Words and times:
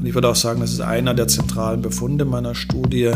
Und 0.00 0.06
ich 0.06 0.14
würde 0.14 0.30
auch 0.30 0.36
sagen, 0.36 0.62
das 0.62 0.72
ist 0.72 0.80
einer 0.80 1.12
der 1.12 1.28
zentralen 1.28 1.82
Befunde 1.82 2.24
meiner 2.24 2.54
Studie, 2.54 3.10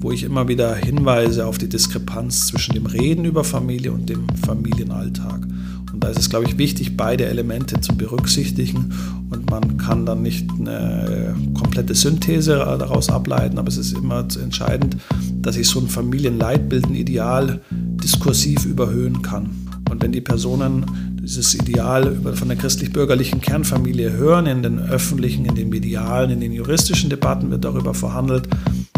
wo 0.00 0.10
ich 0.10 0.22
immer 0.22 0.48
wieder 0.48 0.74
hinweise 0.74 1.46
auf 1.46 1.58
die 1.58 1.68
Diskrepanz 1.68 2.46
zwischen 2.46 2.72
dem 2.72 2.86
Reden 2.86 3.26
über 3.26 3.44
Familie 3.44 3.92
und 3.92 4.08
dem 4.08 4.26
Familienalltag. 4.46 5.46
Und 5.92 6.02
da 6.02 6.08
ist 6.08 6.18
es, 6.18 6.30
glaube 6.30 6.46
ich, 6.46 6.56
wichtig, 6.56 6.96
beide 6.96 7.26
Elemente 7.26 7.82
zu 7.82 7.94
berücksichtigen. 7.94 8.94
Und 9.28 9.50
man 9.50 9.76
kann 9.76 10.06
dann 10.06 10.22
nicht 10.22 10.48
eine 10.58 11.36
komplette 11.52 11.94
Synthese 11.94 12.54
daraus 12.54 13.10
ableiten, 13.10 13.58
aber 13.58 13.68
es 13.68 13.76
ist 13.76 13.92
immer 13.92 14.26
entscheidend, 14.42 14.96
dass 15.42 15.58
ich 15.58 15.68
so 15.68 15.78
ein 15.78 15.88
Familienleitbild, 15.88 16.86
ein 16.86 16.94
Ideal 16.94 17.60
diskursiv 17.70 18.64
überhöhen 18.64 19.20
kann. 19.20 19.50
Und 19.90 20.02
wenn 20.02 20.12
die 20.12 20.22
Personen 20.22 20.86
dieses 21.22 21.54
Ideal 21.54 22.16
von 22.34 22.48
der 22.48 22.56
christlich-bürgerlichen 22.56 23.40
Kernfamilie 23.40 24.12
hören, 24.12 24.46
in 24.46 24.62
den 24.62 24.78
öffentlichen, 24.78 25.44
in 25.44 25.54
den 25.54 25.68
medialen, 25.68 26.30
in 26.30 26.40
den 26.40 26.52
juristischen 26.52 27.10
Debatten 27.10 27.50
wird 27.50 27.64
darüber 27.64 27.94
verhandelt, 27.94 28.48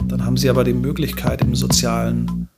dann 0.06 0.24
haben 0.24 0.36
sie 0.36 0.48
aber 0.48 0.64
die 0.64 0.72
Möglichkeit 0.72 1.42
im 1.42 1.54
sozialen 1.54 2.48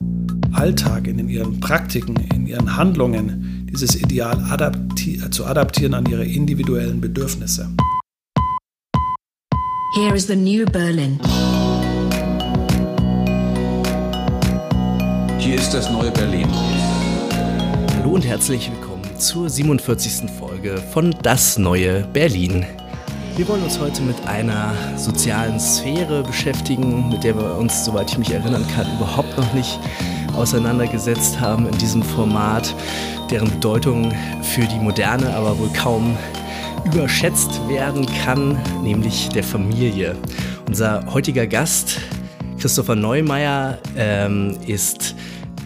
Alltag, 0.51 1.07
in 1.07 1.27
ihren 1.27 1.59
Praktiken, 1.59 2.15
in 2.33 2.45
ihren 2.47 2.77
Handlungen, 2.77 3.67
dieses 3.69 3.95
Ideal 3.95 4.37
adapti 4.49 5.19
zu 5.31 5.45
adaptieren 5.45 5.93
an 5.93 6.05
ihre 6.05 6.25
individuellen 6.25 7.01
Bedürfnisse. 7.01 7.69
Here 9.95 10.15
is 10.15 10.27
the 10.27 10.35
new 10.35 10.65
Berlin. 10.65 11.19
Hier 15.39 15.55
ist 15.55 15.73
das 15.73 15.89
neue 15.89 16.11
Berlin. 16.11 16.47
Hallo 17.97 18.11
und 18.11 18.25
herzlich 18.25 18.69
willkommen 18.71 18.84
zur 19.17 19.49
47. 19.49 20.29
Folge 20.39 20.77
von 20.91 21.15
Das 21.21 21.57
neue 21.57 22.03
Berlin. 22.07 22.65
Wir 23.37 23.47
wollen 23.47 23.63
uns 23.63 23.79
heute 23.79 24.01
mit 24.01 24.15
einer 24.27 24.73
sozialen 24.97 25.59
Sphäre 25.59 26.23
beschäftigen, 26.23 27.09
mit 27.09 27.23
der 27.23 27.35
wir 27.37 27.55
uns, 27.57 27.85
soweit 27.85 28.11
ich 28.11 28.17
mich 28.17 28.31
erinnern 28.31 28.65
kann, 28.75 28.85
überhaupt 28.97 29.37
noch 29.37 29.53
nicht 29.53 29.79
auseinandergesetzt 30.35 31.39
haben 31.39 31.67
in 31.67 31.77
diesem 31.77 32.03
Format, 32.03 32.73
deren 33.31 33.49
Bedeutung 33.49 34.13
für 34.41 34.65
die 34.65 34.79
Moderne 34.79 35.33
aber 35.33 35.57
wohl 35.57 35.69
kaum 35.69 36.17
überschätzt 36.85 37.61
werden 37.67 38.05
kann, 38.23 38.57
nämlich 38.83 39.29
der 39.29 39.43
Familie. 39.43 40.15
Unser 40.67 41.05
heutiger 41.13 41.47
Gast, 41.47 41.99
Christopher 42.59 42.95
Neumeier, 42.95 43.79
ähm, 43.97 44.57
ist 44.67 45.15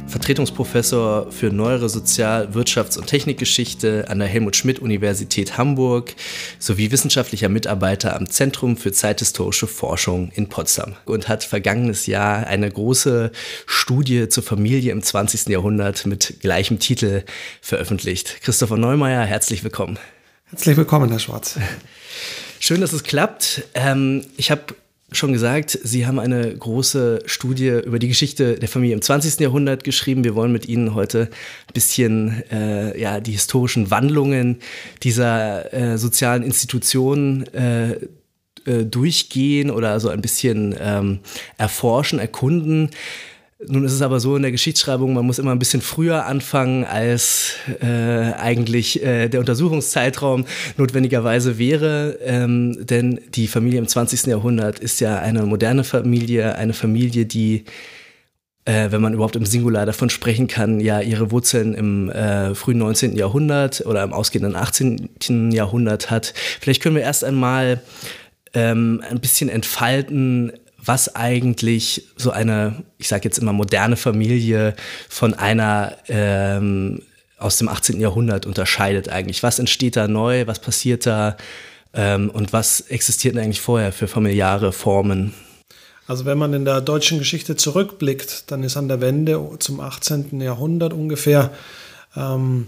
Vertretungsprofessor 0.09 1.31
für 1.31 1.51
neuere 1.51 1.87
Sozial-, 1.87 2.49
Wirtschafts- 2.53 2.97
und 2.97 3.07
Technikgeschichte 3.07 4.05
an 4.09 4.19
der 4.19 4.27
Helmut-Schmidt-Universität 4.27 5.57
Hamburg 5.57 6.15
sowie 6.57 6.91
wissenschaftlicher 6.91 7.47
Mitarbeiter 7.47 8.15
am 8.15 8.27
Zentrum 8.27 8.75
für 8.75 8.91
zeithistorische 8.91 9.67
Forschung 9.67 10.31
in 10.33 10.49
Potsdam 10.49 10.95
und 11.05 11.27
hat 11.27 11.43
vergangenes 11.43 12.07
Jahr 12.07 12.47
eine 12.47 12.69
große 12.69 13.31
Studie 13.67 14.27
zur 14.29 14.43
Familie 14.43 14.91
im 14.91 15.03
20. 15.03 15.47
Jahrhundert 15.47 16.05
mit 16.07 16.39
gleichem 16.41 16.79
Titel 16.79 17.23
veröffentlicht. 17.61 18.41
Christopher 18.41 18.77
Neumeier, 18.77 19.23
herzlich 19.25 19.63
willkommen. 19.63 19.99
Herzlich 20.49 20.75
willkommen, 20.75 21.09
Herr 21.09 21.19
Schwarz. 21.19 21.59
Schön, 22.59 22.81
dass 22.81 22.93
es 22.93 23.03
klappt. 23.03 23.63
Ähm, 23.75 24.25
ich 24.35 24.49
habe 24.49 24.75
schon 25.11 25.33
gesagt, 25.33 25.77
Sie 25.83 26.05
haben 26.05 26.19
eine 26.19 26.55
große 26.55 27.23
Studie 27.25 27.69
über 27.85 27.99
die 27.99 28.07
Geschichte 28.07 28.55
der 28.55 28.69
Familie 28.69 28.95
im 28.95 29.01
20. 29.01 29.39
Jahrhundert 29.39 29.83
geschrieben. 29.83 30.23
Wir 30.23 30.35
wollen 30.35 30.51
mit 30.51 30.67
Ihnen 30.67 30.93
heute 30.95 31.29
ein 31.67 31.73
bisschen 31.73 32.43
äh, 32.51 32.99
ja, 32.99 33.19
die 33.19 33.31
historischen 33.31 33.91
Wandlungen 33.91 34.57
dieser 35.03 35.73
äh, 35.73 35.97
sozialen 35.97 36.43
Institutionen 36.43 37.51
äh, 37.53 37.93
äh 38.65 38.85
durchgehen 38.85 39.71
oder 39.71 39.99
so 39.99 40.09
ein 40.09 40.21
bisschen 40.21 40.75
ähm, 40.79 41.19
erforschen, 41.57 42.19
erkunden. 42.19 42.89
Nun 43.67 43.83
ist 43.83 43.91
es 43.91 44.01
aber 44.01 44.21
so 44.21 44.37
in 44.37 44.41
der 44.41 44.53
Geschichtsschreibung, 44.53 45.13
man 45.13 45.25
muss 45.25 45.37
immer 45.37 45.51
ein 45.51 45.59
bisschen 45.59 45.81
früher 45.81 46.25
anfangen, 46.25 46.85
als 46.85 47.55
äh, 47.81 48.31
eigentlich 48.37 49.03
äh, 49.03 49.27
der 49.27 49.41
Untersuchungszeitraum 49.41 50.45
notwendigerweise 50.77 51.57
wäre. 51.57 52.19
Ähm, 52.23 52.85
denn 52.85 53.19
die 53.35 53.47
Familie 53.47 53.79
im 53.79 53.87
20. 53.87 54.27
Jahrhundert 54.27 54.79
ist 54.79 55.01
ja 55.01 55.19
eine 55.19 55.43
moderne 55.43 55.83
Familie, 55.83 56.55
eine 56.55 56.71
Familie, 56.71 57.25
die, 57.25 57.65
äh, 58.63 58.91
wenn 58.91 59.01
man 59.01 59.13
überhaupt 59.13 59.35
im 59.35 59.45
Singular 59.45 59.85
davon 59.85 60.09
sprechen 60.09 60.47
kann, 60.47 60.79
ja 60.79 61.01
ihre 61.01 61.29
Wurzeln 61.29 61.73
im 61.73 62.09
äh, 62.11 62.55
frühen 62.55 62.77
19. 62.77 63.17
Jahrhundert 63.17 63.85
oder 63.85 64.03
im 64.03 64.13
ausgehenden 64.13 64.55
18. 64.55 65.51
Jahrhundert 65.51 66.09
hat. 66.09 66.33
Vielleicht 66.61 66.81
können 66.81 66.95
wir 66.95 67.03
erst 67.03 67.25
einmal 67.25 67.81
ähm, 68.53 69.03
ein 69.09 69.19
bisschen 69.19 69.49
entfalten, 69.49 70.53
was 70.83 71.15
eigentlich 71.15 72.07
so 72.15 72.31
eine, 72.31 72.83
ich 72.97 73.07
sage 73.07 73.25
jetzt 73.25 73.37
immer 73.37 73.53
moderne 73.53 73.97
Familie 73.97 74.75
von 75.09 75.33
einer 75.33 75.97
ähm, 76.07 77.01
aus 77.37 77.57
dem 77.57 77.69
18. 77.69 77.99
Jahrhundert 77.99 78.45
unterscheidet 78.45 79.09
eigentlich. 79.09 79.43
Was 79.43 79.59
entsteht 79.59 79.95
da 79.95 80.07
neu, 80.07 80.47
was 80.47 80.59
passiert 80.59 81.05
da 81.05 81.37
ähm, 81.93 82.29
und 82.29 82.53
was 82.53 82.81
existiert 82.81 83.37
eigentlich 83.37 83.61
vorher 83.61 83.91
für 83.91 84.07
familiäre 84.07 84.71
Formen? 84.71 85.33
Also 86.07 86.25
wenn 86.25 86.37
man 86.37 86.53
in 86.53 86.65
der 86.65 86.81
deutschen 86.81 87.19
Geschichte 87.19 87.55
zurückblickt, 87.55 88.51
dann 88.51 88.63
ist 88.63 88.77
an 88.77 88.87
der 88.87 88.99
Wende 88.99 89.39
zum 89.59 89.79
18. 89.79 90.41
Jahrhundert 90.41 90.91
ungefähr 90.91 91.51
ähm, 92.15 92.67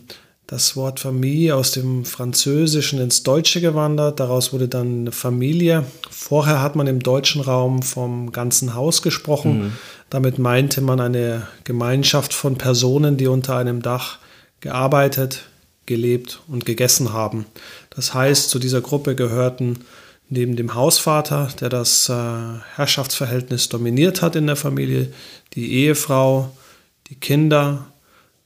das 0.52 0.76
Wort 0.76 1.00
Familie 1.00 1.56
aus 1.56 1.72
dem 1.72 2.04
Französischen 2.04 3.00
ins 3.00 3.24
Deutsche 3.24 3.62
gewandert. 3.62 4.20
Daraus 4.20 4.52
wurde 4.52 4.68
dann 4.68 5.10
Familie. 5.14 5.86
Vorher 6.10 6.62
hat 6.62 6.76
man 6.76 6.88
im 6.88 7.00
deutschen 7.00 7.40
Raum 7.40 7.82
vom 7.82 8.34
ganzen 8.34 8.76
Haus 8.76 9.02
gesprochen. 9.02 9.60
Mhm. 9.60 9.74
Damit 10.10 10.40
meinte 10.40 10.82
man 10.82 11.00
eine 11.00 11.48
Gemeinschaft 11.64 12.34
von 12.34 12.58
Personen, 12.58 13.16
die 13.16 13.28
unter 13.28 13.56
einem 13.56 13.82
Dach 13.82 14.20
gearbeitet, 14.60 15.44
gelebt 15.86 16.42
und 16.50 16.66
gegessen 16.66 17.14
haben. 17.14 17.46
Das 17.90 18.14
heißt, 18.14 18.50
zu 18.50 18.60
dieser 18.60 18.82
Gruppe 18.82 19.16
gehörten 19.16 19.80
neben 20.28 20.58
dem 20.58 20.76
Hausvater, 20.76 21.48
der 21.62 21.70
das 21.70 22.10
äh, 22.10 22.14
Herrschaftsverhältnis 22.76 23.70
dominiert 23.70 24.22
hat 24.22 24.36
in 24.36 24.48
der 24.48 24.58
Familie, 24.58 25.14
die 25.54 25.72
Ehefrau, 25.76 26.52
die 27.08 27.16
Kinder 27.16 27.86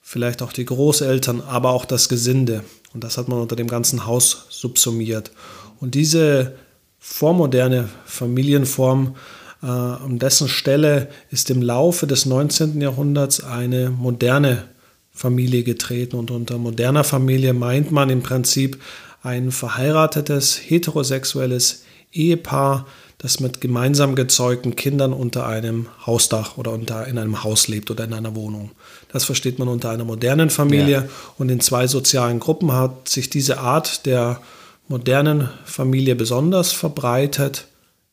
vielleicht 0.07 0.43
auch 0.43 0.53
die 0.53 0.65
Großeltern, 0.65 1.41
aber 1.41 1.71
auch 1.71 1.83
das 1.83 2.07
Gesinde. 2.07 2.63
Und 2.93 3.03
das 3.03 3.17
hat 3.17 3.27
man 3.27 3.39
unter 3.39 3.55
dem 3.55 3.67
ganzen 3.67 4.05
Haus 4.05 4.45
subsumiert. 4.49 5.31
Und 5.79 5.95
diese 5.95 6.53
vormoderne 6.99 7.89
Familienform, 8.05 9.15
äh, 9.63 9.65
an 9.65 10.19
dessen 10.19 10.47
Stelle 10.47 11.09
ist 11.31 11.49
im 11.49 11.63
Laufe 11.63 12.05
des 12.05 12.27
19. 12.27 12.79
Jahrhunderts 12.79 13.43
eine 13.43 13.89
moderne 13.89 14.65
Familie 15.11 15.63
getreten. 15.63 16.17
Und 16.17 16.29
unter 16.29 16.59
moderner 16.59 17.03
Familie 17.03 17.53
meint 17.53 17.91
man 17.91 18.11
im 18.11 18.21
Prinzip 18.21 18.79
ein 19.23 19.51
verheiratetes, 19.51 20.61
heterosexuelles 20.67 21.83
Ehepaar, 22.13 22.85
das 23.17 23.39
mit 23.39 23.59
gemeinsam 23.59 24.13
gezeugten 24.13 24.75
Kindern 24.75 25.13
unter 25.13 25.47
einem 25.47 25.87
Hausdach 26.05 26.57
oder 26.57 26.73
unter, 26.73 27.07
in 27.07 27.17
einem 27.17 27.43
Haus 27.43 27.67
lebt 27.67 27.89
oder 27.89 28.03
in 28.03 28.13
einer 28.13 28.35
Wohnung. 28.35 28.69
Das 29.15 29.25
versteht 29.25 29.57
man 29.59 29.67
unter 29.67 29.89
einer 29.89 30.05
modernen 30.05 30.49
Familie. 30.49 30.97
Ja. 30.97 31.09
Und 31.37 31.49
in 31.49 31.59
zwei 31.59 31.87
sozialen 31.87 32.39
Gruppen 32.39 32.71
hat 32.71 33.09
sich 33.09 33.29
diese 33.29 33.59
Art 33.59 34.05
der 34.05 34.41
modernen 34.87 35.49
Familie 35.65 36.15
besonders 36.15 36.71
verbreitet. 36.71 37.67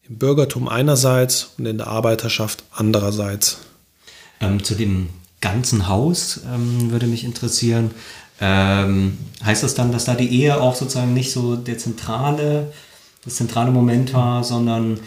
Im 0.08 0.16
Bürgertum 0.18 0.68
einerseits 0.68 1.50
und 1.58 1.66
in 1.66 1.78
der 1.78 1.88
Arbeiterschaft 1.88 2.64
andererseits. 2.72 3.58
Ähm, 4.40 4.64
zu 4.64 4.74
dem 4.74 5.08
ganzen 5.40 5.88
Haus 5.88 6.40
ähm, 6.52 6.90
würde 6.90 7.06
mich 7.06 7.24
interessieren. 7.24 7.90
Ähm, 8.40 9.18
heißt 9.44 9.62
das 9.62 9.74
dann, 9.74 9.92
dass 9.92 10.06
da 10.06 10.14
die 10.14 10.28
Ehe 10.28 10.60
auch 10.60 10.74
sozusagen 10.74 11.14
nicht 11.14 11.30
so 11.32 11.56
der 11.56 11.78
zentrale 11.78 12.72
das 13.24 13.36
zentrale 13.36 13.70
Moment 13.70 14.12
war, 14.14 14.44
sondern 14.44 15.00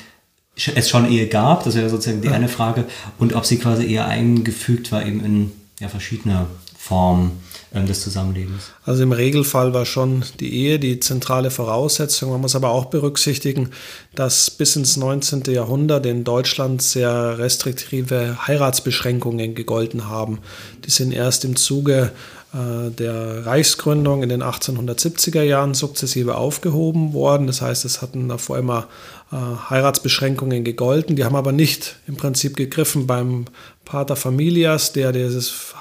es 0.55 0.89
schon 0.89 1.11
Ehe 1.11 1.27
gab, 1.27 1.63
das 1.65 1.75
wäre 1.75 1.89
sozusagen 1.89 2.21
die 2.21 2.29
ja. 2.29 2.33
eine 2.33 2.47
Frage, 2.47 2.85
und 3.17 3.33
ob 3.33 3.45
sie 3.45 3.57
quasi 3.57 3.91
eher 3.91 4.07
eingefügt 4.07 4.91
war 4.91 5.05
eben 5.05 5.23
in 5.23 5.51
ja, 5.79 5.89
verschiedener 5.89 6.47
Form 6.77 7.31
ähm, 7.73 7.87
des 7.87 8.01
Zusammenlebens. 8.01 8.71
Also 8.83 9.01
im 9.01 9.11
Regelfall 9.11 9.73
war 9.73 9.85
schon 9.85 10.23
die 10.39 10.53
Ehe 10.53 10.79
die 10.79 10.99
zentrale 10.99 11.49
Voraussetzung. 11.49 12.29
Man 12.29 12.41
muss 12.41 12.55
aber 12.55 12.69
auch 12.69 12.85
berücksichtigen, 12.85 13.71
dass 14.13 14.51
bis 14.51 14.75
ins 14.75 14.95
19. 14.95 15.43
Jahrhundert 15.47 16.05
in 16.05 16.23
Deutschland 16.23 16.81
sehr 16.81 17.39
restriktive 17.39 18.37
Heiratsbeschränkungen 18.47 19.55
gegolten 19.55 20.07
haben. 20.07 20.39
Die 20.85 20.91
sind 20.91 21.11
erst 21.11 21.43
im 21.43 21.55
Zuge 21.55 22.11
der 22.55 23.45
Reichsgründung 23.45 24.23
in 24.23 24.29
den 24.29 24.41
1870er 24.41 25.41
Jahren 25.41 25.73
sukzessive 25.73 26.35
aufgehoben 26.35 27.13
worden. 27.13 27.47
Das 27.47 27.61
heißt, 27.61 27.83
es 27.83 28.01
hatten 28.01 28.29
davor 28.29 28.57
immer 28.57 28.87
äh, 29.31 29.35
Heiratsbeschränkungen 29.35 30.63
gegolten. 30.63 31.15
Die 31.15 31.25
haben 31.25 31.35
aber 31.35 31.51
nicht 31.51 31.97
im 32.07 32.15
Prinzip 32.15 32.55
gegriffen 32.55 33.07
beim 33.07 33.45
Pater 33.83 34.15
Familias, 34.15 34.93
der 34.93 35.11
dieses 35.11 35.73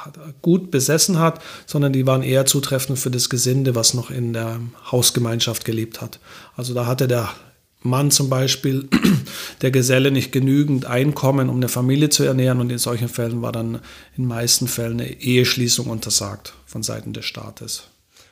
gut 0.43 0.71
besessen 0.71 1.19
hat, 1.19 1.41
sondern 1.67 1.93
die 1.93 2.07
waren 2.07 2.23
eher 2.23 2.47
zutreffend 2.47 2.99
für 2.99 3.11
das 3.11 3.31
Gesinde, 3.31 3.75
was 3.75 3.95
noch 3.95 4.11
in 4.11 4.33
der 4.33 4.61
Hausgemeinschaft 4.91 5.65
gelebt 5.65 6.01
hat. 6.01 6.19
Also 6.57 6.75
da 6.75 6.87
hatte 6.87 7.07
der 7.07 7.31
Mann 7.83 8.11
zum 8.11 8.31
Beispiel, 8.31 8.89
der 9.61 9.71
Geselle 9.71 10.11
nicht 10.11 10.33
genügend 10.33 10.87
Einkommen, 10.87 11.51
um 11.51 11.57
eine 11.57 11.69
Familie 11.69 12.09
zu 12.09 12.25
ernähren. 12.25 12.61
Und 12.61 12.73
in 12.73 12.79
solchen 12.79 13.09
Fällen 13.09 13.43
war 13.43 13.53
dann 13.53 13.81
in 14.17 14.27
meisten 14.27 14.69
Fällen 14.69 15.01
eine 15.01 15.21
Eheschließung 15.21 15.87
untersagt 15.87 16.55
von 16.75 16.83
Seiten 16.83 17.13
des 17.13 17.25
Staates. 17.25 17.85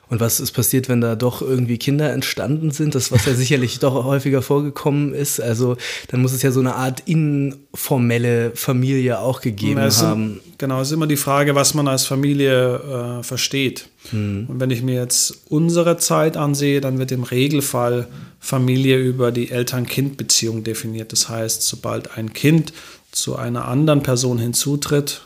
Und 0.09 0.19
was 0.19 0.41
ist 0.41 0.51
passiert, 0.51 0.89
wenn 0.89 0.99
da 0.99 1.15
doch 1.15 1.41
irgendwie 1.41 1.77
Kinder 1.77 2.11
entstanden 2.11 2.71
sind? 2.71 2.93
Das, 2.93 3.09
was 3.13 3.25
ja 3.25 3.33
sicherlich 3.35 3.79
doch 3.79 4.03
häufiger 4.03 4.41
vorgekommen 4.41 5.13
ist. 5.13 5.39
Also 5.39 5.77
dann 6.09 6.21
muss 6.21 6.33
es 6.33 6.41
ja 6.41 6.51
so 6.51 6.59
eine 6.59 6.75
Art 6.75 7.03
informelle 7.05 8.51
Familie 8.53 9.19
auch 9.19 9.39
gegeben 9.39 9.79
ja, 9.79 9.95
haben. 9.95 10.41
Sind, 10.43 10.57
genau, 10.57 10.81
es 10.81 10.89
ist 10.89 10.91
immer 10.91 11.07
die 11.07 11.15
Frage, 11.15 11.55
was 11.55 11.73
man 11.73 11.87
als 11.87 12.05
Familie 12.05 13.19
äh, 13.19 13.23
versteht. 13.23 13.87
Hm. 14.09 14.47
Und 14.49 14.59
wenn 14.59 14.71
ich 14.71 14.83
mir 14.83 14.95
jetzt 14.95 15.45
unsere 15.47 15.95
Zeit 15.95 16.35
ansehe, 16.35 16.81
dann 16.81 16.99
wird 16.99 17.13
im 17.13 17.23
Regelfall 17.23 18.09
Familie 18.41 18.97
über 18.97 19.31
die 19.31 19.51
Eltern-Kind-Beziehung 19.51 20.65
definiert. 20.65 21.13
Das 21.13 21.29
heißt, 21.29 21.63
sobald 21.63 22.17
ein 22.17 22.33
Kind 22.33 22.73
zu 23.13 23.37
einer 23.37 23.69
anderen 23.69 24.03
Person 24.03 24.37
hinzutritt, 24.37 25.21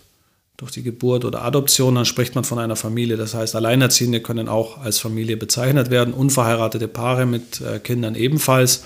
durch 0.57 0.71
die 0.71 0.81
Geburt 0.81 1.24
oder 1.24 1.44
Adoption, 1.44 1.95
dann 1.95 2.06
spricht 2.06 2.33
man 2.33 2.44
von 2.44 2.57
einer 2.57 2.75
Familie. 2.75 3.15
Das 3.15 3.36
heißt, 3.36 3.56
Alleinerziehende 3.56 4.21
können 4.21 4.50
auch 4.50 4.80
als 4.80 4.98
Familie 4.98 5.38
bezeichnet 5.38 5.92
werden, 5.92 6.13
unverheiratete 6.13 6.88
Paare 6.88 7.27
mit 7.27 7.62
äh, 7.62 7.80
Kindern 7.80 8.15
ebenfalls. 8.15 8.83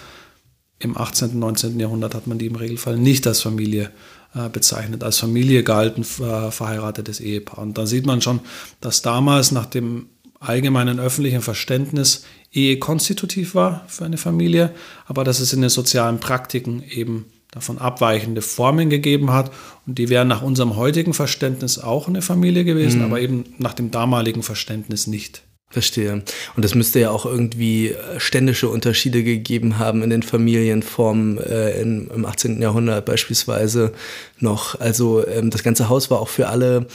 Im 0.80 0.98
18. 0.98 1.30
und 1.32 1.40
19. 1.40 1.80
Jahrhundert 1.80 2.14
hat 2.14 2.28
man 2.28 2.40
die 2.40 2.48
im 2.48 2.56
Regelfall 2.56 2.98
nicht 2.98 3.26
als 3.26 3.42
Familie 3.42 3.92
äh, 4.36 4.50
bezeichnet. 4.50 5.04
Als 5.04 5.20
Familie 5.20 5.64
galten 5.64 6.02
äh, 6.02 6.52
verheiratetes 6.52 7.22
Ehepaar. 7.22 7.60
Und 7.60 7.78
da 7.78 7.86
sieht 7.86 8.06
man 8.06 8.22
schon, 8.22 8.42
dass 8.82 9.02
damals 9.02 9.52
nach 9.52 9.66
dem 9.66 10.10
allgemeinen 10.40 11.00
öffentlichen 11.00 11.42
Verständnis 11.42 12.26
Ehe 12.52 12.80
konstitutiv 12.80 13.56
war 13.56 13.86
für 13.88 14.04
eine 14.04 14.18
Familie, 14.18 14.74
aber 15.06 15.24
dass 15.24 15.40
es 15.40 15.54
in 15.54 15.62
den 15.62 15.70
sozialen 15.70 16.20
Praktiken 16.20 16.84
eben 16.84 17.28
davon 17.52 17.78
abweichende 17.78 18.42
Formen 18.42 18.90
gegeben 18.90 19.32
hat. 19.32 19.52
Und 19.86 19.98
die 19.98 20.10
wären 20.10 20.28
nach 20.28 20.42
unserem 20.42 20.78
heutigen 20.78 21.14
Verständnis 21.14 21.78
auch 21.78 22.08
eine 22.08 22.22
Familie 22.22 22.64
gewesen, 22.64 23.00
mhm. 23.00 23.06
aber 23.06 23.22
eben 23.22 23.54
nach 23.58 23.74
dem 23.74 23.92
damaligen 23.92 24.42
Verständnis 24.42 25.08
nicht. 25.08 25.44
Verstehe. 25.72 26.22
Und 26.58 26.66
es 26.66 26.76
müsste 26.76 27.00
ja 27.00 27.12
auch 27.12 27.26
irgendwie 27.26 27.92
äh, 27.92 28.20
ständische 28.20 28.68
Unterschiede 28.68 29.24
gegeben 29.24 29.80
haben 29.80 30.04
in 30.04 30.10
den 30.10 30.22
Familienformen 30.22 31.38
äh, 31.38 31.82
in, 31.82 32.10
im 32.14 32.26
18. 32.26 32.62
Jahrhundert 32.62 33.06
beispielsweise 33.06 33.94
noch. 34.40 34.78
Also 34.82 35.26
ähm, 35.26 35.50
das 35.50 35.64
ganze 35.64 35.88
Haus 35.88 36.12
war 36.12 36.20
auch 36.20 36.28
für 36.28 36.50
alle 36.50 36.88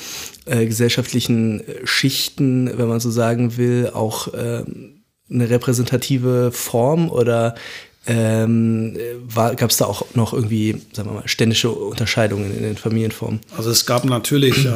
äh, 0.44 0.66
gesellschaftlichen 0.66 1.62
Schichten, 1.84 2.70
wenn 2.76 2.88
man 2.88 3.00
so 3.00 3.10
sagen 3.10 3.56
will, 3.56 3.90
auch 3.94 4.34
äh, 4.34 4.64
eine 5.30 5.50
repräsentative 5.50 6.52
Form 6.52 7.10
oder 7.10 7.54
ähm, 8.06 8.96
Gab 9.34 9.70
es 9.70 9.78
da 9.78 9.86
auch 9.86 10.06
noch 10.14 10.32
irgendwie, 10.32 10.80
sagen 10.92 11.10
wir 11.10 11.14
mal, 11.14 11.28
ständische 11.28 11.70
Unterscheidungen 11.70 12.56
in 12.56 12.62
den 12.62 12.76
Familienformen? 12.76 13.40
Also 13.56 13.70
es 13.70 13.84
gab 13.84 14.04
natürlich 14.04 14.64
äh, 14.64 14.70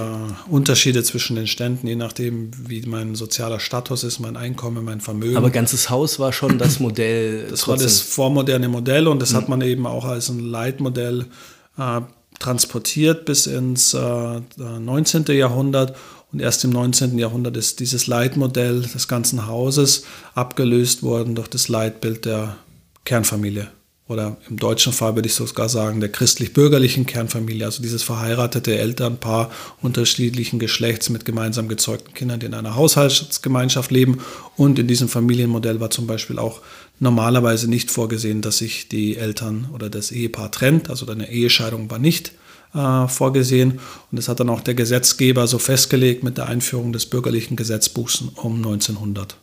Unterschiede 0.48 1.02
zwischen 1.04 1.36
den 1.36 1.46
Ständen, 1.46 1.86
je 1.86 1.94
nachdem, 1.94 2.50
wie 2.66 2.82
mein 2.82 3.14
sozialer 3.14 3.60
Status 3.60 4.02
ist, 4.02 4.18
mein 4.18 4.36
Einkommen, 4.36 4.84
mein 4.84 5.00
Vermögen. 5.00 5.36
Aber 5.36 5.50
ganzes 5.50 5.90
Haus 5.90 6.18
war 6.18 6.32
schon 6.32 6.58
das 6.58 6.80
Modell. 6.80 7.46
Das 7.48 7.60
trotzdem. 7.60 7.68
war 7.68 7.76
das 7.84 8.00
vormoderne 8.00 8.68
Modell 8.68 9.06
und 9.06 9.22
das 9.22 9.32
mhm. 9.32 9.36
hat 9.36 9.48
man 9.48 9.60
eben 9.60 9.86
auch 9.86 10.04
als 10.04 10.28
ein 10.28 10.40
Leitmodell 10.40 11.26
äh, 11.78 12.00
transportiert 12.40 13.26
bis 13.26 13.46
ins 13.46 13.94
äh, 13.94 14.40
19. 14.58 15.26
Jahrhundert. 15.26 15.96
Und 16.32 16.40
erst 16.40 16.64
im 16.64 16.70
19. 16.70 17.18
Jahrhundert 17.18 17.56
ist 17.56 17.80
dieses 17.80 18.06
Leitmodell 18.06 18.82
des 18.82 19.08
ganzen 19.08 19.46
Hauses 19.46 20.04
abgelöst 20.34 21.02
worden 21.02 21.34
durch 21.34 21.48
das 21.48 21.68
Leitbild 21.68 22.24
der 22.24 22.56
Kernfamilie. 23.04 23.68
Oder 24.10 24.38
im 24.48 24.56
deutschen 24.56 24.92
Fall 24.92 25.14
würde 25.14 25.28
ich 25.28 25.36
sogar 25.36 25.68
sagen, 25.68 26.00
der 26.00 26.08
christlich-bürgerlichen 26.08 27.06
Kernfamilie, 27.06 27.64
also 27.64 27.80
dieses 27.80 28.02
verheiratete 28.02 28.76
Elternpaar 28.76 29.52
unterschiedlichen 29.82 30.58
Geschlechts 30.58 31.10
mit 31.10 31.24
gemeinsam 31.24 31.68
gezeugten 31.68 32.12
Kindern, 32.12 32.40
die 32.40 32.46
in 32.46 32.54
einer 32.54 32.74
Haushaltsgemeinschaft 32.74 33.92
leben. 33.92 34.18
Und 34.56 34.80
in 34.80 34.88
diesem 34.88 35.08
Familienmodell 35.08 35.78
war 35.78 35.90
zum 35.90 36.08
Beispiel 36.08 36.40
auch 36.40 36.60
normalerweise 36.98 37.70
nicht 37.70 37.92
vorgesehen, 37.92 38.42
dass 38.42 38.58
sich 38.58 38.88
die 38.88 39.16
Eltern 39.16 39.68
oder 39.72 39.88
das 39.88 40.10
Ehepaar 40.10 40.50
trennt. 40.50 40.90
Also 40.90 41.06
eine 41.06 41.30
Ehescheidung 41.30 41.88
war 41.88 42.00
nicht 42.00 42.32
äh, 42.74 43.06
vorgesehen. 43.06 43.78
Und 44.10 44.18
das 44.18 44.28
hat 44.28 44.40
dann 44.40 44.50
auch 44.50 44.60
der 44.60 44.74
Gesetzgeber 44.74 45.46
so 45.46 45.60
festgelegt 45.60 46.24
mit 46.24 46.36
der 46.36 46.46
Einführung 46.46 46.92
des 46.92 47.06
bürgerlichen 47.06 47.54
Gesetzbuchs 47.54 48.24
um 48.34 48.56
1900. 48.56 49.36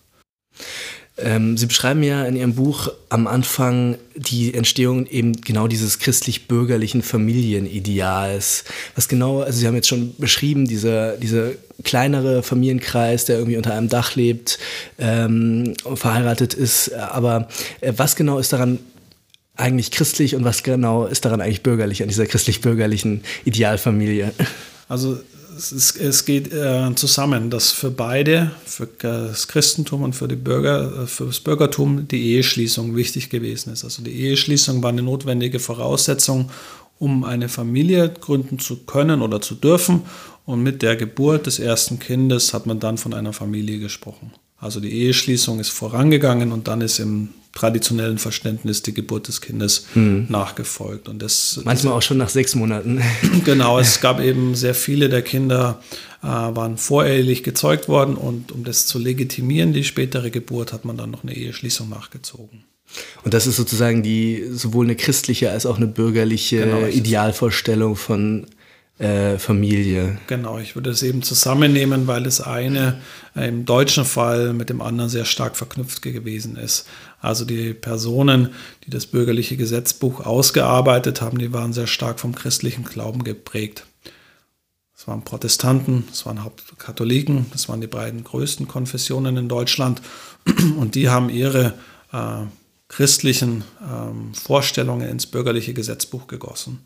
Ähm, 1.20 1.58
Sie 1.58 1.66
beschreiben 1.66 2.04
ja 2.04 2.26
in 2.26 2.36
Ihrem 2.36 2.54
Buch 2.54 2.90
am 3.10 3.26
Anfang 3.26 3.98
die 4.16 4.54
Entstehung 4.54 5.08
eben 5.08 5.42
genau 5.42 5.68
dieses 5.68 5.98
christlich-bürgerlichen 6.00 7.02
Familienideals. 7.02 8.64
Was 8.96 9.08
genau, 9.08 9.42
also 9.42 9.58
Sie 9.58 9.66
haben 9.66 9.76
jetzt 9.76 9.88
schon 9.88 10.16
beschrieben, 10.18 10.68
dieser, 10.68 11.18
dieser 11.18 11.52
kleinere 11.84 12.44
Familienkreis, 12.44 13.26
der 13.26 13.38
irgendwie 13.38 13.58
unter 13.58 13.74
einem 13.74 13.90
Dach 13.90 14.16
lebt, 14.16 14.60
ähm, 15.00 15.74
verheiratet 15.96 16.54
ist. 16.54 16.94
Aber 16.94 17.48
äh, 17.82 17.94
was 17.96 18.16
genau 18.16 18.38
ist 18.38 18.54
daran 18.54 18.80
eigentlich 19.56 19.90
christlich 19.90 20.36
und 20.36 20.44
was 20.44 20.62
genau 20.62 21.08
ist 21.08 21.26
daran 21.26 21.42
eigentlich 21.42 21.64
bürgerlich, 21.64 22.04
an 22.04 22.10
dieser 22.10 22.28
christlich-bürgerlichen 22.28 23.24
Idealfamilie? 23.44 24.34
Also 24.88 25.18
es, 25.58 25.96
es 25.96 26.26
geht 26.26 26.54
äh, 26.54 26.94
zusammen, 26.96 27.50
dass 27.50 27.72
für 27.72 27.92
beide, 27.92 28.52
für 28.66 28.88
das 29.00 29.48
Christentum 29.48 30.04
und 30.04 30.14
für, 30.14 30.28
die 30.28 30.36
Bürger, 30.36 31.04
äh, 31.04 31.08
für 31.08 31.26
das 31.26 31.40
Bürgertum, 31.40 32.08
die 32.08 32.34
Eheschließung 32.34 32.96
wichtig 32.96 33.30
gewesen 33.30 33.74
ist. 33.74 33.84
Also 33.84 34.04
die 34.04 34.12
Eheschließung 34.12 34.82
war 34.84 34.90
eine 34.90 35.02
notwendige 35.02 35.60
Voraussetzung, 35.60 36.52
um 37.00 37.24
eine 37.24 37.50
Familie 37.50 38.10
gründen 38.10 38.60
zu 38.60 38.78
können 38.86 39.22
oder 39.22 39.42
zu 39.42 39.56
dürfen. 39.56 40.04
Und 40.46 40.64
mit 40.64 40.82
der 40.82 40.96
Geburt 40.96 41.46
des 41.46 41.60
ersten 41.60 42.00
Kindes 42.00 42.54
hat 42.54 42.66
man 42.66 42.80
dann 42.80 42.98
von 42.98 43.14
einer 43.14 43.34
Familie 43.34 43.80
gesprochen. 43.80 44.32
Also 44.60 44.80
die 44.80 44.92
Eheschließung 44.92 45.60
ist 45.60 45.70
vorangegangen 45.70 46.52
und 46.52 46.68
dann 46.68 46.82
ist 46.82 47.00
im 47.00 47.30
traditionellen 47.58 48.20
Verständnis 48.20 48.84
die 48.84 48.94
Geburt 48.94 49.28
des 49.28 49.42
Kindes 49.42 49.88
hm. 49.94 50.28
nachgefolgt. 50.30 51.10
Und 51.10 51.22
das, 51.22 51.60
Manchmal 51.64 51.94
das, 51.94 51.98
auch 51.98 52.02
schon 52.04 52.18
nach 52.18 52.30
sechs 52.30 52.54
Monaten. 52.54 53.02
Genau, 53.46 53.80
es 53.80 54.00
gab 54.02 54.20
eben 54.20 54.54
sehr 54.56 54.76
viele 54.76 55.10
der 55.10 55.22
Kinder 55.22 55.82
äh, 56.22 56.28
waren 56.28 56.78
vorehelich 56.78 57.44
gezeugt 57.44 57.88
worden 57.88 58.16
und 58.16 58.52
um 58.52 58.64
das 58.64 58.86
zu 58.86 59.00
legitimieren, 59.00 59.74
die 59.74 59.84
spätere 59.84 60.30
Geburt, 60.30 60.72
hat 60.72 60.86
man 60.86 60.98
dann 60.98 61.10
noch 61.10 61.24
eine 61.24 61.36
Eheschließung 61.36 61.90
nachgezogen. 61.90 62.64
Und 63.24 63.34
das 63.34 63.48
ist 63.48 63.56
sozusagen 63.58 64.04
die 64.04 64.46
sowohl 64.52 64.86
eine 64.86 64.96
christliche 64.96 65.52
als 65.52 65.66
auch 65.66 65.78
eine 65.78 65.88
bürgerliche 65.88 66.60
genau, 66.60 66.86
Idealvorstellung 66.86 67.96
von 67.96 68.46
äh, 69.00 69.38
Familie. 69.38 70.18
Genau, 70.28 70.58
ich 70.58 70.76
würde 70.76 70.90
es 70.90 71.04
eben 71.04 71.22
zusammennehmen, 71.22 72.08
weil 72.08 72.24
das 72.24 72.42
eine 72.42 73.00
äh, 73.36 73.48
im 73.48 73.66
deutschen 73.66 74.06
Fall 74.06 74.54
mit 74.54 74.70
dem 74.70 74.82
anderen 74.82 75.10
sehr 75.10 75.26
stark 75.26 75.56
verknüpft 75.56 76.02
gewesen 76.02 76.56
ist. 76.56 76.88
Also 77.22 77.46
die 77.46 77.74
Personen, 77.74 78.50
die 78.86 78.90
das 78.90 79.06
bürgerliche 79.06 79.56
Gesetzbuch 79.56 80.26
ausgearbeitet 80.26 81.22
haben, 81.22 81.38
die 81.38 81.54
waren 81.54 81.74
sehr 81.74 81.88
stark 81.88 82.20
vom 82.20 82.34
christlichen 82.34 82.86
Glauben 82.86 83.24
geprägt. 83.24 83.86
Es 84.96 85.08
waren 85.08 85.24
Protestanten, 85.24 86.06
es 86.12 86.26
waren 86.26 86.44
Hauptkatholiken, 86.44 87.46
das 87.52 87.70
waren 87.70 87.82
die 87.82 87.88
beiden 87.88 88.24
größten 88.24 88.68
Konfessionen 88.68 89.38
in 89.38 89.48
Deutschland 89.48 90.02
und 90.80 90.96
die 90.96 91.08
haben 91.10 91.30
ihre 91.30 91.76
äh, 92.12 92.46
christlichen 92.88 93.64
ähm, 93.82 94.34
Vorstellungen 94.34 95.08
ins 95.08 95.28
bürgerliche 95.28 95.76
Gesetzbuch 95.76 96.26
gegossen. 96.26 96.80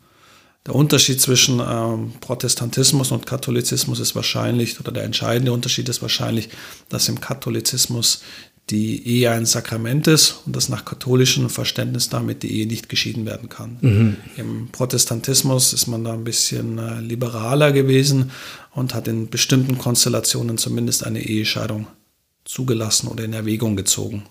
Der 0.66 0.76
Unterschied 0.76 1.20
zwischen 1.20 1.60
ähm, 1.60 2.12
Protestantismus 2.20 3.10
und 3.10 3.26
Katholizismus 3.26 3.98
ist 3.98 4.14
wahrscheinlich, 4.14 4.78
oder 4.78 4.92
der 4.92 5.02
entscheidende 5.02 5.52
Unterschied 5.52 5.88
ist 5.88 6.02
wahrscheinlich, 6.02 6.50
dass 6.88 7.08
im 7.08 7.20
Katholizismus 7.20 8.22
die 8.70 9.06
Ehe 9.06 9.30
ein 9.32 9.44
Sakrament 9.44 10.06
ist 10.06 10.36
und 10.46 10.54
dass 10.54 10.68
nach 10.68 10.84
katholischem 10.84 11.50
Verständnis 11.50 12.08
damit 12.08 12.44
die 12.44 12.58
Ehe 12.58 12.66
nicht 12.66 12.88
geschieden 12.88 13.26
werden 13.26 13.48
kann. 13.48 13.78
Mhm. 13.80 14.16
Im 14.36 14.68
Protestantismus 14.70 15.72
ist 15.72 15.88
man 15.88 16.04
da 16.04 16.12
ein 16.12 16.22
bisschen 16.22 16.78
äh, 16.78 17.00
liberaler 17.00 17.72
gewesen 17.72 18.30
und 18.70 18.94
hat 18.94 19.08
in 19.08 19.28
bestimmten 19.28 19.78
Konstellationen 19.78 20.58
zumindest 20.58 21.04
eine 21.04 21.22
Ehescheidung 21.22 21.88
zugelassen 22.44 23.08
oder 23.08 23.24
in 23.24 23.32
Erwägung 23.32 23.74
gezogen. 23.76 24.24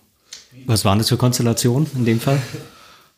Was 0.65 0.85
waren 0.85 0.97
das 0.97 1.09
für 1.09 1.17
Konstellationen 1.17 1.87
in 1.95 2.05
dem 2.05 2.19
Fall? 2.19 2.41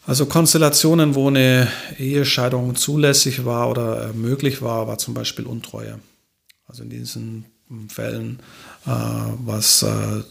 Also 0.05 0.25
Konstellationen, 0.25 1.15
wo 1.15 1.27
eine 1.27 1.69
Ehescheidung 1.97 2.75
zulässig 2.75 3.45
war 3.45 3.69
oder 3.69 4.09
äh, 4.09 4.13
möglich 4.13 4.61
war, 4.61 4.87
war 4.87 4.97
zum 4.97 5.13
Beispiel 5.13 5.45
Untreue. 5.45 5.99
Also 6.67 6.83
in 6.83 6.89
diesen 6.89 7.45
Fällen 7.87 8.39
äh, 8.85 8.89
was 9.45 9.83
äh, 9.83 10.21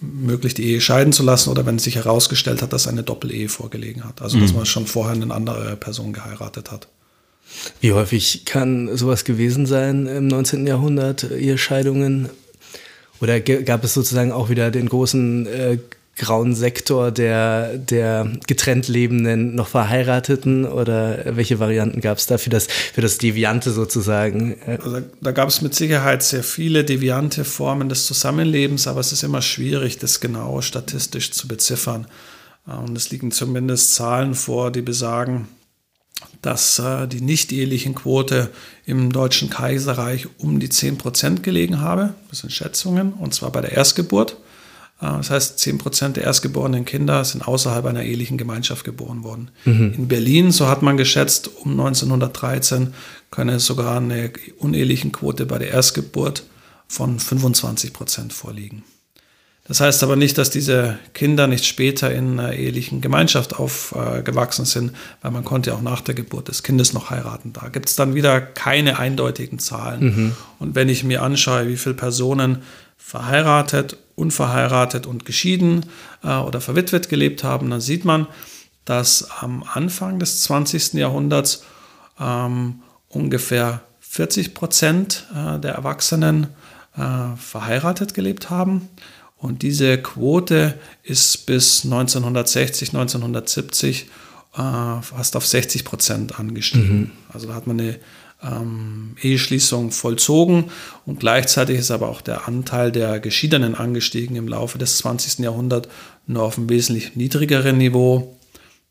möglich, 0.00 0.54
die 0.54 0.64
Ehe 0.64 0.80
scheiden 0.80 1.12
zu 1.12 1.22
lassen 1.22 1.50
oder 1.50 1.66
wenn 1.66 1.78
sich 1.78 1.96
herausgestellt 1.96 2.62
hat, 2.62 2.72
dass 2.72 2.88
eine 2.88 3.02
Doppelehe 3.02 3.48
vorgelegen 3.48 4.04
hat. 4.04 4.22
Also 4.22 4.40
dass 4.40 4.50
mhm. 4.50 4.58
man 4.58 4.66
schon 4.66 4.86
vorher 4.86 5.14
eine 5.14 5.32
andere 5.32 5.76
Person 5.76 6.12
geheiratet 6.12 6.70
hat. 6.70 6.88
Wie 7.80 7.92
häufig 7.92 8.44
kann 8.44 8.96
sowas 8.96 9.24
gewesen 9.24 9.66
sein 9.66 10.06
im 10.06 10.26
19. 10.26 10.66
Jahrhundert, 10.66 11.30
Ehescheidungen? 11.30 12.28
Oder 13.20 13.40
gab 13.40 13.84
es 13.84 13.94
sozusagen 13.94 14.32
auch 14.32 14.48
wieder 14.48 14.70
den 14.70 14.88
großen 14.88 15.46
äh, 15.46 15.78
grauen 16.20 16.54
Sektor 16.54 17.10
der, 17.10 17.78
der 17.78 18.30
getrennt 18.46 18.88
lebenden, 18.88 19.54
noch 19.54 19.68
verheirateten 19.68 20.66
oder 20.66 21.34
welche 21.34 21.58
Varianten 21.58 22.02
gab 22.02 22.18
es 22.18 22.26
da 22.26 22.36
für 22.36 22.50
das, 22.50 22.66
für 22.66 23.00
das 23.00 23.16
Deviante 23.16 23.72
sozusagen? 23.72 24.56
Also 24.66 25.00
da 25.22 25.32
gab 25.32 25.48
es 25.48 25.62
mit 25.62 25.74
Sicherheit 25.74 26.22
sehr 26.22 26.44
viele 26.44 26.84
deviante 26.84 27.44
Formen 27.44 27.88
des 27.88 28.04
Zusammenlebens, 28.04 28.86
aber 28.86 29.00
es 29.00 29.12
ist 29.12 29.22
immer 29.22 29.40
schwierig, 29.40 29.96
das 29.96 30.20
genau 30.20 30.60
statistisch 30.60 31.32
zu 31.32 31.48
beziffern. 31.48 32.06
Und 32.66 32.94
es 32.96 33.10
liegen 33.10 33.32
zumindest 33.32 33.94
Zahlen 33.94 34.34
vor, 34.34 34.70
die 34.70 34.82
besagen, 34.82 35.48
dass 36.42 36.78
äh, 36.78 37.08
die 37.08 37.22
nicht-ehelichen 37.22 37.94
Quote 37.94 38.50
im 38.84 39.10
Deutschen 39.10 39.48
Kaiserreich 39.48 40.28
um 40.36 40.60
die 40.60 40.68
10 40.68 40.98
Prozent 40.98 41.42
gelegen 41.42 41.80
habe. 41.80 42.12
Das 42.28 42.40
sind 42.40 42.52
Schätzungen, 42.52 43.14
und 43.14 43.32
zwar 43.32 43.50
bei 43.52 43.62
der 43.62 43.72
Erstgeburt. 43.72 44.36
Äh, 45.00 45.06
das 45.16 45.30
heißt, 45.30 45.58
10 45.58 45.78
Prozent 45.78 46.16
der 46.16 46.24
erstgeborenen 46.24 46.84
Kinder 46.84 47.24
sind 47.24 47.46
außerhalb 47.46 47.84
einer 47.86 48.02
ehelichen 48.02 48.38
Gemeinschaft 48.38 48.84
geboren 48.84 49.24
worden. 49.24 49.50
Mhm. 49.64 49.94
In 49.96 50.08
Berlin, 50.08 50.50
so 50.52 50.68
hat 50.68 50.82
man 50.82 50.96
geschätzt, 50.96 51.50
um 51.62 51.72
1913 51.72 52.94
könne 53.30 53.60
sogar 53.60 53.98
eine 53.98 54.32
unehelichen 54.58 55.12
Quote 55.12 55.46
bei 55.46 55.58
der 55.58 55.70
Erstgeburt 55.70 56.44
von 56.88 57.18
25 57.18 57.92
Prozent 57.92 58.32
vorliegen. 58.32 58.82
Das 59.70 59.78
heißt 59.78 60.02
aber 60.02 60.16
nicht, 60.16 60.36
dass 60.36 60.50
diese 60.50 60.98
Kinder 61.14 61.46
nicht 61.46 61.64
später 61.64 62.12
in 62.12 62.40
einer 62.40 62.54
ehelichen 62.54 63.00
Gemeinschaft 63.00 63.54
aufgewachsen 63.54 64.64
sind, 64.64 64.90
weil 65.22 65.30
man 65.30 65.44
konnte 65.44 65.72
auch 65.74 65.80
nach 65.80 66.00
der 66.00 66.16
Geburt 66.16 66.48
des 66.48 66.64
Kindes 66.64 66.92
noch 66.92 67.10
heiraten. 67.10 67.52
Da 67.52 67.68
gibt 67.68 67.88
es 67.88 67.94
dann 67.94 68.16
wieder 68.16 68.40
keine 68.40 68.98
eindeutigen 68.98 69.60
Zahlen. 69.60 70.02
Mhm. 70.02 70.36
Und 70.58 70.74
wenn 70.74 70.88
ich 70.88 71.04
mir 71.04 71.22
anschaue, 71.22 71.68
wie 71.68 71.76
viele 71.76 71.94
Personen 71.94 72.62
verheiratet, 73.00 73.96
unverheiratet 74.14 75.06
und 75.06 75.24
geschieden 75.24 75.86
äh, 76.22 76.36
oder 76.36 76.60
verwitwet 76.60 77.08
gelebt 77.08 77.42
haben, 77.42 77.70
dann 77.70 77.80
sieht 77.80 78.04
man, 78.04 78.26
dass 78.84 79.30
am 79.40 79.64
Anfang 79.64 80.18
des 80.18 80.42
20. 80.42 80.94
Jahrhunderts 80.94 81.64
ähm, 82.20 82.82
ungefähr 83.08 83.82
40 84.00 84.54
Prozent 84.54 85.26
äh, 85.34 85.58
der 85.58 85.74
Erwachsenen 85.74 86.48
äh, 86.96 87.36
verheiratet 87.36 88.14
gelebt 88.14 88.50
haben. 88.50 88.88
Und 89.36 89.62
diese 89.62 89.96
Quote 89.98 90.78
ist 91.02 91.46
bis 91.46 91.84
1960, 91.84 92.90
1970 92.90 94.10
äh, 94.54 95.02
fast 95.02 95.36
auf 95.36 95.46
60 95.46 95.84
Prozent 95.84 96.38
angestiegen. 96.38 96.98
Mhm. 96.98 97.10
Also 97.32 97.48
da 97.48 97.54
hat 97.54 97.66
man 97.66 97.80
eine 97.80 97.98
ähm, 98.42 99.16
Eheschließung 99.20 99.90
vollzogen 99.90 100.70
und 101.06 101.20
gleichzeitig 101.20 101.78
ist 101.78 101.90
aber 101.90 102.08
auch 102.08 102.20
der 102.20 102.48
Anteil 102.48 102.92
der 102.92 103.20
Geschiedenen 103.20 103.74
angestiegen 103.74 104.36
im 104.36 104.48
Laufe 104.48 104.78
des 104.78 104.98
20. 104.98 105.40
Jahrhunderts 105.40 105.88
nur 106.26 106.42
auf 106.42 106.58
einem 106.58 106.68
wesentlich 106.68 107.16
niedrigeren 107.16 107.78
Niveau. 107.78 108.36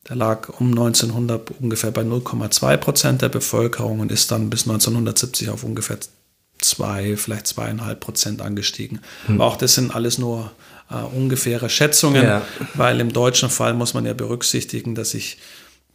Der 0.07 0.15
lag 0.15 0.49
um 0.59 0.69
1900 0.69 1.51
ungefähr 1.59 1.91
bei 1.91 2.01
0,2 2.01 2.77
Prozent 2.77 3.21
der 3.21 3.29
Bevölkerung 3.29 3.99
und 3.99 4.11
ist 4.11 4.31
dann 4.31 4.49
bis 4.49 4.63
1970 4.63 5.49
auf 5.49 5.63
ungefähr 5.63 5.97
zwei, 6.59 7.15
vielleicht 7.17 7.47
zweieinhalb 7.47 7.99
Prozent 7.99 8.41
angestiegen. 8.41 8.99
Hm. 9.25 9.35
Aber 9.35 9.45
auch 9.45 9.57
das 9.57 9.75
sind 9.75 9.95
alles 9.95 10.17
nur 10.17 10.51
äh, 10.89 10.95
ungefähre 10.95 11.69
Schätzungen, 11.69 12.23
ja. 12.23 12.41
weil 12.73 12.99
im 12.99 13.13
deutschen 13.13 13.49
Fall 13.49 13.73
muss 13.73 13.93
man 13.93 14.05
ja 14.05 14.13
berücksichtigen, 14.13 14.95
dass 14.95 15.11
sich 15.11 15.37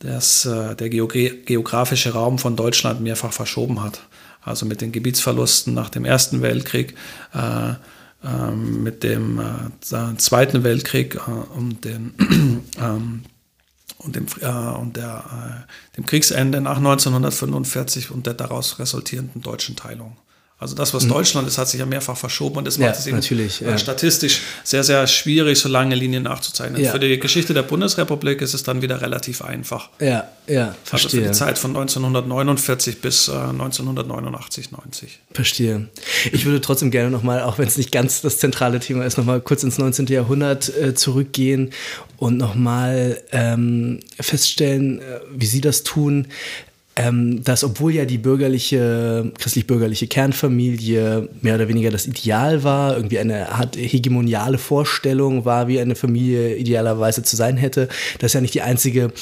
das, 0.05 0.45
äh, 0.45 0.77
der 0.77 0.91
geografische 0.91 2.13
Raum 2.13 2.39
von 2.39 2.57
Deutschland 2.57 3.01
mehrfach 3.01 3.33
verschoben 3.33 3.83
hat. 3.83 4.01
Also 4.43 4.67
mit 4.67 4.81
den 4.81 4.93
Gebietsverlusten 4.93 5.73
nach 5.73 5.89
dem 5.89 6.05
Ersten 6.05 6.43
Weltkrieg, 6.43 6.95
äh, 7.33 7.75
ähm, 8.23 8.83
mit 8.83 9.03
dem 9.03 9.41
äh, 9.41 10.17
Zweiten 10.17 10.63
Weltkrieg 10.65 11.17
äh, 11.17 11.31
und 11.59 11.85
den 11.85 12.15
ähm, 12.79 13.23
und 13.99 14.17
dem, 14.17 14.27
äh, 14.41 14.47
und 14.47 14.97
der, 14.97 15.67
dem 15.97 16.05
Kriegsende 16.05 16.61
nach 16.61 16.77
1945 16.77 18.11
und 18.11 18.27
der 18.27 18.35
daraus 18.35 18.79
resultierenden 18.79 19.41
deutschen 19.41 19.77
Teilung. 19.77 20.17
Also 20.57 20.77
das, 20.77 20.95
was 20.95 21.05
mhm. 21.05 21.09
Deutschland 21.09 21.49
ist, 21.49 21.59
hat 21.59 21.69
sich 21.69 21.81
ja 21.81 21.87
mehrfach 21.87 22.17
verschoben 22.17 22.59
und 22.59 22.65
das 22.65 22.79
macht 22.79 22.95
ja, 22.95 22.99
es 22.99 23.07
eben 23.09 23.17
natürlich, 23.17 23.61
äh, 23.61 23.71
ja. 23.71 23.79
statistisch 23.79 24.41
sehr, 24.63 24.85
sehr 24.85 25.05
schwierig, 25.09 25.59
so 25.59 25.69
lange 25.69 25.97
Linien 25.97 26.23
nachzuzeichnen. 26.23 26.81
Ja. 26.81 26.93
Für 26.93 27.01
die 27.01 27.19
Geschichte 27.19 27.55
der 27.55 27.65
Bundesrepublik 27.65 28.41
ist 28.41 28.55
es 28.55 28.63
dann 28.63 28.81
wieder 28.81 29.01
relativ 29.01 29.43
einfach. 29.43 29.91
Ja, 29.99 30.29
ja, 30.47 30.77
verstehe. 30.85 31.09
Also 31.09 31.17
für 31.19 31.23
die 31.25 31.33
Zeit 31.33 31.59
von 31.59 31.73
1949 31.73 33.01
bis 33.01 33.27
äh, 33.27 33.33
1989, 33.33 34.71
90. 34.71 35.19
Verstehe. 35.33 35.89
Ich 36.31 36.45
würde 36.45 36.61
trotzdem 36.61 36.93
gerne 36.93 37.11
nochmal, 37.11 37.43
auch 37.43 37.59
wenn 37.59 37.67
es 37.67 37.77
nicht 37.77 37.91
ganz 37.91 38.21
das 38.21 38.39
zentrale 38.39 38.79
Thema 38.79 39.05
ist, 39.05 39.19
nochmal 39.19 39.41
kurz 39.41 39.65
ins 39.65 39.79
19. 39.79 40.07
Jahrhundert 40.07 40.69
äh, 40.77 40.95
zurückgehen 40.95 41.73
und 42.17 42.37
nochmal 42.37 43.21
ähm, 43.33 43.99
feststellen, 44.21 45.01
äh, 45.01 45.21
wie 45.35 45.47
Sie 45.47 45.61
das 45.61 45.83
tun 45.83 46.29
ähm, 46.97 47.43
dass 47.43 47.65
obwohl 47.65 47.93
ja 47.93 48.05
die 48.05 48.19
bürgerliche, 48.19 49.33
christlich-bürgerliche 49.39 50.07
Kernfamilie 50.07 51.29
mehr 51.41 51.57
oder 51.57 51.69
weniger 51.69 51.91
das 51.91 52.07
Ideal 52.07 52.63
war, 52.63 52.97
irgendwie 52.97 53.19
eine 53.19 53.51
Art 53.51 53.77
hegemoniale 53.77 54.59
Vorstellung 54.59 55.45
war, 55.45 55.67
wie 55.67 55.81
eine 55.81 55.97
Familie 55.97 56.57
idealerweise 56.57 57.23
zu 57.23 57.35
sein 57.35 57.57
hätte, 57.57 57.89
das 58.21 58.33
ja 58.33 58.41
nicht 58.41 58.55
die 58.55 58.63
einzige 58.63 59.13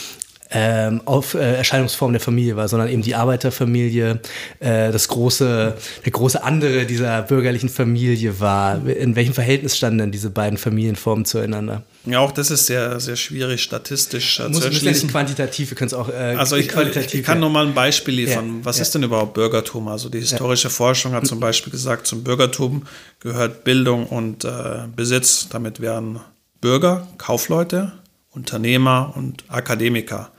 ähm, 0.53 1.01
auf 1.07 1.35
äh, 1.35 1.57
Erscheinungsform 1.57 2.13
der 2.13 2.21
Familie 2.21 2.57
war, 2.57 2.69
sondern 2.69 2.89
eben 2.89 3.03
die 3.03 3.15
Arbeiterfamilie, 3.15 4.21
äh, 4.61 4.93
das 4.93 5.09
große, 5.09 5.75
der 6.05 6.13
große 6.13 6.43
andere 6.43 6.85
dieser 6.85 7.23
bürgerlichen 7.23 7.71
Familie 7.71 8.39
war. 8.39 8.87
In 8.87 9.17
welchem 9.17 9.33
Verhältnis 9.33 9.77
standen 9.77 9.99
denn 9.99 10.13
diese 10.13 10.31
beiden 10.31 10.59
Familienformen 10.59 11.25
zueinander? 11.25 11.83
Ja, 12.05 12.19
auch 12.19 12.33
das 12.33 12.51
ist 12.51 12.67
sehr, 12.67 13.01
sehr 13.01 13.17
schwierig 13.17 13.63
statistisch 13.63 14.41
äh, 14.41 14.49
Muss, 14.49 14.61
zu 14.61 14.67
erschließen. 14.67 15.07
Nicht 15.07 15.11
quantitativ, 15.11 15.71
wir 15.71 15.77
können 15.77 15.89
es 15.89 15.95
auch 15.95 16.09
äh, 16.09 16.37
Also 16.37 16.57
ich, 16.57 16.69
qualitativ. 16.69 17.21
Ich 17.21 17.27
kann 17.27 17.39
ja. 17.39 17.41
nur 17.41 17.51
mal 17.51 17.67
ein 17.67 17.75
Beispiel 17.75 18.15
liefern. 18.15 18.59
Ja. 18.59 18.65
Was 18.65 18.77
ja. 18.77 18.83
ist 18.83 18.95
denn 18.95 19.05
überhaupt 19.05 19.35
Bürgertum? 19.35 19.89
Also 19.89 20.09
die 20.09 20.21
historische 20.21 20.69
Forschung 20.69 21.13
hat 21.13 21.27
zum 21.27 21.41
Beispiel 21.41 21.71
gesagt, 21.71 22.07
zum 22.07 22.25
Bürgertum 22.25 22.83
gehört 23.21 23.65
Bildung 23.65 24.07
und 24.07 24.45
äh, 24.45 24.51
Besitz. 24.95 25.49
Damit 25.49 25.81
wären 25.81 26.21
Bürger, 26.61 27.07
Kaufleute, 27.19 27.93
Unternehmer 28.31 29.13
und 29.17 29.45
Akademiker. 29.49 30.31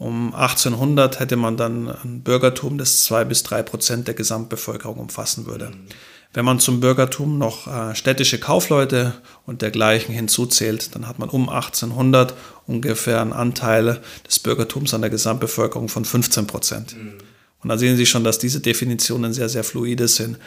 Um 0.00 0.34
1800 0.34 1.20
hätte 1.20 1.36
man 1.36 1.58
dann 1.58 1.86
ein 1.88 2.22
Bürgertum, 2.22 2.78
das 2.78 3.04
zwei 3.04 3.22
bis 3.26 3.42
drei 3.42 3.62
Prozent 3.62 4.08
der 4.08 4.14
Gesamtbevölkerung 4.14 4.96
umfassen 4.96 5.44
würde. 5.44 5.72
Wenn 6.32 6.46
man 6.46 6.58
zum 6.58 6.80
Bürgertum 6.80 7.36
noch 7.36 7.66
äh, 7.66 7.94
städtische 7.94 8.40
Kaufleute 8.40 9.12
und 9.44 9.60
dergleichen 9.60 10.14
hinzuzählt, 10.14 10.94
dann 10.94 11.06
hat 11.06 11.18
man 11.18 11.28
um 11.28 11.50
1800 11.50 12.32
ungefähr 12.66 13.20
einen 13.20 13.34
Anteil 13.34 14.00
des 14.26 14.38
Bürgertums 14.38 14.94
an 14.94 15.02
der 15.02 15.10
Gesamtbevölkerung 15.10 15.90
von 15.90 16.06
15 16.06 16.46
Prozent. 16.46 16.96
Mhm. 16.96 17.18
Und 17.62 17.68
da 17.68 17.76
sehen 17.76 17.98
Sie 17.98 18.06
schon, 18.06 18.24
dass 18.24 18.38
diese 18.38 18.60
Definitionen 18.60 19.34
sehr, 19.34 19.50
sehr 19.50 19.64
fluide 19.64 20.08
sind. 20.08 20.38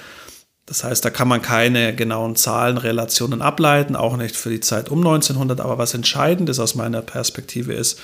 Das 0.65 0.83
heißt, 0.83 1.05
da 1.05 1.11
kann 1.11 1.27
man 1.27 1.43
keine 1.43 1.95
genauen 1.95 2.35
Zahlenrelationen 2.35 3.43
ableiten, 3.43 3.95
auch 3.95 4.17
nicht 4.17 4.35
für 4.35 4.49
die 4.49 4.61
Zeit 4.61 4.89
um 4.89 5.05
1900. 5.05 5.61
Aber 5.61 5.77
was 5.77 5.93
entscheidend 5.93 6.49
ist 6.49 6.57
aus 6.57 6.73
meiner 6.73 7.03
Perspektive 7.03 7.73
ist, 7.73 7.99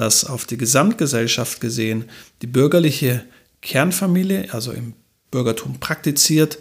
dass 0.00 0.24
auf 0.24 0.44
die 0.44 0.56
Gesamtgesellschaft 0.56 1.60
gesehen 1.60 2.04
die 2.40 2.46
bürgerliche 2.46 3.24
Kernfamilie, 3.62 4.48
also 4.52 4.72
im 4.72 4.94
Bürgertum 5.30 5.80
praktiziert, 5.80 6.58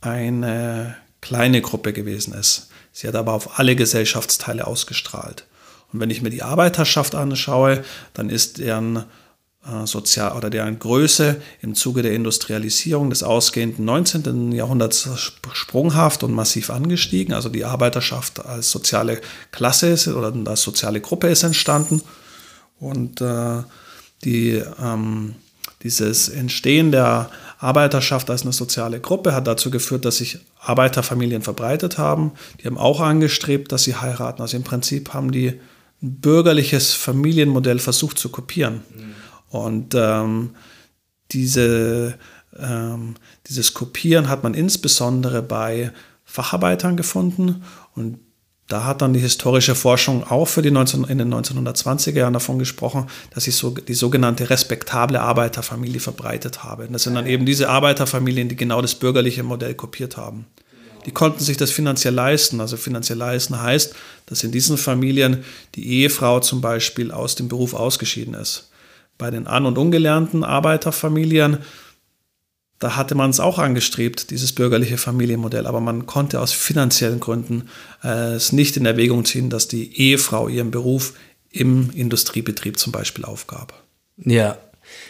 eine 0.00 0.96
kleine 1.20 1.60
Gruppe 1.60 1.92
gewesen 1.92 2.34
ist. 2.34 2.68
Sie 2.92 3.06
hat 3.06 3.16
aber 3.16 3.32
auf 3.32 3.58
alle 3.58 3.76
Gesellschaftsteile 3.76 4.66
ausgestrahlt. 4.66 5.46
Und 5.92 6.00
wenn 6.00 6.10
ich 6.10 6.22
mir 6.22 6.30
die 6.30 6.42
Arbeiterschaft 6.42 7.14
anschaue, 7.14 7.84
dann 8.14 8.30
ist 8.30 8.58
deren 8.58 9.04
äh, 9.66 9.86
Sozial- 9.86 10.36
oder 10.36 10.48
deren 10.48 10.78
Größe 10.78 11.40
im 11.60 11.74
Zuge 11.74 12.02
der 12.02 12.12
Industrialisierung 12.12 13.10
des 13.10 13.22
ausgehenden 13.22 13.84
19. 13.84 14.52
Jahrhunderts 14.52 15.08
sprunghaft 15.52 16.22
und 16.22 16.32
massiv 16.32 16.70
angestiegen. 16.70 17.34
Also 17.34 17.48
die 17.48 17.64
Arbeiterschaft 17.64 18.44
als 18.44 18.70
soziale 18.70 19.20
Klasse 19.52 19.88
ist, 19.88 20.08
oder 20.08 20.32
als 20.46 20.62
soziale 20.62 21.00
Gruppe 21.00 21.28
ist 21.28 21.42
entstanden. 21.42 22.00
Und 22.78 23.20
äh, 23.20 23.62
die, 24.24 24.62
ähm, 24.82 25.34
dieses 25.82 26.28
Entstehen 26.28 26.90
der 26.90 27.30
Arbeiterschaft 27.58 28.30
als 28.30 28.42
eine 28.42 28.52
soziale 28.52 29.00
Gruppe 29.00 29.34
hat 29.34 29.46
dazu 29.46 29.70
geführt, 29.70 30.04
dass 30.04 30.18
sich 30.18 30.38
Arbeiterfamilien 30.60 31.42
verbreitet 31.42 31.98
haben. 31.98 32.32
Die 32.60 32.66
haben 32.66 32.78
auch 32.78 33.00
angestrebt, 33.00 33.72
dass 33.72 33.84
sie 33.84 33.96
heiraten. 33.96 34.42
Also 34.42 34.56
im 34.56 34.64
Prinzip 34.64 35.14
haben 35.14 35.30
die 35.30 35.60
ein 36.02 36.20
bürgerliches 36.20 36.92
Familienmodell 36.92 37.78
versucht 37.78 38.18
zu 38.18 38.28
kopieren. 38.28 38.82
Mhm. 38.94 39.14
Und 39.48 39.94
ähm, 39.94 40.50
diese, 41.30 42.18
ähm, 42.58 43.14
dieses 43.46 43.72
Kopieren 43.72 44.28
hat 44.28 44.42
man 44.42 44.54
insbesondere 44.54 45.42
bei 45.42 45.92
Facharbeitern 46.24 46.96
gefunden 46.96 47.62
und 47.94 48.18
da 48.68 48.84
hat 48.84 49.02
dann 49.02 49.12
die 49.12 49.20
historische 49.20 49.74
Forschung 49.74 50.24
auch 50.24 50.46
für 50.46 50.62
die 50.62 50.70
19, 50.70 51.04
in 51.04 51.18
den 51.18 51.32
1920er 51.32 52.16
Jahren 52.16 52.32
davon 52.32 52.58
gesprochen, 52.58 53.08
dass 53.34 53.44
sich 53.44 53.56
so 53.56 53.70
die 53.70 53.94
sogenannte 53.94 54.48
respektable 54.48 55.20
Arbeiterfamilie 55.20 56.00
verbreitet 56.00 56.64
habe. 56.64 56.86
Und 56.86 56.94
das 56.94 57.02
sind 57.02 57.14
dann 57.14 57.26
eben 57.26 57.44
diese 57.44 57.68
Arbeiterfamilien, 57.68 58.48
die 58.48 58.56
genau 58.56 58.80
das 58.80 58.94
bürgerliche 58.94 59.42
Modell 59.42 59.74
kopiert 59.74 60.16
haben. 60.16 60.46
die 61.04 61.10
konnten 61.10 61.44
sich 61.44 61.58
das 61.58 61.70
finanziell 61.70 62.14
leisten. 62.14 62.62
Also 62.62 62.78
finanziell 62.78 63.18
leisten 63.18 63.60
heißt, 63.60 63.94
dass 64.24 64.42
in 64.42 64.52
diesen 64.52 64.78
Familien 64.78 65.44
die 65.74 66.00
Ehefrau 66.00 66.40
zum 66.40 66.62
Beispiel 66.62 67.12
aus 67.12 67.34
dem 67.34 67.48
Beruf 67.48 67.74
ausgeschieden 67.74 68.32
ist. 68.32 68.70
Bei 69.18 69.30
den 69.30 69.46
an- 69.46 69.66
und 69.66 69.76
ungelernten 69.76 70.42
Arbeiterfamilien, 70.42 71.58
da 72.84 72.96
hatte 72.96 73.14
man 73.14 73.30
es 73.30 73.40
auch 73.40 73.58
angestrebt, 73.58 74.30
dieses 74.30 74.52
bürgerliche 74.52 74.98
Familienmodell, 74.98 75.66
aber 75.66 75.80
man 75.80 76.04
konnte 76.04 76.38
aus 76.38 76.52
finanziellen 76.52 77.18
Gründen 77.18 77.70
äh, 78.02 78.34
es 78.34 78.52
nicht 78.52 78.76
in 78.76 78.84
Erwägung 78.84 79.24
ziehen, 79.24 79.48
dass 79.48 79.68
die 79.68 79.96
Ehefrau 79.96 80.48
ihren 80.48 80.70
Beruf 80.70 81.14
im 81.50 81.88
Industriebetrieb 81.94 82.78
zum 82.78 82.92
Beispiel 82.92 83.24
aufgab. 83.24 83.82
Ja, 84.18 84.58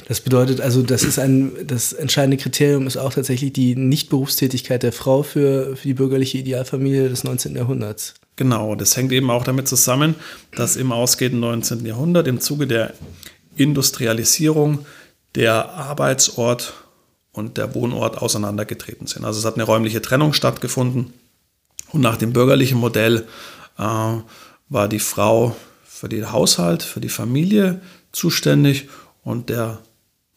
das 0.07 0.21
bedeutet 0.21 0.61
also, 0.61 0.83
das 0.83 1.02
ist 1.02 1.19
ein, 1.19 1.50
das 1.66 1.93
entscheidende 1.93 2.37
Kriterium 2.37 2.87
ist 2.87 2.97
auch 2.97 3.12
tatsächlich 3.12 3.52
die 3.52 3.75
Nichtberufstätigkeit 3.75 4.85
der 4.85 4.93
Frau 4.93 5.25
für, 5.25 5.75
für 5.75 5.88
die 5.88 5.95
bürgerliche 5.95 6.38
Idealfamilie 6.38 7.09
des 7.09 7.25
19. 7.25 7.57
Jahrhunderts. 7.57 8.14
Genau, 8.37 8.76
das 8.76 8.97
hängt 8.97 9.11
eben 9.11 9.33
auch 9.33 9.43
damit 9.43 9.66
zusammen, 9.66 10.14
dass 10.54 10.76
im 10.76 10.93
ausgehenden 10.93 11.40
19. 11.40 11.85
Jahrhundert 11.85 12.28
im 12.28 12.38
Zuge 12.38 12.69
der 12.69 12.95
Industrialisierung 13.57 14.87
der 15.35 15.71
Arbeitsort 15.71 16.84
und 17.35 17.59
der 17.59 17.75
Wohnort 17.75 18.17
auseinandergetreten 18.17 19.07
sind. 19.07 19.25
Also 19.26 19.41
es 19.41 19.45
hat 19.45 19.55
eine 19.55 19.64
räumliche 19.64 20.00
Trennung 20.00 20.33
stattgefunden 20.33 21.12
und 21.93 22.00
nach 22.00 22.17
dem 22.17 22.33
bürgerlichen 22.33 22.79
Modell 22.79 23.26
äh, 23.79 23.83
war 23.83 24.88
die 24.88 25.00
Frau 25.00 25.55
für 25.85 26.09
den 26.09 26.33
Haushalt, 26.33 26.83
für 26.83 27.00
die 27.00 27.09
Familie 27.09 27.81
zuständig 28.12 28.88
und 29.23 29.50
der 29.50 29.79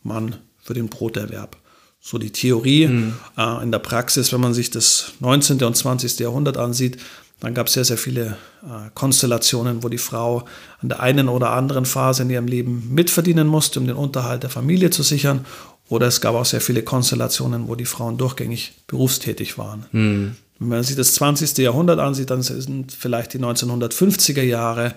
Mann 0.04 0.36
für 0.62 0.74
den 0.74 0.90
Broterwerb. 0.90 1.56
So 2.00 2.18
die 2.18 2.32
Theorie. 2.32 2.88
Mhm. 2.88 3.14
Äh, 3.38 3.64
in 3.64 3.72
der 3.72 3.80
Praxis, 3.80 4.34
wenn 4.34 4.42
man 4.42 4.54
sich 4.54 4.72
das 4.72 5.14
19. 5.20 5.64
und 5.64 5.78
20. 5.78 6.20
Jahrhundert 6.20 6.58
ansieht, 6.58 6.98
dann 7.40 7.54
gab 7.54 7.68
es 7.68 7.74
sehr, 7.74 7.86
sehr 7.86 7.98
viele 7.98 8.38
äh, 8.64 8.90
Konstellationen, 8.96 9.84
wo 9.84 9.90
die 9.90 10.00
Frau 10.00 10.46
an 10.82 10.90
der 10.90 11.02
einen 11.02 11.30
oder 11.30 11.52
anderen 11.52 11.86
Phase 11.86 12.24
in 12.24 12.32
ihrem 12.32 12.48
Leben 12.48 12.92
mitverdienen 12.94 13.48
musste, 13.48 13.80
um 13.80 13.86
den 13.86 13.96
Unterhalt 13.96 14.42
der 14.42 14.50
Familie 14.50 14.90
zu 14.90 15.04
sichern. 15.04 15.46
Oder 15.90 16.08
es 16.08 16.22
gab 16.22 16.36
auch 16.36 16.46
sehr 16.46 16.62
viele 16.62 16.84
Konstellationen, 16.84 17.68
wo 17.68 17.76
die 17.76 17.86
Frauen 17.86 18.18
durchgängig 18.18 18.74
berufstätig 18.88 19.58
waren. 19.58 19.86
Mhm. 19.92 20.36
Wenn 20.60 20.70
man 20.70 20.84
sich 20.84 20.96
das 20.96 21.14
20. 21.14 21.58
Jahrhundert 21.60 22.00
ansieht, 22.00 22.30
dann 22.30 22.42
sind 22.42 22.92
vielleicht 22.92 23.34
die 23.34 23.40
1950er 23.40 24.42
Jahre 24.42 24.96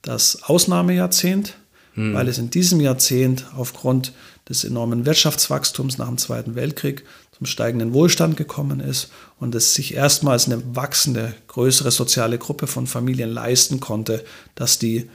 das 0.00 0.42
Ausnahmejahrzehnt 0.42 1.54
hm. 1.94 2.14
weil 2.14 2.28
es 2.28 2.38
in 2.38 2.50
diesem 2.50 2.80
Jahrzehnt 2.80 3.46
aufgrund 3.56 4.12
des 4.48 4.64
enormen 4.64 5.06
Wirtschaftswachstums 5.06 5.98
nach 5.98 6.08
dem 6.08 6.18
Zweiten 6.18 6.54
Weltkrieg 6.54 7.04
zum 7.36 7.46
steigenden 7.46 7.92
Wohlstand 7.92 8.36
gekommen 8.36 8.80
ist 8.80 9.10
und 9.38 9.54
es 9.54 9.74
sich 9.74 9.94
erstmals 9.94 10.46
eine 10.46 10.62
wachsende, 10.74 11.34
größere 11.48 11.90
soziale 11.90 12.38
Gruppe 12.38 12.66
von 12.66 12.86
Familien 12.86 13.30
leisten 13.30 13.80
konnte, 13.80 14.24
dass 14.54 14.78
die 14.78 15.10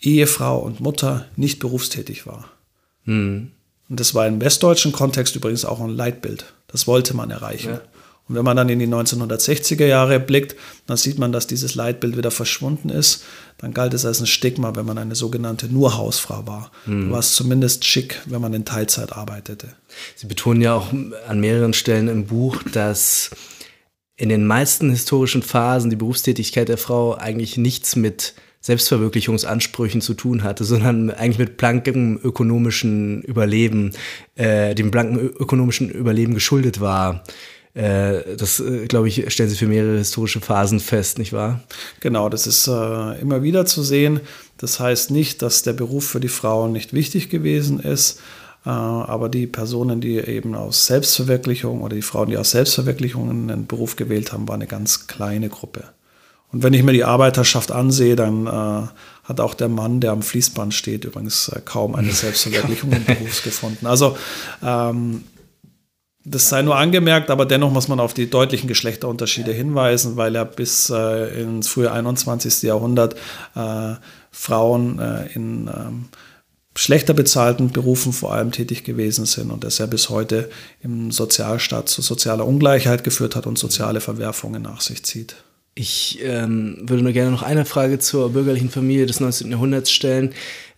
Ehefrau 0.00 0.58
und 0.58 0.80
Mutter 0.80 1.26
nicht 1.36 1.58
berufstätig 1.58 2.26
war. 2.26 2.50
Hm. 3.04 3.52
Und 3.88 4.00
das 4.00 4.14
war 4.14 4.26
im 4.26 4.40
westdeutschen 4.40 4.92
Kontext 4.92 5.36
übrigens 5.36 5.64
auch 5.64 5.80
ein 5.80 5.90
Leitbild. 5.90 6.52
Das 6.68 6.86
wollte 6.86 7.14
man 7.14 7.30
erreichen. 7.30 7.74
Ja. 7.74 7.80
Und 8.28 8.34
wenn 8.34 8.44
man 8.44 8.56
dann 8.56 8.68
in 8.68 8.80
die 8.80 8.88
1960er 8.88 9.86
Jahre 9.86 10.18
blickt, 10.18 10.56
dann 10.86 10.96
sieht 10.96 11.18
man, 11.18 11.30
dass 11.30 11.46
dieses 11.46 11.76
Leitbild 11.76 12.16
wieder 12.16 12.32
verschwunden 12.32 12.88
ist. 12.88 13.22
Dann 13.58 13.72
galt 13.72 13.94
es 13.94 14.04
als 14.04 14.20
ein 14.20 14.26
Stigma, 14.26 14.74
wenn 14.74 14.84
man 14.84 14.98
eine 14.98 15.14
sogenannte 15.14 15.66
nur 15.72 15.96
Hausfrau 15.96 16.44
war. 16.44 16.72
Mhm. 16.86 17.12
War 17.12 17.20
es 17.20 17.36
zumindest 17.36 17.84
schick, 17.84 18.20
wenn 18.26 18.40
man 18.40 18.52
in 18.52 18.64
Teilzeit 18.64 19.12
arbeitete. 19.12 19.68
Sie 20.16 20.26
betonen 20.26 20.60
ja 20.60 20.74
auch 20.74 20.92
an 21.28 21.40
mehreren 21.40 21.72
Stellen 21.72 22.08
im 22.08 22.26
Buch, 22.26 22.60
dass 22.72 23.30
in 24.16 24.28
den 24.28 24.44
meisten 24.44 24.90
historischen 24.90 25.42
Phasen 25.42 25.90
die 25.90 25.96
Berufstätigkeit 25.96 26.68
der 26.68 26.78
Frau 26.78 27.14
eigentlich 27.14 27.56
nichts 27.56 27.94
mit 27.94 28.34
Selbstverwirklichungsansprüchen 28.66 30.00
zu 30.00 30.14
tun 30.14 30.42
hatte, 30.42 30.64
sondern 30.64 31.10
eigentlich 31.10 31.38
mit 31.38 31.56
blankem 31.56 32.18
ökonomischen 32.20 33.22
Überleben, 33.22 33.92
äh, 34.34 34.74
dem 34.74 34.90
blanken 34.90 35.20
ökonomischen 35.20 35.88
Überleben 35.88 36.34
geschuldet 36.34 36.80
war. 36.80 37.22
Äh, 37.74 38.36
das, 38.36 38.58
äh, 38.58 38.86
glaube 38.86 39.06
ich, 39.06 39.32
stellen 39.32 39.48
Sie 39.48 39.56
für 39.56 39.68
mehrere 39.68 39.98
historische 39.98 40.40
Phasen 40.40 40.80
fest, 40.80 41.18
nicht 41.18 41.32
wahr? 41.32 41.62
Genau, 42.00 42.28
das 42.28 42.48
ist 42.48 42.66
äh, 42.66 43.20
immer 43.20 43.44
wieder 43.44 43.66
zu 43.66 43.84
sehen. 43.84 44.18
Das 44.58 44.80
heißt 44.80 45.12
nicht, 45.12 45.42
dass 45.42 45.62
der 45.62 45.74
Beruf 45.74 46.04
für 46.04 46.18
die 46.18 46.26
Frauen 46.26 46.72
nicht 46.72 46.92
wichtig 46.92 47.30
gewesen 47.30 47.78
ist, 47.78 48.20
aber 48.64 49.28
die 49.28 49.46
Personen, 49.46 50.00
die 50.00 50.16
eben 50.16 50.56
aus 50.56 50.86
Selbstverwirklichung 50.86 51.82
oder 51.82 51.94
die 51.94 52.02
Frauen, 52.02 52.30
die 52.30 52.36
aus 52.36 52.50
Selbstverwirklichung 52.50 53.30
einen 53.30 53.68
Beruf 53.68 53.94
gewählt 53.94 54.32
haben, 54.32 54.48
war 54.48 54.56
eine 54.56 54.66
ganz 54.66 55.06
kleine 55.06 55.50
Gruppe. 55.50 55.84
Und 56.52 56.62
wenn 56.62 56.74
ich 56.74 56.82
mir 56.82 56.92
die 56.92 57.04
Arbeiterschaft 57.04 57.72
ansehe, 57.72 58.16
dann 58.16 58.46
äh, 58.46 58.88
hat 59.24 59.40
auch 59.40 59.54
der 59.54 59.68
Mann, 59.68 60.00
der 60.00 60.12
am 60.12 60.22
Fließband 60.22 60.72
steht, 60.72 61.04
übrigens 61.04 61.48
äh, 61.48 61.60
kaum 61.64 61.94
eine 61.94 62.12
Selbstverwirklichung 62.12 62.92
im 62.92 63.04
Beruf 63.04 63.42
gefunden. 63.42 63.86
Also 63.86 64.16
ähm, 64.62 65.24
das 66.28 66.48
sei 66.48 66.62
nur 66.62 66.76
angemerkt, 66.76 67.30
aber 67.30 67.46
dennoch 67.46 67.70
muss 67.70 67.86
man 67.86 68.00
auf 68.00 68.12
die 68.12 68.28
deutlichen 68.28 68.66
Geschlechterunterschiede 68.66 69.52
hinweisen, 69.52 70.16
weil 70.16 70.34
ja 70.34 70.42
bis 70.42 70.90
äh, 70.90 71.40
ins 71.40 71.68
frühe 71.68 71.92
21. 71.92 72.62
Jahrhundert 72.62 73.14
äh, 73.54 73.94
Frauen 74.32 74.98
äh, 74.98 75.26
in 75.34 75.68
ähm, 75.68 76.08
schlechter 76.74 77.14
bezahlten 77.14 77.70
Berufen 77.70 78.12
vor 78.12 78.34
allem 78.34 78.50
tätig 78.50 78.82
gewesen 78.82 79.24
sind 79.24 79.52
und 79.52 79.62
das 79.62 79.78
ja 79.78 79.86
bis 79.86 80.10
heute 80.10 80.50
im 80.82 81.12
Sozialstaat 81.12 81.88
zu 81.88 82.02
sozialer 82.02 82.46
Ungleichheit 82.46 83.04
geführt 83.04 83.36
hat 83.36 83.46
und 83.46 83.56
soziale 83.56 84.00
Verwerfungen 84.00 84.62
nach 84.62 84.80
sich 84.80 85.04
zieht. 85.04 85.36
Ich 85.78 86.20
ähm, 86.22 86.78
würde 86.80 87.02
nur 87.02 87.12
gerne 87.12 87.30
noch 87.30 87.42
eine 87.42 87.66
Frage 87.66 87.98
zur 87.98 88.32
bürgerlichen 88.32 88.70
Familie 88.70 89.04
des 89.04 89.20
19. 89.20 89.50
Jahrhunderts 89.50 89.92
stellen. 89.92 90.32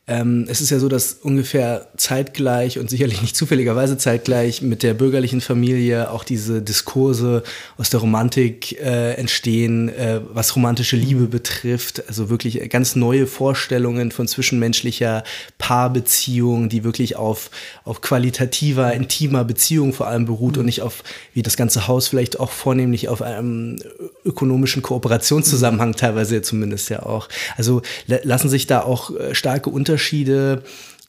Ähm, 0.09 0.47
es 0.49 0.63
ist 0.63 0.71
ja 0.71 0.79
so, 0.79 0.89
dass 0.89 1.13
ungefähr 1.13 1.89
zeitgleich 1.99 2.79
und 2.79 2.89
sicherlich 2.89 3.21
nicht 3.21 3.37
zufälligerweise 3.37 3.99
zeitgleich 3.99 4.63
mit 4.63 4.83
der 4.83 4.95
bürgerlichen 4.95 5.43
Familie 5.43 6.11
auch 6.11 6.25
diese 6.25 6.63
Diskurse 6.63 7.43
aus 7.77 7.91
der 7.91 8.01
Romantik 8.01 8.81
äh, 8.81 9.13
entstehen, 9.15 9.91
äh, 9.91 10.21
was 10.33 10.57
romantische 10.57 10.97
Liebe 10.97 11.27
betrifft. 11.27 12.09
Also 12.09 12.31
wirklich 12.31 12.71
ganz 12.71 12.97
neue 12.97 13.27
Vorstellungen 13.27 14.11
von 14.11 14.27
zwischenmenschlicher 14.27 15.25
Paarbeziehung, 15.59 16.71
die 16.71 16.85
wirklich 16.85 17.17
auf, 17.17 17.51
auf 17.85 18.01
qualitativer, 18.01 18.95
intimer 18.95 19.45
Beziehung 19.45 19.93
vor 19.93 20.07
allem 20.07 20.25
beruht 20.25 20.55
mhm. 20.55 20.61
und 20.61 20.67
nicht 20.67 20.81
auf, 20.81 21.05
wie 21.35 21.43
das 21.43 21.59
ganze 21.59 21.87
Haus 21.87 22.09
vielleicht 22.09 22.41
auch 22.41 22.51
vornehmlich 22.51 23.09
auf 23.09 23.21
einem 23.21 23.77
ökonomischen 24.25 24.81
Kooperationszusammenhang 24.81 25.97
teilweise 25.97 26.41
zumindest 26.41 26.89
ja 26.89 27.03
auch. 27.03 27.29
Also 27.59 27.83
lassen 28.07 28.49
sich 28.49 28.67
da 28.67 28.81
auch 28.81 29.15
äh, 29.15 29.35
starke 29.35 29.69
Unterschiede 29.69 29.98
Unterschiede 29.99 30.63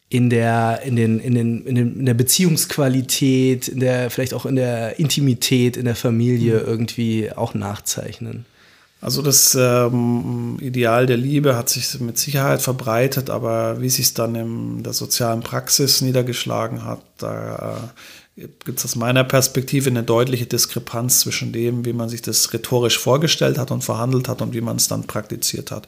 in 0.10 0.32
der, 0.32 0.82
in, 0.84 0.96
den, 0.96 1.20
in, 1.20 1.36
den, 1.36 1.64
in, 1.64 1.76
den, 1.76 2.00
in 2.00 2.06
der 2.08 2.16
Beziehungsqualität, 2.16 3.68
in 3.68 3.80
der, 3.80 4.10
vielleicht 4.10 4.34
auch 4.34 4.48
in 4.48 4.56
der 4.56 4.98
Intimität 4.98 5.78
in 5.78 5.86
der 5.86 5.96
Familie 5.96 6.60
mhm. 6.62 6.68
irgendwie 6.68 7.32
auch 7.32 7.54
nachzeichnen. 7.54 8.46
Also 9.02 9.22
das 9.22 9.56
ähm, 9.56 10.58
Ideal 10.60 11.06
der 11.06 11.16
Liebe 11.18 11.56
hat 11.56 11.70
sich 11.70 12.00
mit 12.00 12.18
Sicherheit 12.18 12.62
verbreitet, 12.62 13.30
aber 13.30 13.80
wie 13.82 13.90
sich 13.90 14.08
es 14.08 14.14
dann 14.16 14.36
in 14.36 14.84
der 14.84 14.94
sozialen 14.94 15.42
Praxis 15.42 16.02
niedergeschlagen 16.02 16.84
hat, 16.84 17.02
da 17.20 17.78
äh, 17.78 18.00
gibt 18.40 18.80
es 18.80 18.86
aus 18.86 18.96
meiner 18.96 19.24
Perspektive 19.24 19.90
eine 19.90 20.04
deutliche 20.04 20.46
Diskrepanz 20.46 21.22
zwischen 21.22 21.52
dem, 21.52 21.86
wie 21.86 21.94
man 21.94 22.10
sich 22.10 22.22
das 22.22 22.54
rhetorisch 22.54 22.98
vorgestellt 22.98 23.58
hat 23.58 23.72
und 23.72 23.84
verhandelt 23.84 24.30
hat 24.30 24.42
und 24.42 24.54
wie 24.54 24.62
man 24.62 24.78
es 24.78 24.88
dann 24.88 25.04
praktiziert 25.04 25.72
hat. 25.72 25.88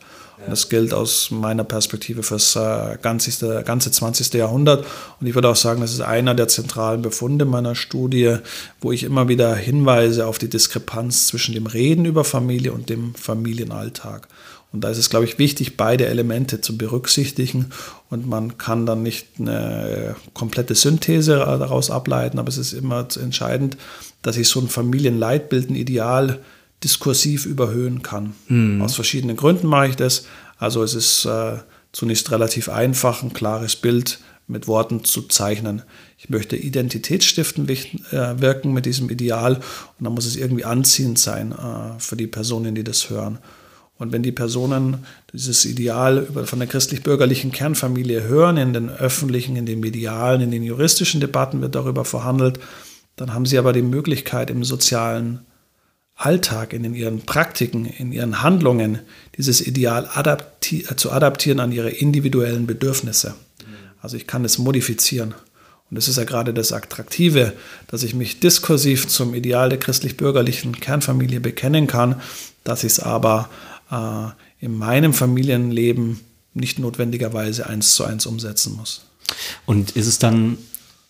Das 0.49 0.69
gilt 0.69 0.93
aus 0.93 1.29
meiner 1.29 1.63
Perspektive 1.63 2.23
für 2.23 2.33
das 2.35 2.55
äh, 2.55 2.97
ganze, 3.01 3.63
ganze 3.63 3.91
20. 3.91 4.33
Jahrhundert. 4.33 4.85
Und 5.19 5.27
ich 5.27 5.35
würde 5.35 5.49
auch 5.49 5.55
sagen, 5.55 5.81
das 5.81 5.93
ist 5.93 6.01
einer 6.01 6.33
der 6.33 6.47
zentralen 6.47 7.03
Befunde 7.03 7.45
meiner 7.45 7.75
Studie, 7.75 8.37
wo 8.79 8.91
ich 8.91 9.03
immer 9.03 9.27
wieder 9.27 9.55
hinweise 9.55 10.25
auf 10.25 10.39
die 10.39 10.49
Diskrepanz 10.49 11.27
zwischen 11.27 11.53
dem 11.53 11.67
Reden 11.67 12.05
über 12.05 12.23
Familie 12.23 12.73
und 12.73 12.89
dem 12.89 13.13
Familienalltag. 13.13 14.27
Und 14.73 14.81
da 14.81 14.89
ist 14.89 14.97
es, 14.97 15.09
glaube 15.09 15.25
ich, 15.25 15.37
wichtig, 15.37 15.75
beide 15.75 16.07
Elemente 16.07 16.61
zu 16.61 16.77
berücksichtigen. 16.77 17.71
Und 18.09 18.27
man 18.27 18.57
kann 18.57 18.85
dann 18.85 19.03
nicht 19.03 19.27
eine 19.39 20.15
komplette 20.33 20.75
Synthese 20.75 21.35
daraus 21.35 21.91
ableiten, 21.91 22.39
aber 22.39 22.47
es 22.47 22.57
ist 22.57 22.71
immer 22.71 23.05
entscheidend, 23.21 23.77
dass 24.21 24.37
ich 24.37 24.47
so 24.47 24.61
ein 24.61 24.69
Familienleitbild, 24.69 25.69
ein 25.69 25.75
Ideal 25.75 26.39
diskursiv 26.83 27.45
überhöhen 27.45 28.01
kann. 28.01 28.33
Mhm. 28.47 28.81
Aus 28.81 28.95
verschiedenen 28.95 29.35
Gründen 29.35 29.67
mache 29.67 29.89
ich 29.89 29.95
das. 29.95 30.25
Also 30.57 30.83
es 30.83 30.93
ist 30.93 31.25
äh, 31.25 31.57
zunächst 31.91 32.31
relativ 32.31 32.69
einfach, 32.69 33.23
ein 33.23 33.33
klares 33.33 33.75
Bild 33.75 34.19
mit 34.47 34.67
Worten 34.67 35.03
zu 35.03 35.23
zeichnen. 35.23 35.83
Ich 36.17 36.29
möchte 36.29 36.55
identitätsstiftend 36.55 37.69
äh, 37.69 38.39
wirken 38.39 38.73
mit 38.73 38.85
diesem 38.85 39.09
Ideal 39.09 39.55
und 39.55 40.05
dann 40.05 40.13
muss 40.13 40.25
es 40.25 40.35
irgendwie 40.35 40.65
anziehend 40.65 41.19
sein 41.19 41.51
äh, 41.51 41.99
für 41.99 42.15
die 42.15 42.27
Personen, 42.27 42.75
die 42.75 42.83
das 42.83 43.09
hören. 43.09 43.39
Und 44.01 44.11
wenn 44.11 44.23
die 44.23 44.31
Personen 44.31 45.05
dieses 45.31 45.63
Ideal 45.63 46.25
von 46.45 46.57
der 46.57 46.67
christlich-bürgerlichen 46.67 47.51
Kernfamilie 47.51 48.23
hören, 48.23 48.57
in 48.57 48.73
den 48.73 48.89
öffentlichen, 48.89 49.55
in 49.55 49.67
den 49.67 49.79
medialen, 49.79 50.41
in 50.41 50.49
den 50.49 50.63
juristischen 50.63 51.21
Debatten 51.21 51.61
wird 51.61 51.75
darüber 51.75 52.03
verhandelt, 52.03 52.59
dann 53.15 53.31
haben 53.35 53.45
sie 53.45 53.59
aber 53.59 53.73
die 53.73 53.83
Möglichkeit 53.83 54.49
im 54.49 54.63
sozialen 54.63 55.41
Alltag, 56.15 56.73
in 56.73 56.95
ihren 56.95 57.21
Praktiken, 57.27 57.85
in 57.85 58.11
ihren 58.11 58.41
Handlungen 58.41 58.97
dieses 59.37 59.61
Ideal 59.61 60.09
adapti 60.11 60.83
zu 60.95 61.11
adaptieren 61.11 61.59
an 61.59 61.71
ihre 61.71 61.91
individuellen 61.91 62.65
Bedürfnisse. 62.65 63.35
Also 64.01 64.17
ich 64.17 64.25
kann 64.25 64.43
es 64.43 64.57
modifizieren. 64.57 65.35
Und 65.91 65.95
das 65.95 66.07
ist 66.07 66.17
ja 66.17 66.23
gerade 66.23 66.55
das 66.55 66.73
Attraktive, 66.73 67.53
dass 67.85 68.01
ich 68.01 68.15
mich 68.15 68.39
diskursiv 68.39 69.07
zum 69.09 69.35
Ideal 69.35 69.69
der 69.69 69.77
christlich-bürgerlichen 69.77 70.79
Kernfamilie 70.79 71.39
bekennen 71.39 71.85
kann, 71.85 72.19
dass 72.63 72.83
ich 72.83 72.93
es 72.93 72.99
aber 72.99 73.47
in 74.59 74.77
meinem 74.77 75.13
Familienleben 75.13 76.21
nicht 76.53 76.79
notwendigerweise 76.79 77.67
eins 77.67 77.95
zu 77.95 78.05
eins 78.05 78.25
umsetzen 78.25 78.75
muss. 78.77 79.05
Und 79.65 79.91
ist 79.91 80.07
es 80.07 80.17
dann 80.17 80.57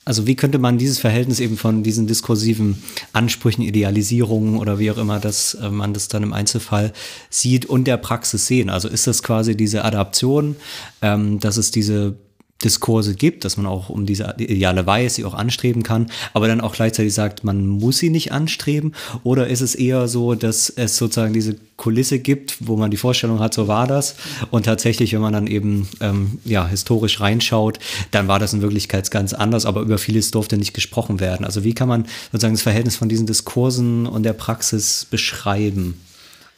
also 0.03 0.25
wie 0.25 0.35
könnte 0.35 0.57
man 0.57 0.79
dieses 0.79 0.97
Verhältnis 0.99 1.39
eben 1.39 1.57
von 1.57 1.83
diesen 1.83 2.07
diskursiven 2.07 2.81
Ansprüchen, 3.13 3.61
Idealisierungen 3.61 4.57
oder 4.57 4.79
wie 4.79 4.89
auch 4.89 4.97
immer, 4.97 5.19
dass 5.19 5.53
äh, 5.53 5.69
man 5.69 5.93
das 5.93 6.07
dann 6.07 6.23
im 6.23 6.33
Einzelfall 6.33 6.91
sieht 7.29 7.67
und 7.67 7.85
der 7.85 7.97
Praxis 7.97 8.47
sehen? 8.47 8.71
Also 8.71 8.87
ist 8.87 9.05
das 9.05 9.21
quasi 9.21 9.55
diese 9.55 9.85
Adaption, 9.85 10.55
ähm, 11.03 11.39
dass 11.39 11.57
es 11.57 11.69
diese 11.69 12.15
Diskurse 12.63 13.15
gibt, 13.15 13.45
dass 13.45 13.57
man 13.57 13.65
auch 13.65 13.89
um 13.89 14.05
diese 14.05 14.35
Ideale 14.37 14.85
weiß, 14.85 15.15
sie 15.15 15.25
auch 15.25 15.33
anstreben 15.33 15.83
kann, 15.83 16.11
aber 16.33 16.47
dann 16.47 16.61
auch 16.61 16.73
gleichzeitig 16.73 17.13
sagt, 17.13 17.43
man 17.43 17.65
muss 17.65 17.97
sie 17.97 18.09
nicht 18.09 18.31
anstreben? 18.31 18.93
Oder 19.23 19.47
ist 19.47 19.61
es 19.61 19.75
eher 19.75 20.07
so, 20.07 20.35
dass 20.35 20.69
es 20.69 20.97
sozusagen 20.97 21.33
diese 21.33 21.55
Kulisse 21.77 22.19
gibt, 22.19 22.57
wo 22.59 22.77
man 22.77 22.91
die 22.91 22.97
Vorstellung 22.97 23.39
hat, 23.39 23.55
so 23.55 23.67
war 23.67 23.87
das 23.87 24.15
und 24.51 24.65
tatsächlich, 24.65 25.13
wenn 25.13 25.21
man 25.21 25.33
dann 25.33 25.47
eben 25.47 25.89
ähm, 25.99 26.39
ja, 26.45 26.67
historisch 26.67 27.19
reinschaut, 27.19 27.79
dann 28.11 28.27
war 28.27 28.37
das 28.37 28.53
in 28.53 28.61
Wirklichkeit 28.61 29.09
ganz 29.09 29.33
anders, 29.33 29.65
aber 29.65 29.81
über 29.81 29.97
vieles 29.97 30.29
durfte 30.29 30.57
nicht 30.57 30.75
gesprochen 30.75 31.19
werden. 31.19 31.43
Also 31.43 31.63
wie 31.63 31.73
kann 31.73 31.89
man 31.89 32.05
sozusagen 32.31 32.53
das 32.53 32.61
Verhältnis 32.61 32.95
von 32.95 33.09
diesen 33.09 33.25
Diskursen 33.25 34.05
und 34.05 34.23
der 34.23 34.33
Praxis 34.33 35.07
beschreiben? 35.09 35.99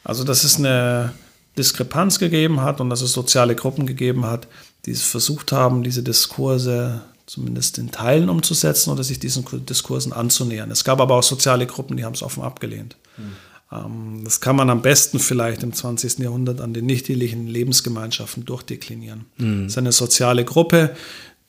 Also 0.04 0.24
dass 0.24 0.44
es 0.44 0.58
eine 0.58 1.14
Diskrepanz 1.56 2.18
gegeben 2.18 2.60
hat 2.60 2.80
und 2.80 2.90
dass 2.90 3.00
es 3.00 3.12
soziale 3.12 3.54
Gruppen 3.54 3.86
gegeben 3.86 4.26
hat, 4.26 4.46
die 4.86 4.92
es 4.92 5.02
versucht 5.02 5.52
haben, 5.52 5.82
diese 5.82 6.02
Diskurse 6.02 7.02
zumindest 7.26 7.78
in 7.78 7.90
Teilen 7.90 8.28
umzusetzen 8.28 8.90
oder 8.90 9.02
sich 9.02 9.18
diesen 9.18 9.44
Diskursen 9.66 10.12
anzunähern. 10.12 10.70
Es 10.70 10.84
gab 10.84 11.00
aber 11.00 11.14
auch 11.16 11.22
soziale 11.22 11.66
Gruppen, 11.66 11.96
die 11.96 12.04
haben 12.04 12.12
es 12.12 12.22
offen 12.22 12.42
abgelehnt. 12.42 12.96
Mhm. 13.16 14.24
Das 14.24 14.40
kann 14.40 14.56
man 14.56 14.70
am 14.70 14.82
besten 14.82 15.18
vielleicht 15.18 15.62
im 15.62 15.72
20. 15.72 16.18
Jahrhundert 16.18 16.60
an 16.60 16.74
den 16.74 16.86
nichtehelichen 16.86 17.46
Lebensgemeinschaften 17.46 18.44
durchdeklinieren. 18.44 19.24
Mhm. 19.38 19.64
Das 19.64 19.72
ist 19.72 19.78
eine 19.78 19.92
soziale 19.92 20.44
Gruppe, 20.44 20.94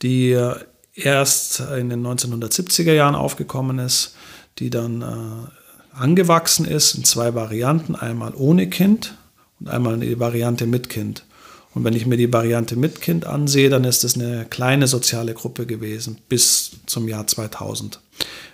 die 0.02 0.40
erst 0.96 1.60
in 1.60 1.90
den 1.90 2.06
1970er 2.06 2.94
Jahren 2.94 3.16
aufgekommen 3.16 3.80
ist, 3.80 4.16
die 4.60 4.70
dann 4.70 5.02
äh, 5.02 5.98
angewachsen 6.00 6.66
ist 6.66 6.96
in 6.96 7.04
zwei 7.04 7.36
Varianten, 7.36 7.96
einmal 7.96 8.34
ohne 8.34 8.70
Kind 8.70 9.16
und 9.60 9.70
einmal 9.70 10.00
die 10.00 10.20
Variante 10.20 10.66
mit 10.66 10.90
Kind. 10.90 11.26
Und 11.76 11.84
wenn 11.84 11.94
ich 11.94 12.06
mir 12.06 12.18
die 12.18 12.32
Variante 12.32 12.78
mit 12.78 13.02
Kind 13.02 13.26
ansehe, 13.26 13.70
dann 13.70 13.84
ist 13.84 14.04
es 14.06 14.16
eine 14.16 14.46
kleine 14.50 14.88
soziale 14.88 15.34
Gruppe 15.34 15.66
gewesen 15.66 16.18
bis 16.30 16.72
zum 16.86 17.08
Jahr 17.08 17.28
2000. 17.28 18.00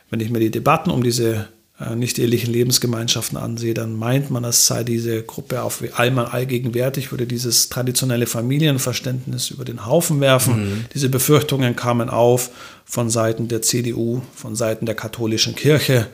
Wenn 0.09 0.19
ich 0.19 0.31
mir 0.31 0.39
die 0.39 0.51
Debatten 0.51 0.89
um 0.89 1.03
diese 1.03 1.47
äh, 1.79 1.95
nicht 1.95 2.17
ehelichen 2.17 2.51
Lebensgemeinschaften 2.51 3.37
ansehe, 3.37 3.75
dann 3.75 3.95
meint 3.95 4.31
man, 4.31 4.43
es 4.43 4.65
sei 4.65 4.83
diese 4.83 5.21
Gruppe 5.21 5.61
auf 5.61 5.83
einmal 5.95 6.25
allgegenwärtig, 6.25 7.11
würde 7.11 7.27
dieses 7.27 7.69
traditionelle 7.69 8.25
Familienverständnis 8.25 9.51
über 9.51 9.65
den 9.65 9.85
Haufen 9.85 10.19
werfen. 10.19 10.63
Mhm. 10.63 10.85
Diese 10.93 11.07
Befürchtungen 11.07 11.75
kamen 11.75 12.09
auf 12.09 12.49
von 12.85 13.11
Seiten 13.11 13.47
der 13.47 13.61
CDU, 13.61 14.21
von 14.35 14.55
Seiten 14.55 14.87
der 14.87 14.95
katholischen 14.95 15.55
Kirche 15.55 16.07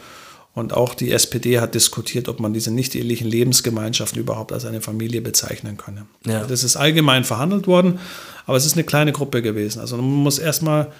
und 0.58 0.74
auch 0.74 0.96
die 0.96 1.12
SPD 1.12 1.60
hat 1.60 1.76
diskutiert, 1.76 2.28
ob 2.28 2.39
man 2.39 2.52
diese 2.52 2.72
nicht-ehelichen 2.72 3.28
Lebensgemeinschaften 3.28 4.20
überhaupt 4.20 4.52
als 4.52 4.65
eine 4.65 4.82
Familie 4.82 5.22
bezeichnen 5.22 5.78
könne. 5.78 6.08
Ja. 6.26 6.48
Das 6.48 6.63
ist 6.63 6.76
allgemein 6.76 7.26
verhandelt 7.26 7.67
worden, 7.67 8.00
aber 8.48 8.58
es 8.58 8.65
ist 8.65 8.74
eine 8.74 8.84
kleine 8.84 9.12
Gruppe 9.12 9.43
gewesen. 9.43 9.80
Also 9.80 9.98
man 9.98 10.06
muss 10.06 10.39
erstmal 10.39 10.91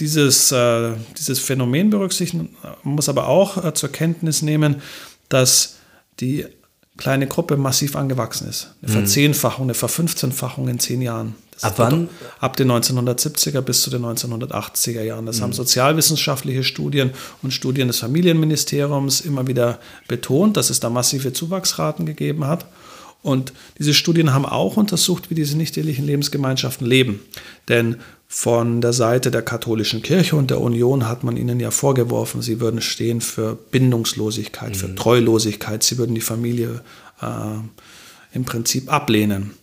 dieses, 0.00 0.50
äh, 0.50 0.94
dieses 1.16 1.38
Phänomen 1.38 1.90
berücksichtigen, 1.90 2.56
man 2.82 2.96
muss 2.96 3.08
aber 3.08 3.28
auch 3.28 3.64
äh, 3.64 3.74
zur 3.74 3.92
Kenntnis 3.92 4.42
nehmen, 4.42 4.82
dass 5.28 5.76
die 6.18 6.44
kleine 6.96 7.28
Gruppe 7.28 7.56
massiv 7.56 7.94
angewachsen 7.94 8.48
ist. 8.48 8.74
Eine 8.82 8.90
mhm. 8.90 8.96
Verzehnfachung, 8.96 9.66
eine 9.66 9.74
Verfünfzehnfachung 9.74 10.66
in 10.66 10.80
zehn 10.80 11.00
Jahren. 11.00 11.36
Ab 11.62 11.74
wann? 11.76 12.08
Ab 12.38 12.56
den 12.56 12.70
1970er 12.70 13.60
bis 13.60 13.82
zu 13.82 13.90
den 13.90 14.04
1980er 14.04 15.02
Jahren. 15.02 15.26
Das 15.26 15.38
mhm. 15.38 15.44
haben 15.44 15.52
sozialwissenschaftliche 15.52 16.64
Studien 16.64 17.10
und 17.42 17.52
Studien 17.52 17.88
des 17.88 17.98
Familienministeriums 17.98 19.20
immer 19.20 19.46
wieder 19.46 19.78
betont, 20.08 20.56
dass 20.56 20.70
es 20.70 20.80
da 20.80 20.90
massive 20.90 21.32
Zuwachsraten 21.32 22.06
gegeben 22.06 22.46
hat. 22.46 22.66
Und 23.22 23.52
diese 23.78 23.92
Studien 23.92 24.32
haben 24.32 24.46
auch 24.46 24.76
untersucht, 24.76 25.30
wie 25.30 25.34
diese 25.34 25.56
nicht-ehelichen 25.56 26.06
Lebensgemeinschaften 26.06 26.86
leben. 26.86 27.20
Denn 27.68 27.96
von 28.28 28.80
der 28.80 28.92
Seite 28.92 29.30
der 29.30 29.42
katholischen 29.42 30.02
Kirche 30.02 30.36
und 30.36 30.50
der 30.50 30.60
Union 30.60 31.08
hat 31.08 31.24
man 31.24 31.36
ihnen 31.36 31.58
ja 31.58 31.70
vorgeworfen, 31.70 32.42
sie 32.42 32.60
würden 32.60 32.80
stehen 32.80 33.20
für 33.20 33.56
Bindungslosigkeit, 33.56 34.70
mhm. 34.70 34.74
für 34.74 34.94
Treulosigkeit, 34.94 35.82
sie 35.82 35.98
würden 35.98 36.14
die 36.14 36.20
Familie 36.20 36.82
äh, 37.20 37.26
im 38.32 38.44
Prinzip 38.44 38.92
ablehnen. 38.92 39.54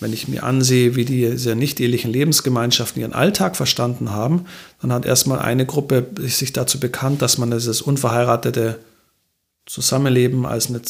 Wenn 0.00 0.12
ich 0.12 0.28
mir 0.28 0.44
ansehe, 0.44 0.94
wie 0.94 1.04
diese 1.04 1.56
nicht-ehelichen 1.56 2.12
Lebensgemeinschaften 2.12 3.00
ihren 3.02 3.12
Alltag 3.12 3.56
verstanden 3.56 4.12
haben, 4.12 4.46
dann 4.80 4.92
hat 4.92 5.04
erstmal 5.04 5.40
eine 5.40 5.66
Gruppe 5.66 6.06
sich 6.18 6.52
dazu 6.52 6.78
bekannt, 6.78 7.20
dass 7.20 7.38
man 7.38 7.50
dieses 7.50 7.82
unverheiratete 7.82 8.78
Zusammenleben 9.66 10.46
als 10.46 10.68
eine 10.68 10.80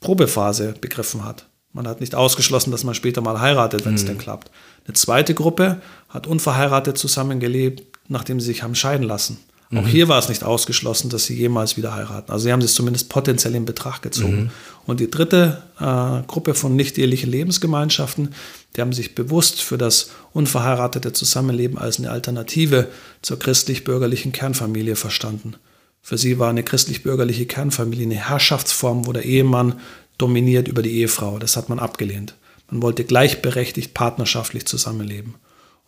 Probephase 0.00 0.74
begriffen 0.80 1.24
hat. 1.24 1.46
Man 1.72 1.86
hat 1.86 2.00
nicht 2.00 2.14
ausgeschlossen, 2.14 2.70
dass 2.70 2.84
man 2.84 2.94
später 2.94 3.20
mal 3.20 3.40
heiratet, 3.40 3.84
wenn 3.84 3.94
es 3.94 4.04
mhm. 4.04 4.08
denn 4.08 4.18
klappt. 4.18 4.50
Eine 4.86 4.94
zweite 4.94 5.34
Gruppe 5.34 5.80
hat 6.08 6.26
unverheiratet 6.26 6.96
zusammengelebt, 6.96 7.82
nachdem 8.08 8.40
sie 8.40 8.46
sich 8.46 8.62
haben 8.62 8.74
scheiden 8.74 9.06
lassen. 9.06 9.38
Auch 9.76 9.82
mhm. 9.82 9.86
hier 9.86 10.08
war 10.08 10.18
es 10.18 10.28
nicht 10.28 10.44
ausgeschlossen, 10.44 11.10
dass 11.10 11.24
sie 11.24 11.34
jemals 11.34 11.76
wieder 11.76 11.94
heiraten. 11.94 12.30
Also 12.30 12.44
sie 12.44 12.52
haben 12.52 12.60
es 12.60 12.74
zumindest 12.74 13.08
potenziell 13.08 13.54
in 13.54 13.64
Betracht 13.64 14.02
gezogen. 14.02 14.44
Mhm. 14.44 14.50
Und 14.86 15.00
die 15.00 15.10
dritte 15.10 15.62
äh, 15.80 16.26
Gruppe 16.26 16.54
von 16.54 16.76
nicht-ehelichen 16.76 17.30
Lebensgemeinschaften, 17.30 18.34
die 18.76 18.80
haben 18.80 18.92
sich 18.92 19.14
bewusst 19.14 19.62
für 19.62 19.78
das 19.78 20.10
unverheiratete 20.32 21.12
Zusammenleben 21.12 21.78
als 21.78 21.98
eine 21.98 22.10
Alternative 22.10 22.88
zur 23.22 23.38
christlich-bürgerlichen 23.38 24.32
Kernfamilie 24.32 24.96
verstanden. 24.96 25.56
Für 26.02 26.18
sie 26.18 26.38
war 26.38 26.50
eine 26.50 26.62
christlich-bürgerliche 26.62 27.46
Kernfamilie 27.46 28.04
eine 28.04 28.28
Herrschaftsform, 28.28 29.06
wo 29.06 29.12
der 29.12 29.24
Ehemann 29.24 29.80
dominiert 30.18 30.68
über 30.68 30.82
die 30.82 31.00
Ehefrau. 31.00 31.38
Das 31.38 31.56
hat 31.56 31.68
man 31.68 31.78
abgelehnt. 31.78 32.34
Man 32.70 32.82
wollte 32.82 33.04
gleichberechtigt 33.04 33.94
partnerschaftlich 33.94 34.66
zusammenleben. 34.66 35.34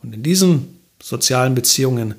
Und 0.03 0.15
in 0.15 0.23
diesen 0.23 0.81
sozialen 1.03 1.55
Beziehungen 1.55 2.15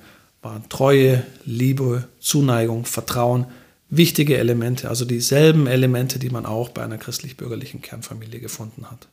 waren 0.47 0.69
Treue, 0.69 1.23
Liebe, 1.45 2.07
Zuneigung, 2.19 2.85
Vertrauen 2.85 3.47
wichtige 3.89 4.37
Elemente, 4.37 4.89
also 4.89 5.05
dieselben 5.05 5.67
Elemente, 5.67 6.19
die 6.19 6.29
man 6.29 6.45
auch 6.45 6.69
bei 6.69 6.83
einer 6.83 6.97
christlich-bürgerlichen 6.97 7.81
Kernfamilie 7.81 8.39
gefunden 8.39 8.89
hat. 8.89 9.07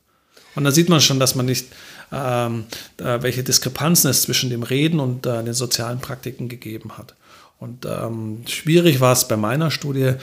Und 0.55 0.63
da 0.63 0.71
sieht 0.71 0.89
man 0.89 1.01
schon, 1.01 1.19
dass 1.19 1.35
man 1.35 1.45
nicht, 1.45 1.67
ähm, 2.11 2.65
welche 2.97 3.43
Diskrepanzen 3.43 4.09
es 4.09 4.21
zwischen 4.21 4.49
dem 4.49 4.63
Reden 4.63 4.99
und 5.01 5.25
äh, 5.25 5.43
den 5.43 5.53
sozialen 5.53 5.99
Praktiken 5.99 6.47
gegeben 6.47 6.97
hat. 6.97 7.15
Und 7.59 7.85
ähm, 7.85 8.43
schwierig 8.47 9.01
war 9.01 9.13
es 9.13 9.27
bei 9.27 9.35
meiner 9.35 9.71
Studie, 9.71 10.13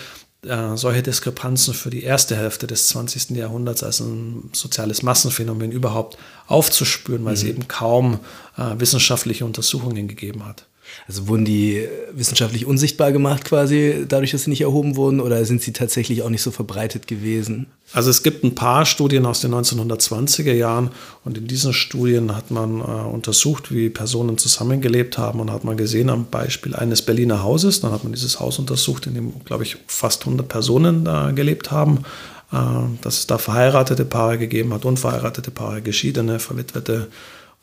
äh, 0.47 0.77
solche 0.77 1.03
Diskrepanzen 1.03 1.75
für 1.75 1.91
die 1.91 2.03
erste 2.03 2.37
Hälfte 2.37 2.67
des 2.67 2.89
20. 2.89 3.31
Jahrhunderts 3.31 3.83
als 3.83 4.01
ein 4.01 4.51
soziales 4.53 5.03
Massenphänomen 5.03 5.73
überhaupt 5.73 6.17
aufzuspüren, 6.47 7.25
weil 7.25 7.33
mhm. 7.33 7.39
es 7.39 7.45
eben 7.45 7.69
kaum 7.69 8.21
äh, 8.57 8.79
wissenschaftliche 8.79 9.45
Untersuchungen 9.45 10.09
gegeben 10.09 10.47
hat. 10.47 10.67
Also 11.07 11.29
wurden 11.29 11.45
die 11.45 11.87
wissenschaftlich 12.13 12.67
unsichtbar 12.67 13.13
gemacht 13.13 13.45
quasi, 13.45 14.05
dadurch, 14.09 14.31
dass 14.31 14.45
sie 14.45 14.51
nicht 14.51 14.63
erhoben 14.63 14.97
wurden, 14.97 15.21
oder 15.21 15.45
sind 15.45 15.63
sie 15.63 15.73
tatsächlich 15.73 16.23
auch 16.23 16.31
nicht 16.31 16.43
so 16.43 16.51
verbreitet 16.51 17.07
gewesen? 17.07 17.67
Also 17.93 18.11
es 18.11 18.23
gibt 18.23 18.45
ein 18.45 18.55
paar 18.55 18.87
Studien 18.87 19.27
aus 19.27 19.41
den 19.41 19.53
1920er 19.53 20.53
Jahren 20.53 20.91
und 21.25 21.37
in 21.37 21.47
diesen 21.47 21.73
Studien 21.73 22.35
hat 22.35 22.51
man 22.51 22.81
äh, 22.81 22.85
untersucht, 22.85 23.73
wie 23.73 23.91
Personen 23.91 24.39
zusammengelebt 24.39 25.19
haben 25.19 25.41
und 25.41 25.51
hat 25.51 25.65
man 25.65 25.77
gesehen 25.77 26.09
am 26.09 26.27
Beispiel 26.27 26.75
eines 26.75 27.03
Berliner 27.03 27.43
Hauses, 27.43 27.81
dann 27.81 27.93
hat 27.93 28.05
man 28.05 28.13
dieses 28.13 28.41
Haus 28.41 28.59
untersucht, 28.59 29.07
in 29.07 29.15
dem, 29.15 29.45
glaube 29.45 29.65
ich, 29.65 29.77
fast 29.87 30.23
100 30.23 30.49
Personen 30.49 31.07
äh, 31.07 31.33
gelebt 31.35 31.71
haben, 31.71 32.05
äh, 32.53 32.57
dass 33.03 33.19
es 33.19 33.27
da 33.27 33.39
verheiratete 33.39 34.05
Paare 34.05 34.39
gegeben 34.39 34.73
hat, 34.73 34.85
unverheiratete 34.85 35.51
Paare, 35.51 35.83
geschiedene, 35.83 36.39
verwitwete, 36.39 37.09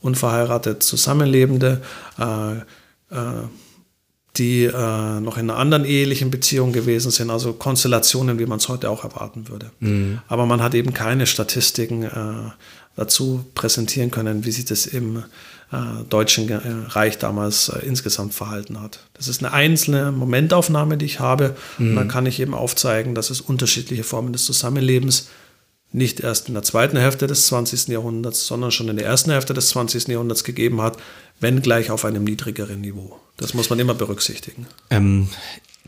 unverheiratet 0.02 0.84
Zusammenlebende, 0.84 1.82
äh, 2.18 2.24
äh, 2.24 2.62
die 4.38 4.64
äh, 4.66 5.20
noch 5.20 5.38
in 5.38 5.50
einer 5.50 5.60
anderen 5.60 5.86
ehelichen 5.86 6.30
Beziehung 6.32 6.72
gewesen 6.72 7.12
sind, 7.12 7.30
also 7.30 7.54
Konstellationen, 7.54 8.40
wie 8.40 8.46
man 8.46 8.60
es 8.60 8.70
heute 8.70 8.90
auch 8.90 9.04
erwarten 9.04 9.50
würde. 9.50 9.72
Mhm. 9.80 10.20
Aber 10.28 10.46
man 10.46 10.62
hat 10.62 10.76
eben 10.76 10.94
keine 10.94 11.26
Statistiken, 11.26 12.04
äh, 12.04 12.52
dazu 13.00 13.46
präsentieren 13.56 14.12
können, 14.12 14.46
wie 14.46 14.52
sich 14.52 14.66
das 14.66 14.86
im 14.86 15.24
äh, 15.72 16.04
Deutschen 16.10 16.50
äh, 16.50 16.60
Reich 16.90 17.18
damals 17.18 17.70
äh, 17.70 17.80
insgesamt 17.86 18.34
verhalten 18.34 18.82
hat. 18.82 19.00
Das 19.14 19.28
ist 19.28 19.44
eine 19.44 19.54
einzelne 19.54 20.12
Momentaufnahme, 20.12 20.98
die 20.98 21.06
ich 21.06 21.20
habe. 21.20 21.56
Mhm. 21.78 21.90
Und 21.92 21.96
dann 21.96 22.08
kann 22.10 22.26
ich 22.26 22.40
eben 22.40 22.54
aufzeigen, 22.54 23.16
dass 23.16 23.30
es 23.30 23.40
unterschiedliche 23.40 24.04
Formen 24.04 24.34
des 24.34 24.46
Zusammenlebens 24.46 25.30
nicht 25.92 26.20
erst 26.20 26.48
in 26.48 26.54
der 26.54 26.64
zweiten 26.64 26.98
Hälfte 26.98 27.28
des 27.28 27.48
20. 27.48 27.88
Jahrhunderts, 27.88 28.46
sondern 28.46 28.72
schon 28.72 28.90
in 28.90 28.98
der 28.98 29.06
ersten 29.06 29.32
Hälfte 29.32 29.54
des 29.54 29.70
20. 29.70 30.08
Jahrhunderts 30.08 30.44
gegeben 30.44 30.82
hat, 30.82 30.98
wenn 31.40 31.62
gleich 31.62 31.90
auf 31.90 32.06
einem 32.06 32.24
niedrigeren 32.24 32.82
Niveau. 32.82 33.20
Das 33.38 33.54
muss 33.54 33.70
man 33.70 33.80
immer 33.80 33.96
berücksichtigen. 33.96 34.68
Ähm, 34.90 35.30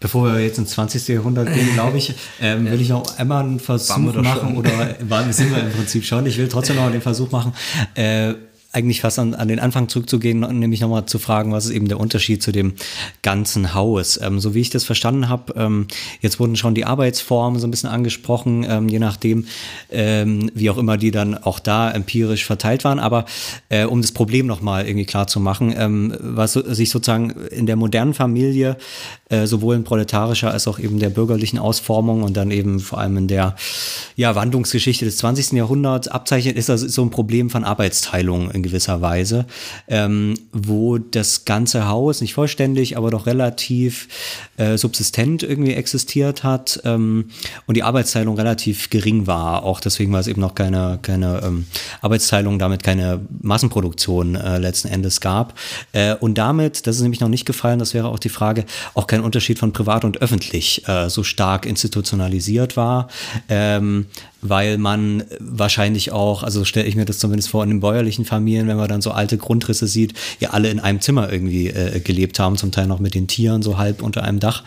Bevor 0.02 0.34
wir 0.34 0.40
jetzt 0.40 0.58
ins 0.58 0.72
20. 0.72 1.10
Jahrhundert 1.10 1.54
gehen, 1.54 1.74
glaube 1.76 2.00
ich, 2.00 2.16
ähm, 2.42 2.66
will 2.66 2.82
ich 2.82 2.90
noch 2.90 3.20
einmal 3.20 3.44
einen 3.44 3.60
Versuch 3.60 3.98
machen, 3.98 4.58
oder 4.58 4.96
waren, 5.02 5.32
sind 5.32 5.52
wir 5.52 5.62
im 5.62 5.72
Prinzip 5.72 6.04
schon, 6.04 6.26
ich 6.26 6.40
will 6.40 6.48
trotzdem 6.48 6.78
noch 6.78 6.90
den 6.92 7.04
Versuch 7.04 7.30
machen, 7.30 7.54
äh, 7.94 8.34
eigentlich 8.74 9.02
fast 9.02 9.20
an, 9.20 9.34
an 9.34 9.48
den 9.48 9.60
Anfang 9.60 9.90
zurückzugehen, 9.90 10.40
nämlich 10.40 10.82
nochmal 10.82 11.06
zu 11.06 11.20
fragen, 11.20 11.52
was 11.52 11.66
ist 11.66 11.72
eben 11.72 11.88
der 11.88 12.00
Unterschied 12.00 12.42
zu 12.42 12.52
dem 12.52 12.74
ganzen 13.22 13.74
Haus. 13.74 14.20
Ähm, 14.22 14.40
so 14.40 14.54
wie 14.54 14.62
ich 14.62 14.70
das 14.70 14.84
verstanden 14.84 15.28
habe, 15.28 15.54
ähm, 15.58 15.88
jetzt 16.22 16.40
wurden 16.40 16.56
schon 16.56 16.76
die 16.76 16.86
Arbeitsformen 16.86 17.60
so 17.60 17.68
ein 17.68 17.72
bisschen 17.72 17.90
angesprochen, 17.90 18.66
ähm, 18.68 18.88
je 18.88 19.00
nachdem, 19.00 19.46
ähm, 19.92 20.52
wie 20.54 20.70
auch 20.70 20.78
immer 20.78 20.98
die 20.98 21.12
dann 21.12 21.38
auch 21.38 21.60
da 21.60 21.92
empirisch 21.92 22.46
verteilt 22.46 22.84
waren. 22.84 23.00
Aber 23.00 23.26
äh, 23.70 23.86
um 23.86 24.02
das 24.02 24.12
Problem 24.12 24.48
nochmal 24.48 24.88
irgendwie 24.88 25.06
klar 25.06 25.28
zu 25.28 25.40
machen, 25.40 25.74
ähm, 25.78 26.16
was 26.20 26.54
sich 26.54 26.90
sozusagen 26.90 27.32
in 27.32 27.66
der 27.66 27.76
modernen 27.76 28.14
Familie 28.14 28.78
äh, 29.32 29.48
sowohl 29.48 29.76
in 29.76 29.84
proletarischer 29.84 30.52
als 30.52 30.68
auch 30.68 30.78
eben 30.78 31.00
der 31.00 31.10
bürgerlichen 31.10 31.58
Ausformung 31.58 32.24
und 32.24 32.36
dann 32.36 32.52
eben 32.52 32.80
vor 32.80 33.00
allem 33.00 33.18
in 33.18 33.28
der 33.28 33.56
ja, 34.16 34.36
Wandlungsgeschichte 34.36 35.06
des 35.06 35.18
20. 35.18 35.54
Jahrhunderts 35.54 36.08
abzeichnet, 36.08 36.58
ist 36.58 36.70
das 36.70 36.82
so 36.82 37.02
ein 37.02 37.10
Problem 37.10 37.50
von 37.50 37.64
Arbeitsteilung 37.64 38.52
in 38.52 38.62
gewisser 38.62 39.02
Weise, 39.02 39.46
ähm, 39.88 40.36
wo 40.52 40.98
das 40.98 41.46
ganze 41.46 41.88
Haus 41.88 42.22
nicht 42.22 42.34
vollständig, 42.34 42.98
aber 42.98 43.10
doch 43.10 43.26
relativ 43.26 44.10
äh, 44.58 44.78
subsistent 44.78 45.44
irgendwie 45.44 45.74
existiert 45.74 46.44
hat 46.44 46.82
ähm, 46.84 47.30
und 47.68 47.78
die 47.78 47.84
Arbeitsteilung 47.84 48.36
relativ 48.36 48.90
gering 48.90 49.28
war. 49.28 49.64
Auch 49.64 49.80
deswegen 49.80 50.12
war 50.12 50.20
es 50.20 50.28
eben 50.28 50.42
noch 50.42 50.56
keine, 50.56 51.00
keine 51.02 51.42
ähm, 51.44 51.68
Arbeitsteilung, 52.02 52.60
damit 52.60 52.84
keine 52.84 53.22
Massenproduktion 53.42 54.36
äh, 54.36 54.58
letzten 54.58 54.90
Endes 54.90 55.22
gab. 55.22 55.58
Äh, 55.94 56.16
und 56.16 56.38
damit, 56.38 56.86
das 56.86 56.98
ist 56.98 57.02
nämlich 57.02 57.22
noch 57.22 57.30
nicht 57.30 57.46
gefallen, 57.46 57.80
das 57.80 57.94
wäre 57.94 58.10
auch 58.10 58.20
die 58.20 58.30
Frage, 58.30 58.66
auch 58.94 59.08
kein 59.08 59.21
Unterschied 59.24 59.60
von 59.60 59.74
privat 59.74 60.06
und 60.06 60.22
öffentlich 60.22 60.88
äh, 60.88 61.10
so 61.10 61.24
stark 61.24 61.66
institutionalisiert 61.66 62.78
war. 62.78 63.08
Ähm, 63.50 64.08
weil 64.42 64.78
man 64.78 65.24
wahrscheinlich 65.40 66.12
auch, 66.12 66.44
also 66.44 66.66
stelle 66.66 66.88
ich 66.88 66.96
mir 66.96 67.06
das 67.06 67.20
zumindest 67.20 67.50
vor 67.50 67.64
in 67.64 67.70
den 67.70 67.80
bäuerlichen 67.80 68.26
Familien, 68.26 68.68
wenn 68.68 68.78
man 68.78 68.90
dann 68.90 69.02
so 69.02 69.12
alte 69.12 69.38
Grundrisse 69.38 69.88
sieht, 69.88 70.14
ja 70.40 70.50
alle 70.50 70.70
in 70.70 70.80
einem 70.80 71.00
Zimmer 71.00 71.32
irgendwie 71.32 71.68
äh, 71.68 72.00
gelebt 72.00 72.40
haben, 72.40 72.58
zum 72.58 72.72
Teil 72.72 72.88
noch 72.88 73.00
mit 73.00 73.14
den 73.14 73.28
Tieren 73.28 73.62
so 73.62 73.78
halb 73.78 74.02
unter 74.02 74.24
einem 74.24 74.40
Dach. 74.40 74.64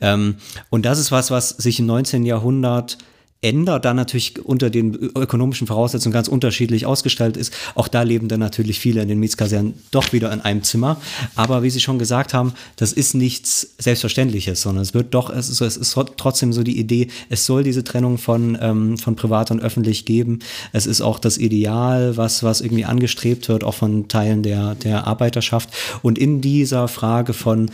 Ähm, 0.00 0.36
und 0.70 0.86
das 0.86 0.98
ist 0.98 1.12
was, 1.12 1.30
was 1.30 1.50
sich 1.50 1.78
im 1.80 1.86
19. 1.86 2.24
Jahrhundert 2.24 2.96
ändert, 3.42 3.86
dann 3.86 3.96
natürlich 3.96 4.44
unter 4.44 4.68
den 4.68 4.94
ökonomischen 4.94 5.66
Voraussetzungen 5.66 6.12
ganz 6.12 6.28
unterschiedlich 6.28 6.84
ausgestaltet 6.84 7.40
ist. 7.40 7.54
Auch 7.74 7.88
da 7.88 8.02
leben 8.02 8.28
dann 8.28 8.40
natürlich 8.40 8.78
viele 8.78 9.00
in 9.00 9.08
den 9.08 9.18
Mietskasernen 9.18 9.74
doch 9.90 10.12
wieder 10.12 10.30
in 10.30 10.42
einem 10.42 10.62
Zimmer. 10.62 11.00
Aber 11.36 11.62
wie 11.62 11.70
Sie 11.70 11.80
schon 11.80 11.98
gesagt 11.98 12.34
haben, 12.34 12.52
das 12.76 12.92
ist 12.92 13.14
nichts 13.14 13.74
Selbstverständliches, 13.78 14.60
sondern 14.60 14.82
es 14.82 14.92
wird 14.92 15.14
doch, 15.14 15.30
es 15.30 15.48
ist, 15.48 15.62
es 15.62 15.78
ist 15.78 15.98
trotzdem 16.18 16.52
so 16.52 16.62
die 16.62 16.78
Idee, 16.78 17.08
es 17.30 17.46
soll 17.46 17.62
diese 17.62 17.82
Trennung 17.82 18.18
von, 18.18 18.58
ähm, 18.60 18.98
von 18.98 19.16
privat 19.16 19.50
und 19.50 19.60
öffentlich 19.60 20.04
geben. 20.04 20.40
Es 20.72 20.86
ist 20.86 21.00
auch 21.00 21.18
das 21.18 21.38
Ideal, 21.38 22.18
was, 22.18 22.42
was 22.42 22.60
irgendwie 22.60 22.84
angestrebt 22.84 23.48
wird, 23.48 23.64
auch 23.64 23.74
von 23.74 24.08
Teilen 24.08 24.42
der, 24.42 24.74
der 24.74 25.06
Arbeiterschaft. 25.06 25.70
Und 26.02 26.18
in 26.18 26.42
dieser 26.42 26.88
Frage 26.88 27.32
von, 27.32 27.70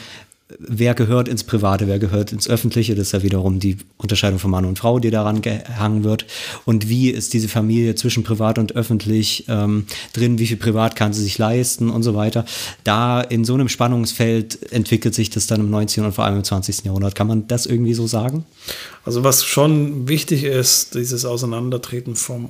wer 0.59 0.95
gehört 0.95 1.29
ins 1.29 1.45
Private, 1.45 1.87
wer 1.87 1.99
gehört 1.99 2.33
ins 2.33 2.49
Öffentliche. 2.49 2.95
Das 2.95 3.09
ist 3.09 3.13
ja 3.13 3.23
wiederum 3.23 3.61
die 3.61 3.79
Unterscheidung 3.99 4.39
von 4.39 4.51
Mann 4.51 4.65
und 4.65 4.79
Frau, 4.79 4.99
die 4.99 5.11
daran 5.11 5.43
gehangen 5.43 6.05
wird. 6.05 6.27
Und 6.65 6.89
wie 6.89 7.11
ist 7.11 7.33
diese 7.33 7.49
Familie 7.49 7.95
zwischen 7.95 8.25
privat 8.25 8.59
und 8.59 8.77
öffentlich 8.77 9.45
ähm, 9.49 9.87
drin? 10.13 10.39
Wie 10.39 10.47
viel 10.47 10.57
privat 10.57 10.97
kann 10.97 11.13
sie 11.13 11.23
sich 11.23 11.39
leisten 11.39 11.91
und 11.91 12.03
so 12.03 12.15
weiter? 12.15 12.45
Da 12.85 13.21
in 13.21 13.45
so 13.45 13.55
einem 13.55 13.69
Spannungsfeld 13.69 14.73
entwickelt 14.73 15.15
sich 15.15 15.31
das 15.31 15.47
dann 15.47 15.61
im 15.61 15.71
19. 15.71 16.05
und 16.05 16.13
vor 16.13 16.25
allem 16.25 16.37
im 16.37 16.45
20. 16.45 16.85
Jahrhundert. 16.85 17.15
Kann 17.15 17.27
man 17.27 17.47
das 17.49 17.67
irgendwie 17.67 17.95
so 17.95 18.07
sagen? 18.07 18.45
Also 19.05 19.23
was 19.23 19.45
schon 19.45 20.09
wichtig 20.09 20.43
ist, 20.43 20.95
dieses 20.95 21.25
Auseinandertreten 21.25 22.17
vom 22.17 22.49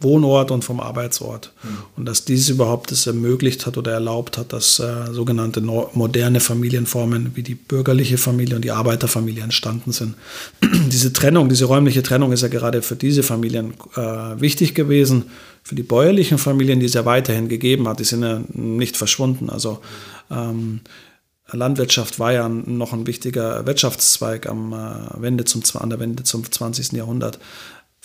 Wohnort 0.00 0.50
und 0.50 0.64
vom 0.64 0.80
Arbeitsort. 0.80 1.52
Mhm. 1.62 1.68
Und 1.96 2.06
dass 2.06 2.24
dies 2.24 2.48
überhaupt 2.48 2.92
es 2.92 3.06
ermöglicht 3.06 3.66
hat 3.66 3.76
oder 3.76 3.92
erlaubt 3.92 4.38
hat, 4.38 4.54
dass 4.54 4.78
äh, 4.78 5.12
sogenannte 5.12 5.60
moderne 5.60 6.40
Familienformen 6.40 7.32
wie 7.34 7.47
die 7.48 7.54
bürgerliche 7.54 8.18
Familie 8.18 8.56
und 8.56 8.62
die 8.62 8.70
Arbeiterfamilie 8.70 9.42
entstanden 9.42 9.90
sind. 9.92 10.14
diese 10.62 11.12
Trennung, 11.12 11.48
diese 11.48 11.64
räumliche 11.64 12.02
Trennung 12.02 12.30
ist 12.32 12.42
ja 12.42 12.48
gerade 12.48 12.82
für 12.82 12.94
diese 12.94 13.22
Familien 13.22 13.74
äh, 13.96 14.00
wichtig 14.40 14.74
gewesen. 14.74 15.24
Für 15.62 15.74
die 15.74 15.82
bäuerlichen 15.82 16.38
Familien, 16.38 16.78
die 16.78 16.86
es 16.86 16.94
ja 16.94 17.04
weiterhin 17.04 17.48
gegeben 17.48 17.88
hat, 17.88 18.00
die 18.00 18.04
sind 18.04 18.22
ja 18.22 18.42
nicht 18.52 18.96
verschwunden. 18.96 19.50
Also 19.50 19.80
ähm, 20.30 20.80
Landwirtschaft 21.50 22.18
war 22.18 22.32
ja 22.32 22.48
noch 22.48 22.92
ein 22.92 23.06
wichtiger 23.06 23.66
Wirtschaftszweig 23.66 24.46
am 24.46 24.72
äh, 24.72 25.22
Wende 25.22 25.44
zum, 25.44 25.62
an 25.74 25.90
der 25.90 25.98
Wende 25.98 26.22
zum 26.22 26.50
20. 26.50 26.92
Jahrhundert. 26.92 27.38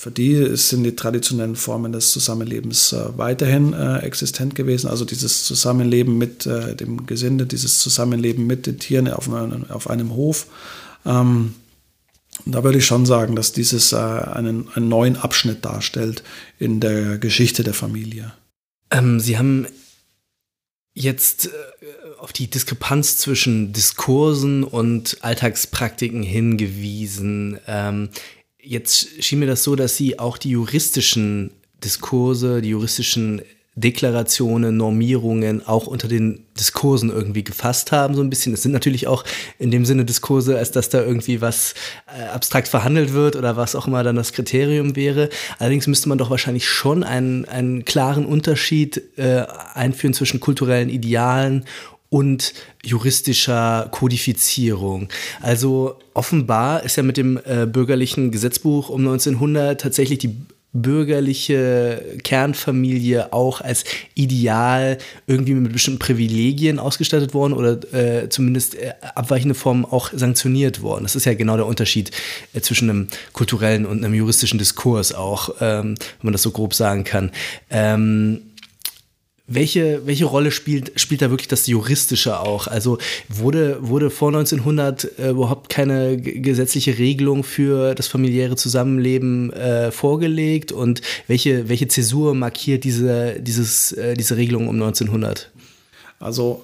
Für 0.03 0.11
die 0.11 0.57
sind 0.57 0.83
die 0.83 0.97
traditionellen 0.97 1.55
Formen 1.55 1.93
des 1.93 2.11
Zusammenlebens 2.11 2.91
äh, 2.91 3.17
weiterhin 3.17 3.71
äh, 3.71 3.99
existent 3.99 4.53
gewesen. 4.53 4.89
Also 4.89 5.05
dieses 5.05 5.45
Zusammenleben 5.45 6.17
mit 6.17 6.45
dem 6.45 7.05
Gesinde, 7.05 7.45
dieses 7.45 7.79
Zusammenleben 7.79 8.45
mit 8.45 8.67
den 8.67 8.79
Tieren 8.79 9.07
auf 9.07 9.31
einem, 9.31 9.63
auf 9.71 9.89
einem 9.89 10.13
Hof. 10.13 10.47
Ähm, 11.05 11.53
da 12.45 12.65
würde 12.65 12.79
ich 12.79 12.85
schon 12.85 13.05
sagen, 13.05 13.37
dass 13.37 13.53
dieses 13.53 13.93
einen, 13.93 14.67
einen 14.73 14.89
neuen 14.89 15.15
Abschnitt 15.15 15.63
darstellt 15.63 16.21
in 16.59 16.81
der 16.81 17.17
Geschichte 17.17 17.63
der 17.63 17.73
Familie. 17.73 18.33
Ähm, 18.91 19.21
Sie 19.21 19.37
haben 19.37 19.67
jetzt 20.93 21.49
auf 22.19 22.33
die 22.33 22.47
Diskrepanz 22.47 23.17
zwischen 23.17 23.71
Diskursen 23.71 24.65
und 24.65 25.19
Alltagspraktiken 25.21 26.23
hingewiesen. 26.23 27.57
Ähm, 27.67 28.09
jetzt 28.63 29.23
schien 29.23 29.39
mir 29.39 29.47
das 29.47 29.63
so, 29.63 29.75
dass 29.75 29.97
Sie 29.97 30.19
auch 30.19 30.37
die 30.37 30.49
juristischen 30.49 31.51
Diskurse, 31.83 32.61
die 32.61 32.69
juristischen 32.69 33.41
Deklarationen, 33.75 34.77
Normierungen 34.77 35.65
auch 35.65 35.87
unter 35.87 36.07
den 36.07 36.45
Diskursen 36.59 37.09
irgendwie 37.09 37.43
gefasst 37.43 37.91
haben, 37.91 38.13
so 38.13 38.21
ein 38.21 38.29
bisschen. 38.29 38.53
Es 38.53 38.61
sind 38.61 38.71
natürlich 38.71 39.07
auch 39.07 39.23
in 39.57 39.71
dem 39.71 39.83
Sinne 39.83 40.05
Diskurse, 40.05 40.59
als 40.59 40.69
dass 40.69 40.89
da 40.89 41.01
irgendwie 41.01 41.41
was 41.41 41.73
äh, 42.05 42.25
abstrakt 42.25 42.67
verhandelt 42.67 43.13
wird 43.13 43.35
oder 43.35 43.57
was 43.57 43.75
auch 43.75 43.87
immer 43.87 44.03
dann 44.03 44.15
das 44.15 44.31
Kriterium 44.31 44.95
wäre. 44.95 45.29
Allerdings 45.57 45.87
müsste 45.87 46.07
man 46.07 46.19
doch 46.19 46.29
wahrscheinlich 46.29 46.69
schon 46.69 47.03
einen, 47.03 47.45
einen 47.45 47.83
klaren 47.83 48.27
Unterschied 48.27 49.01
äh, 49.17 49.45
einführen 49.73 50.13
zwischen 50.13 50.39
kulturellen 50.39 50.89
Idealen 50.89 51.65
und 52.13 52.53
juristischer 52.83 53.87
Kodifizierung. 53.89 55.09
Also 55.41 55.95
offenbar 56.13 56.83
ist 56.83 56.95
ja 56.95 57.01
mit 57.01 57.17
dem 57.17 57.39
äh, 57.43 57.65
bürgerlichen 57.65 58.29
Gesetzbuch 58.29 58.89
um 58.89 59.01
1900 59.01 59.81
tatsächlich 59.81 60.19
die 60.19 60.35
bürgerliche 60.73 62.03
Kernfamilie 62.23 63.33
auch 63.33 63.61
als 63.61 63.83
Ideal 64.13 64.99
irgendwie 65.25 65.55
mit 65.55 65.73
bestimmten 65.73 65.97
Privilegien 65.97 66.77
ausgestattet 66.77 67.33
worden 67.33 67.53
oder 67.53 67.79
äh, 67.93 68.29
zumindest 68.29 68.75
äh, 68.75 68.93
abweichende 69.15 69.55
Formen 69.55 69.83
auch 69.83 70.11
sanktioniert 70.13 70.83
worden. 70.83 71.03
Das 71.03 71.15
ist 71.15 71.25
ja 71.25 71.33
genau 71.33 71.57
der 71.57 71.65
Unterschied 71.65 72.11
äh, 72.53 72.61
zwischen 72.61 72.91
einem 72.91 73.07
kulturellen 73.33 73.87
und 73.87 74.05
einem 74.05 74.13
juristischen 74.13 74.59
Diskurs 74.59 75.15
auch, 75.15 75.49
ähm, 75.61 75.95
wenn 75.97 76.27
man 76.27 76.33
das 76.33 76.43
so 76.43 76.51
grob 76.51 76.75
sagen 76.75 77.03
kann. 77.03 77.31
Ähm, 77.71 78.41
welche, 79.45 80.05
welche 80.05 80.25
Rolle 80.25 80.51
spielt, 80.51 80.97
spielt 80.99 81.21
da 81.21 81.29
wirklich 81.29 81.49
das 81.49 81.67
Juristische 81.67 82.39
auch? 82.39 82.67
Also 82.67 82.97
wurde, 83.27 83.77
wurde 83.81 84.09
vor 84.09 84.29
1900 84.29 85.19
äh, 85.19 85.29
überhaupt 85.31 85.69
keine 85.69 86.17
gesetzliche 86.17 86.97
Regelung 86.97 87.43
für 87.43 87.93
das 87.93 88.07
familiäre 88.07 88.55
Zusammenleben 88.55 89.51
äh, 89.51 89.91
vorgelegt? 89.91 90.71
Und 90.71 91.01
welche, 91.27 91.67
welche 91.67 91.89
Zäsur 91.89 92.33
markiert 92.35 92.85
diese, 92.85 93.39
dieses, 93.39 93.91
äh, 93.91 94.13
diese 94.13 94.37
Regelung 94.37 94.69
um 94.69 94.75
1900? 94.75 95.51
Also 96.19 96.63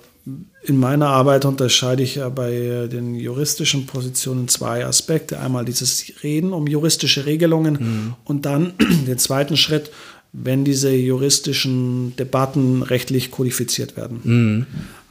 in 0.63 0.77
meiner 0.77 1.07
Arbeit 1.07 1.45
unterscheide 1.45 2.03
ich 2.03 2.15
ja 2.15 2.29
bei 2.29 2.87
den 2.91 3.15
juristischen 3.15 3.85
Positionen 3.85 4.47
zwei 4.47 4.85
Aspekte. 4.85 5.39
Einmal 5.39 5.65
dieses 5.65 6.05
Reden 6.23 6.53
um 6.53 6.67
juristische 6.67 7.25
Regelungen 7.25 7.73
mhm. 7.73 8.15
und 8.25 8.45
dann 8.45 8.73
den 9.07 9.17
zweiten 9.17 9.57
Schritt, 9.57 9.91
wenn 10.31 10.63
diese 10.63 10.93
juristischen 10.93 12.15
Debatten 12.17 12.83
rechtlich 12.83 13.31
kodifiziert 13.31 13.97
werden. 13.97 14.19
Mhm. 14.23 14.65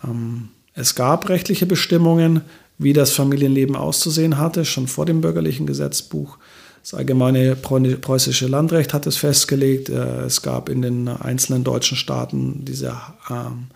Ähm, 0.05 0.49
es 0.75 0.95
gab 0.95 1.29
rechtliche 1.29 1.67
Bestimmungen, 1.67 2.43
wie 2.79 2.93
das 2.93 3.11
Familienleben 3.13 3.75
auszusehen 3.75 4.39
hatte, 4.39 4.65
schon 4.65 4.87
vor 4.87 5.07
dem 5.07 5.21
bürgerlichen 5.21 5.67
Gesetzbuch. 5.67 6.39
Das 6.83 6.95
allgemeine 6.95 7.57
preußische 7.57 8.47
Landrecht 8.47 8.95
hat 8.95 9.07
es 9.07 9.17
festgelegt. 9.17 9.89
Äh, 9.89 10.23
es 10.23 10.43
gab 10.43 10.69
in 10.69 10.83
den 10.83 11.09
einzelnen 11.09 11.65
deutschen 11.65 11.97
Staaten 11.97 12.65
diese 12.65 12.97
ähm, 13.29 13.67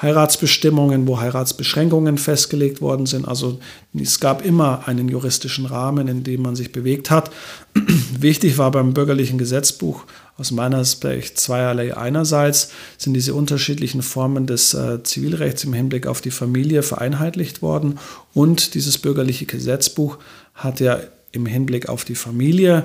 Heiratsbestimmungen, 0.00 1.06
wo 1.06 1.20
Heiratsbeschränkungen 1.20 2.18
festgelegt 2.18 2.80
worden 2.80 3.06
sind. 3.06 3.26
Also 3.26 3.60
es 3.94 4.20
gab 4.20 4.44
immer 4.44 4.88
einen 4.88 5.08
juristischen 5.08 5.66
Rahmen, 5.66 6.08
in 6.08 6.24
dem 6.24 6.42
man 6.42 6.56
sich 6.56 6.72
bewegt 6.72 7.10
hat. 7.10 7.30
Wichtig 8.18 8.58
war 8.58 8.70
beim 8.70 8.94
bürgerlichen 8.94 9.38
Gesetzbuch 9.38 10.04
aus 10.38 10.50
meiner 10.50 10.84
Sicht 10.84 11.38
zweierlei. 11.38 11.96
Einerseits 11.96 12.70
sind 12.98 13.14
diese 13.14 13.34
unterschiedlichen 13.34 14.02
Formen 14.02 14.46
des 14.46 14.74
äh, 14.74 15.02
Zivilrechts 15.02 15.64
im 15.64 15.72
Hinblick 15.72 16.06
auf 16.06 16.20
die 16.20 16.30
Familie 16.30 16.82
vereinheitlicht 16.82 17.62
worden 17.62 17.98
und 18.34 18.74
dieses 18.74 18.98
bürgerliche 18.98 19.46
Gesetzbuch 19.46 20.18
hat 20.54 20.80
ja 20.80 21.00
im 21.32 21.46
Hinblick 21.46 21.88
auf 21.88 22.04
die 22.04 22.14
Familie 22.14 22.84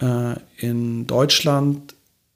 äh, 0.00 0.34
in 0.58 1.06
Deutschland 1.06 1.94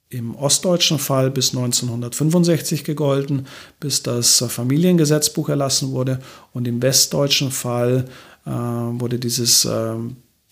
im 0.09 0.37
ostdeutschen 0.37 0.99
Fall 0.99 1.31
bis 1.31 1.51
1965 1.51 2.85
gegolten, 2.85 3.47
bis 3.81 4.03
das 4.03 4.45
Familiengesetzbuch 4.49 5.49
erlassen 5.49 5.91
wurde. 5.91 6.21
Und 6.53 6.69
im 6.69 6.81
westdeutschen 6.81 7.51
Fall 7.51 8.05
äh, 8.47 8.51
wurde 8.51 9.19
dieses 9.19 9.65
äh, 9.65 9.95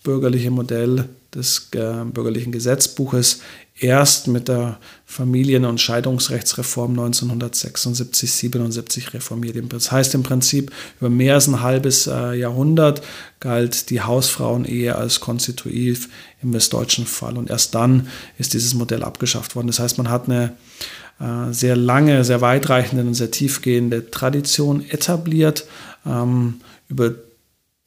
bürgerliche 0.03 0.51
Modell 0.51 1.07
des 1.35 1.69
äh, 1.73 2.05
bürgerlichen 2.05 2.51
Gesetzbuches 2.51 3.41
erst 3.77 4.27
mit 4.27 4.47
der 4.47 4.79
Familien- 5.05 5.65
und 5.65 5.81
Scheidungsrechtsreform 5.81 6.91
1976, 6.91 8.31
77 8.31 9.13
reformiert. 9.13 9.57
Das 9.73 9.91
heißt 9.91 10.15
im 10.15 10.23
Prinzip, 10.23 10.71
über 10.99 11.09
mehr 11.09 11.35
als 11.35 11.47
ein 11.47 11.61
halbes 11.61 12.07
äh, 12.07 12.33
Jahrhundert 12.33 13.01
galt 13.39 13.89
die 13.89 14.01
Hausfrauenehe 14.01 14.95
als 14.95 15.19
konstitutiv 15.19 16.09
im 16.41 16.53
westdeutschen 16.53 17.05
Fall. 17.05 17.37
Und 17.37 17.49
erst 17.49 17.75
dann 17.75 18.07
ist 18.37 18.53
dieses 18.53 18.73
Modell 18.73 19.03
abgeschafft 19.03 19.55
worden. 19.55 19.67
Das 19.67 19.79
heißt, 19.79 19.97
man 19.97 20.09
hat 20.09 20.29
eine 20.29 20.55
äh, 21.19 21.51
sehr 21.51 21.75
lange, 21.75 22.23
sehr 22.23 22.41
weitreichende 22.41 23.03
und 23.03 23.13
sehr 23.13 23.31
tiefgehende 23.31 24.09
Tradition 24.09 24.89
etabliert, 24.89 25.65
ähm, 26.05 26.61
über 26.87 27.13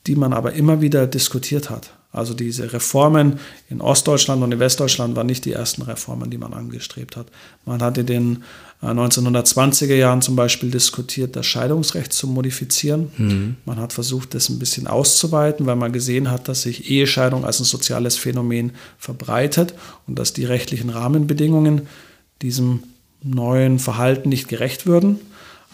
die 0.07 0.17
man 0.17 0.33
aber 0.33 0.53
immer 0.53 0.81
wieder 0.81 1.07
diskutiert 1.07 1.71
hat. 1.71 1.98
Also 2.11 2.33
diese 2.33 2.73
Reformen 2.73 3.39
in 3.69 3.83
Ostdeutschland 3.83 4.43
und 4.43 4.51
in 4.51 4.59
Westdeutschland 4.59 5.15
waren 5.15 5.27
nicht 5.27 5.45
die 5.45 5.53
ersten 5.53 5.83
Reformen, 5.83 6.31
die 6.31 6.39
man 6.39 6.55
angestrebt 6.55 7.17
hat. 7.17 7.27
Man 7.67 7.83
hat 7.83 7.99
in 7.99 8.07
den 8.07 8.45
1920er 8.83 9.91
äh, 9.91 9.99
Jahren 9.99 10.23
zum 10.23 10.35
Beispiel 10.35 10.71
diskutiert, 10.71 11.37
das 11.37 11.45
Scheidungsrecht 11.45 12.13
zu 12.15 12.27
modifizieren. 12.27 13.11
Mhm. 13.19 13.57
Man 13.67 13.79
hat 13.79 13.93
versucht, 13.93 14.35
das 14.35 14.49
ein 14.49 14.59
bisschen 14.59 14.87
auszuweiten, 14.87 15.67
weil 15.67 15.77
man 15.77 15.93
gesehen 15.93 16.31
hat, 16.31 16.49
dass 16.49 16.63
sich 16.63 16.91
Ehescheidung 16.91 17.45
als 17.45 17.61
ein 17.61 17.65
soziales 17.65 18.17
Phänomen 18.17 18.73
verbreitet 18.99 19.75
und 20.07 20.19
dass 20.19 20.33
die 20.33 20.47
rechtlichen 20.47 20.89
Rahmenbedingungen 20.89 21.89
diesem 22.41 22.85
neuen 23.23 23.79
Verhalten 23.79 24.31
nicht 24.31 24.49
gerecht 24.49 24.87
würden. 24.87 25.19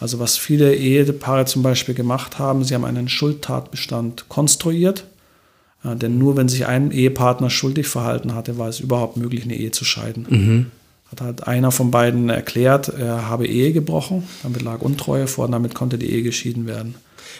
Also 0.00 0.18
was 0.18 0.36
viele 0.36 0.74
Ehepaare 0.74 1.44
zum 1.44 1.62
Beispiel 1.62 1.94
gemacht 1.94 2.40
haben, 2.40 2.64
sie 2.64 2.74
haben 2.74 2.84
einen 2.84 3.08
Schuldtatbestand 3.08 4.28
konstruiert 4.28 5.04
ja, 5.84 5.94
denn 5.94 6.18
nur 6.18 6.36
wenn 6.36 6.48
sich 6.48 6.66
ein 6.66 6.90
Ehepartner 6.90 7.50
schuldig 7.50 7.86
verhalten 7.86 8.34
hatte, 8.34 8.58
war 8.58 8.68
es 8.68 8.80
überhaupt 8.80 9.16
möglich, 9.16 9.44
eine 9.44 9.54
Ehe 9.54 9.70
zu 9.70 9.84
scheiden. 9.84 10.26
Mhm. 10.28 10.66
Hat 11.12 11.20
halt 11.20 11.46
einer 11.46 11.70
von 11.70 11.90
beiden 11.90 12.30
erklärt, 12.30 12.88
er 12.88 13.28
habe 13.28 13.46
Ehe 13.46 13.72
gebrochen, 13.72 14.24
damit 14.42 14.62
lag 14.62 14.80
Untreue 14.80 15.26
vor 15.26 15.44
und 15.44 15.52
damit 15.52 15.74
konnte 15.74 15.98
die 15.98 16.10
Ehe 16.10 16.22
geschieden 16.22 16.66
werden. 16.66 16.94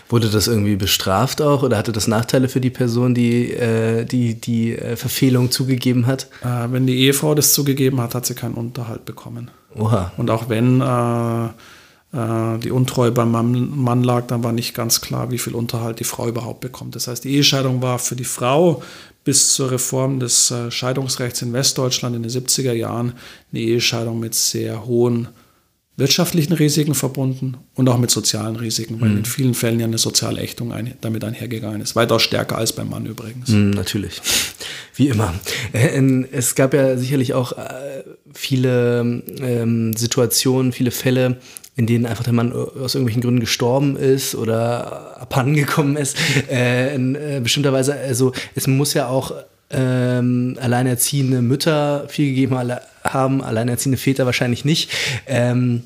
Wurde 0.08 0.28
das 0.28 0.48
irgendwie 0.48 0.76
bestraft 0.76 1.40
auch 1.40 1.62
oder 1.62 1.78
hatte 1.78 1.92
das 1.92 2.06
Nachteile 2.06 2.48
für 2.48 2.60
die 2.60 2.70
Person, 2.70 3.14
die 3.14 3.52
äh, 3.52 4.04
die, 4.04 4.34
die 4.34 4.76
äh, 4.76 4.96
Verfehlung 4.96 5.50
zugegeben 5.50 6.06
hat? 6.06 6.28
Äh, 6.42 6.70
wenn 6.70 6.86
die 6.86 6.98
Ehefrau 6.98 7.34
das 7.34 7.54
zugegeben 7.54 8.00
hat, 8.00 8.14
hat 8.14 8.26
sie 8.26 8.34
keinen 8.34 8.54
Unterhalt 8.54 9.06
bekommen. 9.06 9.50
Oha. 9.76 10.12
Und 10.18 10.30
auch 10.30 10.48
wenn 10.48 10.80
äh, 10.80 11.46
äh, 11.46 11.48
die 12.14 12.70
Untreue 12.70 13.10
beim 13.10 13.32
Mann 13.32 14.04
lag, 14.04 14.28
dann 14.28 14.44
war 14.44 14.52
nicht 14.52 14.74
ganz 14.74 15.00
klar, 15.00 15.32
wie 15.32 15.38
viel 15.38 15.54
Unterhalt 15.54 15.98
die 15.98 16.04
Frau 16.04 16.28
überhaupt 16.28 16.60
bekommt. 16.60 16.94
Das 16.94 17.08
heißt, 17.08 17.24
die 17.24 17.34
Ehescheidung 17.34 17.82
war 17.82 17.98
für 17.98 18.14
die 18.14 18.24
Frau 18.24 18.82
bis 19.24 19.54
zur 19.54 19.70
Reform 19.70 20.20
des 20.20 20.50
äh, 20.50 20.70
Scheidungsrechts 20.70 21.42
in 21.42 21.52
Westdeutschland 21.52 22.14
in 22.14 22.22
den 22.22 22.30
70er 22.30 22.72
Jahren 22.72 23.14
eine 23.50 23.60
Ehescheidung 23.60 24.20
mit 24.20 24.34
sehr 24.34 24.84
hohen 24.86 25.28
wirtschaftlichen 25.96 26.52
Risiken 26.52 26.94
verbunden 26.94 27.56
und 27.74 27.88
auch 27.88 27.98
mit 27.98 28.10
sozialen 28.10 28.56
Risiken, 28.56 29.00
weil 29.00 29.10
mhm. 29.10 29.18
in 29.18 29.24
vielen 29.24 29.54
Fällen 29.54 29.78
ja 29.78 29.86
eine 29.86 29.98
soziale 29.98 30.40
Ächtung 30.40 30.72
ein, 30.72 30.94
damit 31.00 31.22
einhergegangen 31.24 31.80
ist. 31.80 31.94
Weitaus 31.94 32.22
stärker 32.22 32.58
als 32.58 32.72
beim 32.72 32.90
Mann 32.90 33.06
übrigens. 33.06 33.48
Mhm, 33.48 33.70
natürlich, 33.70 34.20
wie 34.96 35.08
immer. 35.08 35.34
Äh, 35.72 36.24
es 36.32 36.54
gab 36.56 36.74
ja 36.74 36.96
sicherlich 36.96 37.32
auch 37.34 37.52
viele 38.32 39.22
ähm, 39.38 39.96
Situationen, 39.96 40.72
viele 40.72 40.90
Fälle, 40.90 41.38
in 41.76 41.86
denen 41.86 42.06
einfach 42.06 42.24
der 42.24 42.32
Mann 42.32 42.52
aus 42.52 42.94
irgendwelchen 42.94 43.22
Gründen 43.22 43.40
gestorben 43.40 43.96
ist 43.96 44.34
oder 44.34 45.20
abhandengekommen 45.20 45.96
ist. 45.96 46.16
Äh, 46.50 46.94
in 46.94 47.14
äh, 47.14 47.40
bestimmter 47.42 47.72
Weise, 47.72 47.94
also 47.94 48.32
es 48.54 48.66
muss 48.66 48.94
ja 48.94 49.08
auch 49.08 49.32
ähm, 49.70 50.56
alleinerziehende 50.60 51.42
Mütter 51.42 52.06
viel 52.08 52.30
gegeben 52.30 52.56
haben, 53.02 53.42
alleinerziehende 53.42 53.98
Väter 53.98 54.26
wahrscheinlich 54.26 54.64
nicht. 54.64 54.90
Ähm, 55.26 55.82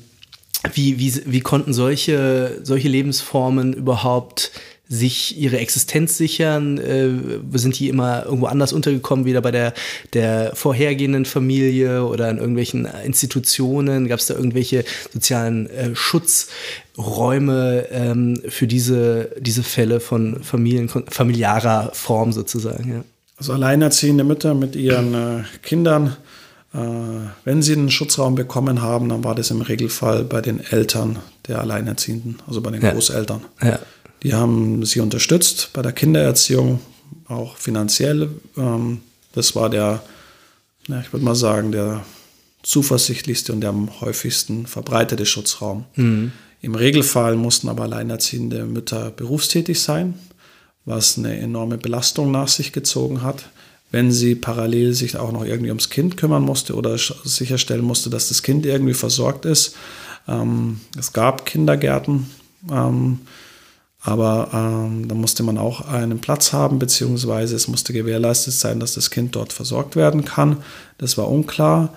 wie, 0.73 0.99
wie, 0.99 1.13
wie 1.25 1.39
konnten 1.39 1.73
solche, 1.73 2.59
solche 2.63 2.89
Lebensformen 2.89 3.73
überhaupt 3.73 4.51
sich 4.89 5.37
ihre 5.37 5.59
Existenz 5.59 6.17
sichern? 6.17 6.79
Äh, 6.79 7.57
sind 7.57 7.79
die 7.79 7.87
immer 7.89 8.25
irgendwo 8.25 8.47
anders 8.47 8.73
untergekommen, 8.73 9.25
wieder 9.25 9.41
bei 9.41 9.51
der, 9.51 9.73
der 10.13 10.51
vorhergehenden 10.55 11.25
Familie 11.25 12.03
oder 12.05 12.29
in 12.29 12.37
irgendwelchen 12.37 12.85
Institutionen? 13.05 14.07
Gab 14.07 14.19
es 14.19 14.25
da 14.25 14.33
irgendwelche 14.33 14.83
sozialen 15.13 15.69
äh, 15.69 15.95
Schutzräume 15.95 17.85
ähm, 17.91 18.41
für 18.49 18.65
diese, 18.65 19.29
diese 19.39 19.63
Fälle 19.63 19.99
von 19.99 20.43
Familien, 20.43 20.89
familiarer 20.89 21.91
Form 21.93 22.33
sozusagen? 22.33 22.91
Ja? 22.91 23.03
Also 23.37 23.53
alleinerziehende 23.53 24.23
Mütter 24.23 24.55
mit 24.55 24.75
ihren 24.75 25.13
äh, 25.13 25.43
Kindern, 25.61 26.17
äh, 26.73 26.77
wenn 27.45 27.61
sie 27.61 27.73
einen 27.73 27.91
Schutzraum 27.91 28.35
bekommen 28.35 28.81
haben, 28.81 29.07
dann 29.07 29.23
war 29.23 29.35
das 29.35 29.51
im 29.51 29.61
Regelfall 29.61 30.23
bei 30.23 30.41
den 30.41 30.59
Eltern 30.59 31.19
der 31.47 31.59
Alleinerziehenden, 31.61 32.41
also 32.47 32.61
bei 32.61 32.71
den 32.71 32.81
ja. 32.81 32.91
Großeltern. 32.91 33.41
Ja. 33.61 33.79
Die 34.23 34.33
haben 34.33 34.85
sie 34.85 34.99
unterstützt 34.99 35.69
bei 35.73 35.81
der 35.81 35.93
Kindererziehung, 35.93 36.79
auch 37.27 37.57
finanziell. 37.57 38.29
Ähm, 38.57 39.01
das 39.33 39.55
war 39.55 39.69
der, 39.69 40.01
ich 40.87 41.13
würde 41.13 41.25
mal 41.25 41.35
sagen, 41.35 41.71
der 41.71 42.03
zuversichtlichste 42.63 43.53
und 43.53 43.61
der 43.61 43.69
am 43.69 44.01
häufigsten 44.01 44.65
verbreitete 44.67 45.25
Schutzraum. 45.25 45.85
Mhm. 45.95 46.31
Im 46.61 46.75
Regelfall 46.75 47.35
mussten 47.35 47.69
aber 47.69 47.83
alleinerziehende 47.83 48.65
Mütter 48.65 49.11
berufstätig 49.11 49.81
sein, 49.81 50.15
was 50.85 51.17
eine 51.17 51.37
enorme 51.39 51.77
Belastung 51.77 52.31
nach 52.31 52.49
sich 52.49 52.73
gezogen 52.73 53.21
hat, 53.21 53.49
wenn 53.91 54.11
sie 54.11 54.35
parallel 54.35 54.93
sich 54.93 55.15
auch 55.15 55.31
noch 55.31 55.45
irgendwie 55.45 55.69
ums 55.69 55.89
Kind 55.89 56.17
kümmern 56.17 56.43
musste 56.43 56.75
oder 56.75 56.97
sicherstellen 56.97 57.85
musste, 57.85 58.09
dass 58.09 58.27
das 58.27 58.43
Kind 58.43 58.65
irgendwie 58.65 58.93
versorgt 58.93 59.45
ist. 59.45 59.75
Ähm, 60.27 60.81
es 60.97 61.13
gab 61.13 61.45
Kindergärten, 61.45 62.29
ähm, 62.69 63.19
aber 64.01 64.49
ähm, 64.53 65.07
da 65.07 65.15
musste 65.15 65.43
man 65.43 65.57
auch 65.57 65.81
einen 65.81 66.19
Platz 66.19 66.53
haben, 66.53 66.79
beziehungsweise 66.79 67.55
es 67.55 67.67
musste 67.67 67.91
gewährleistet 67.91 68.53
sein, 68.53 68.79
dass 68.79 68.93
das 68.93 69.11
Kind 69.11 69.35
dort 69.35 69.51
versorgt 69.51 69.95
werden 69.95 70.23
kann. 70.23 70.57
Das 70.97 71.17
war 71.17 71.29
unklar. 71.29 71.93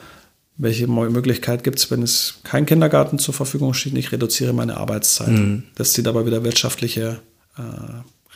Welche 0.56 0.86
Möglichkeit 0.86 1.64
gibt 1.64 1.78
es, 1.78 1.90
wenn 1.90 2.02
es 2.02 2.40
kein 2.42 2.66
Kindergarten 2.66 3.18
zur 3.18 3.34
Verfügung 3.34 3.72
steht? 3.72 3.96
Ich 3.96 4.12
reduziere 4.12 4.52
meine 4.52 4.76
Arbeitszeit. 4.76 5.30
Mhm. 5.30 5.62
Das 5.76 5.92
zieht 5.92 6.08
aber 6.08 6.26
wieder 6.26 6.44
wirtschaftliche 6.44 7.20
äh, 7.56 7.62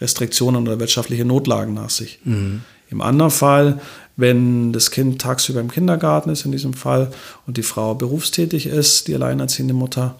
Restriktionen 0.00 0.62
oder 0.66 0.78
wirtschaftliche 0.78 1.24
Notlagen 1.24 1.74
nach 1.74 1.90
sich. 1.90 2.20
Mhm. 2.24 2.62
Im 2.88 3.02
anderen 3.02 3.32
Fall, 3.32 3.80
wenn 4.16 4.72
das 4.72 4.92
Kind 4.92 5.20
tagsüber 5.20 5.60
im 5.60 5.70
Kindergarten 5.70 6.30
ist, 6.30 6.44
in 6.44 6.52
diesem 6.52 6.74
Fall, 6.74 7.10
und 7.46 7.56
die 7.56 7.64
Frau 7.64 7.94
berufstätig 7.96 8.66
ist, 8.66 9.08
die 9.08 9.14
alleinerziehende 9.14 9.74
Mutter, 9.74 10.14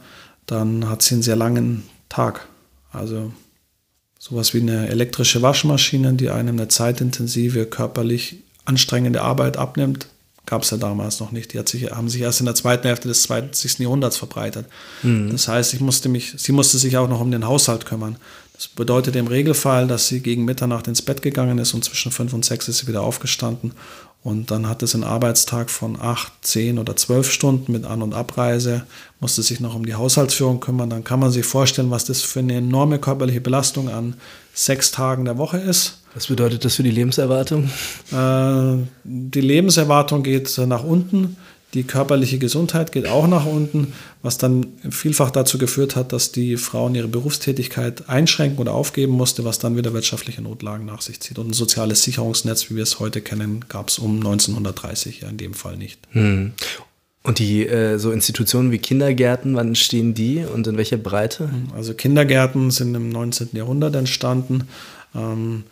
dann 0.47 0.91
hat 0.91 1.03
sie 1.03 1.15
einen 1.15 1.23
sehr 1.23 1.37
langen 1.37 1.85
Tag. 2.09 2.49
Also 2.93 3.33
sowas 4.19 4.55
wie 4.55 4.61
eine 4.61 4.89
elektrische 4.89 5.43
Waschmaschine, 5.43 6.15
die 6.15 6.31
einem 6.31 6.57
eine 6.57 6.69
zeitintensive, 6.69 7.67
körperlich 7.67 8.39
anstrengende 8.65 9.23
Arbeit 9.23 9.57
abnimmt, 9.57 10.09
gab 10.47 10.63
es 10.63 10.71
ja 10.71 10.77
damals 10.77 11.21
noch 11.21 11.33
nicht. 11.33 11.53
Die 11.53 11.61
sich, 11.67 11.91
haben 11.91 12.09
sich 12.09 12.23
erst 12.23 12.41
in 12.41 12.47
der 12.47 12.55
zweiten 12.55 12.87
Hälfte 12.87 13.09
des 13.09 13.23
20. 13.23 13.81
Jahrhunderts 13.81 14.17
verbreitet. 14.17 14.67
Mhm. 15.03 15.31
Das 15.31 15.49
heißt, 15.49 15.75
ich 15.75 15.81
musste 15.81 16.09
mich, 16.09 16.35
sie 16.37 16.53
musste 16.53 16.79
sich 16.79 16.97
auch 16.97 17.09
noch 17.09 17.21
um 17.21 17.31
den 17.31 17.47
Haushalt 17.47 17.85
kümmern. 17.87 18.17
Das 18.55 18.69
bedeutet 18.69 19.17
im 19.17 19.27
Regelfall, 19.27 19.87
dass 19.87 20.09
sie 20.09 20.21
gegen 20.21 20.45
Mitternacht 20.45 20.89
ins 20.89 21.03
Bett 21.03 21.21
gegangen 21.21 21.59
ist 21.59 21.75
und 21.75 21.85
zwischen 21.85 22.11
fünf 22.11 22.33
und 22.33 22.45
sechs 22.45 22.69
ist 22.69 22.79
sie 22.79 22.87
wieder 22.87 23.03
aufgestanden. 23.03 23.73
Und 24.27 24.51
dann 24.51 24.69
hat 24.69 24.83
es 24.83 24.93
einen 24.93 25.05
Arbeitstag 25.05 25.71
von 25.71 26.01
acht, 26.01 26.33
zehn 26.41 26.81
oder 26.81 26.97
zwölf 26.97 27.31
Stunden 27.31 27.71
mit 27.71 27.85
An- 27.85 28.03
und 28.03 28.13
Abreise, 28.13 28.85
musste 29.21 29.41
sich 29.41 29.61
noch 29.61 29.77
um 29.77 29.87
die 29.87 29.95
Haushaltsführung 29.95 30.59
kümmern. 30.59 30.91
Dann 30.91 31.05
kann 31.05 31.21
man 31.21 31.31
sich 31.31 31.47
vorstellen, 31.47 31.93
was 31.93 32.07
das 32.07 32.23
für 32.23 32.41
eine 32.41 32.55
enorme 32.55 32.99
körperliche 32.99 33.41
Belastung 33.41 33.89
an 33.89 34.15
sechs 34.53 34.91
Tagen 34.91 35.27
der 35.27 35.39
Woche 35.39 35.59
ist. 35.59 36.03
Was 36.15 36.27
bedeutet 36.27 36.65
das 36.65 36.75
für 36.75 36.83
die 36.83 36.91
Lebenserwartung? 36.91 37.71
Äh, 38.11 38.85
die 39.05 39.41
Lebenserwartung 39.41 40.25
geht 40.25 40.59
nach 40.59 40.83
unten. 40.83 41.37
Die 41.75 41.85
körperliche 41.85 42.39
Gesundheit 42.39 42.91
geht 42.91 43.07
auch 43.07 43.29
nach 43.29 43.47
unten, 43.47 43.93
was 44.27 44.39
dann 44.39 44.67
vielfach 44.91 45.31
dazu 45.31 45.57
geführt 45.57 45.95
hat, 45.95 46.13
dass 46.13 46.33
die 46.33 46.57
Frauen 46.57 46.97
ihre 46.97 47.07
Berufstätigkeit 47.07 48.09
einschränken 48.09 48.59
oder 48.59 48.75
aufgeben 48.75 49.13
musste, 49.13 49.45
was 49.45 49.61
dann 49.61 49.77
wieder 49.77 49.93
wirtschaftliche 49.93 50.43
Notlagen 50.43 50.85
nach 50.85 51.01
sich 51.01 51.21
zieht. 51.21 51.39
Und 51.39 51.51
ein 51.51 51.53
soziales 51.53 52.03
Sicherungsnetz, 52.03 52.69
wie 52.69 52.75
wir 52.75 52.83
es 52.83 52.99
heute 52.99 53.21
kennen, 53.21 53.65
gab 53.69 53.89
es 53.89 54.01
um 54.01 54.17
1930 54.17 55.21
ja 55.21 55.29
in 55.29 55.37
dem 55.37 55.55
Fall 55.55 55.77
nicht. 55.77 56.01
Hm. 56.11 56.53
Und 57.23 57.39
die 57.39 57.67
äh, 57.67 57.99
so 57.99 58.11
Institutionen 58.11 58.73
wie 58.73 58.79
Kindergärten, 58.79 59.55
wann 59.55 59.77
stehen 59.77 60.15
die 60.15 60.45
und 60.45 60.67
in 60.67 60.77
welcher 60.77 60.97
Breite? 60.97 61.49
Also 61.75 61.95
Kindergärten 61.95 62.73
sind 62.73 62.95
im 62.97 63.09
19. 63.09 63.51
Jahrhundert 63.53 63.95
entstanden, 63.95 64.65
ähm, 65.15 65.63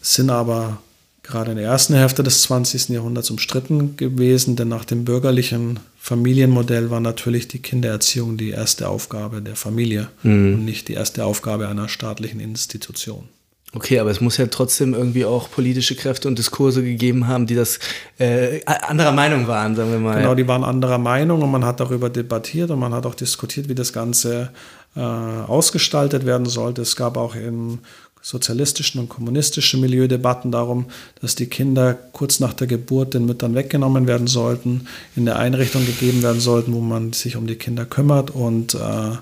sind 0.00 0.30
aber 0.30 0.78
gerade 1.22 1.52
in 1.52 1.58
der 1.58 1.66
ersten 1.66 1.94
Hälfte 1.94 2.24
des 2.24 2.42
20. 2.42 2.88
Jahrhunderts 2.88 3.30
umstritten 3.30 3.96
gewesen, 3.96 4.56
denn 4.56 4.68
nach 4.68 4.84
dem 4.84 5.04
bürgerlichen 5.04 5.78
Familienmodell 6.02 6.90
war 6.90 7.00
natürlich 7.00 7.46
die 7.46 7.60
Kindererziehung 7.60 8.38
die 8.38 8.50
erste 8.50 8.88
Aufgabe 8.88 9.42
der 9.42 9.54
Familie 9.54 10.08
mhm. 10.22 10.54
und 10.54 10.64
nicht 10.64 10.88
die 10.88 10.94
erste 10.94 11.26
Aufgabe 11.26 11.68
einer 11.68 11.90
staatlichen 11.90 12.40
Institution. 12.40 13.28
Okay, 13.72 14.00
aber 14.00 14.10
es 14.10 14.20
muss 14.20 14.38
ja 14.38 14.46
trotzdem 14.46 14.94
irgendwie 14.94 15.26
auch 15.26 15.50
politische 15.50 15.94
Kräfte 15.94 16.26
und 16.26 16.38
Diskurse 16.38 16.82
gegeben 16.82 17.28
haben, 17.28 17.46
die 17.46 17.54
das 17.54 17.78
äh, 18.18 18.64
anderer 18.64 19.12
Meinung 19.12 19.46
waren, 19.46 19.76
sagen 19.76 19.92
wir 19.92 19.98
mal. 19.98 20.16
Genau, 20.16 20.34
die 20.34 20.48
waren 20.48 20.64
anderer 20.64 20.98
Meinung 20.98 21.42
und 21.42 21.50
man 21.50 21.64
hat 21.64 21.78
darüber 21.78 22.08
debattiert 22.08 22.70
und 22.70 22.80
man 22.80 22.94
hat 22.94 23.04
auch 23.04 23.14
diskutiert, 23.14 23.68
wie 23.68 23.74
das 23.74 23.92
Ganze 23.92 24.50
äh, 24.96 25.00
ausgestaltet 25.00 26.24
werden 26.26 26.46
sollte. 26.46 26.82
Es 26.82 26.96
gab 26.96 27.16
auch 27.18 27.36
im 27.36 27.80
sozialistischen 28.22 29.00
und 29.00 29.08
kommunistischen 29.08 29.80
Milieu 29.80 30.06
Debatten 30.06 30.52
darum, 30.52 30.86
dass 31.20 31.34
die 31.34 31.46
Kinder 31.46 31.94
kurz 32.12 32.40
nach 32.40 32.52
der 32.52 32.66
Geburt 32.66 33.14
den 33.14 33.26
Müttern 33.26 33.54
weggenommen 33.54 34.06
werden 34.06 34.26
sollten, 34.26 34.86
in 35.16 35.24
der 35.24 35.38
Einrichtung 35.38 35.86
gegeben 35.86 36.22
werden 36.22 36.40
sollten, 36.40 36.74
wo 36.74 36.80
man 36.80 37.12
sich 37.12 37.36
um 37.36 37.46
die 37.46 37.56
Kinder 37.56 37.86
kümmert 37.86 38.30
und 38.30 38.74
äh, 38.74 39.16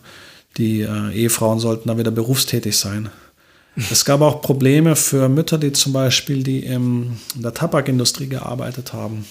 die 0.56 0.82
äh, 0.82 1.12
Ehefrauen 1.12 1.60
sollten 1.60 1.88
dann 1.88 1.98
wieder 1.98 2.10
berufstätig 2.10 2.76
sein. 2.76 3.10
Es 3.90 4.04
gab 4.04 4.20
auch 4.22 4.42
Probleme 4.42 4.96
für 4.96 5.28
Mütter, 5.28 5.56
die 5.56 5.72
zum 5.72 5.92
Beispiel 5.92 6.42
die 6.42 6.64
in 6.64 7.16
der 7.36 7.54
Tabakindustrie 7.54 8.26
gearbeitet 8.26 8.92
haben. 8.92 9.24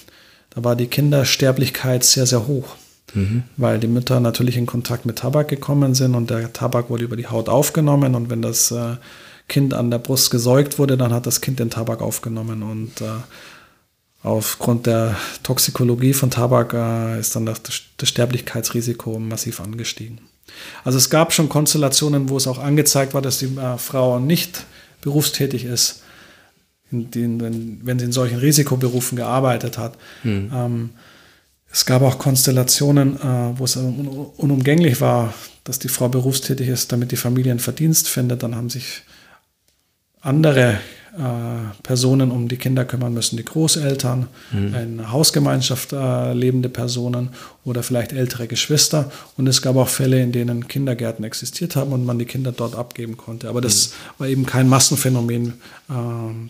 Da 0.52 0.64
war 0.64 0.78
die 0.78 0.88
Kindersterblichkeit 0.88 2.06
sehr, 2.06 2.26
sehr 2.26 2.48
hoch, 2.48 2.76
mhm. 3.14 3.44
weil 3.58 3.78
die 3.80 3.88
Mütter 3.88 4.22
natürlich 4.22 4.56
in 4.56 4.66
Kontakt 4.66 5.06
mit 5.06 5.18
Tabak 5.18 5.50
gekommen 5.50 5.96
sind 5.96 6.16
und 6.16 6.30
der 6.30 6.54
Tabak 6.54 6.90
wurde 6.90 7.04
über 7.04 7.18
die 7.18 7.28
Haut 7.28 7.50
aufgenommen 7.50 8.16
und 8.16 8.30
wenn 8.30 8.42
das 8.42 8.72
äh, 8.72 8.96
Kind 9.48 9.74
an 9.74 9.92
der 9.92 10.00
Brust 10.00 10.32
gesäugt 10.32 10.78
wurde, 10.78 10.98
dann 10.98 11.14
hat 11.14 11.26
das 11.26 11.42
Kind 11.42 11.60
den 11.60 11.70
Tabak 11.70 12.02
aufgenommen 12.02 12.64
und 12.64 13.02
äh, 13.02 13.06
aufgrund 14.24 14.88
der 14.88 15.16
Toxikologie 15.44 16.14
von 16.14 16.30
Tabak 16.30 16.74
äh, 16.74 17.20
ist 17.20 17.36
dann 17.36 17.46
das, 17.46 17.62
das 17.98 18.10
Sterblichkeitsrisiko 18.10 19.20
massiv 19.20 19.62
angestiegen. 19.62 20.20
Also 20.84 20.98
es 20.98 21.10
gab 21.10 21.34
schon 21.34 21.50
Konstellationen, 21.50 22.30
wo 22.30 22.38
es 22.38 22.48
auch 22.48 22.60
angezeigt 22.60 23.14
war, 23.14 23.22
dass 23.22 23.40
die 23.40 23.58
äh, 23.58 23.78
Frau 23.78 24.20
nicht 24.20 24.66
berufstätig 25.02 25.66
ist, 25.66 26.04
den, 26.92 27.42
wenn, 27.42 27.80
wenn, 27.84 28.00
sie 28.00 28.06
in 28.06 28.12
solchen 28.12 28.40
Risikoberufen 28.40 29.18
gearbeitet 29.18 29.78
hat. 29.78 29.98
Hm. 30.24 30.52
Ähm, 30.54 30.90
es 31.72 31.86
gab 31.86 32.02
auch 32.02 32.18
Konstellationen, 32.18 33.18
äh, 33.18 33.60
wo 33.60 33.66
es 33.66 33.76
unumgänglich 33.76 35.02
war, 35.02 35.34
dass 35.64 35.80
die 35.80 35.90
Frau 35.90 36.08
berufstätig 36.08 36.70
ist, 36.70 36.92
damit 36.92 37.12
die 37.12 37.18
Familie 37.18 37.52
einen 37.52 37.60
Verdienst 37.60 38.08
findet. 38.08 38.42
Dann 38.42 38.56
haben 38.56 38.70
sich 38.70 39.04
andere 40.22 40.80
äh, 41.18 41.82
Personen 41.82 42.30
um 42.30 42.48
die 42.48 42.58
Kinder 42.58 42.86
kümmern 42.86 43.12
müssen, 43.12 43.38
die 43.38 43.46
Großeltern, 43.46 44.28
mhm. 44.52 44.76
in 44.76 45.12
Hausgemeinschaft 45.12 45.92
äh, 45.92 46.34
lebende 46.34 46.70
Personen 46.70 47.30
oder 47.66 47.82
vielleicht 47.82 48.14
ältere 48.14 48.46
Geschwister. 48.48 49.12
Und 49.36 49.48
es 49.48 49.64
gab 49.64 49.78
auch 49.78 49.88
Fälle, 49.88 50.22
in 50.22 50.32
denen 50.32 50.68
Kindergärten 50.68 51.26
existiert 51.26 51.76
haben 51.76 51.92
und 51.92 52.06
man 52.06 52.20
die 52.20 52.26
Kinder 52.26 52.52
dort 52.52 52.76
abgeben 52.76 53.18
konnte. 53.18 53.50
Aber 53.50 53.62
das 53.62 53.90
mhm. 53.90 53.94
war 54.20 54.28
eben 54.28 54.46
kein 54.46 54.70
Massenphänomen, 54.70 55.54
äh, 55.90 55.94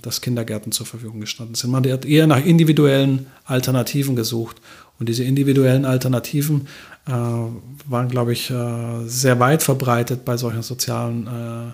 dass 0.01 0.19
Kindergärten 0.19 0.73
zur 0.73 0.85
Verfügung 0.85 1.21
gestanden 1.21 1.55
sind. 1.55 1.71
Man 1.71 1.89
hat 1.89 2.05
eher 2.05 2.27
nach 2.27 2.43
individuellen 2.43 3.27
Alternativen 3.45 4.17
gesucht. 4.17 4.57
Und 4.99 5.07
diese 5.07 5.23
individuellen 5.23 5.85
Alternativen 5.85 6.67
äh, 7.07 7.11
waren, 7.11 8.09
glaube 8.09 8.33
ich, 8.33 8.49
äh, 8.49 9.05
sehr 9.05 9.39
weit 9.39 9.63
verbreitet 9.63 10.25
bei 10.25 10.35
solchen 10.35 10.63
sozialen 10.63 11.27
äh, 11.27 11.71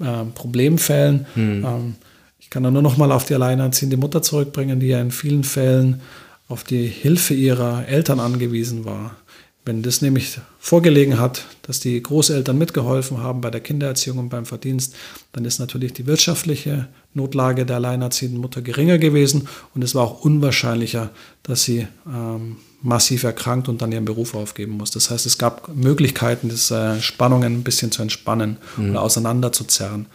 äh, 0.00 0.24
Problemfällen. 0.34 1.26
Hm. 1.34 1.64
Ähm, 1.64 1.94
ich 2.38 2.50
kann 2.50 2.62
da 2.62 2.70
nur 2.70 2.82
noch 2.82 2.96
mal 2.96 3.10
auf 3.12 3.24
die 3.24 3.34
alleinerziehende 3.34 3.96
Mutter 3.96 4.22
zurückbringen, 4.22 4.78
die 4.78 4.88
ja 4.88 5.00
in 5.00 5.10
vielen 5.10 5.44
Fällen 5.44 6.00
auf 6.48 6.62
die 6.62 6.86
Hilfe 6.86 7.34
ihrer 7.34 7.88
Eltern 7.88 8.20
angewiesen 8.20 8.84
war. 8.84 9.16
Wenn 9.64 9.82
das 9.82 10.00
nämlich 10.00 10.38
vorgelegen 10.60 11.18
hat, 11.18 11.44
dass 11.62 11.80
die 11.80 12.00
Großeltern 12.00 12.56
mitgeholfen 12.56 13.18
haben 13.18 13.40
bei 13.40 13.50
der 13.50 13.60
Kindererziehung 13.60 14.18
und 14.18 14.28
beim 14.28 14.46
Verdienst, 14.46 14.94
dann 15.32 15.44
ist 15.44 15.58
natürlich 15.58 15.92
die 15.92 16.06
wirtschaftliche 16.06 16.86
Notlage 17.14 17.66
der 17.66 17.76
alleinerziehenden 17.76 18.40
Mutter 18.40 18.62
geringer 18.62 18.98
gewesen 18.98 19.48
und 19.74 19.82
es 19.82 19.96
war 19.96 20.04
auch 20.04 20.24
unwahrscheinlicher, 20.24 21.10
dass 21.42 21.64
sie 21.64 21.88
ähm, 22.06 22.58
massiv 22.82 23.24
erkrankt 23.24 23.68
und 23.68 23.82
dann 23.82 23.92
ihren 23.92 24.04
Beruf 24.04 24.34
aufgeben 24.34 24.72
muss. 24.72 24.90
Das 24.90 25.10
heißt, 25.10 25.26
es 25.26 25.38
gab 25.38 25.68
Möglichkeiten, 25.74 26.48
diese 26.48 27.00
Spannungen 27.00 27.54
ein 27.54 27.64
bisschen 27.64 27.90
zu 27.90 28.02
entspannen 28.02 28.58
mhm. 28.76 28.90
oder 28.90 29.02
auseinanderzuzerren. 29.02 30.06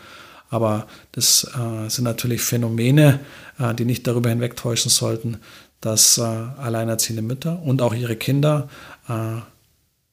Aber 0.49 0.87
das 1.13 1.45
äh, 1.55 1.89
sind 1.89 2.03
natürlich 2.03 2.41
Phänomene, 2.41 3.19
äh, 3.57 3.73
die 3.73 3.85
nicht 3.85 4.05
darüber 4.05 4.29
hinwegtäuschen 4.29 4.91
sollten, 4.91 5.37
dass 5.79 6.17
äh, 6.17 6.21
alleinerziehende 6.21 7.21
Mütter 7.21 7.61
und 7.63 7.81
auch 7.81 7.93
ihre 7.93 8.15
Kinder 8.15 8.69
äh, 9.07 9.41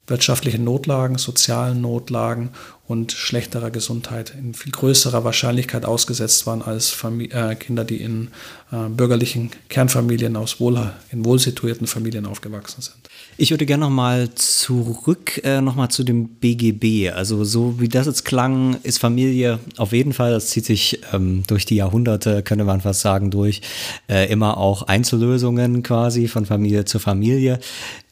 wirtschaftlichen 0.06 0.64
Notlagen, 0.64 1.18
sozialen 1.18 1.80
Notlagen 1.80 2.50
und 2.88 3.12
schlechterer 3.12 3.70
Gesundheit 3.70 4.32
in 4.36 4.54
viel 4.54 4.72
größerer 4.72 5.22
Wahrscheinlichkeit 5.22 5.84
ausgesetzt 5.84 6.46
waren 6.46 6.62
als 6.62 6.88
Famili 6.88 7.30
äh, 7.30 7.54
Kinder, 7.54 7.84
die 7.84 7.98
in 7.98 8.28
äh, 8.72 8.88
bürgerlichen 8.88 9.50
Kernfamilien 9.68 10.36
aus 10.36 10.58
wohl, 10.58 10.90
in 11.12 11.24
wohlsituierten 11.24 11.86
Familien 11.86 12.24
aufgewachsen 12.24 12.80
sind. 12.80 12.96
Ich 13.36 13.50
würde 13.50 13.66
gerne 13.66 13.84
nochmal 13.84 14.30
zurück 14.34 15.40
äh, 15.44 15.60
nochmal 15.60 15.90
zu 15.90 16.02
dem 16.02 16.28
BGB. 16.28 17.12
Also 17.14 17.44
so 17.44 17.78
wie 17.78 17.88
das 17.88 18.06
jetzt 18.06 18.24
klang, 18.24 18.78
ist 18.82 18.98
Familie 18.98 19.58
auf 19.76 19.92
jeden 19.92 20.14
Fall, 20.14 20.32
das 20.32 20.48
zieht 20.48 20.64
sich 20.64 21.00
ähm, 21.12 21.44
durch 21.46 21.66
die 21.66 21.76
Jahrhunderte, 21.76 22.42
könnte 22.42 22.64
man 22.64 22.80
fast 22.80 23.02
sagen, 23.02 23.30
durch, 23.30 23.60
äh, 24.08 24.32
immer 24.32 24.56
auch 24.56 24.82
Einzellösungen 24.82 25.82
quasi 25.82 26.26
von 26.26 26.46
Familie 26.46 26.86
zu 26.86 26.98
Familie 26.98 27.60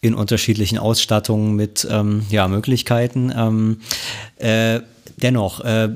in 0.00 0.14
unterschiedlichen 0.14 0.78
Ausstattungen 0.78 1.56
mit 1.56 1.86
ähm, 1.90 2.22
ja, 2.30 2.46
Möglichkeiten. 2.46 3.32
Ähm, 3.36 3.78
äh, 4.38 4.65
dennoch, 5.22 5.64
äh, 5.64 5.88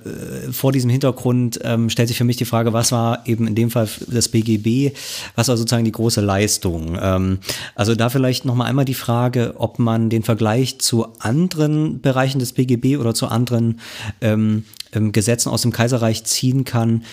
vor 0.51 0.73
diesem 0.73 0.91
Hintergrund 0.91 1.61
ähm, 1.63 1.91
stellt 1.91 2.09
sich 2.09 2.19
für 2.19 2.25
mich 2.25 2.37
die 2.37 2.45
Frage, 2.45 2.73
was 2.73 2.93
war 2.93 3.27
eben 3.27 3.47
in 3.47 3.55
dem 3.55 3.71
Fall 3.71 3.89
das 4.09 4.29
BGB, 4.29 4.95
was 5.35 5.49
war 5.49 5.57
sozusagen 5.57 5.85
die 5.85 5.93
große 5.93 6.21
Leistung? 6.21 6.99
Ähm, 7.01 7.39
also 7.75 7.95
da 7.95 8.09
vielleicht 8.09 8.45
nochmal 8.45 8.69
einmal 8.69 8.85
die 8.85 8.95
Frage, 8.95 9.55
ob 9.59 9.79
man 9.79 10.11
den 10.11 10.23
Vergleich 10.23 10.79
zu 10.79 11.09
anderen 11.19 12.01
Bereichen 12.01 12.39
des 12.39 12.53
BGB 12.53 12.99
oder 12.99 13.15
zu 13.15 13.29
anderen 13.29 13.81
ähm, 14.21 14.65
Gesetzen 14.93 15.49
aus 15.49 15.63
dem 15.63 15.73
Kaiserreich 15.73 16.25
ziehen 16.25 16.65
kann, 16.65 17.05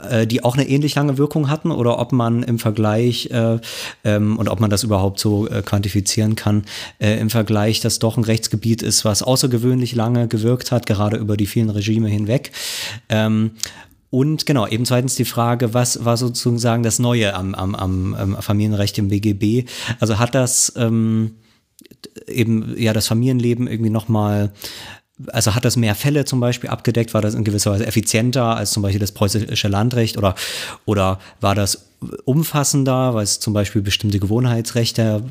äh, 0.00 0.26
die 0.26 0.42
auch 0.42 0.56
eine 0.56 0.68
ähnlich 0.68 0.94
lange 0.94 1.18
Wirkung 1.18 1.50
hatten 1.50 1.70
oder 1.70 1.98
ob 1.98 2.12
man 2.12 2.42
im 2.42 2.58
Vergleich 2.58 3.30
äh, 3.30 3.58
ähm, 4.04 4.36
und 4.38 4.48
ob 4.48 4.60
man 4.60 4.70
das 4.70 4.82
überhaupt 4.82 5.20
so 5.20 5.48
äh, 5.48 5.62
quantifizieren 5.62 6.36
kann, 6.36 6.64
äh, 6.98 7.18
im 7.18 7.30
Vergleich, 7.30 7.80
dass 7.80 7.98
doch 7.98 8.16
ein 8.16 8.24
Rechtsgebiet 8.24 8.82
ist, 8.82 9.04
was 9.04 9.22
außergewöhnlich 9.22 9.94
lange 9.94 10.28
gewirkt 10.28 10.72
hat, 10.72 10.86
gerade 10.86 11.16
über 11.16 11.36
die 11.36 11.46
vielen 11.46 11.70
Regime 11.70 12.08
hinweg. 12.08 12.52
Ähm, 13.08 13.52
und 14.10 14.46
genau, 14.46 14.68
eben 14.68 14.84
zweitens 14.84 15.16
die 15.16 15.24
Frage, 15.24 15.74
was 15.74 16.04
war 16.04 16.16
sozusagen 16.16 16.84
das 16.84 17.00
Neue 17.00 17.34
am, 17.34 17.54
am, 17.54 17.74
am 17.74 18.36
Familienrecht 18.40 18.96
im 18.98 19.08
BGB? 19.08 19.68
Also 19.98 20.20
hat 20.20 20.36
das 20.36 20.72
ähm, 20.76 21.32
eben 22.28 22.74
ja 22.78 22.92
das 22.92 23.08
Familienleben 23.08 23.66
irgendwie 23.66 23.90
nochmal 23.90 24.52
also 25.28 25.54
hat 25.54 25.64
das 25.64 25.76
mehr 25.76 25.94
Fälle 25.94 26.24
zum 26.24 26.40
Beispiel 26.40 26.70
abgedeckt? 26.70 27.14
War 27.14 27.22
das 27.22 27.34
in 27.34 27.44
gewisser 27.44 27.70
Weise 27.70 27.86
effizienter 27.86 28.56
als 28.56 28.72
zum 28.72 28.82
Beispiel 28.82 29.00
das 29.00 29.12
preußische 29.12 29.68
Landrecht? 29.68 30.18
Oder, 30.18 30.34
oder 30.86 31.20
war 31.40 31.54
das 31.54 31.86
umfassender, 32.24 33.14
weil 33.14 33.22
es 33.22 33.40
zum 33.40 33.52
Beispiel 33.54 33.80
bestimmte 33.80 34.18
Gewohnheitsrechte 34.18 35.22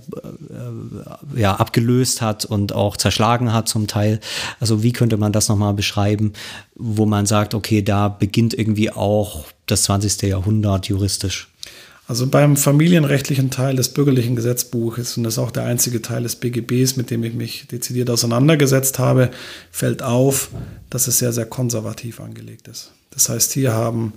äh, 1.36 1.40
ja, 1.40 1.56
abgelöst 1.56 2.22
hat 2.22 2.46
und 2.46 2.74
auch 2.74 2.98
zerschlagen 2.98 3.52
hat 3.54 3.68
zum 3.68 3.88
Teil? 3.88 4.20
Also 4.60 4.84
wie 4.84 4.94
könnte 4.94 5.18
man 5.18 5.34
das 5.34 5.50
nochmal 5.50 5.74
beschreiben, 5.74 6.34
wo 6.76 7.06
man 7.06 7.26
sagt, 7.26 7.54
okay, 7.54 7.82
da 7.82 8.08
beginnt 8.08 8.54
irgendwie 8.54 8.92
auch 8.92 9.46
das 9.66 9.84
20. 9.84 10.22
Jahrhundert 10.24 10.88
juristisch? 10.88 11.50
Also 12.06 12.28
beim 12.28 12.58
familienrechtlichen 12.58 13.50
Teil 13.50 13.78
des 13.78 13.90
bürgerlichen 13.90 14.36
Gesetzbuches, 14.36 15.16
und 15.16 15.24
das 15.24 15.36
ist 15.36 15.40
auch 15.40 15.52
der 15.52 15.64
einzige 15.64 16.02
Teil 16.02 16.24
des 16.24 16.36
BGBs, 16.36 16.98
mit 16.98 17.10
dem 17.10 17.24
ich 17.24 17.34
mich 17.34 17.68
dezidiert 17.68 18.10
auseinandergesetzt 18.10 19.00
habe, 19.00 19.32
fällt 19.72 20.04
auf, 20.04 20.50
dass 20.90 21.08
es 21.08 21.20
sehr, 21.20 21.32
sehr 21.32 21.46
konservativ 21.46 22.20
angelegt 22.20 22.68
ist. 22.68 22.92
Das 23.12 23.30
heißt, 23.30 23.54
hier 23.54 23.74
haben 23.74 24.14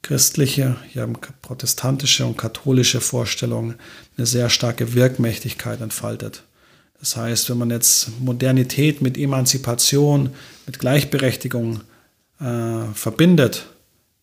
christliche, 0.00 0.76
ja, 0.94 1.06
protestantische 1.42 2.24
und 2.24 2.38
katholische 2.38 3.00
Vorstellung 3.00 3.74
eine 4.16 4.26
sehr 4.26 4.48
starke 4.48 4.94
Wirkmächtigkeit 4.94 5.80
entfaltet. 5.80 6.42
Das 7.00 7.16
heißt, 7.16 7.50
wenn 7.50 7.58
man 7.58 7.70
jetzt 7.70 8.18
Modernität 8.20 9.02
mit 9.02 9.18
Emanzipation, 9.18 10.30
mit 10.64 10.78
Gleichberechtigung 10.78 11.82
äh, 12.40 12.84
verbindet, 12.94 13.66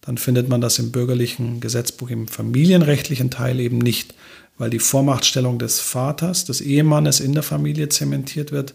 dann 0.05 0.17
findet 0.17 0.49
man 0.49 0.61
das 0.61 0.79
im 0.79 0.91
bürgerlichen 0.91 1.59
Gesetzbuch 1.59 2.09
im 2.09 2.27
familienrechtlichen 2.27 3.29
Teil 3.29 3.59
eben 3.59 3.77
nicht, 3.77 4.13
weil 4.57 4.69
die 4.69 4.79
Vormachtstellung 4.79 5.59
des 5.59 5.79
Vaters, 5.79 6.45
des 6.45 6.61
Ehemannes 6.61 7.19
in 7.19 7.33
der 7.33 7.43
Familie 7.43 7.89
zementiert 7.89 8.51
wird, 8.51 8.73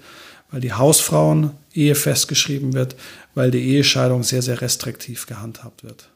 weil 0.51 0.61
die 0.61 0.73
Hausfrauen 0.73 1.51
Ehe 1.75 1.95
festgeschrieben 1.95 2.73
wird, 2.73 2.97
weil 3.35 3.51
die 3.51 3.63
Ehescheidung 3.63 4.23
sehr, 4.23 4.43
sehr 4.43 4.61
restriktiv 4.61 5.27
gehandhabt 5.27 5.85
wird. 5.85 6.09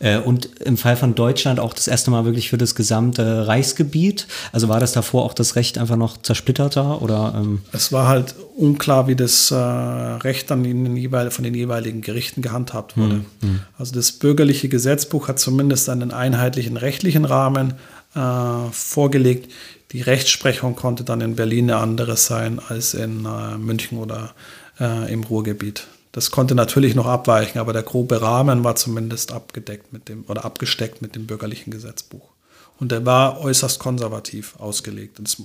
Äh, 0.00 0.18
und 0.18 0.46
im 0.60 0.76
Fall 0.76 0.96
von 0.96 1.14
Deutschland 1.14 1.60
auch 1.60 1.72
das 1.72 1.88
erste 1.88 2.10
Mal 2.10 2.24
wirklich 2.24 2.50
für 2.50 2.58
das 2.58 2.74
gesamte 2.74 3.46
Reichsgebiet. 3.46 4.26
Also 4.52 4.68
war 4.68 4.80
das 4.80 4.92
davor 4.92 5.24
auch 5.24 5.34
das 5.34 5.56
Recht 5.56 5.78
einfach 5.78 5.96
noch 5.96 6.16
zersplitterter 6.16 7.02
oder? 7.02 7.34
Ähm? 7.36 7.62
Es 7.72 7.92
war 7.92 8.08
halt 8.08 8.34
unklar, 8.56 9.08
wie 9.08 9.16
das 9.16 9.50
äh, 9.50 9.54
Recht 9.56 10.50
dann 10.50 10.64
in 10.64 10.84
den 10.84 10.96
jeweil, 10.96 11.30
von 11.30 11.44
den 11.44 11.54
jeweiligen 11.54 12.00
Gerichten 12.00 12.42
gehandhabt 12.42 12.96
wurde. 12.96 13.16
Hm, 13.16 13.24
hm. 13.40 13.60
Also 13.78 13.94
das 13.94 14.12
bürgerliche 14.12 14.68
Gesetzbuch 14.68 15.28
hat 15.28 15.38
zumindest 15.38 15.88
einen 15.88 16.12
einheitlichen 16.12 16.76
rechtlichen 16.76 17.24
Rahmen 17.24 17.74
äh, 18.14 18.70
vorgelegt. 18.70 19.50
Die 19.92 20.00
Rechtsprechung 20.00 20.74
konnte 20.74 21.04
dann 21.04 21.20
in 21.20 21.36
Berlin 21.36 21.70
eine 21.70 21.80
andere 21.80 22.16
sein 22.16 22.60
als 22.68 22.94
in 22.94 23.26
äh, 23.26 23.56
München 23.58 23.98
oder 23.98 24.34
äh, 24.80 25.12
im 25.12 25.22
Ruhrgebiet. 25.22 25.86
Das 26.14 26.30
konnte 26.30 26.54
natürlich 26.54 26.94
noch 26.94 27.06
abweichen, 27.06 27.58
aber 27.58 27.72
der 27.72 27.82
grobe 27.82 28.22
Rahmen 28.22 28.62
war 28.62 28.76
zumindest 28.76 29.32
abgedeckt 29.32 29.92
mit 29.92 30.08
dem 30.08 30.24
oder 30.28 30.44
abgesteckt 30.44 31.02
mit 31.02 31.16
dem 31.16 31.26
bürgerlichen 31.26 31.72
Gesetzbuch. 31.72 32.30
Und 32.78 32.92
der 32.92 33.04
war 33.04 33.40
äußerst 33.40 33.80
konservativ 33.80 34.54
ausgelegt. 34.60 35.18
Und 35.18 35.26
das 35.26 35.42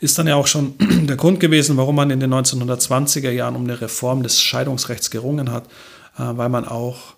ist 0.00 0.18
dann 0.18 0.26
ja 0.26 0.34
auch 0.34 0.48
schon 0.48 0.74
der 1.06 1.14
Grund 1.14 1.38
gewesen, 1.38 1.76
warum 1.76 1.94
man 1.94 2.10
in 2.10 2.18
den 2.18 2.34
1920er 2.34 3.30
Jahren 3.30 3.54
um 3.54 3.62
eine 3.62 3.80
Reform 3.80 4.24
des 4.24 4.40
Scheidungsrechts 4.40 5.12
gerungen 5.12 5.52
hat, 5.52 5.66
äh, 6.18 6.24
weil 6.32 6.48
man 6.48 6.66
auch 6.66 7.14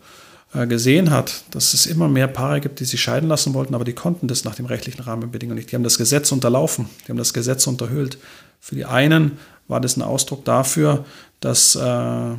äh, 0.53 0.67
gesehen 0.67 1.11
hat, 1.11 1.45
dass 1.53 1.73
es 1.73 1.87
immer 1.87 2.09
mehr 2.09 2.29
Paare 2.29 2.61
gibt, 2.61 2.81
die 2.81 2.85
sich 2.85 3.01
scheiden 3.01 3.31
lassen 3.31 3.55
wollten, 3.55 3.75
aber 3.75 3.85
die 3.85 3.95
konnten 3.95 4.29
das 4.29 4.45
nach 4.45 4.57
den 4.57 4.67
rechtlichen 4.67 5.01
Rahmenbedingungen 5.01 5.57
nicht. 5.57 5.73
Die 5.73 5.77
haben 5.77 5.85
das 5.85 5.97
Gesetz 5.97 6.33
unterlaufen, 6.33 6.91
die 7.07 7.09
haben 7.09 7.17
das 7.17 7.33
Gesetz 7.33 7.67
unterhöhlt. 7.67 8.19
Für 8.61 8.75
die 8.75 8.85
einen 8.85 9.39
war 9.69 9.81
das 9.81 9.97
ein 9.97 10.03
Ausdruck 10.03 10.45
dafür, 10.45 11.07
dass 11.41 11.77
äh, 11.77 12.35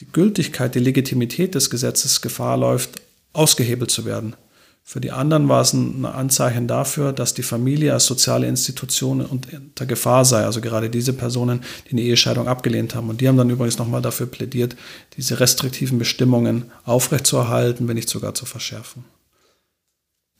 die 0.00 0.06
Gültigkeit, 0.12 0.74
die 0.74 0.80
Legitimität 0.80 1.54
des 1.54 1.70
Gesetzes 1.70 2.20
Gefahr 2.20 2.56
läuft, 2.56 3.00
ausgehebelt 3.32 3.90
zu 3.90 4.04
werden. 4.04 4.34
Für 4.82 5.00
die 5.00 5.12
anderen 5.12 5.48
war 5.48 5.60
es 5.60 5.72
ein 5.72 6.04
Anzeichen 6.04 6.66
dafür, 6.66 7.12
dass 7.12 7.34
die 7.34 7.42
Familie 7.42 7.92
als 7.92 8.06
soziale 8.06 8.48
Institution 8.48 9.20
unter 9.20 9.86
Gefahr 9.86 10.24
sei. 10.24 10.44
Also 10.44 10.60
gerade 10.60 10.90
diese 10.90 11.12
Personen, 11.12 11.60
die 11.86 11.92
eine 11.92 12.00
Ehescheidung 12.00 12.48
abgelehnt 12.48 12.94
haben. 12.94 13.08
Und 13.08 13.20
die 13.20 13.28
haben 13.28 13.36
dann 13.36 13.50
übrigens 13.50 13.78
nochmal 13.78 14.02
dafür 14.02 14.26
plädiert, 14.26 14.74
diese 15.16 15.38
restriktiven 15.38 15.98
Bestimmungen 15.98 16.72
aufrechtzuerhalten, 16.84 17.86
wenn 17.86 17.94
nicht 17.94 18.08
sogar 18.08 18.34
zu 18.34 18.46
verschärfen. 18.46 19.04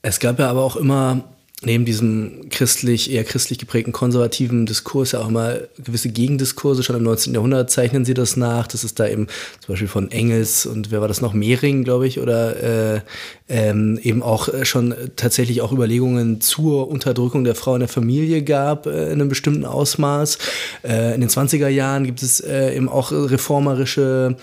Es 0.01 0.19
gab 0.19 0.39
ja 0.39 0.49
aber 0.49 0.63
auch 0.63 0.75
immer 0.75 1.23
neben 1.63 1.85
diesem 1.85 2.49
christlich, 2.49 3.11
eher 3.11 3.23
christlich 3.23 3.59
geprägten 3.59 3.91
konservativen 3.91 4.65
Diskurs 4.65 5.11
ja 5.11 5.19
auch 5.19 5.27
immer 5.27 5.57
gewisse 5.77 6.09
Gegendiskurse. 6.09 6.81
Schon 6.81 6.95
im 6.95 7.03
19. 7.03 7.35
Jahrhundert 7.35 7.69
zeichnen 7.69 8.03
sie 8.03 8.15
das 8.15 8.35
nach. 8.35 8.65
Das 8.65 8.83
ist 8.83 8.99
da 8.99 9.07
eben 9.07 9.27
zum 9.59 9.73
Beispiel 9.73 9.87
von 9.87 10.09
Engels 10.09 10.65
und 10.65 10.89
wer 10.89 11.01
war 11.01 11.07
das 11.07 11.21
noch? 11.21 11.33
Mehring, 11.33 11.83
glaube 11.83 12.07
ich, 12.07 12.19
oder 12.19 12.95
äh, 12.95 13.01
ähm, 13.47 13.99
eben 14.01 14.23
auch 14.23 14.49
schon 14.63 14.95
tatsächlich 15.15 15.61
auch 15.61 15.71
Überlegungen 15.71 16.41
zur 16.41 16.89
Unterdrückung 16.89 17.43
der 17.43 17.55
Frau 17.55 17.75
in 17.75 17.81
der 17.81 17.89
Familie 17.89 18.43
gab 18.43 18.87
äh, 18.87 19.07
in 19.07 19.21
einem 19.21 19.29
bestimmten 19.29 19.65
Ausmaß. 19.65 20.39
Äh, 20.83 21.13
in 21.13 21.21
den 21.21 21.29
20er 21.29 21.67
Jahren 21.67 22.05
gibt 22.05 22.23
es 22.23 22.39
äh, 22.39 22.75
eben 22.75 22.89
auch 22.89 23.11
reformerische 23.11 24.35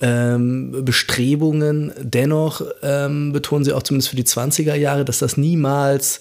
ähm, 0.00 0.84
Bestrebungen. 0.84 1.92
Dennoch 1.98 2.60
ähm, 2.82 3.32
betonen 3.32 3.64
sie 3.64 3.72
auch 3.72 3.82
zumindest 3.82 4.10
für 4.10 4.16
die 4.16 4.24
20er 4.24 4.74
Jahre, 4.74 5.04
dass 5.04 5.20
das 5.20 5.36
niemals 5.36 6.20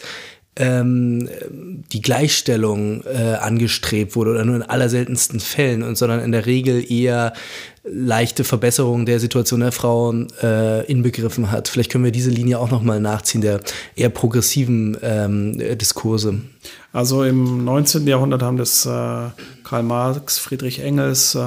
ähm, 0.57 1.29
die 1.91 2.01
Gleichstellung 2.01 3.03
äh, 3.03 3.35
angestrebt 3.35 4.15
wurde 4.15 4.31
oder 4.31 4.45
nur 4.45 4.55
in 4.55 4.63
allerseltensten 4.63 5.39
Fällen, 5.39 5.83
und, 5.83 5.97
sondern 5.97 6.21
in 6.21 6.31
der 6.31 6.45
Regel 6.45 6.89
eher 6.89 7.33
leichte 7.83 8.43
Verbesserungen 8.43 9.05
der 9.05 9.19
Situation 9.19 9.59
der 9.59 9.71
Frauen 9.71 10.27
äh, 10.41 10.83
inbegriffen 10.85 11.51
hat. 11.51 11.67
Vielleicht 11.67 11.91
können 11.91 12.03
wir 12.03 12.11
diese 12.11 12.29
Linie 12.31 12.59
auch 12.59 12.71
nochmal 12.71 12.99
nachziehen, 12.99 13.41
der 13.41 13.59
eher 13.95 14.09
progressiven 14.09 14.97
ähm, 15.01 15.57
Diskurse. 15.77 16.39
Also 16.93 17.23
im 17.23 17.65
19. 17.65 18.07
Jahrhundert 18.07 18.41
haben 18.41 18.57
das 18.57 18.85
äh, 18.85 18.89
Karl 18.89 19.83
Marx, 19.83 20.39
Friedrich 20.39 20.79
Engels, 20.79 21.35
äh, 21.35 21.41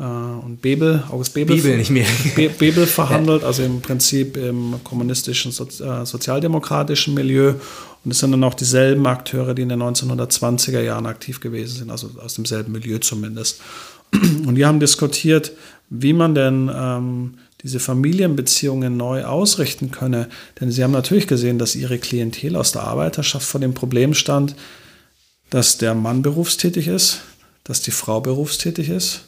äh, 0.00 0.04
und 0.04 0.60
Bebel, 0.60 1.04
August 1.10 1.34
Bebel, 1.34 1.56
Bebel, 1.56 1.76
nicht 1.76 1.90
mehr. 1.90 2.06
Be 2.34 2.48
Bebel 2.48 2.86
verhandelt, 2.86 3.44
also 3.44 3.62
im 3.62 3.80
Prinzip 3.80 4.36
im 4.36 4.76
kommunistischen, 4.82 5.52
äh, 5.52 6.04
sozialdemokratischen 6.04 7.14
Milieu. 7.14 7.54
Und 8.04 8.10
es 8.10 8.18
sind 8.18 8.32
dann 8.32 8.44
auch 8.44 8.54
dieselben 8.54 9.06
Akteure, 9.06 9.54
die 9.54 9.62
in 9.62 9.68
den 9.68 9.82
1920er 9.82 10.80
Jahren 10.80 11.06
aktiv 11.06 11.40
gewesen 11.40 11.78
sind, 11.78 11.90
also 11.90 12.10
aus 12.22 12.34
demselben 12.34 12.72
Milieu 12.72 12.98
zumindest. 12.98 13.60
Und 14.12 14.56
die 14.56 14.66
haben 14.66 14.80
diskutiert, 14.80 15.52
wie 15.88 16.12
man 16.12 16.34
denn 16.34 16.70
ähm, 16.74 17.34
diese 17.62 17.80
Familienbeziehungen 17.80 18.96
neu 18.96 19.24
ausrichten 19.24 19.90
könne. 19.90 20.28
Denn 20.60 20.70
sie 20.70 20.82
haben 20.82 20.92
natürlich 20.92 21.26
gesehen, 21.26 21.58
dass 21.58 21.76
ihre 21.76 21.98
Klientel 21.98 22.56
aus 22.56 22.72
der 22.72 22.82
Arbeiterschaft 22.82 23.46
vor 23.46 23.60
dem 23.60 23.74
Problem 23.74 24.14
stand, 24.14 24.56
dass 25.50 25.78
der 25.78 25.94
Mann 25.94 26.22
berufstätig 26.22 26.88
ist, 26.88 27.20
dass 27.64 27.82
die 27.82 27.90
Frau 27.90 28.20
berufstätig 28.20 28.88
ist 28.88 29.22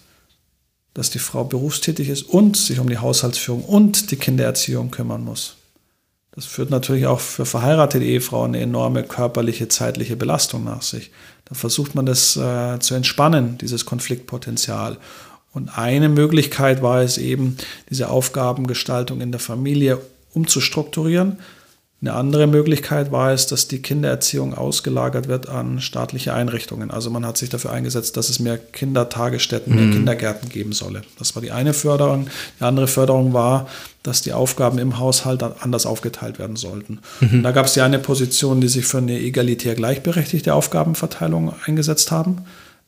dass 0.95 1.11
die 1.11 1.19
Frau 1.19 1.45
berufstätig 1.45 2.09
ist 2.09 2.23
und 2.23 2.57
sich 2.57 2.79
um 2.79 2.89
die 2.89 2.99
Haushaltsführung 2.99 3.65
und 3.65 4.13
die 4.13 4.17
Kindererziehung 4.17 4.93
kümmern 4.93 5.25
muss. 5.25 5.57
Das 6.35 6.47
führt 6.47 6.71
natürlich 6.71 7.07
auch 7.07 7.21
für 7.21 7.47
verheiratete 7.47 8.05
Ehefrauen 8.05 8.55
eine 8.55 8.65
enorme 8.65 9.05
körperliche, 9.05 9.69
zeitliche 9.69 10.17
Belastung 10.17 10.65
nach 10.65 10.83
sich. 10.83 11.13
Da 11.45 11.55
versucht 11.55 11.95
man 11.95 12.07
das 12.07 12.37
äh, 12.37 12.79
zu 12.81 12.95
entspannen, 12.95 13.57
dieses 13.59 13.87
Konfliktpotenzial. 13.87 14.97
Und 15.53 15.79
eine 15.79 16.09
Möglichkeit 16.09 16.83
war 16.83 17.03
es 17.03 17.19
eben, 17.19 17.57
diese 17.89 18.09
Aufgabengestaltung 18.11 19.21
in 19.21 19.31
der 19.31 19.41
Familie 19.41 20.01
umzustrukturieren, 20.33 21.39
eine 22.05 22.13
andere 22.13 22.47
Möglichkeit 22.47 23.13
war 23.13 23.33
es, 23.33 23.47
dass 23.47 23.67
die 23.67 23.81
Kindererziehung 23.81 24.53
ausgelagert 24.53 25.27
wird 25.27 25.49
an 25.49 25.81
staatliche 25.81 26.35
Einrichtungen. 26.35 26.91
Also 26.91 27.09
man 27.09 27.25
hat 27.25 27.39
sich 27.39 27.49
dafür 27.49 27.73
eingesetzt, 27.73 28.19
dass 28.19 28.29
es 28.29 28.41
mehr 28.41 28.59
Kindertagesstätten, 28.59 29.75
mehr 29.75 29.87
mhm. 29.87 29.93
Kindergärten 29.93 30.51
geben 30.51 30.73
solle. 30.73 31.01
Das 31.19 31.35
war 31.35 31.41
die 31.41 31.51
eine 31.51 31.73
Förderung. 31.73 32.29
Die 32.61 32.65
andere 32.65 32.89
Förderung 32.89 33.33
war, 33.33 33.69
dass 34.03 34.21
die 34.21 34.35
Aufgaben 34.35 34.79
im 34.79 34.99
Haushalt 34.99 35.43
anders 35.43 35.87
aufgeteilt 35.87 36.39
werden 36.39 36.57
sollten. 36.57 36.99
Mhm. 37.21 37.43
Da 37.43 37.53
gab 37.53 37.65
es 37.65 37.73
die 37.73 37.81
eine 37.81 37.99
Position, 37.99 38.61
die 38.61 38.69
sich 38.69 38.85
für 38.85 38.99
eine 38.99 39.19
egalitär 39.19 39.75
gleichberechtigte 39.75 40.53
Aufgabenverteilung 40.53 41.55
eingesetzt 41.65 42.11
haben 42.11 42.45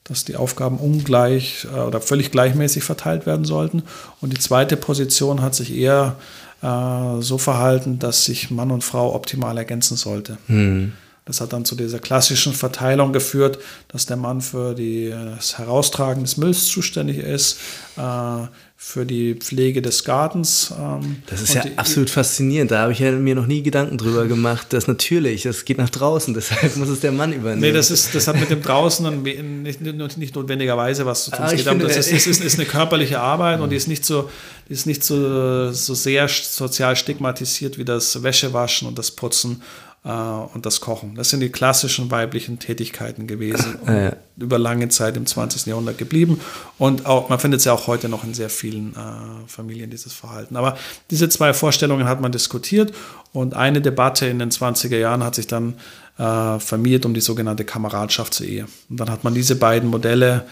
dass 0.08 0.24
die 0.24 0.36
Aufgaben 0.36 0.76
ungleich 0.76 1.66
äh, 1.74 1.80
oder 1.80 2.00
völlig 2.00 2.30
gleichmäßig 2.30 2.84
verteilt 2.84 3.26
werden 3.26 3.44
sollten. 3.44 3.82
Und 4.20 4.32
die 4.32 4.38
zweite 4.38 4.76
Position 4.76 5.42
hat 5.42 5.56
sich 5.56 5.76
eher 5.76 6.14
so 6.60 7.38
verhalten, 7.38 7.98
dass 7.98 8.24
sich 8.24 8.50
Mann 8.50 8.70
und 8.70 8.82
Frau 8.82 9.14
optimal 9.14 9.56
ergänzen 9.58 9.96
sollte. 9.96 10.38
Mhm. 10.48 10.92
Das 11.26 11.40
hat 11.40 11.52
dann 11.52 11.64
zu 11.64 11.74
dieser 11.74 11.98
klassischen 11.98 12.52
Verteilung 12.52 13.12
geführt, 13.12 13.58
dass 13.88 14.06
der 14.06 14.16
Mann 14.16 14.40
für 14.40 14.74
die, 14.74 15.10
das 15.10 15.58
Heraustragen 15.58 16.22
des 16.22 16.36
Mülls 16.36 16.66
zuständig 16.66 17.18
ist, 17.18 17.58
äh, 17.96 18.46
für 18.78 19.04
die 19.04 19.34
Pflege 19.34 19.82
des 19.82 20.04
Gartens. 20.04 20.72
Ähm, 20.78 21.22
das 21.26 21.40
ist 21.40 21.54
ja 21.54 21.62
die, 21.62 21.76
absolut 21.76 22.10
faszinierend. 22.10 22.70
Da 22.70 22.82
habe 22.82 22.92
ich 22.92 23.00
ja 23.00 23.10
mir 23.10 23.34
noch 23.34 23.46
nie 23.48 23.62
Gedanken 23.62 23.98
drüber 23.98 24.26
gemacht. 24.26 24.68
Das 24.70 24.86
natürlich, 24.86 25.42
das 25.42 25.64
geht 25.64 25.78
nach 25.78 25.90
draußen, 25.90 26.32
deshalb 26.34 26.76
muss 26.76 26.88
es 26.90 27.00
der 27.00 27.10
Mann 27.10 27.32
übernehmen. 27.32 27.62
Nee, 27.62 27.72
das, 27.72 27.90
ist, 27.90 28.14
das 28.14 28.28
hat 28.28 28.38
mit 28.38 28.50
dem 28.50 28.62
Draußen 28.62 29.22
nicht, 29.22 29.80
nicht 29.80 30.36
notwendigerweise 30.36 31.06
was 31.06 31.24
zu 31.24 31.30
tun. 31.32 31.40
Ah, 31.42 31.46
es 31.46 31.56
geht 31.56 31.66
darum, 31.66 31.80
das 31.80 31.96
ist, 31.96 32.12
ist, 32.26 32.44
ist, 32.44 32.54
eine 32.58 32.68
körperliche 32.68 33.18
Arbeit 33.18 33.60
und 33.60 33.70
die 33.70 33.76
ist 33.76 33.88
nicht 33.88 34.04
so, 34.04 34.30
die 34.68 34.74
ist 34.74 34.86
nicht 34.86 35.02
so, 35.02 35.72
so 35.72 35.94
sehr 35.94 36.28
sozial 36.28 36.94
stigmatisiert 36.94 37.78
wie 37.78 37.84
das 37.84 38.22
Wäschewaschen 38.22 38.86
und 38.86 38.96
das 38.96 39.10
Putzen 39.10 39.62
äh, 39.62 39.85
und 40.12 40.64
das 40.64 40.80
Kochen. 40.80 41.16
Das 41.16 41.30
sind 41.30 41.40
die 41.40 41.48
klassischen 41.48 42.10
weiblichen 42.10 42.58
Tätigkeiten 42.58 43.26
gewesen. 43.26 43.76
Ja, 43.86 44.02
ja. 44.02 44.16
Über 44.38 44.58
lange 44.58 44.88
Zeit 44.88 45.16
im 45.16 45.26
20. 45.26 45.66
Jahrhundert 45.66 45.96
geblieben. 45.96 46.40
Und 46.76 47.06
auch, 47.06 47.28
man 47.28 47.38
findet 47.38 47.60
es 47.60 47.64
ja 47.64 47.72
auch 47.72 47.86
heute 47.86 48.08
noch 48.08 48.24
in 48.24 48.34
sehr 48.34 48.50
vielen 48.50 48.94
äh, 48.94 49.48
Familien, 49.48 49.90
dieses 49.90 50.12
Verhalten. 50.12 50.56
Aber 50.56 50.76
diese 51.10 51.28
zwei 51.28 51.54
Vorstellungen 51.54 52.06
hat 52.06 52.20
man 52.20 52.32
diskutiert 52.32 52.92
und 53.32 53.54
eine 53.54 53.80
Debatte 53.80 54.26
in 54.26 54.38
den 54.38 54.50
20er 54.50 54.98
Jahren 54.98 55.24
hat 55.24 55.36
sich 55.36 55.46
dann 55.46 55.74
äh, 56.18 56.58
vermiert 56.58 57.06
um 57.06 57.14
die 57.14 57.20
sogenannte 57.20 57.64
Kameradschaftsehe. 57.64 58.66
Und 58.90 59.00
dann 59.00 59.10
hat 59.10 59.24
man 59.24 59.34
diese 59.34 59.56
beiden 59.56 59.88
Modelle 59.88 60.44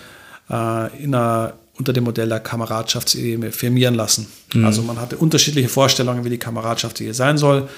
äh, 0.49 1.03
in 1.03 1.15
einer 1.15 1.55
unter 1.77 1.93
dem 1.93 2.05
Modell 2.05 2.29
der 2.29 2.41
Kameradschaftsehe 2.41 3.51
firmieren 3.51 3.95
lassen. 3.95 4.29
Mhm. 4.55 4.65
Also 4.65 4.83
man 4.83 5.01
hatte 5.01 5.17
unterschiedliche 5.17 5.69
Vorstellungen, 5.69 6.25
wie 6.25 6.31
die 6.31 6.39
Kameradschaftsehe 6.39 7.15
sein 7.15 7.37
soll. 7.37 7.69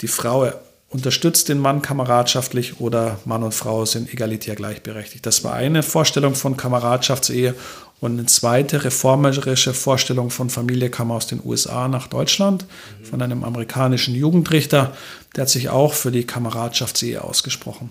Die 0.00 0.08
Frau 0.08 0.50
unterstützt 0.88 1.48
den 1.48 1.58
Mann 1.58 1.82
kameradschaftlich 1.82 2.80
oder 2.80 3.18
Mann 3.24 3.42
und 3.42 3.54
Frau 3.54 3.84
sind 3.84 4.12
egalitär 4.12 4.54
gleichberechtigt. 4.54 5.26
Das 5.26 5.42
war 5.42 5.54
eine 5.54 5.82
Vorstellung 5.82 6.34
von 6.34 6.56
Kameradschaftsehe 6.56 7.54
und 8.00 8.12
eine 8.12 8.26
zweite 8.26 8.84
reformerische 8.84 9.74
Vorstellung 9.74 10.30
von 10.30 10.48
Familie 10.48 10.90
kam 10.90 11.10
aus 11.10 11.26
den 11.26 11.40
USA 11.44 11.88
nach 11.88 12.06
Deutschland 12.06 12.66
von 13.02 13.20
einem 13.20 13.42
amerikanischen 13.42 14.14
Jugendrichter, 14.14 14.92
der 15.34 15.42
hat 15.42 15.48
sich 15.48 15.70
auch 15.70 15.92
für 15.92 16.12
die 16.12 16.24
Kameradschaftsehe 16.24 17.22
ausgesprochen. 17.22 17.90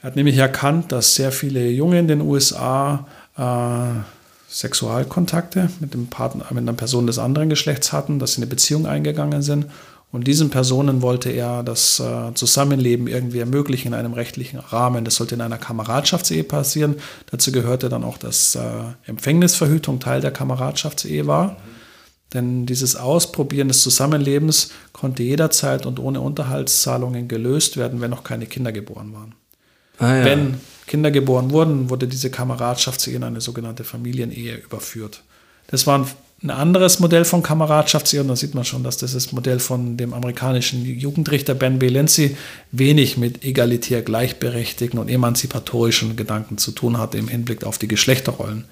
Er 0.00 0.08
hat 0.08 0.16
nämlich 0.16 0.36
erkannt, 0.36 0.92
dass 0.92 1.16
sehr 1.16 1.32
viele 1.32 1.68
Junge 1.68 1.98
in 1.98 2.08
den 2.08 2.20
USA 2.20 3.06
äh, 3.36 4.00
Sexualkontakte 4.48 5.68
mit, 5.80 5.92
dem 5.92 6.06
Partner, 6.06 6.46
mit 6.50 6.58
einer 6.58 6.72
Person 6.72 7.06
des 7.06 7.18
anderen 7.18 7.50
Geschlechts 7.50 7.92
hatten, 7.92 8.18
dass 8.18 8.34
sie 8.34 8.38
eine 8.38 8.46
Beziehung 8.46 8.86
eingegangen 8.86 9.42
sind 9.42 9.66
und 10.10 10.26
diesen 10.26 10.48
Personen 10.48 11.02
wollte 11.02 11.30
er 11.30 11.62
das 11.62 12.00
äh, 12.00 12.32
Zusammenleben 12.34 13.08
irgendwie 13.08 13.40
ermöglichen 13.40 13.88
in 13.88 13.94
einem 13.94 14.14
rechtlichen 14.14 14.58
Rahmen. 14.58 15.04
Das 15.04 15.16
sollte 15.16 15.34
in 15.34 15.42
einer 15.42 15.58
Kameradschaftsehe 15.58 16.44
passieren. 16.44 16.96
Dazu 17.30 17.52
gehörte 17.52 17.90
dann 17.90 18.04
auch, 18.04 18.16
dass 18.16 18.54
äh, 18.54 18.60
Empfängnisverhütung 19.06 20.00
Teil 20.00 20.22
der 20.22 20.30
Kameradschaftsehe 20.30 21.26
war. 21.26 21.58
Denn 22.32 22.64
dieses 22.64 22.96
Ausprobieren 22.96 23.68
des 23.68 23.82
Zusammenlebens 23.82 24.70
konnte 24.92 25.22
jederzeit 25.22 25.84
und 25.84 25.98
ohne 25.98 26.20
Unterhaltszahlungen 26.20 27.28
gelöst 27.28 27.76
werden, 27.76 28.00
wenn 28.00 28.10
noch 28.10 28.24
keine 28.24 28.46
Kinder 28.46 28.72
geboren 28.72 29.12
waren. 29.12 29.34
Ah, 29.98 30.16
ja. 30.16 30.24
Wenn 30.24 30.60
Kinder 30.86 31.10
geboren 31.10 31.50
wurden, 31.50 31.90
wurde 31.90 32.08
diese 32.08 32.30
Kameradschaftsehe 32.30 33.16
in 33.16 33.24
eine 33.24 33.40
sogenannte 33.42 33.84
Familienehe 33.84 34.56
überführt. 34.56 35.22
Das 35.66 35.86
waren 35.86 36.06
ein 36.42 36.50
anderes 36.50 37.00
Modell 37.00 37.24
von 37.24 37.42
Kameradschaftsehe 37.42 38.20
und 38.20 38.28
da 38.28 38.36
sieht 38.36 38.54
man 38.54 38.64
schon, 38.64 38.84
dass 38.84 38.98
das 38.98 39.32
Modell 39.32 39.58
von 39.58 39.96
dem 39.96 40.14
amerikanischen 40.14 40.84
Jugendrichter 40.84 41.54
Ben 41.54 41.80
Belenzi 41.80 42.36
wenig 42.70 43.16
mit 43.16 43.44
egalitär 43.44 44.02
gleichberechtigten 44.02 45.00
und 45.00 45.08
emanzipatorischen 45.08 46.14
Gedanken 46.14 46.56
zu 46.56 46.70
tun 46.70 46.96
hatte 46.98 47.18
im 47.18 47.26
Hinblick 47.26 47.64
auf 47.64 47.78
die 47.78 47.88
Geschlechterrollen. 47.88 48.66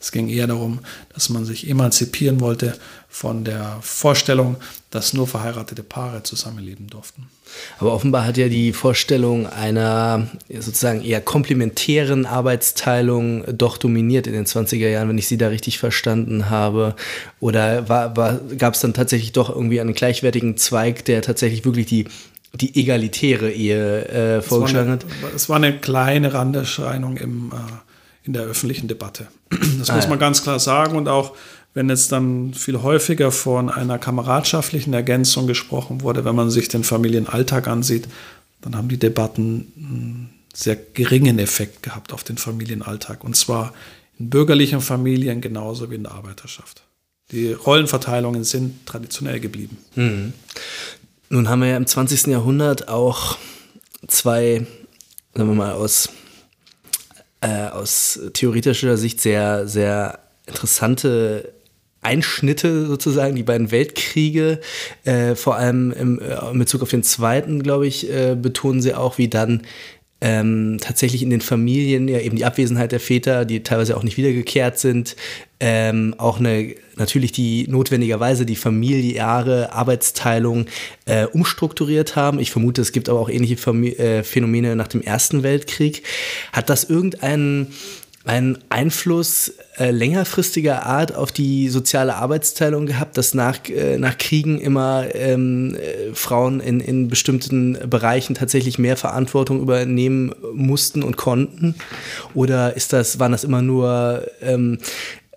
Es 0.00 0.10
ging 0.10 0.28
eher 0.28 0.48
darum, 0.48 0.80
dass 1.14 1.28
man 1.28 1.44
sich 1.44 1.70
emanzipieren 1.70 2.40
wollte 2.40 2.76
von 3.08 3.44
der 3.44 3.78
Vorstellung, 3.82 4.56
dass 4.90 5.14
nur 5.14 5.28
verheiratete 5.28 5.84
Paare 5.84 6.24
zusammenleben 6.24 6.88
durften. 6.88 7.28
Aber 7.78 7.92
offenbar 7.92 8.24
hat 8.24 8.36
ja 8.36 8.48
die 8.48 8.72
Vorstellung 8.72 9.46
einer 9.46 10.28
sozusagen 10.48 11.02
eher 11.02 11.20
komplementären 11.20 12.26
Arbeitsteilung 12.26 13.44
doch 13.56 13.78
dominiert 13.78 14.26
in 14.26 14.32
den 14.32 14.46
20er 14.46 14.88
Jahren, 14.88 15.08
wenn 15.08 15.18
ich 15.18 15.28
Sie 15.28 15.38
da 15.38 15.48
richtig 15.48 15.78
verstanden 15.78 16.50
habe. 16.50 16.94
Oder 17.40 17.88
war, 17.88 18.16
war, 18.16 18.40
gab 18.58 18.74
es 18.74 18.80
dann 18.80 18.94
tatsächlich 18.94 19.32
doch 19.32 19.50
irgendwie 19.50 19.80
einen 19.80 19.94
gleichwertigen 19.94 20.56
Zweig, 20.56 21.04
der 21.04 21.22
tatsächlich 21.22 21.64
wirklich 21.64 21.86
die 21.86 22.06
die 22.52 22.80
egalitäre 22.80 23.50
Ehe 23.52 24.08
äh, 24.08 24.40
vorgeschlagen 24.40 24.90
hat? 24.90 25.04
Es 25.34 25.50
war 25.50 25.56
eine 25.56 25.78
kleine 25.78 26.32
Randerscheinung 26.32 27.18
im 27.18 27.52
äh, 27.52 27.56
in 28.26 28.32
der 28.32 28.42
öffentlichen 28.42 28.88
Debatte. 28.88 29.28
Das 29.78 29.90
ah, 29.90 29.96
muss 29.96 30.08
man 30.08 30.18
ja. 30.18 30.26
ganz 30.26 30.42
klar 30.42 30.58
sagen 30.58 30.96
und 30.96 31.06
auch 31.06 31.36
wenn 31.76 31.90
jetzt 31.90 32.10
dann 32.10 32.54
viel 32.54 32.80
häufiger 32.80 33.30
von 33.30 33.68
einer 33.68 33.98
kameradschaftlichen 33.98 34.94
Ergänzung 34.94 35.46
gesprochen 35.46 36.00
wurde, 36.00 36.24
wenn 36.24 36.34
man 36.34 36.48
sich 36.48 36.68
den 36.68 36.84
Familienalltag 36.84 37.68
ansieht, 37.68 38.08
dann 38.62 38.74
haben 38.74 38.88
die 38.88 38.96
Debatten 38.96 39.70
einen 39.76 40.30
sehr 40.54 40.74
geringen 40.74 41.38
Effekt 41.38 41.82
gehabt 41.82 42.14
auf 42.14 42.24
den 42.24 42.38
Familienalltag 42.38 43.22
und 43.22 43.36
zwar 43.36 43.74
in 44.18 44.30
bürgerlichen 44.30 44.80
Familien 44.80 45.42
genauso 45.42 45.90
wie 45.90 45.96
in 45.96 46.04
der 46.04 46.12
Arbeiterschaft. 46.12 46.80
Die 47.30 47.52
Rollenverteilungen 47.52 48.42
sind 48.42 48.86
traditionell 48.86 49.38
geblieben. 49.38 49.76
Mhm. 49.96 50.32
Nun 51.28 51.50
haben 51.50 51.60
wir 51.60 51.68
ja 51.68 51.76
im 51.76 51.86
20. 51.86 52.28
Jahrhundert 52.28 52.88
auch 52.88 53.36
zwei, 54.08 54.66
sagen 55.34 55.50
wir 55.50 55.54
mal, 55.54 55.72
aus 55.72 56.08
äh, 57.42 57.68
aus 57.68 58.18
theoretischer 58.32 58.96
Sicht 58.96 59.20
sehr, 59.20 59.68
sehr 59.68 60.20
interessante 60.46 61.52
Einschnitte 62.06 62.86
sozusagen, 62.86 63.34
die 63.34 63.42
beiden 63.42 63.72
Weltkriege, 63.72 64.60
äh, 65.04 65.34
vor 65.34 65.56
allem 65.56 65.92
im, 65.92 66.20
äh, 66.20 66.50
in 66.52 66.58
Bezug 66.58 66.82
auf 66.82 66.90
den 66.90 67.02
zweiten, 67.02 67.62
glaube 67.62 67.86
ich, 67.86 68.08
äh, 68.10 68.36
betonen 68.40 68.80
sie 68.80 68.94
auch, 68.94 69.18
wie 69.18 69.28
dann 69.28 69.62
ähm, 70.20 70.78
tatsächlich 70.80 71.22
in 71.22 71.30
den 71.30 71.42
Familien 71.42 72.08
ja 72.08 72.20
eben 72.20 72.36
die 72.36 72.44
Abwesenheit 72.44 72.92
der 72.92 73.00
Väter, 73.00 73.44
die 73.44 73.62
teilweise 73.62 73.96
auch 73.96 74.02
nicht 74.02 74.16
wiedergekehrt 74.16 74.78
sind, 74.78 75.14
ähm, 75.60 76.14
auch 76.16 76.38
eine 76.38 76.74
natürlich 76.96 77.32
die 77.32 77.66
notwendigerweise 77.68 78.46
die 78.46 78.56
familiäre 78.56 79.72
Arbeitsteilung 79.72 80.66
äh, 81.04 81.26
umstrukturiert 81.26 82.16
haben. 82.16 82.38
Ich 82.38 82.50
vermute, 82.50 82.80
es 82.80 82.92
gibt 82.92 83.10
aber 83.10 83.20
auch 83.20 83.28
ähnliche 83.28 83.58
Famili 83.58 83.94
äh, 83.96 84.22
Phänomene 84.22 84.74
nach 84.74 84.88
dem 84.88 85.02
Ersten 85.02 85.42
Weltkrieg. 85.42 86.02
Hat 86.52 86.70
das 86.70 86.84
irgendeinen 86.84 87.74
einen 88.26 88.58
Einfluss 88.70 89.52
äh, 89.78 89.92
längerfristiger 89.92 90.84
Art 90.84 91.14
auf 91.14 91.30
die 91.30 91.68
soziale 91.68 92.16
Arbeitsteilung 92.16 92.86
gehabt, 92.86 93.16
dass 93.16 93.34
nach, 93.34 93.68
äh, 93.68 93.98
nach 93.98 94.18
Kriegen 94.18 94.60
immer 94.60 95.06
ähm, 95.14 95.76
äh, 95.76 96.12
Frauen 96.12 96.58
in, 96.60 96.80
in 96.80 97.08
bestimmten 97.08 97.78
Bereichen 97.88 98.34
tatsächlich 98.34 98.78
mehr 98.78 98.96
Verantwortung 98.96 99.60
übernehmen 99.60 100.34
mussten 100.52 101.04
und 101.04 101.16
konnten? 101.16 101.76
Oder 102.34 102.76
ist 102.76 102.92
das, 102.92 103.20
waren 103.20 103.32
das 103.32 103.44
immer 103.44 103.62
nur 103.62 104.26
ähm, 104.42 104.78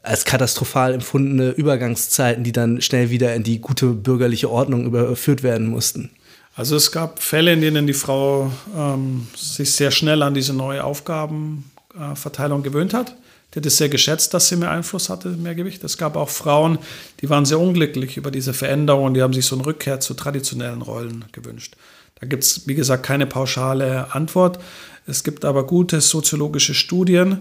als 0.01 0.25
katastrophal 0.25 0.95
empfundene 0.95 1.51
Übergangszeiten, 1.51 2.43
die 2.43 2.51
dann 2.51 2.81
schnell 2.81 3.11
wieder 3.11 3.35
in 3.35 3.43
die 3.43 3.59
gute 3.59 3.87
bürgerliche 3.87 4.49
Ordnung 4.49 4.85
überführt 4.85 5.43
werden 5.43 5.67
mussten? 5.67 6.09
Also 6.55 6.75
es 6.75 6.91
gab 6.91 7.21
Fälle, 7.21 7.53
in 7.53 7.61
denen 7.61 7.85
die 7.85 7.93
Frau 7.93 8.51
ähm, 8.75 9.27
sich 9.35 9.71
sehr 9.73 9.91
schnell 9.91 10.23
an 10.23 10.33
diese 10.33 10.53
neue 10.53 10.83
Aufgaben 10.83 11.65
Verteilung 12.15 12.63
gewöhnt 12.63 12.93
hat. 12.93 13.15
Die 13.53 13.59
hat 13.59 13.65
es 13.65 13.77
sehr 13.77 13.89
geschätzt, 13.89 14.33
dass 14.33 14.47
sie 14.47 14.57
mehr 14.57 14.69
Einfluss 14.69 15.09
hatte, 15.09 15.29
mehr 15.29 15.55
Gewicht. 15.55 15.83
Es 15.83 15.97
gab 15.97 16.15
auch 16.15 16.29
Frauen, 16.29 16.77
die 17.21 17.29
waren 17.29 17.45
sehr 17.45 17.59
unglücklich 17.59 18.15
über 18.15 18.29
diese 18.29 18.53
Veränderung 18.53 19.13
die 19.13 19.23
haben 19.23 19.33
sich 19.33 19.45
so 19.45 19.55
eine 19.55 19.65
Rückkehr 19.65 19.99
zu 19.99 20.13
traditionellen 20.13 20.83
Rollen 20.83 21.25
gewünscht. 21.31 21.75
Da 22.19 22.27
gibt 22.27 22.43
es, 22.43 22.67
wie 22.67 22.75
gesagt, 22.75 23.03
keine 23.03 23.25
pauschale 23.25 24.13
Antwort. 24.13 24.59
Es 25.07 25.23
gibt 25.23 25.45
aber 25.45 25.65
gute 25.65 26.01
soziologische 26.01 26.75
Studien, 26.75 27.39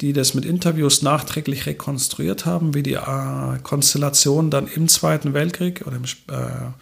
die 0.00 0.12
das 0.12 0.34
mit 0.34 0.44
Interviews 0.44 1.00
nachträglich 1.00 1.64
rekonstruiert 1.64 2.44
haben, 2.44 2.74
wie 2.74 2.82
die 2.82 2.94
äh, 2.94 3.58
Konstellation 3.62 4.50
dann 4.50 4.68
im 4.68 4.88
Zweiten 4.88 5.32
Weltkrieg 5.32 5.84
oder 5.86 5.96
im, 5.96 6.04
äh, 6.04 6.72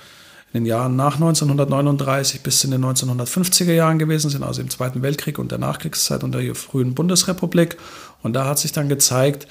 in 0.54 0.62
den 0.62 0.66
Jahren 0.66 0.94
nach 0.94 1.16
1939 1.16 2.42
bis 2.42 2.62
in 2.62 2.70
den 2.70 2.84
1950er 2.84 3.72
Jahren 3.72 3.98
gewesen 3.98 4.30
sind, 4.30 4.44
also 4.44 4.62
im 4.62 4.70
Zweiten 4.70 5.02
Weltkrieg 5.02 5.40
und 5.40 5.50
der 5.50 5.58
Nachkriegszeit 5.58 6.22
und 6.22 6.32
der 6.32 6.54
frühen 6.54 6.94
Bundesrepublik. 6.94 7.76
Und 8.22 8.34
da 8.34 8.46
hat 8.46 8.60
sich 8.60 8.70
dann 8.70 8.88
gezeigt, 8.88 9.48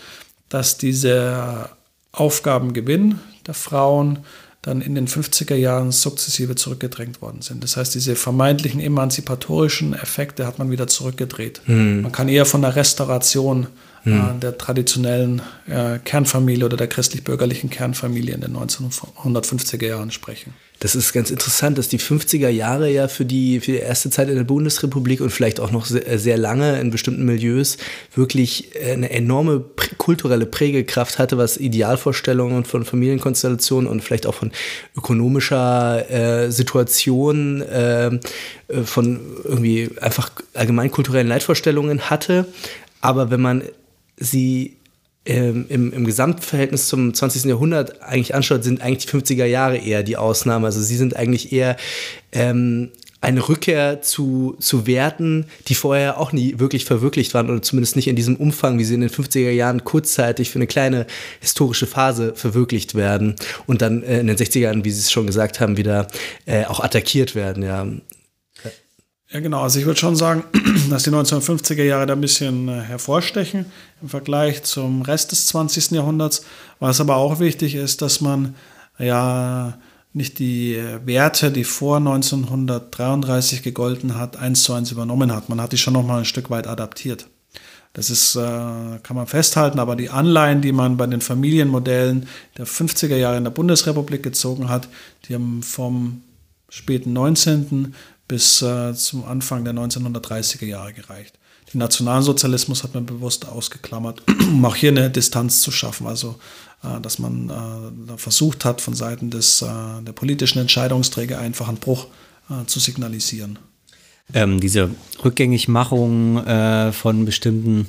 dass 0.47 0.77
dieser 0.77 1.71
Aufgabengewinn 2.13 3.19
der 3.45 3.53
Frauen 3.53 4.19
dann 4.61 4.79
in 4.79 4.95
den 4.95 5.09
50er 5.09 5.55
Jahren 5.55 5.91
sukzessive 5.91 6.55
zurückgedrängt 6.55 7.21
worden 7.21 7.41
sind. 7.41 7.65
Das 7.65 7.75
heißt, 7.75 7.93
diese 7.93 8.15
vermeintlichen 8.15 8.79
emanzipatorischen 8.79 9.93
Effekte 9.93 10.47
hat 10.47 10.57
man 10.57 10.71
wieder 10.71 10.87
zurückgedreht. 10.87 11.61
Mhm. 11.65 12.03
Man 12.03 12.13
kann 12.13 12.29
eher 12.29 12.45
von 12.45 12.61
der 12.61 12.77
Restauration 12.77 13.67
mhm. 14.03 14.39
der 14.39 14.57
traditionellen 14.57 15.41
äh, 15.67 15.99
Kernfamilie 15.99 16.65
oder 16.65 16.77
der 16.77 16.87
christlich-bürgerlichen 16.87 17.69
Kernfamilie 17.69 18.33
in 18.33 18.41
den 18.41 18.55
1950er 18.55 19.87
Jahren 19.87 20.11
sprechen. 20.11 20.53
Das 20.79 20.95
ist 20.95 21.13
ganz 21.13 21.31
interessant, 21.31 21.77
dass 21.77 21.87
die 21.87 21.99
50er 21.99 22.49
Jahre 22.49 22.91
ja 22.91 23.07
für 23.07 23.23
die, 23.23 23.61
für 23.61 23.71
die 23.71 23.77
erste 23.77 24.09
Zeit 24.09 24.27
in 24.27 24.35
der 24.35 24.43
Bundesrepublik 24.43 25.21
und 25.21 25.29
vielleicht 25.29 25.61
auch 25.61 25.71
noch 25.71 25.85
sehr, 25.85 26.19
sehr 26.19 26.37
lange 26.37 26.77
in 26.81 26.91
bestimmten 26.91 27.23
Milieus 27.23 27.77
wirklich 28.13 28.75
äh, 28.75 28.91
eine 28.91 29.09
enorme 29.09 29.61
prä 29.61 29.93
kulturelle 29.97 30.45
Prägekraft 30.45 31.19
hatte, 31.19 31.37
was 31.37 31.55
Idealvorstellungen 31.55 32.65
von 32.65 32.83
Familienkonstellationen 32.83 33.89
und 33.89 34.03
vielleicht 34.03 34.27
auch 34.27 34.33
von 34.33 34.51
ökonomischer 34.97 36.09
äh, 36.11 36.51
Situation, 36.51 37.61
äh, 37.61 38.07
äh 38.07 38.19
von 38.83 39.21
irgendwie 39.45 39.89
einfach 40.01 40.31
allgemein 40.53 40.91
kulturellen 40.91 41.27
Leitvorstellungen 41.27 42.09
hatte. 42.09 42.45
Aber 42.99 43.31
wenn 43.31 43.39
man 43.39 43.63
sie 44.17 44.77
ähm, 45.25 45.65
im, 45.69 45.93
im 45.93 46.05
Gesamtverhältnis 46.05 46.87
zum 46.87 47.13
20. 47.13 47.45
Jahrhundert 47.45 48.01
eigentlich 48.01 48.35
anschaut, 48.35 48.63
sind 48.63 48.81
eigentlich 48.81 49.05
die 49.05 49.17
50er 49.17 49.45
Jahre 49.45 49.77
eher 49.77 50.03
die 50.03 50.17
Ausnahme. 50.17 50.65
Also 50.65 50.81
sie 50.81 50.97
sind 50.97 51.15
eigentlich 51.15 51.53
eher 51.53 51.77
ähm, 52.33 52.91
eine 53.23 53.47
Rückkehr 53.47 54.01
zu, 54.01 54.57
zu 54.59 54.85
Werten, 54.85 55.45
die 55.69 55.75
vorher 55.75 56.19
auch 56.19 56.33
nie 56.33 56.59
wirklich 56.59 56.83
verwirklicht 56.83 57.33
waren 57.33 57.49
oder 57.49 57.61
zumindest 57.61 57.95
nicht 57.95 58.09
in 58.09 58.17
diesem 58.17 58.35
Umfang, 58.35 58.79
wie 58.79 58.83
sie 58.83 58.95
in 58.95 59.01
den 59.01 59.09
50er 59.09 59.49
Jahren 59.51 59.85
kurzzeitig 59.85 60.51
für 60.51 60.59
eine 60.59 60.67
kleine 60.67 61.07
historische 61.39 61.87
Phase 61.87 62.33
verwirklicht 62.35 62.95
werden 62.95 63.35
und 63.65 63.81
dann 63.81 64.03
äh, 64.03 64.19
in 64.19 64.27
den 64.27 64.35
60er 64.35 64.59
Jahren, 64.59 64.83
wie 64.83 64.91
Sie 64.91 64.99
es 64.99 65.11
schon 65.11 65.25
gesagt 65.25 65.61
haben, 65.61 65.77
wieder 65.77 66.07
äh, 66.45 66.65
auch 66.65 66.81
attackiert 66.81 67.33
werden. 67.33 67.63
Ja. 67.63 67.87
Ja, 69.33 69.39
genau. 69.39 69.63
Also 69.63 69.79
ich 69.79 69.85
würde 69.87 69.99
schon 69.99 70.15
sagen, 70.15 70.43
dass 70.91 71.03
die 71.03 71.09
1950er 71.09 71.83
Jahre 71.83 72.05
da 72.05 72.13
ein 72.13 72.21
bisschen 72.21 72.69
äh, 72.69 72.81
hervorstechen 72.81 73.65
im 74.01 74.09
Vergleich 74.09 74.61
zum 74.61 75.01
Rest 75.01 75.31
des 75.31 75.47
20. 75.47 75.91
Jahrhunderts. 75.91 76.45
Was 76.79 77.01
aber 77.01 77.15
auch 77.15 77.39
wichtig 77.39 77.73
ist, 77.73 78.03
dass 78.03 78.21
man 78.21 78.53
ja 78.99 79.79
nicht 80.13 80.37
die 80.37 80.79
Werte, 81.03 81.49
die 81.49 81.63
vor 81.63 81.97
1933 81.97 83.63
gegolten 83.63 84.15
hat, 84.15 84.37
eins 84.37 84.61
zu 84.61 84.73
eins 84.73 84.91
übernommen 84.91 85.33
hat. 85.33 85.49
Man 85.49 85.59
hat 85.59 85.71
die 85.71 85.79
schon 85.79 85.93
noch 85.93 86.05
mal 86.05 86.19
ein 86.19 86.25
Stück 86.25 86.51
weit 86.51 86.67
adaptiert. 86.67 87.25
Das 87.93 88.11
ist, 88.11 88.35
äh, 88.35 88.39
kann 88.39 89.15
man 89.15 89.25
festhalten, 89.25 89.79
aber 89.79 89.95
die 89.95 90.11
Anleihen, 90.11 90.61
die 90.61 90.71
man 90.71 90.97
bei 90.97 91.07
den 91.07 91.21
Familienmodellen 91.21 92.27
der 92.59 92.67
50er 92.67 93.15
Jahre 93.15 93.37
in 93.37 93.43
der 93.43 93.51
Bundesrepublik 93.51 94.21
gezogen 94.21 94.69
hat, 94.69 94.87
die 95.27 95.33
haben 95.33 95.63
vom 95.63 96.21
späten 96.69 97.13
19. 97.13 97.95
bis 98.27 98.61
äh, 98.61 98.93
zum 98.93 99.25
Anfang 99.25 99.63
der 99.63 99.73
1930er 99.73 100.65
Jahre 100.65 100.93
gereicht. 100.93 101.37
Den 101.73 101.79
Nationalsozialismus 101.79 102.83
hat 102.83 102.93
man 102.93 103.05
bewusst 103.05 103.47
ausgeklammert, 103.47 104.23
um 104.39 104.63
auch 104.65 104.75
hier 104.75 104.91
eine 104.91 105.09
Distanz 105.09 105.61
zu 105.61 105.71
schaffen. 105.71 106.07
Also 106.07 106.35
äh, 106.83 106.99
dass 107.01 107.19
man 107.19 107.49
äh, 107.49 108.17
versucht 108.17 108.65
hat, 108.65 108.81
von 108.81 108.93
Seiten 108.93 109.29
des, 109.29 109.61
äh, 109.61 109.65
der 110.01 110.13
politischen 110.13 110.59
Entscheidungsträger 110.59 111.39
einfach 111.39 111.67
einen 111.67 111.77
Bruch 111.77 112.07
zu 112.67 112.81
signalisieren. 112.81 113.57
Ähm, 114.33 114.59
diese 114.59 114.89
Rückgängigmachung 115.23 116.45
äh, 116.45 116.91
von 116.91 117.23
bestimmten 117.23 117.87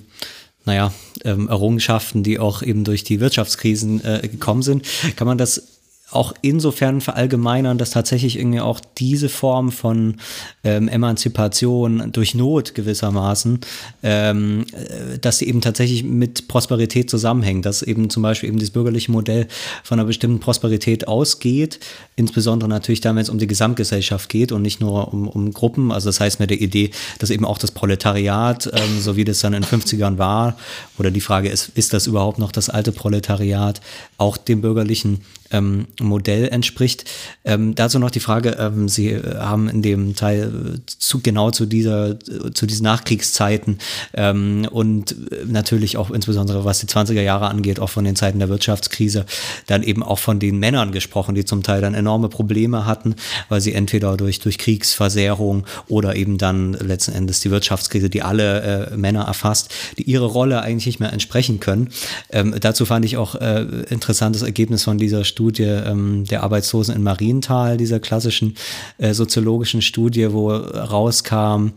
naja, 0.64 0.92
ähm, 1.24 1.48
Errungenschaften, 1.48 2.22
die 2.22 2.38
auch 2.38 2.62
eben 2.62 2.84
durch 2.84 3.04
die 3.04 3.20
Wirtschaftskrisen 3.20 4.02
äh, 4.04 4.26
gekommen 4.28 4.62
sind, 4.62 4.86
kann 5.16 5.26
man 5.26 5.38
das 5.38 5.73
auch 6.14 6.32
insofern 6.42 7.00
verallgemeinern, 7.00 7.78
dass 7.78 7.90
tatsächlich 7.90 8.38
irgendwie 8.38 8.60
auch 8.60 8.80
diese 8.98 9.28
Form 9.28 9.72
von 9.72 10.16
ähm, 10.62 10.88
Emanzipation 10.88 12.12
durch 12.12 12.34
Not 12.34 12.74
gewissermaßen, 12.74 13.60
ähm, 14.02 14.64
äh, 14.72 15.18
dass 15.18 15.38
sie 15.38 15.48
eben 15.48 15.60
tatsächlich 15.60 16.04
mit 16.04 16.48
Prosperität 16.48 17.10
zusammenhängt, 17.10 17.66
dass 17.66 17.82
eben 17.82 18.10
zum 18.10 18.22
Beispiel 18.22 18.48
eben 18.48 18.58
das 18.58 18.70
bürgerliche 18.70 19.12
Modell 19.12 19.48
von 19.82 19.98
einer 19.98 20.06
bestimmten 20.06 20.40
Prosperität 20.40 21.08
ausgeht, 21.08 21.80
insbesondere 22.16 22.68
natürlich 22.68 23.00
dann, 23.00 23.16
wenn 23.16 23.22
es 23.22 23.30
um 23.30 23.38
die 23.38 23.46
Gesamtgesellschaft 23.46 24.28
geht 24.28 24.52
und 24.52 24.62
nicht 24.62 24.80
nur 24.80 25.12
um, 25.12 25.28
um 25.28 25.52
Gruppen. 25.52 25.92
Also 25.92 26.08
das 26.08 26.20
heißt 26.20 26.40
mit 26.40 26.50
der 26.50 26.60
Idee, 26.60 26.90
dass 27.18 27.30
eben 27.30 27.44
auch 27.44 27.58
das 27.58 27.72
Proletariat, 27.72 28.70
ähm, 28.72 29.00
so 29.00 29.16
wie 29.16 29.24
das 29.24 29.40
dann 29.40 29.54
in 29.54 29.62
den 29.62 29.80
50ern 29.80 30.18
war, 30.18 30.56
oder 30.98 31.10
die 31.10 31.20
Frage 31.20 31.48
ist, 31.48 31.70
ist 31.74 31.92
das 31.92 32.06
überhaupt 32.06 32.38
noch 32.38 32.52
das 32.52 32.68
alte 32.68 32.92
Proletariat, 32.92 33.80
auch 34.18 34.36
dem 34.36 34.60
bürgerlichen 34.60 35.20
ähm, 35.54 35.86
Modell 36.00 36.48
entspricht. 36.48 37.04
Ähm, 37.44 37.74
dazu 37.74 37.98
noch 37.98 38.10
die 38.10 38.20
Frage, 38.20 38.56
ähm, 38.58 38.88
Sie 38.88 39.16
haben 39.16 39.68
in 39.68 39.82
dem 39.82 40.16
Teil 40.16 40.80
zu, 40.86 41.20
genau 41.20 41.50
zu 41.50 41.66
dieser, 41.66 42.18
zu 42.52 42.66
diesen 42.66 42.84
Nachkriegszeiten 42.84 43.78
ähm, 44.14 44.66
und 44.70 45.16
natürlich 45.46 45.96
auch 45.96 46.10
insbesondere 46.10 46.64
was 46.64 46.80
die 46.80 46.86
20er 46.86 47.22
Jahre 47.22 47.46
angeht, 47.48 47.80
auch 47.80 47.90
von 47.90 48.04
den 48.04 48.16
Zeiten 48.16 48.38
der 48.38 48.48
Wirtschaftskrise, 48.48 49.26
dann 49.66 49.82
eben 49.82 50.02
auch 50.02 50.18
von 50.18 50.38
den 50.38 50.58
Männern 50.58 50.92
gesprochen, 50.92 51.34
die 51.34 51.44
zum 51.44 51.62
Teil 51.62 51.80
dann 51.80 51.94
enorme 51.94 52.28
Probleme 52.28 52.86
hatten, 52.86 53.14
weil 53.48 53.60
sie 53.60 53.72
entweder 53.72 54.16
durch, 54.16 54.40
durch 54.40 54.58
Kriegsversehrung 54.58 55.64
oder 55.88 56.16
eben 56.16 56.38
dann 56.38 56.72
letzten 56.72 57.12
Endes 57.12 57.40
die 57.40 57.50
Wirtschaftskrise, 57.50 58.10
die 58.10 58.22
alle 58.22 58.90
äh, 58.90 58.96
Männer 58.96 59.22
erfasst, 59.22 59.70
die 59.98 60.02
ihre 60.02 60.26
Rolle 60.26 60.62
eigentlich 60.62 60.86
nicht 60.86 61.00
mehr 61.00 61.12
entsprechen 61.12 61.60
können. 61.60 61.90
Ähm, 62.30 62.54
dazu 62.60 62.84
fand 62.84 63.04
ich 63.04 63.16
auch 63.16 63.36
äh, 63.36 63.62
interessantes 63.90 64.42
Ergebnis 64.42 64.82
von 64.82 64.98
dieser 64.98 65.24
Studie 65.24 65.43
ähm, 65.86 66.24
der 66.24 66.42
Arbeitslosen 66.42 66.94
in 66.94 67.02
Marienthal, 67.02 67.76
dieser 67.76 68.00
klassischen 68.00 68.56
äh, 68.98 69.14
soziologischen 69.14 69.82
Studie, 69.82 70.32
wo 70.32 70.50
rauskam, 70.50 71.72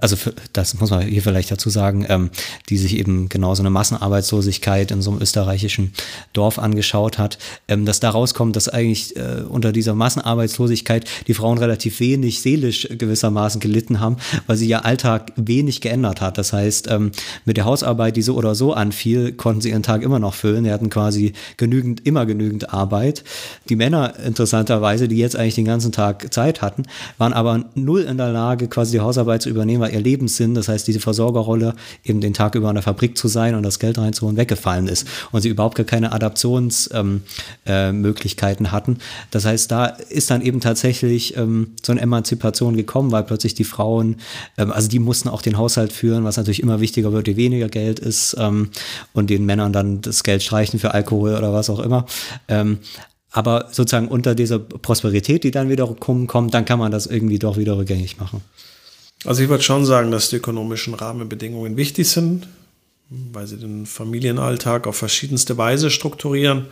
also 0.00 0.16
für, 0.16 0.34
das 0.52 0.78
muss 0.78 0.90
man 0.90 1.02
hier 1.02 1.22
vielleicht 1.22 1.50
dazu 1.50 1.70
sagen, 1.70 2.06
ähm, 2.08 2.30
die 2.68 2.78
sich 2.78 2.96
eben 2.96 3.28
genau 3.28 3.54
so 3.54 3.62
eine 3.62 3.70
Massenarbeitslosigkeit 3.70 4.90
in 4.90 5.02
so 5.02 5.10
einem 5.10 5.20
österreichischen 5.20 5.92
Dorf 6.32 6.58
angeschaut 6.58 7.18
hat, 7.18 7.38
ähm, 7.68 7.84
dass 7.84 8.00
da 8.00 8.10
rauskommt, 8.10 8.56
dass 8.56 8.68
eigentlich 8.68 9.16
äh, 9.16 9.42
unter 9.48 9.72
dieser 9.72 9.94
Massenarbeitslosigkeit 9.94 11.04
die 11.26 11.34
Frauen 11.34 11.58
relativ 11.58 12.00
wenig 12.00 12.40
seelisch 12.40 12.88
gewissermaßen 12.90 13.60
gelitten 13.60 14.00
haben, 14.00 14.16
weil 14.46 14.56
sie 14.56 14.68
ihr 14.68 14.84
Alltag 14.84 15.32
wenig 15.36 15.80
geändert 15.80 16.20
hat. 16.20 16.38
Das 16.38 16.52
heißt, 16.52 16.88
ähm, 16.90 17.12
mit 17.44 17.56
der 17.56 17.64
Hausarbeit, 17.64 18.16
die 18.16 18.22
so 18.22 18.36
oder 18.36 18.54
so 18.54 18.72
anfiel, 18.72 19.32
konnten 19.32 19.60
sie 19.60 19.70
ihren 19.70 19.82
Tag 19.82 20.02
immer 20.02 20.18
noch 20.18 20.34
füllen. 20.34 20.64
Sie 20.64 20.72
hatten 20.72 20.90
quasi 20.90 21.32
genügend, 21.56 22.06
immer 22.06 22.26
genügend 22.26 22.72
Arbeit. 22.72 23.24
Die 23.68 23.76
Männer, 23.76 24.14
interessanterweise, 24.24 25.08
die 25.08 25.16
jetzt 25.16 25.36
eigentlich 25.36 25.56
den 25.56 25.64
ganzen 25.64 25.92
Tag 25.92 26.32
Zeit 26.32 26.62
hatten, 26.62 26.84
waren 27.16 27.32
aber 27.32 27.64
null 27.74 28.02
in 28.02 28.16
der 28.16 28.30
Lage, 28.32 28.68
quasi 28.68 28.92
die 28.92 29.00
Hausarbeit 29.00 29.42
zu 29.42 29.47
übernehmen, 29.48 29.80
weil 29.80 29.92
ihr 29.92 30.00
Lebenssinn, 30.00 30.54
das 30.54 30.68
heißt 30.68 30.86
diese 30.86 31.00
Versorgerrolle, 31.00 31.74
eben 32.04 32.20
den 32.20 32.34
Tag 32.34 32.54
über 32.54 32.68
in 32.68 32.74
der 32.74 32.82
Fabrik 32.82 33.16
zu 33.16 33.28
sein 33.28 33.54
und 33.54 33.62
das 33.62 33.78
Geld 33.78 33.96
reinzuholen, 33.98 34.36
weggefallen 34.36 34.88
ist 34.88 35.06
und 35.32 35.42
sie 35.42 35.48
überhaupt 35.48 35.76
gar 35.76 35.86
keine 35.86 36.12
Adaptionsmöglichkeiten 36.12 38.66
ähm, 38.66 38.70
äh, 38.70 38.72
hatten. 38.72 38.98
Das 39.30 39.44
heißt, 39.44 39.70
da 39.70 39.86
ist 39.86 40.30
dann 40.30 40.42
eben 40.42 40.60
tatsächlich 40.60 41.36
ähm, 41.36 41.72
so 41.82 41.92
eine 41.92 42.00
Emanzipation 42.00 42.76
gekommen, 42.76 43.12
weil 43.12 43.24
plötzlich 43.24 43.54
die 43.54 43.64
Frauen, 43.64 44.16
ähm, 44.56 44.72
also 44.72 44.88
die 44.88 44.98
mussten 44.98 45.28
auch 45.28 45.42
den 45.42 45.58
Haushalt 45.58 45.92
führen, 45.92 46.24
was 46.24 46.36
natürlich 46.36 46.62
immer 46.62 46.80
wichtiger 46.80 47.12
wird, 47.12 47.28
je 47.28 47.36
weniger 47.36 47.68
Geld 47.68 47.98
ist 47.98 48.36
ähm, 48.38 48.70
und 49.12 49.30
den 49.30 49.46
Männern 49.46 49.72
dann 49.72 50.00
das 50.00 50.22
Geld 50.22 50.42
streichen 50.42 50.78
für 50.78 50.94
Alkohol 50.94 51.34
oder 51.34 51.52
was 51.52 51.70
auch 51.70 51.80
immer. 51.80 52.06
Ähm, 52.48 52.78
aber 53.30 53.68
sozusagen 53.70 54.08
unter 54.08 54.34
dieser 54.34 54.58
Prosperität, 54.58 55.44
die 55.44 55.50
dann 55.50 55.68
wiederum 55.68 56.26
kommt, 56.26 56.54
dann 56.54 56.64
kann 56.64 56.78
man 56.78 56.90
das 56.90 57.06
irgendwie 57.06 57.38
doch 57.38 57.56
wieder 57.56 57.76
rückgängig 57.76 58.18
machen. 58.18 58.40
Also 59.24 59.42
ich 59.42 59.48
würde 59.48 59.62
schon 59.62 59.84
sagen, 59.84 60.10
dass 60.10 60.30
die 60.30 60.36
ökonomischen 60.36 60.94
Rahmenbedingungen 60.94 61.76
wichtig 61.76 62.08
sind, 62.08 62.48
weil 63.10 63.46
sie 63.46 63.56
den 63.56 63.86
Familienalltag 63.86 64.86
auf 64.86 64.96
verschiedenste 64.96 65.56
Weise 65.58 65.90
strukturieren. 65.90 66.66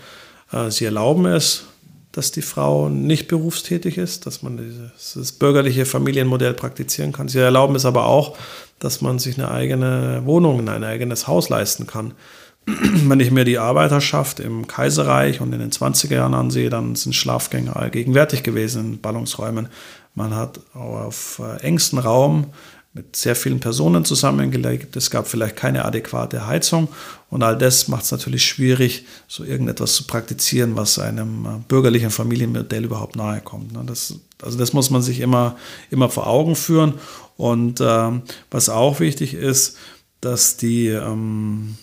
Äh, 0.53 0.71
sie 0.71 0.85
erlauben 0.85 1.27
es, 1.27 1.65
dass 2.13 2.31
die 2.31 2.43
Frau 2.43 2.89
nicht 2.89 3.29
berufstätig 3.29 3.99
ist, 3.99 4.27
dass 4.27 4.43
man 4.43 4.57
dieses, 4.57 5.33
bürgerliche 5.33 5.85
Familienmodell 5.85 6.55
praktizieren 6.55 7.13
kann. 7.13 7.29
Sie 7.29 7.39
erlauben 7.39 7.75
es 7.75 7.85
aber 7.85 8.07
auch, 8.07 8.39
dass 8.79 9.03
man 9.03 9.19
sich 9.19 9.37
eine 9.39 9.51
eigene 9.51 10.23
Wohnung, 10.25 10.67
ein 10.67 10.85
eigenes 10.85 11.27
Haus 11.27 11.51
leisten 11.51 11.87
kann. 11.87 12.15
Wenn 12.67 13.21
ich 13.21 13.31
mir 13.31 13.45
die 13.45 13.59
Arbeiterschaft 13.59 14.41
im 14.41 14.67
Kaiserreich 14.67 15.43
und 15.43 15.53
in 15.53 15.61
den 15.61 15.71
20er 15.71 16.15
Jahren 16.15 16.35
ansehe, 16.35 16.71
dann 16.71 16.95
sind 16.95 17.15
Schlafgänge 17.15 17.77
allgegenwärtig 17.77 18.43
gewesen 18.43 18.95
in 18.95 19.01
Ballungsräumen. 19.01 19.69
Man 20.17 20.35
hat 20.35 20.59
auf 20.75 21.41
äh, 21.45 21.61
engstem 21.63 22.01
Raum 22.01 22.47
mit 22.95 23.15
sehr 23.15 23.37
vielen 23.37 23.61
Personen 23.61 24.07
zusammengelegt. 24.07 24.97
Es 24.97 25.11
gab 25.11 25.29
vielleicht 25.29 25.55
keine 25.55 25.85
adäquate 25.85 26.47
Heizung 26.47 26.89
und 27.29 27.43
all 27.43 27.57
das 27.59 27.89
macht 27.89 28.05
es 28.05 28.11
natürlich 28.11 28.47
schwierig, 28.47 29.05
so 29.29 29.45
irgendetwas 29.45 29.95
zu 29.95 30.05
praktizieren, 30.05 30.75
was 30.75 30.99
einem 30.99 31.45
äh, 31.45 31.49
bürgerlichen 31.69 32.11
Familienmodell 32.11 32.85
überhaupt 32.85 33.15
nahe 33.15 33.43
kommt. 33.43 33.73
Ne? 33.73 33.83
Das, 33.85 34.15
also 34.43 34.57
das 34.57 34.73
muss 34.73 34.89
man 34.89 35.03
sich 35.03 35.21
immer, 35.21 35.57
immer 35.91 36.09
vor 36.09 36.27
Augen 36.27 36.57
führen. 36.57 36.95
Und 37.37 37.83
ähm, 37.83 38.23
was 38.51 38.71
auch 38.71 38.99
wichtig 38.99 39.35
ist, 39.35 39.77
dass 40.23 40.57
die, 40.57 40.89
ähm, 40.89 41.77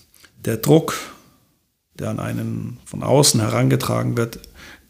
der 0.43 0.57
Druck, 0.57 0.95
der 1.99 2.09
an 2.09 2.19
einen 2.19 2.79
von 2.85 3.03
außen 3.03 3.39
herangetragen 3.39 4.17
wird, 4.17 4.39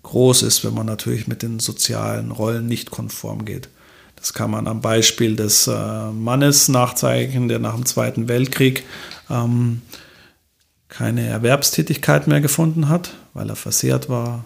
groß 0.03 0.43
ist, 0.43 0.63
wenn 0.63 0.73
man 0.73 0.85
natürlich 0.85 1.27
mit 1.27 1.41
den 1.41 1.59
sozialen 1.59 2.31
Rollen 2.31 2.67
nicht 2.67 2.91
konform 2.91 3.45
geht. 3.45 3.69
Das 4.15 4.33
kann 4.33 4.51
man 4.51 4.67
am 4.67 4.81
Beispiel 4.81 5.35
des 5.35 5.67
äh, 5.67 6.11
Mannes 6.11 6.69
nachzeichnen, 6.69 7.47
der 7.47 7.59
nach 7.59 7.75
dem 7.75 7.85
Zweiten 7.85 8.27
Weltkrieg 8.27 8.83
ähm, 9.29 9.81
keine 10.87 11.25
Erwerbstätigkeit 11.25 12.27
mehr 12.27 12.39
gefunden 12.39 12.87
hat, 12.87 13.15
weil 13.33 13.49
er 13.49 13.55
versehrt 13.55 14.09
war, 14.09 14.45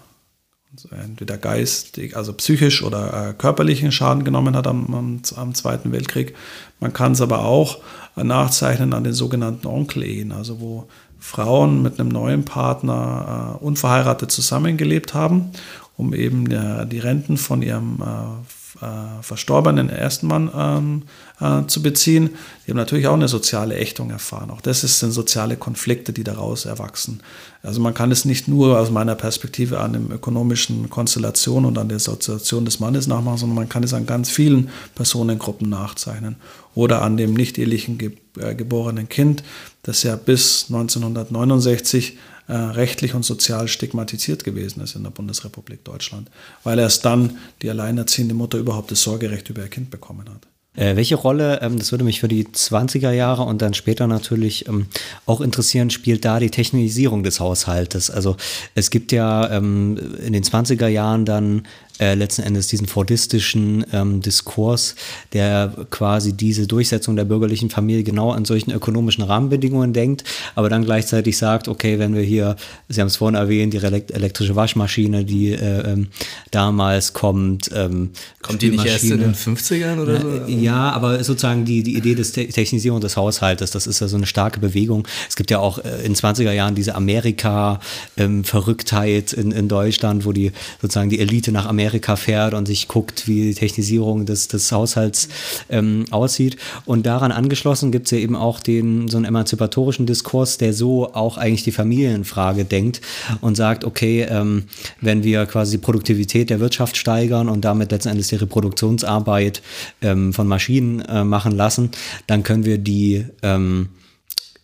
entweder 0.92 1.38
geistig, 1.38 2.16
also 2.16 2.34
psychisch 2.34 2.84
oder 2.84 3.30
äh, 3.30 3.34
körperlichen 3.34 3.92
Schaden 3.92 4.24
genommen 4.24 4.56
hat 4.56 4.68
am, 4.68 4.94
am, 4.94 5.22
am, 5.36 5.56
Zweiten 5.56 5.92
Weltkrieg. 5.92 6.36
Man 6.80 6.94
kann 6.94 7.14
es 7.14 7.22
aber 7.22 7.46
auch 7.46 7.80
äh, 8.16 8.24
nachzeichnen 8.24 8.94
an 8.94 9.04
den 9.04 9.14
sogenannten 9.14 9.68
Onkel-Ehen, 9.68 10.32
also 10.32 10.60
wo 10.60 10.88
Frauen 11.20 11.82
mit 11.82 12.00
einem 12.00 12.10
neuen 12.10 12.46
Partner 12.46 13.58
äh, 13.62 13.64
unverheiratet 13.64 14.32
zusammengelebt 14.32 15.14
haben, 15.14 15.52
um 15.96 16.14
eben 16.14 16.50
äh, 16.52 16.86
die 16.86 17.00
Renten 17.00 17.38
von 17.38 17.62
ihrem 17.62 18.02
äh, 18.02 18.86
äh 18.86 19.22
verstorbenen 19.22 19.90
ersten 19.90 20.28
Mann 20.28 20.52
ähm, 20.56 21.04
äh, 21.40 21.66
zu 21.68 21.82
beziehen. 21.82 22.32
Die 22.66 22.72
haben 22.72 22.78
natürlich 22.78 23.08
auch 23.08 23.16
eine 23.16 23.28
soziale 23.28 23.76
Ächtung 23.76 24.12
erfahren. 24.12 24.52
Auch 24.52 24.62
das 24.62 24.82
sind 24.82 25.12
soziale 25.12 25.58
Konflikte, 25.58 26.14
die 26.14 26.24
daraus 26.24 26.66
erwachsen. 26.66 27.22
Also 27.64 27.82
man 27.82 27.96
kann 27.96 28.12
es 28.12 28.24
nicht 28.24 28.48
nur 28.48 28.80
aus 28.80 28.92
meiner 28.92 29.16
Perspektive 29.16 29.80
an 29.80 29.94
der 29.94 30.02
ökonomischen 30.16 30.90
Konstellation 30.90 31.66
und 31.66 31.78
an 31.78 31.90
der 31.90 32.00
Situation 32.00 32.66
des 32.66 32.80
Mannes 32.80 33.08
nachmachen, 33.08 33.40
sondern 33.40 33.56
man 33.56 33.70
kann 33.70 33.84
es 33.84 33.94
an 33.94 34.06
ganz 34.06 34.30
vielen 34.30 34.70
Personengruppen 34.94 35.68
nachzeichnen. 35.68 36.36
Oder 36.76 37.02
an 37.02 37.18
dem 37.18 37.34
nicht 37.34 37.58
ehelichen 37.58 37.98
äh, 38.40 38.56
geborenen 38.56 39.10
Kind, 39.10 39.44
das 39.84 40.04
ja 40.04 40.16
bis 40.16 40.66
1969 40.70 42.18
äh, 42.48 42.54
rechtlich 42.54 43.14
und 43.14 43.26
sozial 43.26 43.68
stigmatisiert 43.68 44.44
gewesen 44.44 44.82
ist 44.82 44.96
in 44.96 45.04
der 45.04 45.10
Bundesrepublik 45.10 45.84
Deutschland, 45.84 46.30
weil 46.64 46.80
erst 46.80 47.04
dann 47.04 47.38
die 47.62 47.70
alleinerziehende 47.70 48.34
Mutter 48.34 48.58
überhaupt 48.58 48.92
das 48.92 49.02
Sorgerecht 49.02 49.50
über 49.50 49.64
ihr 49.64 49.68
Kind 49.68 49.90
bekommen 49.90 50.30
hat. 50.30 50.48
Äh, 50.78 50.96
welche 50.96 51.16
Rolle, 51.16 51.60
ähm, 51.62 51.80
das 51.80 51.92
würde 51.92 52.06
mich 52.06 52.20
für 52.20 52.28
die 52.28 52.46
20er 52.46 53.12
Jahre 53.12 53.42
und 53.42 53.64
dann 53.64 53.74
später 53.74 54.06
natürlich 54.06 54.68
ähm, 54.68 54.86
auch 55.26 55.42
interessieren, 55.42 55.90
spielt 55.90 56.24
da 56.24 56.40
die 56.40 56.52
Technisierung 56.52 57.24
des 57.24 57.40
Haushaltes? 57.40 58.12
Also 58.12 58.38
es 58.76 58.92
gibt 58.92 59.12
ja 59.12 59.50
ähm, 59.50 60.00
in 60.24 60.34
den 60.34 60.44
20er 60.44 60.88
Jahren 60.88 61.26
dann 61.26 61.64
äh, 62.00 62.14
letzten 62.14 62.44
Endes 62.44 62.68
diesen 62.68 62.88
fordistischen 62.88 63.86
ähm, 63.92 64.22
Diskurs, 64.22 64.96
der 65.34 65.74
quasi 65.90 66.34
diese 66.34 66.68
Durchsetzung 66.68 67.16
der 67.16 67.26
bürgerlichen 67.26 67.70
Familie 67.70 68.04
genau 68.04 68.32
an 68.32 68.46
solchen 68.46 68.72
ökonomischen 68.72 69.24
Rahmenbedingungen 69.24 69.94
denkt, 69.94 70.24
aber 70.56 70.70
dann 70.70 70.86
gleichzeitig 70.86 71.38
sagt, 71.38 71.68
okay, 71.68 72.00
wenn 72.00 72.14
wir 72.14 72.22
hier, 72.22 72.56
Sie 72.88 73.02
haben 73.02 73.08
es 73.08 73.18
vorhin 73.18 73.36
erwähnt, 73.36 73.74
die 73.74 73.78
elektrische 73.78 74.56
Waschmaschine, 74.56 75.26
die 75.26 75.54
äh, 75.54 75.92
ähm, 75.92 76.08
damals 76.52 77.14
kommt. 77.14 77.72
Ähm, 77.74 78.12
kommt 78.42 78.62
die 78.62 78.70
nicht 78.70 78.86
erst 78.86 79.06
in 79.06 79.20
den 79.20 79.34
50ern 79.34 80.00
oder 80.00 80.22
so? 80.22 80.44
Ja, 80.48 80.92
aber 80.92 81.24
sozusagen 81.24 81.66
die, 81.66 81.82
die 81.84 81.98
Idee 81.98 82.14
des 82.16 82.32
Te 82.32 82.48
Technisierung 82.48 83.02
des 83.02 83.18
Haushaltes, 83.18 83.72
das 83.72 83.88
ist 83.88 84.00
ja 84.00 84.08
so 84.08 84.16
eine 84.18 84.28
starke 84.28 84.60
Bewegung. 84.60 85.08
Es 85.28 85.36
gibt 85.36 85.50
ja 85.52 85.60
auch 85.60 85.80
äh, 85.80 86.06
in 86.06 86.16
20er 86.16 86.52
Jahren 86.52 86.76
diese 86.76 86.96
Amerika-Verrücktheit 86.96 89.34
ähm, 89.34 89.40
in, 89.40 89.52
in 89.52 89.68
Deutschland, 89.68 90.26
wo 90.26 90.32
die 90.32 90.52
sozusagen 90.82 91.10
die 91.10 91.20
Elite 91.20 91.52
nach 91.52 91.66
Amerika 91.66 91.87
Amerika 91.88 92.18
fährt 92.18 92.54
und 92.54 92.66
sich 92.66 92.90
guckt, 92.90 93.28
wie 93.28 93.44
die 93.44 93.54
Technisierung 93.54 94.26
des, 94.26 94.50
des 94.50 94.72
Haushalts 94.74 95.30
ähm, 95.70 96.04
aussieht. 96.12 96.58
Und 96.86 97.06
daran 97.06 97.32
angeschlossen 97.32 97.94
gibt 97.94 98.08
es 98.08 98.12
ja 98.12 98.18
eben 98.18 98.36
auch 98.36 98.60
den, 98.60 99.08
so 99.08 99.16
einen 99.16 99.26
emanzipatorischen 99.26 100.06
Diskurs, 100.06 100.58
der 100.58 100.74
so 100.74 101.14
auch 101.14 101.38
eigentlich 101.38 101.64
die 101.64 101.72
Familienfrage 101.72 102.66
denkt 102.66 103.00
und 103.40 103.56
sagt, 103.56 103.86
okay, 103.86 104.28
ähm, 104.30 104.66
wenn 105.00 105.24
wir 105.24 105.46
quasi 105.46 105.78
die 105.78 105.84
Produktivität 105.84 106.50
der 106.50 106.60
Wirtschaft 106.60 106.98
steigern 106.98 107.48
und 107.48 107.64
damit 107.64 107.92
letzten 107.92 108.10
Endes 108.10 108.28
die 108.28 108.36
Reproduktionsarbeit 108.36 109.62
ähm, 110.02 110.34
von 110.34 110.46
Maschinen 110.46 111.00
äh, 111.02 111.24
machen 111.24 111.54
lassen, 111.54 111.92
dann 112.28 112.44
können 112.44 112.66
wir 112.66 112.80
die 112.80 113.26
ähm, 113.44 113.88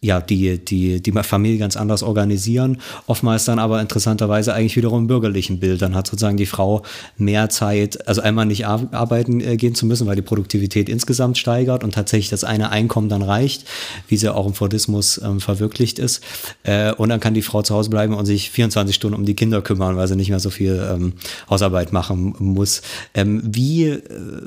ja, 0.03 0.19
die, 0.19 0.57
die, 0.63 1.01
die 1.01 1.11
Familie 1.23 1.57
ganz 1.57 1.77
anders 1.77 2.03
organisieren. 2.03 2.77
Oftmals 3.07 3.45
dann 3.45 3.57
aber 3.57 3.79
interessanterweise 3.79 4.53
eigentlich 4.53 4.75
wiederum 4.75 5.07
bürgerlichen 5.07 5.59
Bild. 5.59 5.81
Dann 5.81 5.95
hat 5.95 6.07
sozusagen 6.07 6.35
die 6.35 6.45
Frau 6.45 6.83
mehr 7.17 7.49
Zeit, 7.49 8.05
also 8.05 8.21
einmal 8.21 8.45
nicht 8.45 8.67
arbeiten 8.67 9.39
äh, 9.39 9.55
gehen 9.55 9.75
zu 9.75 9.85
müssen, 9.85 10.05
weil 10.05 10.17
die 10.17 10.21
Produktivität 10.21 10.89
insgesamt 10.89 11.37
steigert 11.37 11.85
und 11.85 11.93
tatsächlich 11.93 12.29
das 12.29 12.43
eine 12.43 12.69
Einkommen 12.69 13.07
dann 13.07 13.21
reicht, 13.21 13.65
wie 14.09 14.17
sie 14.17 14.33
auch 14.33 14.45
im 14.45 14.53
Fordismus 14.53 15.21
ähm, 15.23 15.39
verwirklicht 15.39 15.99
ist. 15.99 16.21
Äh, 16.63 16.93
und 16.93 17.07
dann 17.07 17.21
kann 17.21 17.33
die 17.33 17.41
Frau 17.41 17.61
zu 17.61 17.73
Hause 17.73 17.89
bleiben 17.89 18.13
und 18.13 18.25
sich 18.25 18.51
24 18.51 18.93
Stunden 18.93 19.17
um 19.17 19.25
die 19.25 19.35
Kinder 19.35 19.61
kümmern, 19.61 19.95
weil 19.95 20.09
sie 20.09 20.17
nicht 20.17 20.29
mehr 20.29 20.41
so 20.41 20.49
viel 20.49 20.85
ähm, 20.91 21.13
Hausarbeit 21.49 21.93
machen 21.93 22.35
muss. 22.39 22.81
Ähm, 23.13 23.41
wie 23.45 23.85
äh, 23.85 24.01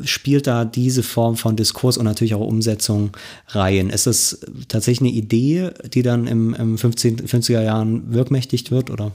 spielt 0.04 0.46
da 0.46 0.66
diese 0.66 1.02
Form 1.02 1.36
von 1.36 1.56
Diskurs 1.56 1.96
und 1.96 2.04
natürlich 2.04 2.34
auch 2.34 2.46
Umsetzung 2.46 3.12
rein? 3.48 3.88
Ist 3.88 4.06
es 4.06 4.40
tatsächlich 4.68 5.08
eine 5.08 5.16
Idee, 5.16 5.45
die 5.54 6.02
dann 6.02 6.26
im, 6.26 6.54
im 6.54 6.78
15, 6.78 7.26
50er 7.26 7.62
Jahren 7.62 8.12
wirkmächtig 8.12 8.70
wird, 8.70 8.90
oder? 8.90 9.12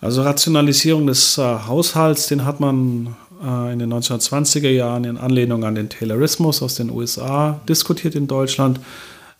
Also 0.00 0.22
Rationalisierung 0.22 1.06
des 1.06 1.36
äh, 1.38 1.42
Haushalts, 1.42 2.28
den 2.28 2.44
hat 2.44 2.60
man 2.60 3.14
äh, 3.42 3.72
in 3.72 3.78
den 3.78 3.92
1920er 3.92 4.70
Jahren 4.70 5.04
in 5.04 5.18
Anlehnung 5.18 5.64
an 5.64 5.74
den 5.74 5.88
Taylorismus 5.88 6.62
aus 6.62 6.74
den 6.74 6.90
USA 6.90 7.60
diskutiert 7.68 8.14
in 8.14 8.26
Deutschland. 8.26 8.80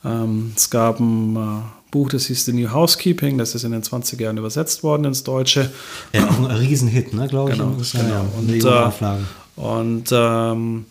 Ähm, 0.05 0.53
es 0.57 0.69
gab 0.71 1.01
ein 1.01 1.37
äh, 1.37 1.91
Buch, 1.91 2.11
das 2.11 2.27
hieß 2.27 2.45
The 2.45 2.53
New 2.53 2.71
Housekeeping, 2.71 3.39
das 3.39 3.55
ist 3.55 3.65
in 3.65 3.73
den 3.73 3.83
20er 3.83 4.23
Jahren 4.23 4.37
übersetzt 4.37 4.83
worden 4.83 5.05
ins 5.05 5.25
Deutsche. 5.25 5.71
Ja, 6.13 6.29
auch 6.29 6.39
ein 6.39 6.45
Riesenhit, 6.45 7.15
ne, 7.15 7.27
glaube 7.29 7.53
ich. 7.53 7.59
Genau, 7.59 7.77
genau. 7.93 8.27
Und, 8.39 8.65
äh, 8.65 9.61
und 9.61 10.09
ähm, 10.13 10.85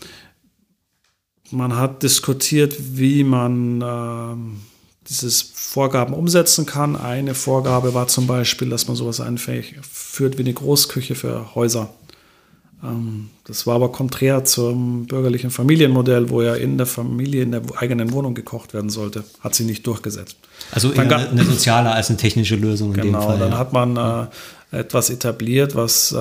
man 1.51 1.75
hat 1.75 2.03
diskutiert, 2.03 2.75
wie 2.97 3.23
man 3.23 3.83
ähm, 3.85 4.61
dieses 5.09 5.41
Vorgaben 5.41 6.13
umsetzen 6.13 6.65
kann. 6.65 6.95
Eine 6.95 7.33
Vorgabe 7.33 7.93
war 7.93 8.07
zum 8.07 8.27
Beispiel, 8.27 8.69
dass 8.69 8.87
man 8.87 8.95
sowas 8.95 9.19
einführt 9.19 10.37
wie 10.37 10.41
eine 10.41 10.53
Großküche 10.53 11.15
für 11.15 11.55
Häuser. 11.55 11.89
Ähm, 12.83 13.29
das 13.45 13.67
war 13.67 13.75
aber 13.75 13.91
konträr 13.91 14.45
zum 14.45 15.05
bürgerlichen 15.07 15.51
Familienmodell, 15.51 16.29
wo 16.29 16.41
ja 16.41 16.55
in 16.55 16.77
der 16.77 16.85
Familie, 16.85 17.43
in 17.43 17.51
der 17.51 17.61
eigenen 17.77 18.11
Wohnung 18.11 18.35
gekocht 18.35 18.73
werden 18.73 18.89
sollte. 18.89 19.23
Hat 19.41 19.55
sie 19.55 19.65
nicht 19.65 19.85
durchgesetzt. 19.85 20.37
Also 20.71 20.91
eher 20.91 21.01
eine, 21.01 21.29
eine 21.29 21.43
soziale 21.43 21.91
als 21.91 22.09
eine 22.09 22.17
technische 22.17 22.55
Lösung. 22.55 22.93
In 22.93 23.01
genau, 23.01 23.19
dem 23.19 23.27
Fall, 23.27 23.39
dann 23.39 23.51
ja. 23.51 23.57
hat 23.57 23.73
man 23.73 23.97
äh, 23.97 24.79
etwas 24.79 25.09
etabliert, 25.09 25.75
was 25.75 26.11
äh, 26.11 26.17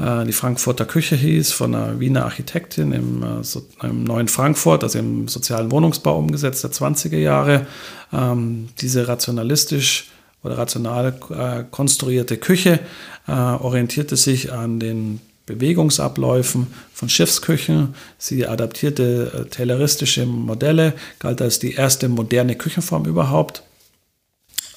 die 0.00 0.32
Frankfurter 0.32 0.86
Küche 0.86 1.14
hieß, 1.14 1.52
von 1.52 1.74
einer 1.74 2.00
Wiener 2.00 2.24
Architektin 2.24 2.92
im, 2.92 3.22
äh, 3.22 3.86
im 3.86 4.04
neuen 4.04 4.28
Frankfurt, 4.28 4.82
also 4.82 4.98
im 4.98 5.28
sozialen 5.28 5.70
Wohnungsbau 5.70 6.18
umgesetzt 6.18 6.64
der 6.64 6.70
20er 6.70 7.18
Jahre. 7.18 7.66
Ähm, 8.12 8.70
diese 8.80 9.08
rationalistisch 9.08 10.08
oder 10.42 10.56
rational 10.56 11.18
äh, 11.30 11.64
konstruierte 11.70 12.38
Küche 12.38 12.80
orientierte 13.26 14.16
sich 14.16 14.52
an 14.52 14.80
den 14.80 15.20
Bewegungsabläufen 15.46 16.66
von 16.92 17.08
Schiffsküchen. 17.08 17.94
Sie 18.18 18.44
adaptierte 18.44 19.46
tayloristische 19.50 20.26
Modelle, 20.26 20.94
galt 21.20 21.40
als 21.40 21.60
die 21.60 21.74
erste 21.74 22.08
moderne 22.08 22.56
Küchenform 22.56 23.04
überhaupt, 23.04 23.62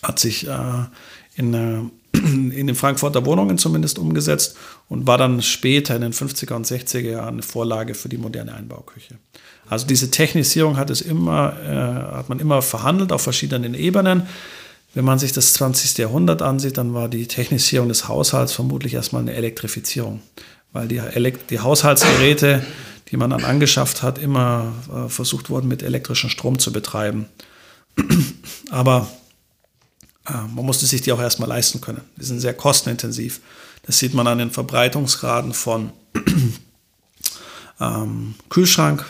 hat 0.04 0.20
sich 0.20 0.48
in 1.36 1.92
in 2.14 2.68
den 2.68 2.76
Frankfurter 2.76 3.26
Wohnungen 3.26 3.58
zumindest 3.58 3.98
umgesetzt 3.98 4.56
und 4.88 5.08
war 5.08 5.18
dann 5.18 5.42
später 5.42 5.96
in 5.96 6.02
den 6.02 6.14
50er 6.14 6.54
und 6.54 6.68
60er 6.68 7.00
Jahren 7.00 7.36
eine 7.36 7.44
Vorlage 7.44 7.96
für 7.96 8.10
die 8.10 8.18
moderne 8.18 8.54
Einbauküche. 8.54 9.16
Also 9.68 9.88
diese 9.88 10.12
Technisierung 10.12 10.78
hat, 10.78 10.90
es 10.90 11.02
immer, 11.02 11.56
äh, 11.64 12.18
hat 12.18 12.30
man 12.30 12.40
immer 12.40 12.62
verhandelt 12.62 13.12
auf 13.12 13.22
verschiedenen 13.22 13.74
Ebenen. 13.74 14.28
Wenn 14.94 15.06
man 15.06 15.18
sich 15.18 15.32
das 15.32 15.54
20. 15.54 15.98
Jahrhundert 15.98 16.44
ansieht, 16.44 16.78
dann 16.78 16.94
war 16.94 17.10
die 17.10 17.28
Technisierung 17.28 17.88
des 17.88 18.08
Haushalts 18.08 18.54
vermutlich 18.54 18.94
erstmal 18.94 19.24
eine 19.24 19.34
Elektrifizierung, 19.34 20.22
weil 20.72 20.88
die, 20.88 20.98
Elekt 20.98 21.50
die 21.50 21.62
Haushaltsgeräte, 21.62 22.64
die 23.10 23.18
man 23.18 23.32
dann 23.32 23.44
angeschafft 23.44 24.04
hat, 24.04 24.20
immer 24.20 24.74
äh, 24.94 25.10
versucht 25.10 25.50
wurden, 25.50 25.68
mit 25.68 25.82
elektrischem 25.82 26.30
Strom 26.30 26.60
zu 26.60 26.72
betreiben. 26.72 27.26
Aber 28.70 29.08
man 30.26 30.66
musste 30.66 30.86
sich 30.86 31.02
die 31.02 31.12
auch 31.12 31.20
erstmal 31.20 31.50
leisten 31.50 31.82
können. 31.82 32.02
Die 32.18 32.26
sind 32.26 32.40
sehr 32.40 32.54
kostenintensiv. 32.54 33.42
Das 33.86 34.00
sieht 34.00 34.14
man 34.14 34.28
an 34.28 34.38
den 34.38 34.52
Verbreitungsgraden 34.52 35.54
von 35.54 35.92
ähm, 37.80 38.36
Kühlschrank, 38.50 39.06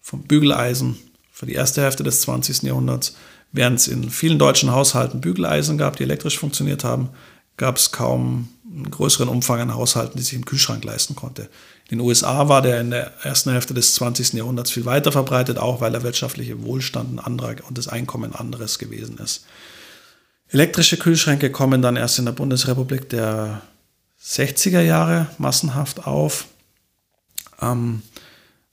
vom 0.00 0.22
Bügeleisen 0.22 0.96
für 1.30 1.46
die 1.46 1.52
erste 1.52 1.82
Hälfte 1.82 2.02
des 2.02 2.22
20. 2.22 2.62
Jahrhunderts. 2.62 3.14
Während 3.52 3.78
es 3.80 3.88
in 3.88 4.10
vielen 4.10 4.38
deutschen 4.38 4.72
Haushalten 4.72 5.20
Bügeleisen 5.20 5.78
gab, 5.78 5.96
die 5.96 6.02
elektrisch 6.02 6.38
funktioniert 6.38 6.84
haben, 6.84 7.10
gab 7.56 7.76
es 7.76 7.92
kaum 7.92 8.48
einen 8.70 8.90
größeren 8.90 9.28
Umfang 9.28 9.60
an 9.60 9.74
Haushalten, 9.74 10.18
die 10.18 10.22
sich 10.22 10.34
einen 10.34 10.44
Kühlschrank 10.44 10.84
leisten 10.84 11.14
konnte. 11.14 11.42
In 11.88 11.98
den 11.98 12.00
USA 12.00 12.48
war 12.48 12.60
der 12.60 12.80
in 12.80 12.90
der 12.90 13.12
ersten 13.22 13.50
Hälfte 13.50 13.72
des 13.72 13.94
20. 13.94 14.34
Jahrhunderts 14.34 14.70
viel 14.70 14.84
weiter 14.84 15.10
verbreitet, 15.10 15.58
auch 15.58 15.80
weil 15.80 15.92
der 15.92 16.02
wirtschaftliche 16.02 16.62
Wohlstand 16.62 17.14
ein 17.14 17.18
anderer 17.18 17.56
und 17.66 17.78
das 17.78 17.88
Einkommen 17.88 18.34
anderes 18.34 18.78
gewesen 18.78 19.18
ist. 19.18 19.46
Elektrische 20.50 20.96
Kühlschränke 20.96 21.50
kommen 21.50 21.82
dann 21.82 21.96
erst 21.96 22.18
in 22.18 22.24
der 22.24 22.32
Bundesrepublik 22.32 23.10
der 23.10 23.60
60er 24.22 24.80
Jahre 24.80 25.26
massenhaft 25.36 26.06
auf. 26.06 26.46
Ähm, 27.60 28.02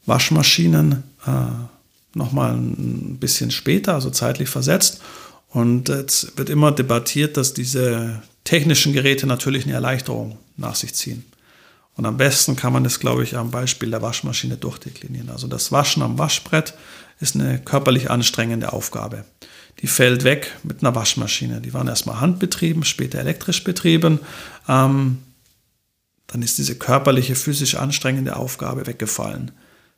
Waschmaschinen 0.06 1.04
äh, 1.26 2.18
nochmal 2.18 2.54
ein 2.54 3.18
bisschen 3.20 3.52
später, 3.52 3.94
also 3.94 4.10
zeitlich 4.10 4.48
versetzt. 4.48 5.02
Und 5.50 5.90
jetzt 5.90 6.38
wird 6.38 6.50
immer 6.50 6.72
debattiert, 6.72 7.36
dass 7.38 7.54
diese 7.54 8.22
technischen 8.44 8.94
Geräte 8.94 9.28
natürlich 9.28 9.66
eine 9.66 9.74
Erleichterung 9.74 10.38
nach 10.56 10.76
sich 10.76 10.94
ziehen. 10.94 11.26
Und 11.98 12.06
am 12.06 12.18
besten 12.18 12.56
kann 12.56 12.74
man 12.74 12.84
das, 12.84 13.00
glaube 13.00 13.24
ich, 13.24 13.36
am 13.36 13.52
Beispiel 13.52 13.90
der 13.90 14.02
Waschmaschine 14.02 14.58
durchdeklinieren. 14.58 15.30
Also 15.30 15.48
das 15.48 15.72
Waschen 15.72 16.04
am 16.04 16.18
Waschbrett 16.18 16.74
ist 17.20 17.36
eine 17.36 17.60
körperlich 17.60 18.12
anstrengende 18.12 18.72
Aufgabe 18.74 19.26
die 19.82 19.88
fällt 19.88 20.24
weg 20.24 20.54
mit 20.64 20.82
einer 20.82 20.96
Waschmaschine. 20.96 21.62
Die 21.62 21.74
waren 21.74 21.88
erstmal 21.88 22.22
handbetrieben, 22.22 22.84
später 22.84 23.20
elektrisch 23.20 23.64
betrieben. 23.64 24.20
Ähm, 24.68 25.20
dann 26.28 26.42
ist 26.42 26.58
diese 26.58 26.76
körperliche, 26.76 27.36
physisch 27.36 27.76
anstrengende 27.76 28.36
Aufgabe 28.36 28.88
weggefallen. 28.88 29.52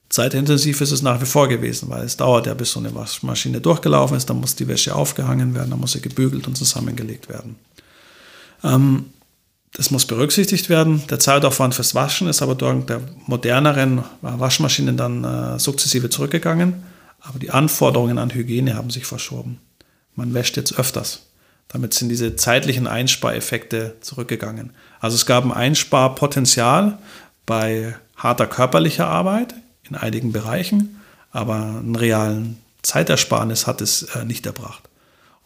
Zeitintensiv 0.09 0.81
ist 0.81 0.91
es 0.91 1.01
nach 1.01 1.21
wie 1.21 1.25
vor 1.25 1.47
gewesen, 1.47 1.89
weil 1.89 2.03
es 2.03 2.17
dauert 2.17 2.47
ja, 2.47 2.53
bis 2.53 2.71
so 2.71 2.79
eine 2.79 2.95
Waschmaschine 2.95 3.61
durchgelaufen 3.61 4.15
ist. 4.15 4.29
Dann 4.29 4.39
muss 4.39 4.55
die 4.55 4.67
Wäsche 4.67 4.95
aufgehangen 4.95 5.53
werden, 5.53 5.69
dann 5.69 5.79
muss 5.79 5.91
sie 5.91 6.01
gebügelt 6.01 6.47
und 6.47 6.55
zusammengelegt 6.55 7.29
werden. 7.29 7.55
Ähm, 8.63 9.07
das 9.73 9.91
muss 9.91 10.05
berücksichtigt 10.05 10.69
werden. 10.69 11.03
Der 11.09 11.19
Zeitaufwand 11.19 11.75
fürs 11.75 11.93
Waschen 11.93 12.27
ist 12.27 12.41
aber 12.41 12.55
durch 12.55 12.85
der 12.85 13.01
moderneren 13.27 14.03
Waschmaschinen 14.21 14.97
dann 14.97 15.23
äh, 15.23 15.59
sukzessive 15.59 16.09
zurückgegangen. 16.09 16.83
Aber 17.19 17.37
die 17.37 17.51
Anforderungen 17.51 18.17
an 18.17 18.33
Hygiene 18.33 18.75
haben 18.75 18.89
sich 18.89 19.05
verschoben 19.05 19.59
man 20.17 20.33
wäscht 20.33 20.57
jetzt 20.57 20.77
öfters. 20.77 21.21
Damit 21.69 21.93
sind 21.93 22.09
diese 22.09 22.35
zeitlichen 22.35 22.87
Einspareffekte 22.87 23.95
zurückgegangen. 24.01 24.71
Also 24.99 25.15
es 25.15 25.25
gab 25.25 25.45
ein 25.45 25.51
Einsparpotenzial 25.51 26.97
bei 27.45 27.95
harter 28.15 28.47
körperlicher 28.47 29.07
Arbeit 29.07 29.53
in 29.89 29.95
einigen 29.95 30.31
Bereichen, 30.31 30.99
aber 31.31 31.55
einen 31.55 31.95
realen 31.95 32.57
Zeitersparnis 32.81 33.67
hat 33.67 33.81
es 33.81 34.03
äh, 34.03 34.25
nicht 34.25 34.45
erbracht. 34.45 34.83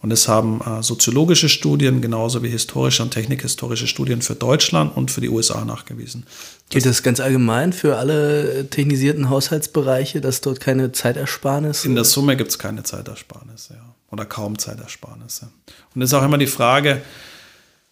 Und 0.01 0.11
es 0.11 0.27
haben 0.27 0.61
äh, 0.61 0.81
soziologische 0.81 1.49
Studien 1.49 2.01
genauso 2.01 2.41
wie 2.41 2.49
historische 2.49 3.03
und 3.03 3.11
technikhistorische 3.11 3.87
Studien 3.87 4.21
für 4.21 4.35
Deutschland 4.35 4.95
und 4.95 5.11
für 5.11 5.21
die 5.21 5.29
USA 5.29 5.63
nachgewiesen. 5.63 6.25
Gilt 6.69 6.85
das 6.85 7.03
ganz 7.03 7.19
allgemein 7.19 7.73
für 7.73 7.97
alle 7.97 8.67
technisierten 8.69 9.29
Haushaltsbereiche, 9.29 10.21
dass 10.21 10.41
dort 10.41 10.59
keine 10.59 10.91
Zeitersparnis? 10.91 11.85
In 11.85 11.95
der 11.95 12.05
Summe 12.05 12.35
gibt 12.35 12.51
es 12.51 12.57
keine 12.57 12.83
Zeitersparnis, 12.83 13.69
ja. 13.71 13.90
Oder 14.11 14.25
kaum 14.25 14.59
Zeitersparnisse. 14.59 15.49
Und 15.95 16.01
es 16.01 16.09
ist 16.09 16.13
auch 16.13 16.23
immer 16.23 16.37
die 16.37 16.47
Frage, 16.47 17.01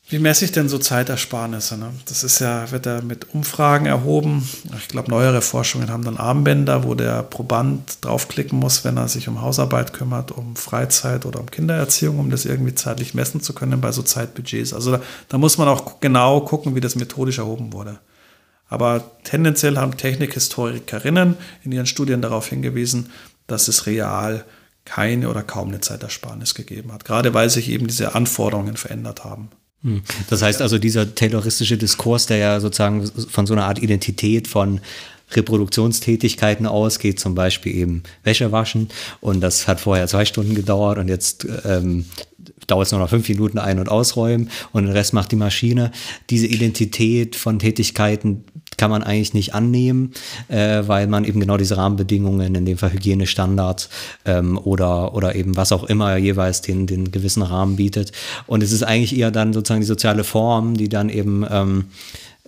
wie 0.10 0.18
messe 0.18 0.44
ich 0.44 0.52
denn 0.52 0.68
so 0.68 0.80
Zeitersparnisse? 0.80 1.78
Ne? 1.78 1.94
Das 2.08 2.24
ist 2.24 2.40
ja, 2.40 2.72
wird 2.72 2.88
ja 2.88 3.02
mit 3.02 3.34
Umfragen 3.36 3.86
erhoben. 3.86 4.50
Ich 4.80 4.88
glaube, 4.88 5.12
neuere 5.12 5.42
Forschungen 5.42 5.92
haben 5.92 6.04
dann 6.04 6.18
Armbänder, 6.18 6.84
wo 6.84 6.96
der 6.96 7.22
Proband 7.22 8.04
draufklicken 8.04 8.58
muss, 8.58 8.84
wenn 8.84 8.98
er 8.98 9.08
sich 9.08 9.28
um 9.28 9.42
Hausarbeit 9.42 9.94
kümmert, 9.94 10.32
um 10.32 10.56
Freizeit 10.56 11.28
oder 11.28 11.40
um 11.40 11.52
Kindererziehung, 11.52 12.18
um 12.18 12.32
das 12.32 12.46
irgendwie 12.46 12.74
zeitlich 12.74 13.14
messen 13.14 13.40
zu 13.42 13.54
können 13.54 13.80
bei 13.82 13.92
so 13.92 14.02
Zeitbudgets. 14.02 14.74
Also 14.74 14.94
da, 14.94 15.02
da 15.28 15.38
muss 15.38 15.60
man 15.60 15.68
auch 15.68 16.00
genau 16.00 16.42
gucken, 16.42 16.74
wie 16.74 16.82
das 16.82 16.96
methodisch 16.96 17.38
erhoben 17.38 17.72
wurde. 17.72 18.00
Aber 18.68 19.04
tendenziell 19.24 19.78
haben 19.78 19.96
Technikhistorikerinnen 19.96 21.38
in 21.64 21.72
ihren 21.72 21.86
Studien 21.86 22.24
darauf 22.24 22.48
hingewiesen, 22.48 23.12
dass 23.46 23.68
es 23.68 23.86
real 23.86 24.44
keine 24.90 25.30
oder 25.30 25.44
kaum 25.44 25.68
eine 25.68 25.82
Zeitersparnis 25.82 26.56
gegeben 26.56 26.92
hat, 26.92 27.06
gerade 27.06 27.36
weil 27.36 27.50
sich 27.52 27.70
eben 27.70 27.86
diese 27.86 28.16
Anforderungen 28.16 28.76
verändert 28.76 29.24
haben. 29.24 29.50
Hm. 29.84 30.02
Das 30.30 30.42
heißt 30.42 30.64
also, 30.64 30.80
dieser 30.80 31.14
tayloristische 31.14 31.78
Diskurs, 31.78 32.26
der 32.26 32.38
ja 32.38 32.60
sozusagen 32.60 33.06
von 33.30 33.46
so 33.46 33.54
einer 33.54 33.66
Art 33.66 33.80
Identität 33.80 34.48
von 34.48 34.82
Reproduktionstätigkeiten 35.32 36.66
ausgeht, 36.66 37.20
zum 37.20 37.36
Beispiel 37.36 37.76
eben 37.76 38.04
Wäsche 38.24 38.52
waschen 38.52 38.90
und 39.22 39.42
das 39.42 39.68
hat 39.68 39.80
vorher 39.80 40.08
zwei 40.08 40.26
Stunden 40.26 40.56
gedauert 40.56 40.98
und 40.98 41.08
jetzt 41.08 41.48
ähm, 41.66 42.06
dauert 42.66 42.88
es 42.88 42.92
nur 42.92 43.00
noch 43.00 43.10
fünf 43.10 43.30
Minuten 43.30 43.60
ein- 43.60 43.78
und 43.78 43.90
ausräumen 43.90 44.50
und 44.72 44.86
den 44.86 44.92
Rest 44.92 45.14
macht 45.14 45.32
die 45.32 45.36
Maschine. 45.36 45.92
Diese 46.32 46.48
Identität 46.48 47.36
von 47.36 47.60
Tätigkeiten 47.60 48.44
kann 48.80 48.90
man 48.90 49.04
eigentlich 49.04 49.34
nicht 49.34 49.54
annehmen, 49.54 50.14
äh, 50.48 50.84
weil 50.88 51.06
man 51.08 51.26
eben 51.26 51.42
genau 51.42 51.58
diese 51.58 51.76
Rahmenbedingungen, 51.76 52.56
in 52.56 52.66
dem 52.66 52.78
Fall 52.78 52.94
Hygienestandards 52.94 53.90
ähm, 54.26 54.58
oder, 54.58 55.14
oder 55.14 55.36
eben 55.36 55.58
was 55.58 55.74
auch 55.74 55.84
immer 55.84 56.16
jeweils 56.16 56.62
den, 56.62 56.88
den 56.88 57.12
gewissen 57.12 57.44
Rahmen 57.44 57.76
bietet. 57.76 58.14
Und 58.48 58.64
es 58.64 58.72
ist 58.72 58.84
eigentlich 58.84 59.18
eher 59.18 59.32
dann 59.32 59.52
sozusagen 59.52 59.82
die 59.82 59.88
soziale 59.88 60.24
Form, 60.24 60.76
die 60.76 60.88
dann 60.88 61.10
eben 61.10 61.46
ähm, 61.52 61.86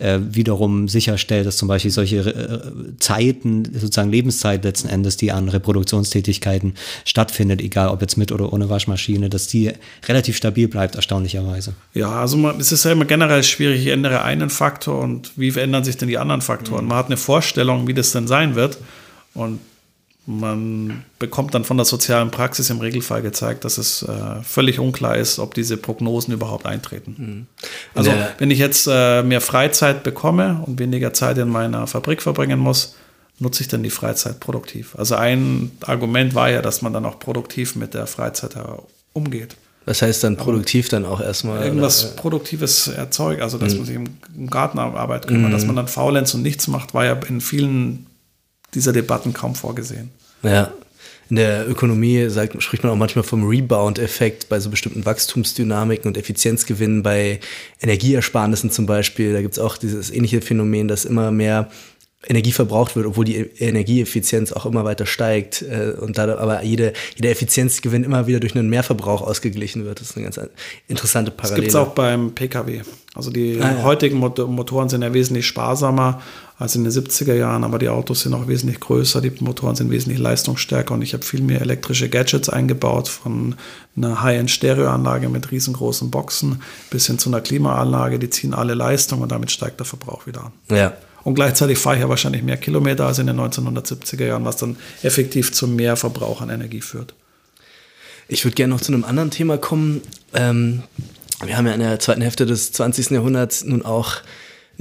äh, 0.02 0.20
wiederum 0.32 0.88
sicherstellt, 0.88 1.46
dass 1.46 1.58
zum 1.58 1.68
Beispiel 1.68 1.92
solche 1.92 2.18
äh, 2.18 2.98
Zeiten, 3.00 3.66
sozusagen 3.74 4.10
Lebenszeit 4.10 4.64
letzten 4.64 4.90
Endes, 4.90 5.18
die 5.18 5.32
an 5.32 5.48
Reproduktionstätigkeiten 5.48 6.74
stattfindet, 7.06 7.62
egal 7.62 7.90
ob 7.90 8.02
jetzt 8.02 8.18
mit 8.18 8.32
oder 8.32 8.52
ohne 8.52 8.70
Waschmaschine, 8.70 9.30
dass 9.30 9.48
die 9.48 9.72
relativ 10.08 10.38
stabil 10.38 10.68
bleibt, 10.68 10.96
erstaunlicherweise. 10.96 11.74
Ja, 11.94 12.22
also 12.22 12.38
man, 12.38 12.60
es 12.60 12.72
ist 12.72 12.84
ja 12.84 12.92
immer 12.92 13.06
generell 13.06 13.44
schwierig, 13.44 13.82
ich 13.82 13.88
ändere 13.88 14.24
einen 14.24 14.50
Faktor 14.50 15.00
und 15.00 15.32
wie 15.36 15.52
verändern 15.52 15.84
sich 15.84 15.98
denn 15.98 16.08
die 16.08 16.18
anderen 16.18 16.42
Faktoren? 16.42 16.86
Mhm. 16.86 16.90
Man 16.90 16.98
hat 16.98 17.06
eine 17.08 17.18
Vorstellung, 17.18 17.88
wie 17.88 17.94
das 17.94 18.12
denn 18.12 18.28
sein 18.28 18.56
wird 18.56 18.78
und 19.34 19.60
man 20.28 21.04
bekommt 21.18 21.56
dann 21.56 21.64
von 21.64 21.78
der 21.78 21.86
sozialen 21.86 22.30
Praxis 22.30 22.70
im 22.70 22.80
Regelfall 22.80 23.22
gezeigt, 23.22 23.66
dass 23.66 23.78
es 23.78 24.04
äh, 24.04 24.42
völlig 24.44 24.80
unklar 24.80 25.18
ist, 25.18 25.40
ob 25.40 25.56
diese 25.56 25.78
Prognosen 25.78 26.34
überhaupt 26.34 26.66
eintreten. 26.66 27.16
Mhm. 27.18 27.48
Also 27.96 28.12
ja. 28.12 28.30
wenn 28.38 28.52
ich 28.52 28.60
jetzt 28.60 28.88
äh, 28.90 29.24
mehr 29.24 29.42
Freizeit 29.42 30.04
bekomme 30.04 30.62
und 30.66 30.80
weniger 30.80 31.14
Zeit 31.14 31.38
in 31.40 31.50
meiner 31.50 31.88
Fabrik 31.88 32.22
verbringen 32.22 32.60
muss, 32.60 32.96
nutze 33.40 33.64
ich 33.64 33.68
dann 33.68 33.82
die 33.82 33.90
Freizeit 33.90 34.40
produktiv. 34.40 34.96
Also 34.96 35.16
ein 35.16 35.72
Argument 35.82 36.36
war 36.36 36.52
ja, 36.52 36.62
dass 36.62 36.84
man 36.84 36.94
dann 36.94 37.06
auch 37.06 37.18
produktiv 37.18 37.76
mit 37.76 37.96
der 37.96 38.06
Freizeit 38.06 38.56
umgeht. 39.14 39.56
Was 39.86 40.04
heißt 40.04 40.24
dann 40.24 40.38
produktiv 40.38 40.90
dann 40.90 41.06
auch 41.06 41.20
erstmal? 41.20 41.66
Irgendwas 41.66 42.06
oder? 42.06 42.16
Produktives 42.16 42.88
erzeugt, 42.88 43.42
also 43.42 43.58
dass 43.58 43.74
mhm. 43.74 43.80
man 43.80 43.86
sich 43.88 43.96
im 43.96 44.50
Gartenarbeit 44.52 45.26
kümmert, 45.26 45.50
mhm. 45.50 45.54
dass 45.54 45.66
man 45.66 45.76
dann 45.76 45.88
faulenzt 45.88 46.36
und 46.36 46.44
nichts 46.44 46.68
macht, 46.68 46.94
war 46.94 47.06
ja 47.06 47.14
in 47.14 47.42
vielen 47.42 48.06
dieser 48.74 48.94
Debatten 48.94 49.34
kaum 49.34 49.56
vorgesehen. 49.56 50.10
Ja. 50.44 50.72
In 51.30 51.38
der 51.38 51.70
Ökonomie 51.70 52.28
sagt, 52.30 52.62
spricht 52.62 52.84
man 52.84 52.92
auch 52.92 52.98
manchmal 52.98 53.24
vom 53.24 53.48
Rebound-Effekt 53.48 54.50
bei 54.50 54.60
so 54.60 54.70
bestimmten 54.70 55.06
Wachstumsdynamiken 55.06 56.08
und 56.08 56.18
Effizienzgewinnen 56.18 57.04
bei 57.04 57.40
Energieersparnissen 57.80 58.70
zum 58.70 58.86
Beispiel. 58.86 59.32
Da 59.32 59.42
gibt 59.42 59.54
es 59.54 59.60
auch 59.60 59.78
dieses 59.78 60.12
ähnliche 60.12 60.42
Phänomen, 60.42 60.90
dass 60.90 61.06
immer 61.06 61.32
mehr 61.32 61.72
Energie 62.28 62.52
verbraucht 62.52 62.96
wird, 62.96 63.08
obwohl 63.08 63.26
die 63.26 63.36
Energieeffizienz 63.36 64.52
auch 64.52 64.68
immer 64.68 64.86
weiter 64.86 65.08
steigt 65.08 65.64
äh, 65.64 65.94
und 66.00 66.18
da 66.18 66.38
aber 66.38 66.64
jede, 66.64 66.94
jeder 67.16 67.32
Effizienzgewinn 67.32 68.04
immer 68.04 68.28
wieder 68.28 68.40
durch 68.40 68.56
einen 68.56 68.70
Mehrverbrauch 68.70 69.22
ausgeglichen 69.22 69.86
wird. 69.86 70.02
Das 70.02 70.12
ist 70.12 70.18
eine 70.18 70.30
ganz 70.30 70.40
interessante 70.88 71.32
Parallele. 71.32 71.68
Das 71.68 71.74
gibt 71.74 71.84
es 71.84 71.90
auch 71.90 71.94
beim 71.96 72.34
Pkw. 72.34 72.82
Also 73.16 73.32
die 73.32 73.60
ah, 73.60 73.74
ja. 73.74 73.84
heutigen 73.84 74.18
Motoren 74.20 74.88
sind 74.88 75.02
ja 75.02 75.14
wesentlich 75.14 75.48
sparsamer 75.48 76.22
als 76.58 76.76
in 76.76 76.84
den 76.84 76.94
70er 76.94 77.34
Jahren, 77.34 77.64
aber 77.64 77.80
die 77.80 77.90
Autos 77.90 78.22
sind 78.22 78.36
auch 78.36 78.48
wesentlich 78.48 78.80
größer, 78.80 79.20
die 79.20 79.32
Motoren 79.40 79.76
sind 79.76 79.90
wesentlich 79.90 80.20
leistungsstärker 80.20 80.94
und 80.94 81.02
ich 81.02 81.14
habe 81.14 81.26
viel 81.26 81.42
mehr 81.42 81.60
elektrische 81.60 82.08
Gadgets 82.08 82.50
eingebaut, 82.50 83.10
von 83.10 83.56
einer 83.98 84.22
High-End-Stereoanlage 84.22 85.28
mit 85.28 85.52
riesengroßen 85.52 86.12
Boxen 86.12 86.62
bis 86.92 87.08
hin 87.08 87.18
zu 87.18 87.30
einer 87.30 87.42
Klimaanlage, 87.42 88.20
die 88.20 88.30
ziehen 88.30 88.54
alle 88.54 88.76
Leistung 88.76 89.22
und 89.22 89.32
damit 89.32 89.50
steigt 89.50 89.80
der 89.80 89.88
Verbrauch 89.88 90.28
wieder 90.28 90.46
an. 90.46 90.52
Ja. 90.70 90.94
Und 91.24 91.36
gleichzeitig 91.36 91.78
fahre 91.78 91.96
ich 91.96 92.02
ja 92.02 92.10
wahrscheinlich 92.10 92.44
mehr 92.44 92.58
Kilometer 92.58 93.06
als 93.06 93.20
in 93.20 93.28
den 93.28 93.40
1970er 93.40 94.26
Jahren, 94.26 94.46
was 94.46 94.58
dann 94.58 94.78
effektiv 95.04 95.52
zu 95.54 95.68
mehr 95.68 95.96
Verbrauch 95.96 96.42
an 96.42 96.50
Energie 96.50 96.82
führt. 96.82 97.14
Ich 98.28 98.44
würde 98.46 98.56
gerne 98.56 98.74
noch 98.74 98.82
zu 98.82 98.94
einem 98.94 99.04
anderen 99.04 99.30
Thema 99.30 99.58
kommen. 99.58 100.02
Ähm, 100.34 100.84
wir 101.44 101.58
haben 101.58 101.68
ja 101.68 101.74
in 101.74 101.80
der 101.80 102.00
zweiten 102.00 102.22
Hälfte 102.22 102.46
des 102.46 102.72
20. 102.72 103.12
Jahrhunderts 103.12 103.64
nun 103.64 103.84
auch 103.84 104.18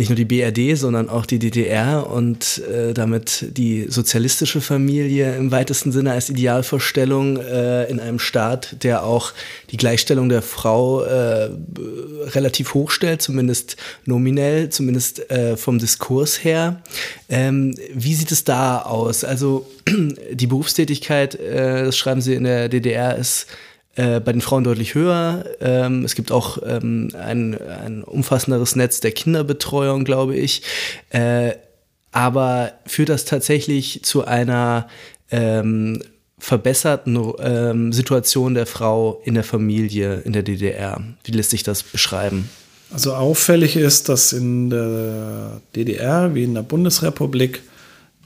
nicht 0.01 0.09
nur 0.09 0.17
die 0.17 0.25
BRD, 0.25 0.79
sondern 0.79 1.11
auch 1.11 1.27
die 1.27 1.39
DDR 1.39 2.11
und 2.11 2.63
äh, 2.67 2.95
damit 2.95 3.45
die 3.57 3.85
sozialistische 3.89 4.63
Familie 4.63 5.37
im 5.37 5.51
weitesten 5.51 5.93
Sinne 5.93 6.13
als 6.13 6.31
Idealvorstellung 6.31 7.37
äh, 7.37 7.85
in 7.85 8.01
einem 8.01 8.19
Staat, 8.19 8.83
der 8.83 9.05
auch 9.05 9.33
die 9.71 9.77
Gleichstellung 9.77 10.31
der 10.31 10.41
Frau 10.41 11.03
äh, 11.03 11.51
relativ 12.29 12.73
hoch 12.73 12.91
stellt, 12.91 13.21
zumindest 13.21 13.77
nominell, 14.07 14.71
zumindest 14.71 15.31
äh, 15.31 15.59
vom 15.59 15.79
Diskurs 15.79 16.43
her. 16.43 16.81
Ähm, 17.29 17.77
wie 17.93 18.15
sieht 18.15 18.33
es 18.33 18.45
da 18.45 18.81
aus? 18.81 19.23
Also 19.23 19.67
die 20.33 20.47
Berufstätigkeit, 20.47 21.35
äh, 21.35 21.85
das 21.85 21.99
schreiben 21.99 22.23
Sie 22.23 22.33
in 22.33 22.45
der 22.45 22.71
DDR, 22.71 23.17
ist 23.17 23.47
äh, 24.01 24.19
bei 24.19 24.33
den 24.33 24.41
Frauen 24.41 24.65
deutlich 24.65 24.95
höher. 24.95 25.45
Ähm, 25.61 26.05
es 26.07 26.15
gibt 26.15 26.33
auch 26.33 26.59
ähm, 26.65 27.11
ein, 27.19 27.59
ein 27.59 28.03
umfassenderes 28.03 28.75
Netz 28.75 29.01
der 29.01 29.13
Kinderbetreuung, 29.13 30.05
glaube 30.05 30.37
ich. 30.37 30.63
Äh, 31.11 31.53
aber 32.11 32.73
führt 32.87 33.11
das 33.11 33.27
tatsächlich 33.27 34.03
zu 34.03 34.25
einer 34.25 34.89
ähm, 35.31 36.03
verbesserten 36.39 37.21
ähm, 37.41 37.93
Situation 37.93 38.55
der 38.55 38.65
Frau 38.65 39.21
in 39.25 39.35
der 39.35 39.45
Familie 39.45 40.21
in 40.21 40.33
der 40.33 40.45
DDR? 40.45 41.03
Wie 41.25 41.33
lässt 41.33 41.51
sich 41.51 41.63
das 41.63 41.83
beschreiben? 41.83 42.49
Also 42.91 43.13
auffällig 43.13 43.77
ist, 43.77 44.09
dass 44.09 44.33
in 44.33 44.71
der 44.71 45.61
DDR 45.77 46.35
wie 46.35 46.45
in 46.45 46.55
der 46.55 46.63
Bundesrepublik 46.63 47.63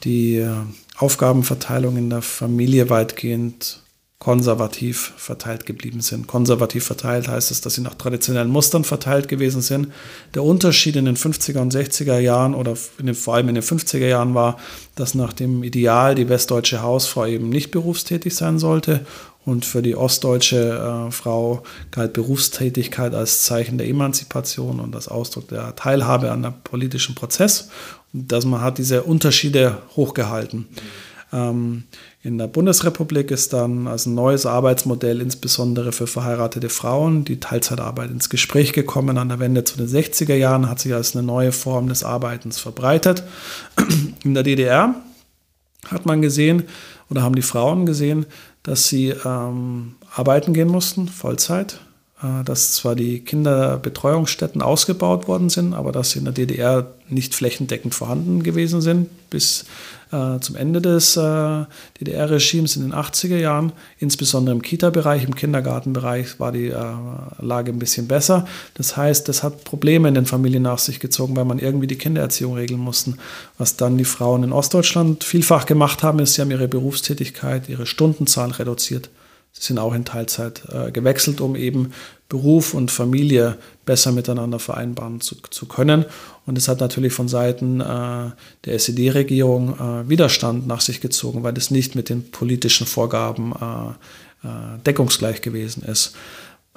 die 0.05 0.37
äh, 0.37 0.51
Aufgabenverteilung 0.99 1.97
in 1.97 2.11
der 2.11 2.23
Familie 2.23 2.91
weitgehend 2.91 3.84
konservativ 4.25 5.13
verteilt 5.19 5.67
geblieben 5.67 6.01
sind. 6.01 6.27
Konservativ 6.27 6.87
verteilt 6.87 7.29
heißt 7.29 7.51
es, 7.51 7.61
dass 7.61 7.75
sie 7.75 7.83
nach 7.83 7.95
traditionellen 7.95 8.49
Mustern 8.49 8.83
verteilt 8.83 9.29
gewesen 9.29 9.61
sind. 9.61 9.89
Der 10.33 10.43
Unterschied 10.43 10.97
in 10.97 11.05
den 11.05 11.19
50er 11.19 11.59
und 11.59 11.75
60er 11.75 12.19
Jahren 12.19 12.55
oder 12.55 12.73
den, 12.99 13.15
vor 13.15 13.35
allem 13.35 13.51
in 13.51 13.57
den 13.57 13.63
50er 13.63 14.07
Jahren 14.07 14.35
war, 14.35 14.59
dass 14.95 15.15
nach 15.15 15.35
dem 15.35 15.63
Ideal 15.63 16.15
die 16.15 16.31
westdeutsche 16.31 16.81
Hausfrau 16.81 17.27
eben 17.27 17.51
nicht 17.51 17.71
berufstätig 17.71 18.35
sein 18.35 18.59
sollte 18.59 19.05
und 19.45 19.67
für 19.67 19.83
die 19.83 19.95
ostdeutsche 19.95 21.09
äh, 21.09 21.13
Frau 21.13 21.63
galt 21.91 22.15
Berufstätigkeit 22.15 23.15
als 23.15 23.45
Zeichen 23.45 23.77
der 23.77 23.89
Emanzipation 23.89 24.81
und 24.81 24.97
als 24.97 25.07
Ausdruck 25.07 25.49
der 25.49 25.77
Teilhabe 25.77 26.33
an 26.33 26.41
der 26.41 26.55
politischen 26.65 27.15
Prozess. 27.15 27.69
Und 28.15 28.33
dass 28.33 28.47
man 28.47 28.63
hat 28.63 28.79
diese 28.79 29.03
Unterschiede 29.03 29.83
hochgehalten. 29.97 30.61
Mhm. 30.61 30.65
Ähm, 31.35 31.83
in 32.25 32.39
der 32.39 32.47
Bundesrepublik 32.47 33.31
ist 33.31 33.53
dann 33.53 33.87
als 33.87 34.07
neues 34.07 34.47
Arbeitsmodell 34.47 35.21
insbesondere 35.21 35.93
für 35.93 36.07
verheiratete 36.07 36.71
Frauen 36.71 37.27
die 37.27 37.39
Teilzeitarbeit 37.39 38.11
ins 38.11 38.31
Gespräch 38.31 38.73
gekommen. 38.73 39.19
An 39.19 39.29
der 39.29 39.41
Wende 39.41 39.63
zu 39.65 39.77
den 39.77 39.87
60er 39.87 40.35
Jahren 40.35 40.71
hat 40.71 40.81
sich 40.81 40.95
als 40.95 41.15
eine 41.15 41.23
neue 41.23 41.53
Form 41.53 41.87
des 41.87 42.03
Arbeitens 42.03 42.59
verbreitet. 42.59 43.25
In 44.25 44.33
der 44.33 44.43
DDR 44.43 44.95
hat 45.87 46.07
man 46.07 46.23
gesehen 46.23 46.63
oder 47.11 47.21
haben 47.21 47.35
die 47.35 47.43
Frauen 47.43 47.85
gesehen, 47.85 48.25
dass 48.63 48.89
sie 48.89 49.11
ähm, 49.11 49.97
arbeiten 50.17 50.55
gehen 50.55 50.69
mussten, 50.69 51.09
Vollzeit, 51.09 51.79
dass 52.45 52.75
zwar 52.75 52.95
die 52.95 53.21
Kinderbetreuungsstätten 53.21 54.63
ausgebaut 54.63 55.29
worden 55.29 55.51
sind, 55.51 55.75
aber 55.75 55.93
dass 55.93 56.11
sie 56.11 56.21
in 56.21 56.25
der 56.25 56.35
DDR 56.35 56.87
nicht 57.09 57.35
flächendeckend 57.35 57.95
vorhanden 57.95 58.43
gewesen 58.43 58.81
sind 58.81 59.09
bis 59.31 59.65
äh, 60.15 60.39
zum 60.41 60.55
Ende 60.55 60.81
des 60.81 61.17
äh, 61.17 61.65
DDR-Regimes 62.01 62.77
in 62.77 62.83
den 62.83 62.95
80er 62.95 63.37
Jahren. 63.37 63.73
Insbesondere 63.99 64.55
im 64.55 64.63
Kita-Bereich, 64.63 65.25
im 65.25 65.35
Kindergartenbereich 65.35 66.39
war 66.39 66.53
die 66.53 66.69
äh, 66.69 66.85
Lage 67.41 67.73
ein 67.73 67.79
bisschen 67.79 68.07
besser. 68.07 68.47
Das 68.75 68.97
heißt, 68.97 69.29
das 69.29 69.43
hat 69.43 69.65
Probleme 69.65 70.09
in 70.09 70.15
den 70.15 70.27
Familien 70.27 70.63
nach 70.63 70.79
sich 70.79 71.01
gezogen, 71.01 71.37
weil 71.37 71.45
man 71.45 71.59
irgendwie 71.59 71.89
die 71.89 71.99
Kindererziehung 71.99 72.55
regeln 72.55 72.81
musste. 72.81 73.15
Was 73.59 73.77
dann 73.77 73.99
die 73.99 74.05
Frauen 74.05 74.45
in 74.45 74.53
Ostdeutschland 74.53 75.25
vielfach 75.25 75.67
gemacht 75.67 76.03
haben, 76.03 76.21
ist, 76.21 76.35
sie 76.35 76.43
haben 76.43 76.51
ihre 76.53 76.69
Berufstätigkeit, 76.69 77.69
ihre 77.69 77.87
Stundenzahl 77.87 78.53
reduziert. 78.53 79.11
Sie 79.57 79.63
sind 79.63 79.79
auch 79.79 79.95
in 79.95 80.05
Teilzeit 80.05 80.63
äh, 80.73 80.91
gewechselt, 80.91 81.41
um 81.41 81.55
eben 81.55 81.93
Beruf 82.35 82.75
und 82.75 82.91
Familie 82.91 83.59
besser 83.85 84.11
miteinander 84.11 84.59
vereinbaren 84.59 85.21
zu, 85.21 85.37
zu 85.51 85.67
können. 85.67 86.05
Und 86.47 86.59
es 86.59 86.67
hat 86.67 86.81
natürlich 86.81 87.13
von 87.13 87.29
Seiten 87.29 87.81
äh, 87.81 88.33
der 88.65 88.75
SED-Regierung 88.75 89.79
äh, 89.79 90.09
Widerstand 90.09 90.67
nach 90.67 90.81
sich 90.81 91.01
gezogen, 91.01 91.45
weil 91.45 91.57
es 91.57 91.71
nicht 91.71 91.95
mit 91.95 92.09
den 92.09 92.33
politischen 92.33 92.89
Vorgaben 92.89 93.53
äh, 93.53 94.49
äh, 94.49 94.79
deckungsgleich 94.85 95.43
gewesen 95.43 95.85
ist. 95.85 96.17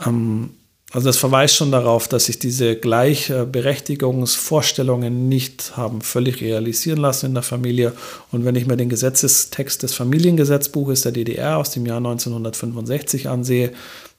Ähm, 0.06 0.52
also 0.92 1.08
das 1.08 1.18
verweist 1.18 1.56
schon 1.56 1.72
darauf, 1.72 2.08
dass 2.08 2.26
sich 2.26 2.38
diese 2.38 2.76
Gleichberechtigungsvorstellungen 2.76 5.28
nicht 5.28 5.76
haben 5.76 6.02
völlig 6.02 6.40
realisieren 6.40 7.00
lassen 7.00 7.26
in 7.26 7.34
der 7.34 7.42
Familie. 7.42 7.94
Und 8.32 8.46
wenn 8.46 8.56
ich 8.56 8.68
mir 8.68 8.78
den 8.78 8.90
Gesetzestext 8.90 9.82
des 9.82 9.96
Familiengesetzbuches 9.96 11.02
der 11.02 11.14
DDR 11.14 11.58
aus 11.58 11.72
dem 11.72 11.88
Jahr 11.88 11.98
1965 11.98 13.28
ansehe, 13.28 13.72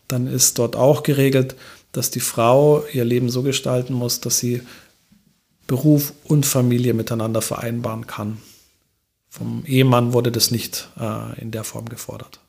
dann 0.09 0.27
ist 0.27 0.59
dort 0.59 0.77
auch 0.77 1.03
geregelt, 1.03 1.55
dass 1.93 2.11
die 2.11 2.21
Frau 2.21 2.85
ihr 2.93 3.05
Leben 3.05 3.31
so 3.31 3.43
gestalten 3.43 3.93
muss, 3.95 4.21
dass 4.21 4.39
sie 4.39 4.63
Beruf 5.67 6.13
und 6.25 6.47
Familie 6.47 6.95
miteinander 6.95 7.43
vereinbaren 7.43 8.07
kann. 8.07 8.39
Vom 9.29 9.65
Ehemann 9.67 10.13
wurde 10.13 10.33
das 10.33 10.51
nicht 10.51 10.89
äh, 10.99 11.41
in 11.41 11.51
der 11.51 11.65
Form 11.65 11.89
gefordert. 11.89 12.41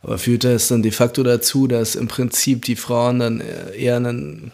Aber 0.00 0.18
führt 0.18 0.44
das 0.44 0.68
dann 0.68 0.82
de 0.82 0.92
facto 0.92 1.22
dazu, 1.22 1.66
dass 1.66 1.94
im 1.94 2.08
Prinzip 2.08 2.64
die 2.64 2.76
Frauen 2.76 3.18
dann 3.18 3.40
äh, 3.40 3.76
eher 3.76 3.96
einen 3.96 4.52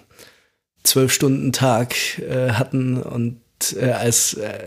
Zwölf-Stunden-Tag 0.83 2.19
äh, 2.19 2.53
hatten 2.53 3.03
und 3.03 3.41
äh, 3.77 3.91
als, 3.91 4.35
äh, 4.35 4.59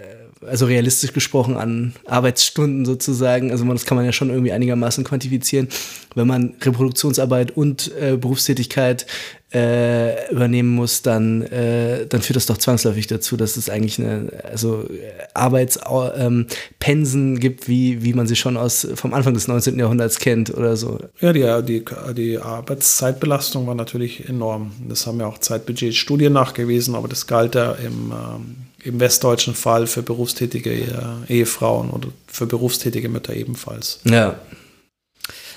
also 0.48 0.66
realistisch 0.66 1.14
gesprochen 1.14 1.58
an 1.58 1.94
Arbeitsstunden 2.06 2.86
sozusagen, 2.86 3.52
also 3.52 3.66
man, 3.66 3.76
das 3.76 3.86
kann 3.86 3.96
man 3.96 4.06
ja 4.06 4.12
schon 4.12 4.30
irgendwie 4.30 4.52
einigermaßen 4.52 5.04
quantifizieren, 5.04 5.68
wenn 6.16 6.28
man 6.28 6.56
Reproduktionsarbeit 6.62 7.56
und 7.56 7.92
äh, 8.00 8.18
Berufstätigkeit 8.18 9.06
äh, 9.54 10.32
übernehmen 10.32 10.70
muss, 10.70 11.02
dann, 11.02 11.42
äh, 11.44 12.08
dann 12.08 12.22
führt 12.22 12.38
das 12.38 12.46
doch 12.46 12.58
zwangsläufig 12.58 13.08
dazu, 13.08 13.36
dass 13.36 13.58
es 13.58 13.70
eigentlich 13.70 14.00
eine, 14.00 14.32
also 14.50 14.86
Arbeitspensen 15.34 17.34
ähm, 17.34 17.40
gibt, 17.40 17.68
wie, 17.68 18.02
wie 18.02 18.14
man 18.14 18.28
sie 18.28 18.38
schon 18.38 18.56
aus 18.56 18.88
vom 18.96 19.14
Anfang 19.14 19.34
des 19.34 19.50
19. 19.50 19.78
Jahrhunderts 19.78 20.20
kennt 20.20 20.56
oder 20.56 20.78
so. 20.78 21.00
Ja, 21.20 21.34
die, 21.34 21.66
die, 21.66 21.84
die 22.14 22.38
Arbeitszeitbelastung 22.38 23.68
war 23.68 23.76
natürlich 23.76 24.30
enorm. 24.30 24.72
Das 24.88 25.06
haben 25.06 25.20
ja 25.20 25.28
auch 25.28 25.40
Zeitbudget-Studien 25.40 26.32
nachgewiesen, 26.32 26.96
aber 26.96 27.10
das 27.10 27.28
galt 27.28 27.56
ja 27.56 27.74
im, 27.74 28.12
ähm, 28.12 28.56
im 28.84 29.00
westdeutschen 29.00 29.56
Fall 29.56 29.88
für 29.88 30.02
berufstätige 30.02 30.72
äh, 30.72 31.34
Ehefrauen 31.34 31.90
oder 31.90 32.10
für 32.28 32.46
berufstätige 32.46 33.10
Mütter 33.10 33.34
ebenfalls. 33.36 34.00
Ja. 34.04 34.40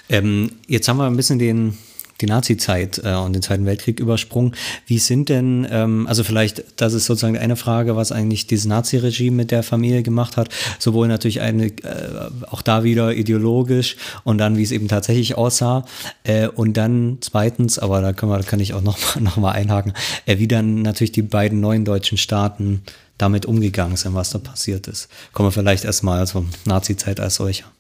Ähm, 0.09 0.51
jetzt 0.66 0.89
haben 0.89 0.99
wir 0.99 1.07
ein 1.07 1.16
bisschen 1.16 1.39
den 1.39 1.79
die 2.25 2.31
Nazi-Zeit 2.31 3.01
äh, 3.05 3.14
und 3.14 3.35
den 3.35 3.43
Zweiten 3.43 3.66
Weltkrieg 3.66 4.01
übersprungen. 4.01 4.55
Wie 4.87 4.99
sind 4.99 5.29
denn, 5.29 5.66
ähm, 5.70 6.07
also 6.07 6.25
vielleicht, 6.25 6.64
das 6.77 6.95
ist 6.95 7.07
sozusagen 7.07 7.37
eine 7.37 7.57
Frage, 7.57 7.97
was 7.97 8.12
eigentlich 8.12 8.47
dieses 8.47 8.66
Nazi-Regime 8.66 9.37
mit 9.37 9.51
der 9.51 9.62
Familie 9.62 10.03
gemacht 10.03 10.37
hat, 10.37 10.49
sowohl 10.79 11.09
natürlich 11.09 11.41
eine, 11.41 11.66
äh, 11.66 12.31
auch 12.51 12.62
da 12.62 12.85
wieder 12.85 13.14
ideologisch 13.14 13.97
und 14.25 14.39
dann, 14.39 14.57
wie 14.57 14.62
es 14.62 14.72
eben 14.72 14.89
tatsächlich 14.89 15.37
aussah. 15.37 15.85
Äh, 16.25 16.49
und 16.49 16.77
dann 16.77 17.18
zweitens, 17.20 17.79
aber 17.79 18.01
da 18.01 18.12
können 18.12 18.33
wir, 18.33 18.43
kann 18.43 18.61
ich 18.61 18.75
auch 18.75 18.83
noch 18.83 18.99
mal, 18.99 19.20
noch 19.22 19.37
mal 19.37 19.53
einhaken, 19.53 19.93
äh, 20.27 20.39
wie 20.39 20.49
dann 20.49 20.83
natürlich 20.83 21.12
die 21.12 21.22
beiden 21.22 21.61
neuen 21.61 21.85
deutschen 21.85 22.18
Staaten 22.18 22.83
damit 23.18 23.47
umgegangen 23.47 23.97
sind, 23.97 24.14
was 24.14 24.31
da 24.31 24.39
passiert 24.39 24.89
ist. 24.89 25.09
Kommen 25.33 25.49
wir 25.49 25.53
vielleicht 25.53 25.85
erstmal 25.85 26.18
also 26.18 26.45
Nazi-Zeit 26.64 27.20
als 27.20 27.37
solcher. 27.37 27.74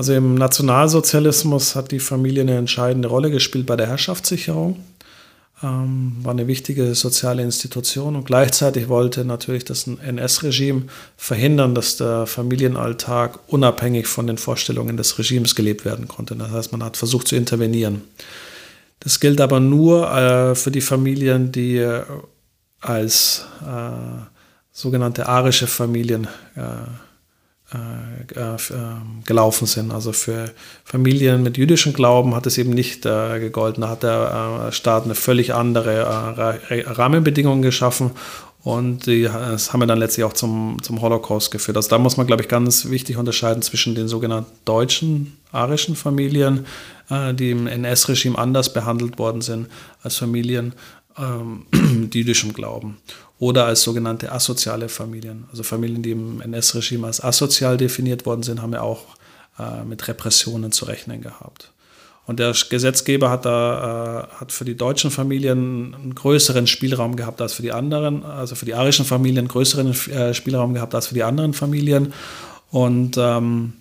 Also 0.00 0.14
im 0.14 0.34
Nationalsozialismus 0.34 1.76
hat 1.76 1.90
die 1.90 2.00
Familie 2.00 2.40
eine 2.40 2.56
entscheidende 2.56 3.08
Rolle 3.08 3.30
gespielt 3.30 3.66
bei 3.66 3.76
der 3.76 3.86
Herrschaftssicherung. 3.86 4.82
Ähm, 5.62 6.16
war 6.22 6.30
eine 6.30 6.46
wichtige 6.46 6.94
soziale 6.94 7.42
Institution 7.42 8.16
und 8.16 8.24
gleichzeitig 8.24 8.88
wollte 8.88 9.26
natürlich 9.26 9.66
das 9.66 9.86
NS-Regime 9.86 10.84
verhindern, 11.18 11.74
dass 11.74 11.98
der 11.98 12.24
Familienalltag 12.24 13.40
unabhängig 13.48 14.06
von 14.06 14.26
den 14.26 14.38
Vorstellungen 14.38 14.96
des 14.96 15.18
Regimes 15.18 15.54
gelebt 15.54 15.84
werden 15.84 16.08
konnte. 16.08 16.34
Das 16.34 16.50
heißt, 16.50 16.72
man 16.72 16.82
hat 16.82 16.96
versucht 16.96 17.28
zu 17.28 17.36
intervenieren. 17.36 18.00
Das 19.00 19.20
gilt 19.20 19.42
aber 19.42 19.60
nur 19.60 20.10
äh, 20.10 20.54
für 20.54 20.70
die 20.70 20.80
Familien, 20.80 21.52
die 21.52 21.76
äh, 21.76 22.04
als 22.80 23.44
äh, 23.60 24.22
sogenannte 24.72 25.28
arische 25.28 25.66
Familien 25.66 26.26
äh, 26.56 26.60
äh, 27.72 28.34
äh, 28.34 28.56
ähm, 28.72 29.22
gelaufen 29.24 29.64
sind. 29.64 29.92
Also 29.92 30.10
für 30.12 30.50
Familien 30.84 31.44
mit 31.44 31.56
jüdischem 31.56 31.92
Glauben 31.92 32.34
hat 32.34 32.44
es 32.46 32.58
eben 32.58 32.70
nicht 32.70 33.06
äh, 33.06 33.38
gegolten. 33.38 33.82
Da 33.82 33.88
hat 33.88 34.02
der 34.02 34.72
Staat 34.72 35.04
eine 35.04 35.14
völlig 35.14 35.54
andere 35.54 36.58
Rahmenbedingungen 36.68 37.62
geschaffen 37.62 38.10
und 38.64 39.06
die, 39.06 39.22
das 39.22 39.72
haben 39.72 39.80
wir 39.80 39.86
dann 39.86 40.00
letztlich 40.00 40.24
auch 40.24 40.32
zum, 40.32 40.78
zum 40.82 41.00
Holocaust 41.00 41.52
geführt. 41.52 41.76
Also 41.76 41.90
da 41.90 41.98
muss 41.98 42.16
man, 42.16 42.26
glaube 42.26 42.42
ich, 42.42 42.48
ganz 42.48 42.90
wichtig 42.90 43.16
unterscheiden 43.16 43.62
zwischen 43.62 43.94
den 43.94 44.08
sogenannten 44.08 44.50
deutschen, 44.64 45.38
arischen 45.52 45.96
Familien, 45.96 46.66
die 47.08 47.52
im 47.52 47.66
NS-Regime 47.66 48.38
anders 48.38 48.72
behandelt 48.72 49.18
worden 49.18 49.40
sind, 49.40 49.68
als 50.02 50.16
Familien 50.16 50.74
ähm, 51.20 51.66
jüdischem 52.12 52.52
Glauben 52.52 52.98
oder 53.38 53.66
als 53.66 53.82
sogenannte 53.82 54.32
asoziale 54.32 54.88
Familien. 54.88 55.44
Also 55.50 55.62
Familien, 55.62 56.02
die 56.02 56.12
im 56.12 56.40
NS-Regime 56.40 57.06
als 57.06 57.22
asozial 57.22 57.76
definiert 57.76 58.26
worden 58.26 58.42
sind, 58.42 58.62
haben 58.62 58.72
ja 58.72 58.82
auch 58.82 59.16
äh, 59.58 59.84
mit 59.84 60.06
Repressionen 60.08 60.72
zu 60.72 60.84
rechnen 60.84 61.22
gehabt. 61.22 61.72
Und 62.26 62.38
der 62.38 62.54
Gesetzgeber 62.68 63.30
hat 63.30 63.44
da 63.44 64.28
äh, 64.30 64.40
hat 64.40 64.52
für 64.52 64.64
die 64.64 64.76
deutschen 64.76 65.10
Familien 65.10 65.94
einen 65.94 66.14
größeren 66.14 66.66
Spielraum 66.66 67.16
gehabt 67.16 67.40
als 67.40 67.54
für 67.54 67.62
die 67.62 67.72
anderen, 67.72 68.24
also 68.24 68.54
für 68.54 68.66
die 68.66 68.74
arischen 68.74 69.04
Familien 69.04 69.38
einen 69.38 69.48
größeren 69.48 69.92
äh, 70.12 70.34
Spielraum 70.34 70.74
gehabt 70.74 70.94
als 70.94 71.08
für 71.08 71.14
die 71.14 71.24
anderen 71.24 71.54
Familien. 71.54 72.12
Und 72.70 73.16
ähm, 73.18 73.72
äh, 73.74 73.79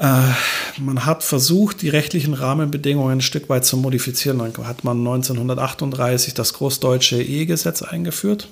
man 0.00 1.04
hat 1.04 1.22
versucht, 1.22 1.82
die 1.82 1.90
rechtlichen 1.90 2.32
Rahmenbedingungen 2.32 3.18
ein 3.18 3.20
Stück 3.20 3.50
weit 3.50 3.66
zu 3.66 3.76
modifizieren. 3.76 4.38
Dann 4.38 4.66
hat 4.66 4.82
man 4.82 4.98
1938 4.98 6.32
das 6.32 6.54
Großdeutsche 6.54 7.22
Ehegesetz 7.22 7.82
eingeführt. 7.82 8.48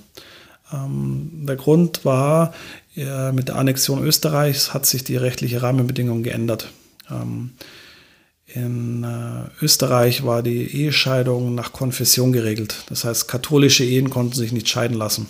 Ähm, 0.72 1.46
der 1.46 1.56
Grund 1.56 2.04
war, 2.04 2.52
äh, 2.96 3.32
mit 3.32 3.48
der 3.48 3.56
Annexion 3.56 4.04
Österreichs 4.04 4.74
hat 4.74 4.86
sich 4.86 5.04
die 5.04 5.16
rechtliche 5.16 5.62
Rahmenbedingung 5.62 6.22
geändert. 6.22 6.68
Ähm, 7.10 7.52
in 8.46 9.04
äh, 9.04 9.64
Österreich 9.64 10.24
war 10.24 10.42
die 10.42 10.82
Ehescheidung 10.82 11.54
nach 11.54 11.72
Konfession 11.72 12.32
geregelt. 12.32 12.84
Das 12.88 13.04
heißt, 13.04 13.28
katholische 13.28 13.84
Ehen 13.84 14.10
konnten 14.10 14.34
sich 14.34 14.52
nicht 14.52 14.68
scheiden 14.68 14.96
lassen. 14.96 15.28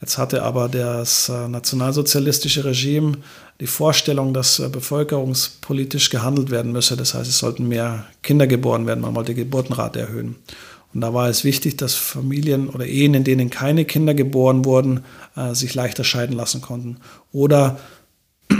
Jetzt 0.00 0.18
hatte 0.18 0.42
aber 0.42 0.68
das 0.68 1.28
äh, 1.28 1.48
nationalsozialistische 1.48 2.64
Regime 2.64 3.18
die 3.60 3.66
Vorstellung, 3.66 4.34
dass 4.34 4.58
äh, 4.58 4.68
bevölkerungspolitisch 4.68 6.10
gehandelt 6.10 6.50
werden 6.50 6.72
müsse. 6.72 6.96
Das 6.96 7.14
heißt, 7.14 7.28
es 7.28 7.38
sollten 7.38 7.68
mehr 7.68 8.04
Kinder 8.22 8.46
geboren 8.46 8.86
werden. 8.86 9.00
Man 9.00 9.14
wollte 9.14 9.34
die 9.34 9.42
Geburtenrate 9.42 10.00
erhöhen. 10.00 10.36
Und 10.92 11.00
da 11.00 11.14
war 11.14 11.28
es 11.28 11.44
wichtig, 11.44 11.76
dass 11.76 11.94
Familien 11.94 12.68
oder 12.68 12.86
Ehen, 12.86 13.14
in 13.14 13.24
denen 13.24 13.50
keine 13.50 13.84
Kinder 13.84 14.14
geboren 14.14 14.64
wurden, 14.64 15.04
äh, 15.36 15.54
sich 15.54 15.74
leichter 15.74 16.04
scheiden 16.04 16.36
lassen 16.36 16.60
konnten. 16.60 16.98
Oder 17.32 17.78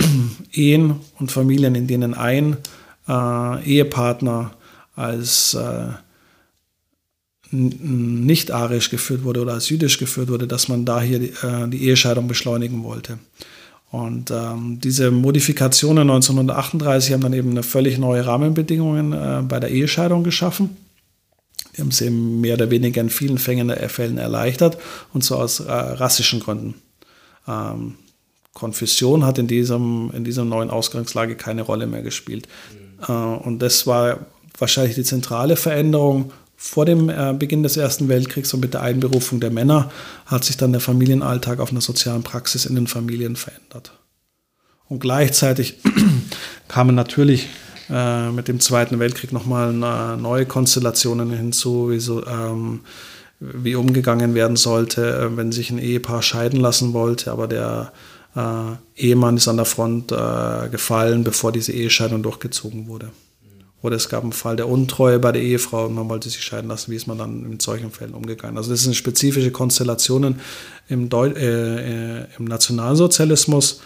Ehen 0.52 1.00
und 1.18 1.32
Familien, 1.32 1.74
in 1.74 1.86
denen 1.86 2.14
ein 2.14 2.56
Ehepartner 3.06 4.52
als 4.96 5.54
nicht 7.54 8.50
arisch 8.50 8.90
geführt 8.90 9.24
wurde 9.24 9.40
oder 9.40 9.54
als 9.54 9.68
jüdisch 9.68 9.98
geführt 9.98 10.28
wurde, 10.28 10.46
dass 10.46 10.68
man 10.68 10.84
da 10.84 11.00
hier 11.00 11.18
die, 11.18 11.32
äh, 11.42 11.68
die 11.68 11.86
Ehescheidung 11.86 12.28
beschleunigen 12.28 12.82
wollte. 12.82 13.18
Und 13.90 14.32
ähm, 14.32 14.80
diese 14.82 15.12
Modifikationen 15.12 16.10
1938 16.10 17.12
haben 17.12 17.20
dann 17.20 17.32
eben 17.32 17.50
eine 17.50 17.62
völlig 17.62 17.96
neue 17.98 18.26
Rahmenbedingungen 18.26 19.12
äh, 19.12 19.42
bei 19.46 19.60
der 19.60 19.70
Ehescheidung 19.70 20.24
geschaffen. 20.24 20.76
Die 21.76 21.80
haben 21.80 21.88
es 21.88 22.00
eben 22.00 22.40
mehr 22.40 22.54
oder 22.54 22.70
weniger 22.70 23.00
in 23.00 23.10
vielen 23.10 23.38
Fällen, 23.38 23.70
äh, 23.70 23.88
Fällen 23.88 24.18
erleichtert 24.18 24.78
und 25.12 25.22
zwar 25.22 25.38
aus 25.38 25.60
äh, 25.60 25.70
rassischen 25.70 26.40
Gründen. 26.40 26.74
Ähm, 27.46 27.94
Konfession 28.52 29.24
hat 29.24 29.38
in 29.38 29.46
diesem, 29.46 30.10
in 30.12 30.24
dieser 30.24 30.44
neuen 30.44 30.70
Ausgangslage 30.70 31.36
keine 31.36 31.62
Rolle 31.62 31.86
mehr 31.86 32.02
gespielt. 32.02 32.48
Mhm. 32.72 33.14
Äh, 33.14 33.46
und 33.46 33.60
das 33.60 33.86
war 33.86 34.26
wahrscheinlich 34.58 34.94
die 34.94 35.04
zentrale 35.04 35.56
Veränderung 35.56 36.32
vor 36.56 36.86
dem 36.86 37.08
äh, 37.08 37.34
Beginn 37.38 37.62
des 37.62 37.76
Ersten 37.76 38.08
Weltkriegs 38.08 38.54
und 38.54 38.60
mit 38.60 38.74
der 38.74 38.82
Einberufung 38.82 39.40
der 39.40 39.50
Männer 39.50 39.90
hat 40.26 40.44
sich 40.44 40.56
dann 40.56 40.72
der 40.72 40.80
Familienalltag 40.80 41.60
auf 41.60 41.70
einer 41.70 41.80
sozialen 41.80 42.22
Praxis 42.22 42.66
in 42.66 42.74
den 42.74 42.86
Familien 42.86 43.36
verändert. 43.36 43.92
Und 44.88 45.00
gleichzeitig 45.00 45.78
kamen 46.68 46.94
natürlich 46.94 47.48
äh, 47.90 48.30
mit 48.30 48.48
dem 48.48 48.60
Zweiten 48.60 48.98
Weltkrieg 48.98 49.32
nochmal 49.32 49.72
neue 49.72 50.46
Konstellationen 50.46 51.30
hinzu, 51.30 51.90
wie, 51.90 52.00
so, 52.00 52.26
ähm, 52.26 52.80
wie 53.40 53.74
umgegangen 53.74 54.34
werden 54.34 54.56
sollte, 54.56 55.16
äh, 55.16 55.36
wenn 55.36 55.52
sich 55.52 55.70
ein 55.70 55.78
Ehepaar 55.78 56.22
scheiden 56.22 56.60
lassen 56.60 56.92
wollte, 56.92 57.32
aber 57.32 57.48
der 57.48 57.92
äh, 58.36 58.76
Ehemann 58.96 59.36
ist 59.36 59.48
an 59.48 59.56
der 59.56 59.66
Front 59.66 60.12
äh, 60.12 60.68
gefallen, 60.70 61.24
bevor 61.24 61.52
diese 61.52 61.72
Ehescheidung 61.72 62.22
durchgezogen 62.22 62.86
wurde. 62.88 63.10
Oder 63.84 63.96
es 63.96 64.08
gab 64.08 64.22
einen 64.22 64.32
Fall 64.32 64.56
der 64.56 64.66
Untreue 64.66 65.18
bei 65.18 65.30
der 65.30 65.42
Ehefrau 65.42 65.84
und 65.84 65.94
man 65.94 66.08
wollte 66.08 66.30
sich 66.30 66.42
scheiden 66.42 66.68
lassen. 66.68 66.90
Wie 66.90 66.96
ist 66.96 67.06
man 67.06 67.18
dann 67.18 67.42
mit 67.46 67.60
solchen 67.60 67.90
Fällen 67.90 68.14
umgegangen? 68.14 68.56
Also 68.56 68.70
das 68.70 68.82
sind 68.82 68.96
spezifische 68.96 69.50
Konstellationen 69.50 70.40
im, 70.88 71.10
Deu 71.10 71.28
äh, 71.28 72.22
äh, 72.22 72.26
im 72.38 72.46
Nationalsozialismus. 72.46 73.82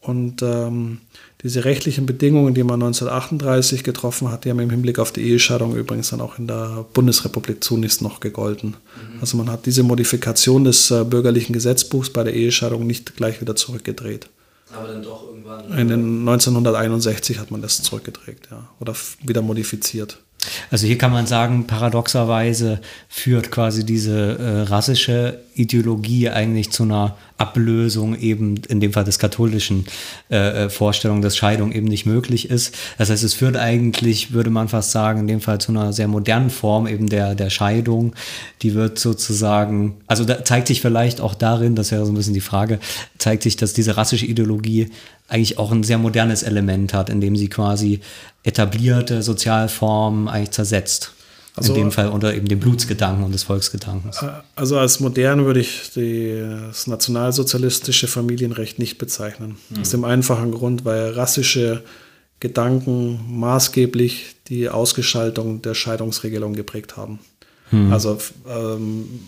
Und 0.00 0.40
ähm, 0.40 1.00
diese 1.42 1.66
rechtlichen 1.66 2.06
Bedingungen, 2.06 2.54
die 2.54 2.62
man 2.62 2.82
1938 2.82 3.84
getroffen 3.84 4.30
hat, 4.30 4.46
die 4.46 4.50
haben 4.50 4.58
im 4.60 4.70
Hinblick 4.70 4.98
auf 4.98 5.12
die 5.12 5.28
Ehescheidung 5.28 5.76
übrigens 5.76 6.08
dann 6.08 6.22
auch 6.22 6.38
in 6.38 6.46
der 6.46 6.86
Bundesrepublik 6.94 7.62
zunächst 7.62 8.00
noch 8.00 8.20
gegolten. 8.20 8.70
Mhm. 8.70 9.20
Also 9.20 9.36
man 9.36 9.50
hat 9.50 9.66
diese 9.66 9.82
Modifikation 9.82 10.64
des 10.64 10.90
äh, 10.90 11.04
bürgerlichen 11.04 11.52
Gesetzbuchs 11.52 12.08
bei 12.08 12.24
der 12.24 12.32
Ehescheidung 12.32 12.86
nicht 12.86 13.16
gleich 13.16 13.42
wieder 13.42 13.54
zurückgedreht. 13.54 14.30
Aber 14.74 14.88
dann 14.88 15.02
doch 15.02 15.24
irgendwann. 15.24 15.35
In 15.76 15.88
den 15.88 16.20
1961 16.20 17.38
hat 17.38 17.50
man 17.50 17.62
das 17.62 17.82
zurückgedreht, 17.82 18.48
ja. 18.50 18.68
Oder 18.80 18.94
wieder 19.24 19.42
modifiziert. 19.42 20.18
Also 20.70 20.86
hier 20.86 20.98
kann 20.98 21.12
man 21.12 21.26
sagen, 21.26 21.66
paradoxerweise 21.66 22.80
führt 23.08 23.50
quasi 23.50 23.84
diese 23.84 24.38
äh, 24.38 24.60
rassische 24.62 25.40
Ideologie 25.54 26.28
eigentlich 26.28 26.70
zu 26.70 26.84
einer 26.84 27.16
Ablösung 27.38 28.16
eben 28.18 28.56
in 28.68 28.80
dem 28.80 28.92
Fall 28.92 29.04
des 29.04 29.18
katholischen 29.18 29.86
äh, 30.30 30.64
äh, 30.64 30.70
Vorstellung, 30.70 31.22
dass 31.22 31.36
Scheidung 31.36 31.72
eben 31.72 31.86
nicht 31.86 32.06
möglich 32.06 32.50
ist. 32.50 32.74
Das 32.98 33.10
heißt, 33.10 33.24
es 33.24 33.34
führt 33.34 33.56
eigentlich, 33.56 34.32
würde 34.32 34.50
man 34.50 34.68
fast 34.68 34.90
sagen, 34.90 35.20
in 35.20 35.26
dem 35.26 35.40
Fall 35.40 35.60
zu 35.60 35.72
einer 35.72 35.92
sehr 35.92 36.08
modernen 36.08 36.50
Form 36.50 36.86
eben 36.86 37.08
der, 37.08 37.34
der 37.34 37.50
Scheidung. 37.50 38.14
Die 38.62 38.74
wird 38.74 38.98
sozusagen, 38.98 39.96
also 40.06 40.24
da 40.24 40.44
zeigt 40.44 40.68
sich 40.68 40.80
vielleicht 40.80 41.20
auch 41.20 41.34
darin, 41.34 41.74
das 41.74 41.90
wäre 41.90 42.06
so 42.06 42.12
ein 42.12 42.16
bisschen 42.16 42.34
die 42.34 42.40
Frage, 42.40 42.78
zeigt 43.18 43.42
sich, 43.42 43.56
dass 43.56 43.72
diese 43.72 43.96
rassische 43.96 44.26
Ideologie 44.26 44.90
eigentlich 45.28 45.58
auch 45.58 45.72
ein 45.72 45.82
sehr 45.82 45.98
modernes 45.98 46.42
Element 46.42 46.94
hat, 46.94 47.10
indem 47.10 47.36
sie 47.36 47.48
quasi 47.48 48.00
etablierte 48.42 49.22
Sozialformen 49.22 50.28
eigentlich 50.28 50.52
zersetzt. 50.52 51.12
Also, 51.56 51.72
in 51.72 51.80
dem 51.80 51.90
Fall 51.92 52.10
unter 52.10 52.34
eben 52.34 52.48
dem 52.48 52.60
Blutsgedanken 52.60 53.24
und 53.24 53.32
des 53.32 53.44
Volksgedankens. 53.44 54.22
Äh, 54.22 54.28
also 54.56 54.78
als 54.78 55.00
modern 55.00 55.46
würde 55.46 55.60
ich 55.60 55.90
die, 55.94 56.38
das 56.68 56.86
nationalsozialistische 56.86 58.08
Familienrecht 58.08 58.78
nicht 58.78 58.98
bezeichnen. 58.98 59.56
Mhm. 59.70 59.80
Aus 59.80 59.90
dem 59.90 60.04
einfachen 60.04 60.52
Grund, 60.52 60.84
weil 60.84 61.12
rassische 61.12 61.82
Gedanken 62.40 63.20
maßgeblich 63.28 64.36
die 64.48 64.68
Ausgestaltung 64.68 65.62
der 65.62 65.72
Scheidungsregelung 65.72 66.52
geprägt 66.52 66.98
haben. 66.98 67.20
Mhm. 67.70 67.90
Also 67.90 68.18
ähm, 68.46 69.20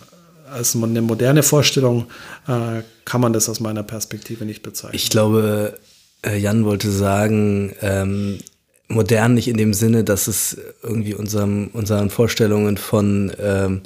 als 0.52 0.76
eine 0.76 1.02
moderne 1.02 1.42
Vorstellung 1.42 2.06
äh, 2.46 2.82
kann 3.04 3.20
man 3.20 3.32
das 3.32 3.48
aus 3.48 3.60
meiner 3.60 3.82
Perspektive 3.82 4.44
nicht 4.44 4.62
bezeichnen. 4.62 4.96
Ich 4.96 5.10
glaube, 5.10 5.78
äh, 6.24 6.36
Jan 6.36 6.64
wollte 6.64 6.90
sagen, 6.90 7.74
ähm, 7.80 8.38
modern 8.88 9.34
nicht 9.34 9.48
in 9.48 9.56
dem 9.56 9.74
Sinne, 9.74 10.04
dass 10.04 10.28
es 10.28 10.56
irgendwie 10.82 11.14
unserem, 11.14 11.68
unseren 11.72 12.10
Vorstellungen 12.10 12.76
von 12.76 13.32
ähm, 13.38 13.82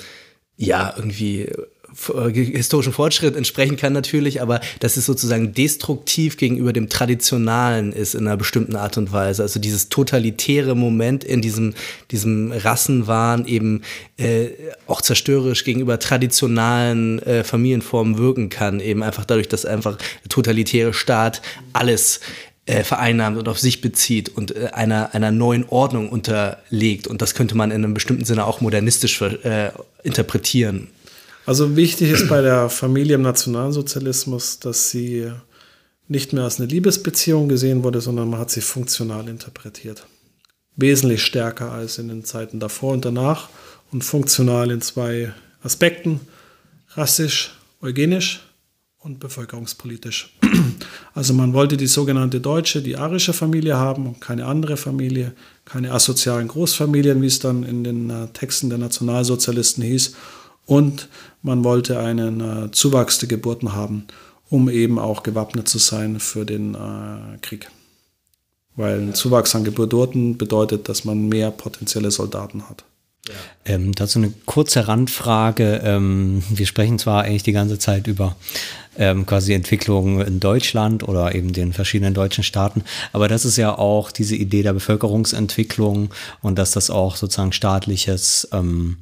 ja 0.57 0.95
irgendwie 0.97 1.51
historischen 1.95 2.93
Fortschritt 2.93 3.37
entsprechen 3.37 3.77
kann 3.77 3.93
natürlich, 3.93 4.41
aber 4.41 4.61
dass 4.81 4.97
es 4.97 5.07
sozusagen 5.07 5.53
destruktiv 5.53 6.37
gegenüber 6.37 6.73
dem 6.73 6.89
Traditionalen 6.89 7.93
ist 7.93 8.15
in 8.15 8.27
einer 8.27 8.37
bestimmten 8.37 8.77
Art 8.77 8.97
und 8.99 9.13
Weise. 9.13 9.43
Also 9.43 9.61
dieses 9.61 9.89
totalitäre 9.89 10.75
Moment 10.75 11.25
in 11.25 11.43
diesem, 11.43 11.75
diesem 12.11 12.53
Rassenwahn 12.53 13.47
eben 13.47 13.83
äh, 14.17 14.49
auch 14.87 15.03
zerstörerisch 15.03 15.65
gegenüber 15.65 15.99
traditionalen 15.99 17.21
äh, 17.23 17.45
Familienformen 17.45 18.19
wirken 18.19 18.49
kann, 18.49 18.81
eben 18.81 19.03
einfach 19.03 19.25
dadurch, 19.25 19.49
dass 19.49 19.65
einfach 19.65 19.97
der 19.97 20.29
totalitäre 20.29 20.95
Staat 20.95 21.43
alles 21.73 22.21
äh, 22.65 22.85
vereinnahmt 22.85 23.39
und 23.39 23.49
auf 23.49 23.59
sich 23.59 23.81
bezieht 23.81 24.29
und 24.29 24.55
äh, 24.55 24.69
einer, 24.73 25.15
einer 25.15 25.33
neuen 25.33 25.69
Ordnung 25.69 26.09
unterlegt. 26.09 27.09
Und 27.09 27.21
das 27.21 27.35
könnte 27.35 27.57
man 27.57 27.71
in 27.73 27.85
einem 27.85 27.95
bestimmten 27.95 28.25
Sinne 28.25 28.47
auch 28.47 28.61
modernistisch 28.61 29.21
äh, 29.21 29.73
interpretieren. 30.05 30.89
Also 31.45 31.77
wichtig 31.77 32.11
ist 32.11 32.29
bei 32.29 32.41
der 32.41 32.69
Familie 32.69 33.17
im 33.17 33.23
Nationalsozialismus, 33.23 34.61
dass 34.61 34.91
sie 34.91 35.31
nicht 36.09 36.33
mehr 36.33 36.45
als 36.45 36.61
eine 36.61 36.69
Liebesbeziehung 36.69 37.49
gesehen 37.49 37.83
wurde, 37.83 38.01
sondern 38.01 38.31
man 38.31 38.41
hat 38.41 38.51
sie 38.51 38.61
funktional 38.61 39.29
interpretiert. 39.29 40.07
Wesentlich 40.77 41.23
stärker 41.23 41.73
als 41.73 41.99
in 41.99 42.09
den 42.09 42.25
Zeiten 42.25 42.61
davor 42.61 42.93
und 42.93 43.05
danach 43.05 43.49
und 43.91 44.05
funktional 44.05 44.71
in 44.71 44.81
zwei 44.81 45.33
Aspekten, 45.63 46.21
rassisch, 46.95 47.55
eugenisch 47.81 48.41
und 48.99 49.19
bevölkerungspolitisch. 49.19 50.37
Also 51.15 51.35
man 51.35 51.53
wollte 51.53 51.77
die 51.77 51.87
sogenannte 51.87 52.41
deutsche, 52.41 52.81
die 52.81 52.97
arische 52.97 53.33
Familie 53.35 53.77
haben 53.77 54.07
und 54.07 54.21
keine 54.21 54.47
andere 54.47 54.77
Familie, 54.79 55.33
keine 55.67 55.93
asozialen 55.93 56.49
Großfamilien, 56.49 57.21
wie 57.21 57.27
es 57.27 57.39
dann 57.39 57.65
in 57.65 57.85
den 57.85 58.09
äh, 58.09 58.29
Texten 58.29 58.71
der 58.71 58.79
Nationalsozialisten 58.79 59.85
hieß. 59.85 60.15
Und 60.67 61.09
man 61.43 61.65
wollte 61.65 61.99
einen 61.99 62.41
äh, 62.41 62.71
Zuwachs 62.71 63.19
der 63.19 63.29
Geburten 63.29 63.75
haben, 63.75 64.07
um 64.49 64.69
eben 64.69 64.99
auch 64.99 65.23
gewappnet 65.23 65.69
zu 65.69 65.79
sein 65.79 66.21
für 66.21 66.45
den 66.45 66.75
äh, 66.75 67.39
Krieg. 67.41 67.71
Weil 68.77 69.01
ein 69.01 69.15
Zuwachs 69.15 69.55
an 69.55 69.65
Geburten 69.65 70.39
bedeutet, 70.39 70.89
dass 70.89 71.05
man 71.05 71.29
mehr 71.29 71.51
potenzielle 71.51 72.11
Soldaten 72.11 72.69
hat. 72.69 72.85
Ja. 73.29 73.35
Ähm, 73.65 73.95
dazu 73.95 74.19
eine 74.19 74.33
kurze 74.47 74.89
Randfrage. 74.89 75.81
Ähm, 75.85 76.43
wir 76.51 76.67
sprechen 76.67 76.99
zwar 76.99 77.23
eigentlich 77.23 77.45
die 77.45 77.53
ganze 77.53 77.79
Zeit 77.79 78.09
über 78.09 78.37
ähm, 78.99 79.27
quasi 79.27 79.53
Entwicklungen 79.53 80.27
in 80.27 80.41
Deutschland 80.41 81.07
oder 81.07 81.35
eben 81.35 81.53
den 81.53 81.73
verschiedenen 81.73 82.15
deutschen 82.15 82.45
Staaten, 82.45 82.83
aber 83.13 83.29
das 83.29 83.45
ist 83.45 83.57
ja 83.57 83.79
auch 83.79 84.11
diese 84.11 84.37
Idee 84.37 84.63
der 84.63 84.73
Bevölkerungsentwicklung 84.73 86.11
und 86.43 86.59
dass 86.59 86.73
das 86.73 86.91
auch 86.91 87.17
sozusagen 87.17 87.53
staatliches 87.53 88.49
ähm, 88.53 88.99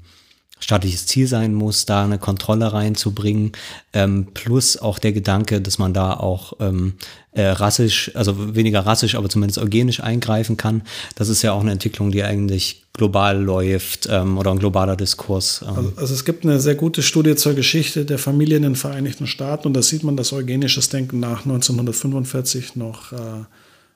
staatliches 0.61 1.07
Ziel 1.07 1.27
sein 1.27 1.55
muss, 1.55 1.87
da 1.87 2.05
eine 2.05 2.19
Kontrolle 2.19 2.73
reinzubringen, 2.73 3.53
ähm, 3.93 4.29
plus 4.33 4.77
auch 4.77 4.99
der 4.99 5.13
Gedanke, 5.13 5.61
dass 5.61 5.79
man 5.79 5.93
da 5.93 6.15
auch 6.15 6.53
ähm, 6.61 6.95
äh, 7.33 7.43
rassisch, 7.47 8.11
also 8.15 8.55
weniger 8.55 8.81
rassisch, 8.81 9.15
aber 9.15 9.29
zumindest 9.29 9.59
eugenisch 9.59 10.01
eingreifen 10.01 10.57
kann. 10.57 10.83
Das 11.15 11.29
ist 11.29 11.43
ja 11.43 11.53
auch 11.53 11.61
eine 11.61 11.73
Entwicklung, 11.73 12.11
die 12.11 12.23
eigentlich 12.23 12.85
global 12.93 13.41
läuft 13.41 14.09
ähm, 14.11 14.37
oder 14.37 14.51
ein 14.51 14.59
globaler 14.59 14.97
Diskurs. 14.97 15.63
Ähm. 15.63 15.77
Also, 15.77 15.93
also, 15.97 16.15
es 16.15 16.25
gibt 16.25 16.45
eine 16.45 16.61
sehr 16.61 16.75
gute 16.75 17.03
Studie 17.03 17.37
zur 17.37 17.55
Geschichte 17.55 18.05
der 18.05 18.19
Familie 18.19 18.57
in 18.57 18.63
den 18.63 18.77
Vereinigten 18.77 19.27
Staaten 19.27 19.69
und 19.69 19.75
da 19.75 19.83
sieht 19.83 20.05
man, 20.05 20.17
dass 20.17 20.33
eugenisches 20.33 20.89
Denken 20.89 21.21
nach 21.21 21.45
1945 21.45 22.77
noch 22.77 23.13
äh, 23.13 23.17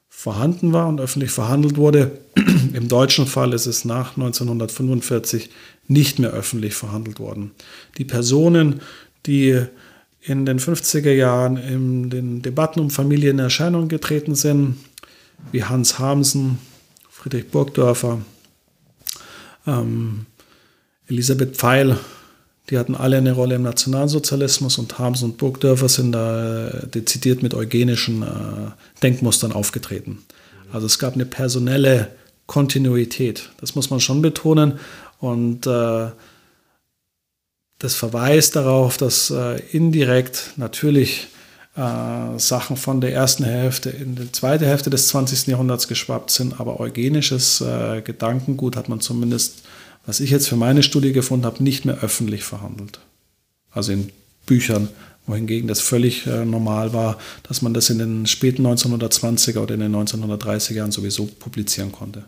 vorhanden 0.09 0.73
war 0.73 0.86
und 0.89 1.01
öffentlich 1.01 1.32
verhandelt 1.32 1.77
wurde. 1.77 2.12
Im 2.73 2.89
deutschen 2.89 3.27
Fall 3.27 3.53
ist 3.53 3.66
es 3.66 3.85
nach 3.85 4.16
1945 4.16 5.51
nicht 5.86 6.19
mehr 6.19 6.31
öffentlich 6.31 6.74
verhandelt 6.74 7.19
worden. 7.19 7.52
Die 7.98 8.05
Personen, 8.05 8.81
die 9.27 9.61
in 10.20 10.47
den 10.47 10.59
50er 10.59 11.12
Jahren 11.12 11.56
in 11.56 12.11
den 12.11 12.43
Debatten 12.43 12.81
um 12.81 12.90
Familie 12.90 13.31
in 13.31 13.39
Erscheinung 13.39 13.89
getreten 13.89 14.35
sind, 14.35 14.77
wie 15.52 15.65
Hans 15.65 15.98
Hamsen, 15.98 16.59
Friedrich 17.11 17.48
Burgdörfer, 17.48 18.20
ähm, 19.66 20.27
Elisabeth 21.06 21.56
Pfeil, 21.56 21.98
die 22.70 22.78
hatten 22.78 22.94
alle 22.94 23.19
eine 23.19 23.32
Rolle 23.32 23.56
im 23.56 23.62
Nationalsozialismus 23.62 24.78
und 24.78 24.98
Hamsen 24.98 25.32
und 25.32 25.39
Burgdörfer 25.39 25.89
sind 25.90 26.12
da 26.12 26.69
äh, 26.69 26.86
dezidiert 26.89 27.43
mit 27.43 27.52
eugenischen 27.52 28.23
äh, 28.23 28.70
Denkmustern 29.02 29.52
aufgetreten. 29.52 30.23
Also 30.73 30.86
es 30.86 30.98
gab 30.98 31.15
eine 31.15 31.27
personelle 31.27 32.09
Kontinuität. 32.47 33.51
Das 33.61 33.74
muss 33.74 33.90
man 33.90 34.01
schon 34.01 34.23
betonen. 34.23 34.78
Und 35.24 35.66
äh, 35.66 36.10
das 37.78 37.94
verweist 37.94 38.56
darauf, 38.56 38.98
dass 38.98 39.30
äh, 39.30 39.59
indirekt 39.72 40.52
natürlich 40.56 41.28
äh, 41.76 42.38
Sachen 42.38 42.76
von 42.76 43.01
der 43.01 43.14
ersten 43.14 43.42
Hälfte 43.44 43.88
in 43.88 44.16
die 44.16 44.30
zweite 44.32 44.66
Hälfte 44.66 44.90
des 44.90 45.09
20. 45.09 45.46
Jahrhunderts 45.46 45.88
geschwappt 45.88 46.30
sind, 46.30 46.60
aber 46.60 46.78
eugenisches 46.78 47.62
äh, 47.62 48.02
Gedankengut 48.02 48.76
hat 48.76 48.90
man 48.90 49.01
zumindest, 49.01 49.62
was 50.05 50.20
ich 50.20 50.28
jetzt 50.28 50.46
für 50.46 50.56
meine 50.56 50.82
Studie 50.82 51.12
gefunden 51.12 51.46
habe, 51.46 51.64
nicht 51.64 51.86
mehr 51.86 52.01
öffentlich 52.01 52.44
verhandelt. 52.44 53.01
Also 53.70 53.92
in 53.92 54.10
Büchern, 54.44 54.90
wohingegen 55.26 55.68
das 55.68 55.80
völlig 55.80 56.26
äh, 56.26 56.44
normal 56.44 56.92
war, 56.92 57.16
dass 57.44 57.62
man 57.62 57.72
das 57.72 57.88
in 57.88 57.98
den 57.98 58.26
späten 58.26 58.66
1920er 58.66 59.60
oder 59.60 59.72
in 59.72 59.80
den 59.80 59.96
1930er 59.96 60.74
Jahren 60.74 60.92
sowieso 60.92 61.24
publizieren 61.24 61.92
konnte. 61.92 62.24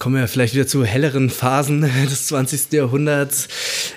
Kommen 0.00 0.16
wir 0.16 0.28
vielleicht 0.28 0.54
wieder 0.54 0.66
zu 0.66 0.82
helleren 0.82 1.28
Phasen 1.28 1.82
des 2.06 2.28
20. 2.28 2.72
Jahrhunderts. 2.72 3.48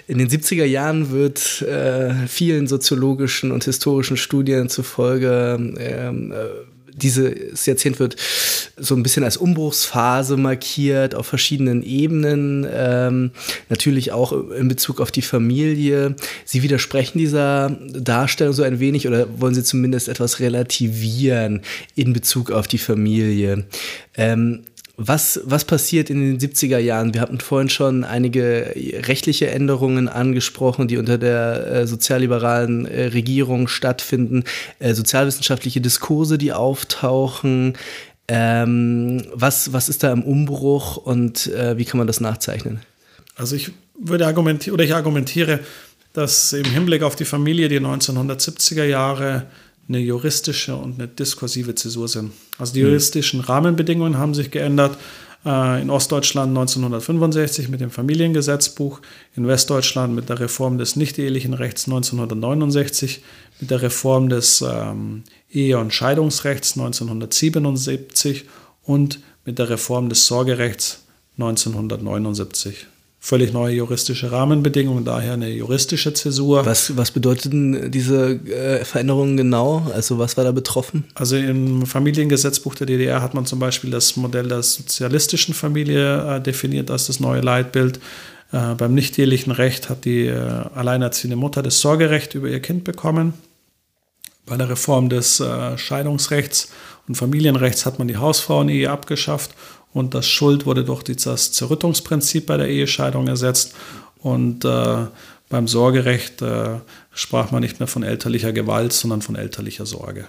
In 0.06 0.18
den 0.18 0.28
70er 0.28 0.66
Jahren 0.66 1.12
wird 1.12 1.62
äh, 1.62 2.28
vielen 2.28 2.68
soziologischen 2.68 3.54
und 3.54 3.64
historischen 3.64 4.18
Studien 4.18 4.68
zufolge 4.68 5.58
ähm, 5.80 6.34
äh, 6.34 6.36
dieses 6.96 7.66
Jahrzehnt 7.66 8.00
wird 8.00 8.18
so 8.78 8.96
ein 8.96 9.02
bisschen 9.02 9.24
als 9.24 9.38
Umbruchsphase 9.38 10.38
markiert 10.38 11.16
auf 11.16 11.26
verschiedenen 11.26 11.82
Ebenen, 11.82 12.68
ähm, 12.72 13.32
natürlich 13.70 14.12
auch 14.12 14.32
in 14.52 14.68
Bezug 14.68 15.02
auf 15.02 15.12
die 15.12 15.22
Familie. 15.22 16.16
Sie 16.46 16.62
widersprechen 16.62 17.18
dieser 17.18 17.70
Darstellung 17.70 18.54
so 18.54 18.62
ein 18.64 18.80
wenig 18.80 19.08
oder 19.08 19.28
wollen 19.40 19.56
Sie 19.56 19.64
zumindest 19.64 20.08
etwas 20.08 20.40
relativieren 20.40 21.62
in 21.96 22.14
Bezug 22.14 22.52
auf 22.52 22.68
die 22.68 22.78
Familie? 22.78 23.66
Ähm, 24.16 24.64
was, 25.08 25.40
was 25.44 25.66
passiert 25.66 26.10
in 26.10 26.22
den 26.22 26.40
70er 26.40 26.78
Jahren? 26.78 27.14
Wir 27.14 27.22
hatten 27.22 27.40
vorhin 27.40 27.70
schon 27.70 28.04
einige 28.04 28.74
rechtliche 28.76 29.50
Änderungen 29.50 30.08
angesprochen, 30.08 30.88
die 30.88 30.98
unter 30.98 31.18
der 31.18 31.68
äh, 31.68 31.88
sozialliberalen 31.88 32.86
äh, 32.86 33.06
Regierung 33.08 33.68
stattfinden, 33.68 34.44
äh, 34.80 34.94
sozialwissenschaftliche 34.94 35.82
Diskurse, 35.82 36.38
die 36.38 36.54
auftauchen. 36.54 37.74
Ähm, 38.28 39.26
was, 39.34 39.74
was 39.74 39.90
ist 39.90 40.04
da 40.04 40.12
im 40.12 40.24
Umbruch 40.24 40.98
und 40.98 41.48
äh, 41.48 41.78
wie 41.78 41.86
kann 41.86 41.98
man 41.98 42.08
das 42.08 42.22
nachzeichnen? 42.22 42.80
Also 43.36 43.56
ich 43.56 43.72
würde 44.00 44.26
argumentieren 44.26 44.74
oder 44.74 44.84
ich 44.84 44.94
argumentiere, 44.94 45.60
dass 46.14 46.54
im 46.54 46.66
Hinblick 46.66 47.04
auf 47.04 47.16
die 47.16 47.26
Familie 47.26 47.68
die 47.68 47.80
1970er 47.80 48.86
Jahre 48.86 49.48
eine 49.88 50.00
juristische 50.00 50.76
und 50.76 51.00
eine 51.00 51.08
diskursive 51.08 51.76
Zäsur 51.76 52.08
sind. 52.08 52.32
Also 52.58 52.74
die 52.74 52.82
hm. 52.82 52.88
juristischen 52.88 53.40
Rahmenbedingungen 53.42 54.18
haben 54.18 54.34
sich 54.34 54.52
geändert. 54.52 54.98
Äh, 55.46 55.82
in 55.82 55.90
Ostdeutschland 55.90 56.50
1965 56.50 57.68
mit 57.68 57.82
dem 57.82 57.92
Familiengesetzbuch, 57.92 59.02
in 59.36 59.48
Westdeutschland 59.48 60.16
mit 60.16 60.30
der 60.30 60.40
Reform 60.40 60.78
des 60.78 60.96
nicht-ehelichen 60.96 61.54
Rechts 61.54 61.86
1969, 61.86 63.22
mit 63.60 63.70
der 63.70 63.82
Reform 63.82 64.30
des 64.30 64.62
ähm, 64.62 65.24
Ehe- 65.52 65.78
und 65.78 65.94
Scheidungsrechts 65.94 66.78
1977 66.78 68.46
und 68.84 69.20
mit 69.46 69.60
der 69.60 69.70
Reform 69.70 70.08
des 70.08 70.28
Sorgerechts 70.28 71.04
1979 71.38 72.88
völlig 73.26 73.54
neue 73.54 73.74
juristische 73.74 74.34
Rahmenbedingungen, 74.34 75.06
daher 75.06 75.34
eine 75.34 75.50
juristische 75.50 76.14
Zäsur. 76.14 76.66
Was, 76.66 76.98
was 76.98 77.12
bedeuteten 77.12 77.90
diese 77.90 78.34
äh, 78.34 78.84
Veränderungen 78.84 79.38
genau? 79.38 79.88
Also 79.94 80.20
was 80.20 80.36
war 80.36 80.44
da 80.44 80.52
betroffen? 80.52 81.06
Also 81.16 81.38
im 81.38 81.86
Familiengesetzbuch 81.86 82.76
der 82.76 82.86
DDR 82.86 83.22
hat 83.22 83.34
man 83.34 83.46
zum 83.46 83.60
Beispiel 83.60 83.92
das 83.92 84.18
Modell 84.18 84.50
der 84.50 84.62
sozialistischen 84.62 85.54
Familie 85.54 86.36
äh, 86.36 86.42
definiert 86.42 86.92
als 86.92 87.08
das 87.08 87.22
neue 87.22 87.40
Leitbild. 87.40 88.02
Äh, 88.52 88.76
beim 88.76 88.94
nicht-ehelichen 88.94 89.54
Recht 89.54 89.90
hat 89.90 90.04
die 90.04 90.26
äh, 90.26 90.38
alleinerziehende 90.76 91.38
Mutter 91.38 91.64
das 91.64 91.80
Sorgerecht 91.80 92.36
über 92.36 92.50
ihr 92.50 92.60
Kind 92.60 92.84
bekommen. 92.84 93.34
Bei 94.46 94.58
der 94.58 94.68
Reform 94.68 95.08
des 95.08 95.40
äh, 95.40 95.78
Scheidungsrechts 95.78 96.74
und 97.08 97.16
Familienrechts 97.16 97.86
hat 97.86 98.00
man 98.00 98.10
die 98.10 98.18
Hausfrauenehe 98.18 98.90
abgeschafft 98.90 99.52
und 99.94 100.14
das 100.14 100.28
Schuld 100.28 100.66
wurde 100.66 100.84
durch 100.84 101.04
das 101.04 101.52
Zerrüttungsprinzip 101.52 102.48
bei 102.48 102.58
der 102.58 102.68
Ehescheidung 102.68 103.28
ersetzt. 103.28 103.74
Und 104.20 104.66
äh, 104.66 105.06
beim 105.50 105.68
Sorgerecht 105.68 106.42
äh, 106.42 106.80
sprach 107.14 107.52
man 107.52 107.62
nicht 107.62 107.80
mehr 107.80 107.88
von 107.88 108.04
elterlicher 108.04 108.54
Gewalt, 108.54 108.94
sondern 108.94 109.22
von 109.22 109.36
elterlicher 109.36 109.86
Sorge. 109.86 110.26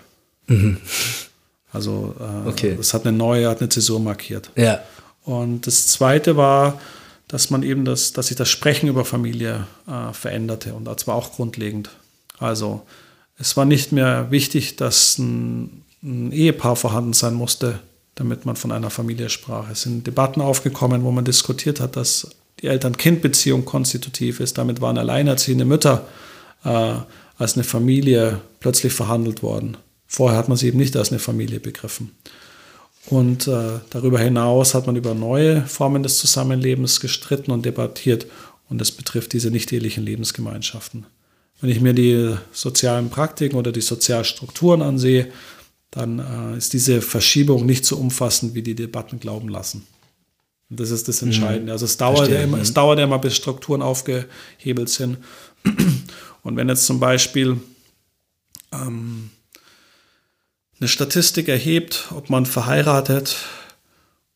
Mhm. 0.49 0.79
Also 1.73 2.15
äh, 2.21 2.49
okay. 2.49 2.75
das 2.77 2.93
hat 2.93 3.07
eine 3.07 3.17
neue, 3.17 3.49
hat 3.49 3.61
eine 3.61 3.69
Zäsur 3.69 4.01
markiert. 4.01 4.51
Ja. 4.55 4.81
Und 5.25 5.67
das 5.67 5.87
Zweite 5.87 6.37
war, 6.37 6.79
dass 7.27 7.49
man 7.49 7.63
eben 7.63 7.85
das, 7.87 8.13
dass 8.13 8.27
sich 8.27 8.37
das 8.37 8.51
Sprechen 8.51 8.89
über 8.89 9.05
Familie 9.05 9.67
äh, 9.89 10.13
veränderte 10.13 10.75
und 10.75 10.85
das 10.85 11.07
war 11.07 11.15
auch 11.15 11.33
grundlegend. 11.33 11.91
Also 12.39 12.83
es 13.39 13.57
war 13.57 13.65
nicht 13.65 13.93
mehr 13.93 14.31
wichtig, 14.31 14.77
dass 14.77 15.19
ein, 15.19 15.83
ein 16.03 16.33
Ehepaar 16.33 16.77
vorhanden 16.77 17.15
sein 17.15 17.35
musste, 17.35 17.81
damit 18.15 18.47
man 18.47 18.57
von 18.57 18.73
einer 18.73 18.91
Familie 18.91 19.29
sprach. 19.29 19.71
Es 19.71 19.83
sind 19.83 20.07
Debatten 20.07 20.41
aufgekommen, 20.41 21.03
wo 21.05 21.11
man 21.11 21.25
diskutiert 21.25 21.81
hat, 21.81 21.97
dass 21.97 22.29
die 22.61 22.69
Eltern-Kind-Beziehung 22.69 23.65
konstitutiv 23.65 24.41
ist. 24.41 24.59
Damit 24.59 24.81
waren 24.81 24.99
alleinerziehende 24.99 25.65
Mütter 25.65 26.07
äh, 26.65 26.95
als 27.39 27.55
eine 27.55 27.65
Familie 27.65 28.41
plötzlich 28.61 28.93
verhandelt 28.93 29.43
worden. 29.43 29.77
Vorher 30.07 30.39
hat 30.39 30.49
man 30.49 30.57
sie 30.57 30.69
eben 30.69 30.79
nicht 30.79 30.97
als 30.97 31.11
eine 31.11 31.19
Familie 31.19 31.61
begriffen. 31.61 32.13
Und 33.07 33.49
äh, 33.49 33.81
darüber 33.91 34.19
hinaus 34.19 34.75
hat 34.75 34.87
man 34.87 34.97
über 34.97 35.15
neue 35.15 35.63
Formen 35.63 36.03
des 36.03 36.19
Zusammenlebens 36.19 37.01
gestritten 37.01 37.51
und 37.51 37.67
debattiert. 37.67 38.27
Und 38.69 38.81
das 38.81 38.93
betrifft 38.93 39.33
diese 39.33 39.51
nicht-ehelichen 39.51 40.05
Lebensgemeinschaften. 40.05 41.07
Wenn 41.61 41.71
ich 41.71 41.81
mir 41.81 41.93
die 41.93 42.35
sozialen 42.53 43.11
Praktiken 43.11 43.57
oder 43.57 43.73
die 43.73 43.81
Sozialstrukturen 43.81 44.83
ansehe, 44.83 45.29
dann 45.95 46.19
äh, 46.19 46.59
ist 46.59 46.73
diese 46.73 47.01
Verschiebung 47.01 47.67
nicht 47.67 47.87
so 47.87 47.97
umfassend, 47.97 48.55
wie 48.55 48.63
die 48.63 48.75
Debatten 48.75 49.21
glauben 49.21 49.49
lassen. 49.49 49.87
Und 50.69 50.81
das 50.81 50.91
ist 50.91 51.07
das 51.07 51.23
mhm. 51.23 51.29
Entscheidende. 51.29 51.73
Also 51.73 51.85
es 51.85 51.97
dauert, 51.97 52.29
ja 52.29 52.41
immer, 52.43 52.59
es 52.59 52.71
mhm. 52.71 52.75
dauert 52.75 52.99
ja 52.99 53.05
immer, 53.05 53.21
bis 53.21 53.37
Strukturen 53.37 53.81
aufgehebelt 53.81 54.89
sind. 54.89 55.19
Und 56.43 56.57
wenn 56.57 56.69
jetzt 56.69 56.87
zum 56.87 56.99
Beispiel 56.99 57.61
ähm, 58.73 59.31
eine 60.81 60.89
Statistik 60.89 61.49
erhebt, 61.49 62.09
ob 62.11 62.29
man 62.29 62.45
verheiratet, 62.45 63.37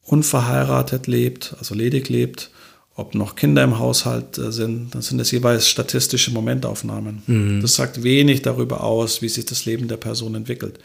unverheiratet 0.02 1.08
lebt, 1.08 1.56
also 1.58 1.74
ledig 1.74 2.08
lebt, 2.08 2.50
ob 2.94 3.16
noch 3.16 3.34
Kinder 3.34 3.64
im 3.64 3.80
Haushalt 3.80 4.38
äh, 4.38 4.52
sind, 4.52 4.94
dann 4.94 5.02
sind 5.02 5.18
das 5.18 5.32
jeweils 5.32 5.68
statistische 5.68 6.30
Momentaufnahmen. 6.30 7.22
Mhm. 7.26 7.62
Das 7.62 7.74
sagt 7.74 8.04
wenig 8.04 8.42
darüber 8.42 8.84
aus, 8.84 9.22
wie 9.22 9.28
sich 9.28 9.44
das 9.44 9.64
Leben 9.64 9.88
der 9.88 9.96
Person 9.96 10.36
entwickelt. 10.36 10.78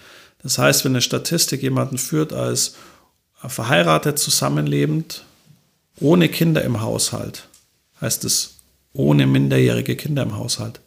Das 0.43 0.57
heißt, 0.57 0.83
wenn 0.83 0.91
eine 0.91 1.01
Statistik 1.01 1.63
jemanden 1.63 1.97
führt 1.97 2.33
als 2.33 2.75
verheiratet, 3.35 4.19
zusammenlebend, 4.19 5.23
ohne 5.99 6.29
Kinder 6.29 6.63
im 6.63 6.81
Haushalt, 6.81 7.47
heißt 8.01 8.25
es 8.25 8.55
ohne 8.93 9.25
minderjährige 9.25 9.95
Kinder 9.95 10.23
im 10.23 10.37
Haushalt. 10.37 10.79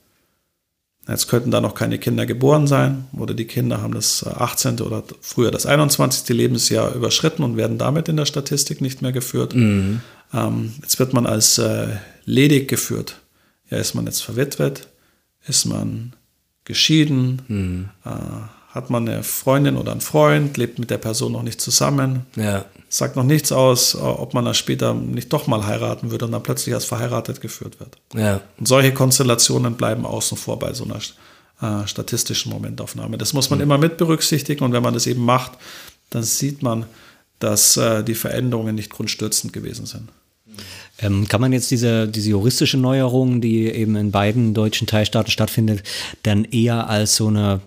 Jetzt 1.09 1.29
könnten 1.29 1.53
da 1.53 1.61
noch 1.61 1.75
keine 1.75 1.99
Kinder 1.99 2.27
geboren 2.27 2.67
sein 2.67 3.07
oder 3.17 3.33
die 3.33 3.45
Kinder 3.45 3.81
haben 3.81 3.95
das 3.95 4.27
18. 4.27 4.81
oder 4.81 5.05
früher 5.21 5.53
das 5.53 5.65
21. 5.65 6.29
Lebensjahr 6.37 6.95
überschritten 6.95 7.45
und 7.45 7.57
werden 7.57 7.79
damit 7.79 8.09
in 8.09 8.17
der 8.17 8.27
Statistik 8.27 8.81
nicht 8.81 9.03
mehr 9.03 9.13
geführt. 9.13 9.55
Mhm. 9.55 10.01
Ähm, 10.35 10.75
jetzt 10.83 10.99
wird 10.99 11.13
man 11.13 11.27
als 11.27 11.59
äh, 11.59 11.97
ledig 12.25 12.69
geführt. 12.69 13.21
Ja, 13.71 13.79
ist 13.79 13.95
man 13.95 14.07
jetzt 14.07 14.23
verwitwet? 14.23 14.89
Ist 15.47 15.65
man 15.65 16.15
geschieden? 16.65 17.43
Mhm. 17.47 17.89
Äh, 18.05 18.11
hat 18.77 18.91
man 18.91 19.09
eine 19.09 19.23
Freundin 19.23 19.77
oder 19.77 19.93
einen 19.93 20.03
Freund, 20.03 20.57
lebt 20.59 20.79
mit 20.79 20.91
der 20.91 20.99
Person 20.99 21.33
noch 21.33 21.43
nicht 21.43 21.61
zusammen, 21.61 22.27
ja. 22.37 22.67
sagt 22.91 23.17
noch 23.17 23.25
nichts 23.25 23.51
aus, 23.53 23.97
ob 23.97 24.35
man 24.35 24.45
dann 24.45 24.55
später 24.55 24.93
nicht 24.93 25.33
doch 25.33 25.47
mal 25.47 25.67
heiraten 25.67 26.11
würde 26.11 26.27
und 26.27 26.33
dann 26.33 26.43
plötzlich 26.43 26.75
als 26.75 26.85
verheiratet 26.85 27.41
geführt 27.41 27.81
wird. 27.81 27.97
Ja. 28.15 28.43
Und 28.59 28.69
solche 28.69 28.93
Konstellationen 28.93 29.75
bleiben 29.77 30.05
außen 30.05 30.37
vor 30.37 30.59
bei 30.59 30.75
so 30.75 30.85
einer 30.85 31.01
äh, 31.63 31.89
statistischen 31.89 32.53
Momentaufnahme. 32.53 33.17
Das 33.17 33.33
muss 33.33 33.49
man 33.49 33.61
mhm. 33.61 33.65
immer 33.65 33.79
mit 33.79 33.97
berücksichtigen 33.97 34.63
und 34.63 34.73
wenn 34.73 34.83
man 34.83 34.93
das 34.93 35.07
eben 35.07 35.25
macht, 35.25 35.53
dann 36.11 36.23
sieht 36.23 36.63
man, 36.63 36.85
dass 37.39 37.79
äh, 37.79 38.05
die 38.05 38.15
Veränderungen 38.15 38.75
nicht 38.75 38.91
grundstürzend 38.91 39.55
gewesen 39.55 39.87
sind. 39.87 40.11
Ähm, 40.99 41.29
kann 41.29 41.41
man 41.41 41.53
jetzt 41.53 41.71
diese, 41.71 42.09
diese 42.09 42.31
juristische 42.31 42.77
Neuerung, 42.77 43.41
die 43.41 43.67
eben 43.67 43.97
in 43.97 44.11
beiden 44.11 44.53
deutschen 44.55 44.87
Teilstaaten 44.87 45.31
stattfindet, 45.31 45.83
dann 46.23 46.45
eher 46.45 46.89
als 46.89 47.17
so 47.17 47.29
eine 47.29 47.61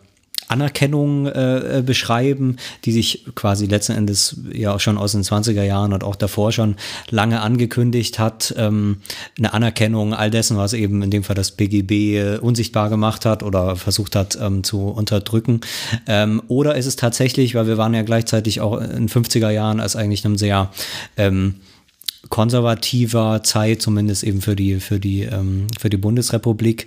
Anerkennung 0.49 1.27
äh, 1.27 1.77
äh, 1.77 1.81
beschreiben, 1.81 2.57
die 2.83 2.91
sich 2.91 3.25
quasi 3.35 3.67
letzten 3.67 3.93
Endes 3.93 4.41
ja 4.51 4.79
schon 4.79 4.97
aus 4.97 5.13
den 5.13 5.23
20er 5.23 5.63
Jahren 5.63 5.93
und 5.93 6.03
auch 6.03 6.15
davor 6.15 6.51
schon 6.51 6.75
lange 7.09 7.41
angekündigt 7.41 8.19
hat. 8.19 8.53
Ähm, 8.57 8.97
eine 9.37 9.53
Anerkennung 9.53 10.13
all 10.13 10.31
dessen, 10.31 10.57
was 10.57 10.73
eben 10.73 11.01
in 11.01 11.11
dem 11.11 11.23
Fall 11.23 11.35
das 11.35 11.51
BGB 11.51 11.91
äh, 11.91 12.37
unsichtbar 12.39 12.89
gemacht 12.89 13.25
hat 13.25 13.43
oder 13.43 13.75
versucht 13.75 14.15
hat 14.15 14.37
ähm, 14.41 14.63
zu 14.63 14.87
unterdrücken. 14.87 15.61
Ähm, 16.07 16.41
oder 16.47 16.75
ist 16.75 16.87
es 16.87 16.95
tatsächlich, 16.95 17.55
weil 17.55 17.67
wir 17.67 17.77
waren 17.77 17.93
ja 17.93 18.01
gleichzeitig 18.01 18.59
auch 18.59 18.81
in 18.81 19.07
50er 19.07 19.51
Jahren 19.51 19.79
als 19.79 19.95
eigentlich 19.95 20.25
einem 20.25 20.37
sehr 20.37 20.71
ähm, 21.15 21.55
konservativer 22.27 23.41
Zeit, 23.43 23.81
zumindest 23.81 24.23
eben 24.23 24.41
für 24.41 24.55
die, 24.55 24.81
für 24.81 24.99
die, 24.99 25.23
ähm, 25.23 25.67
für 25.79 25.89
die 25.89 25.97
Bundesrepublik, 25.97 26.85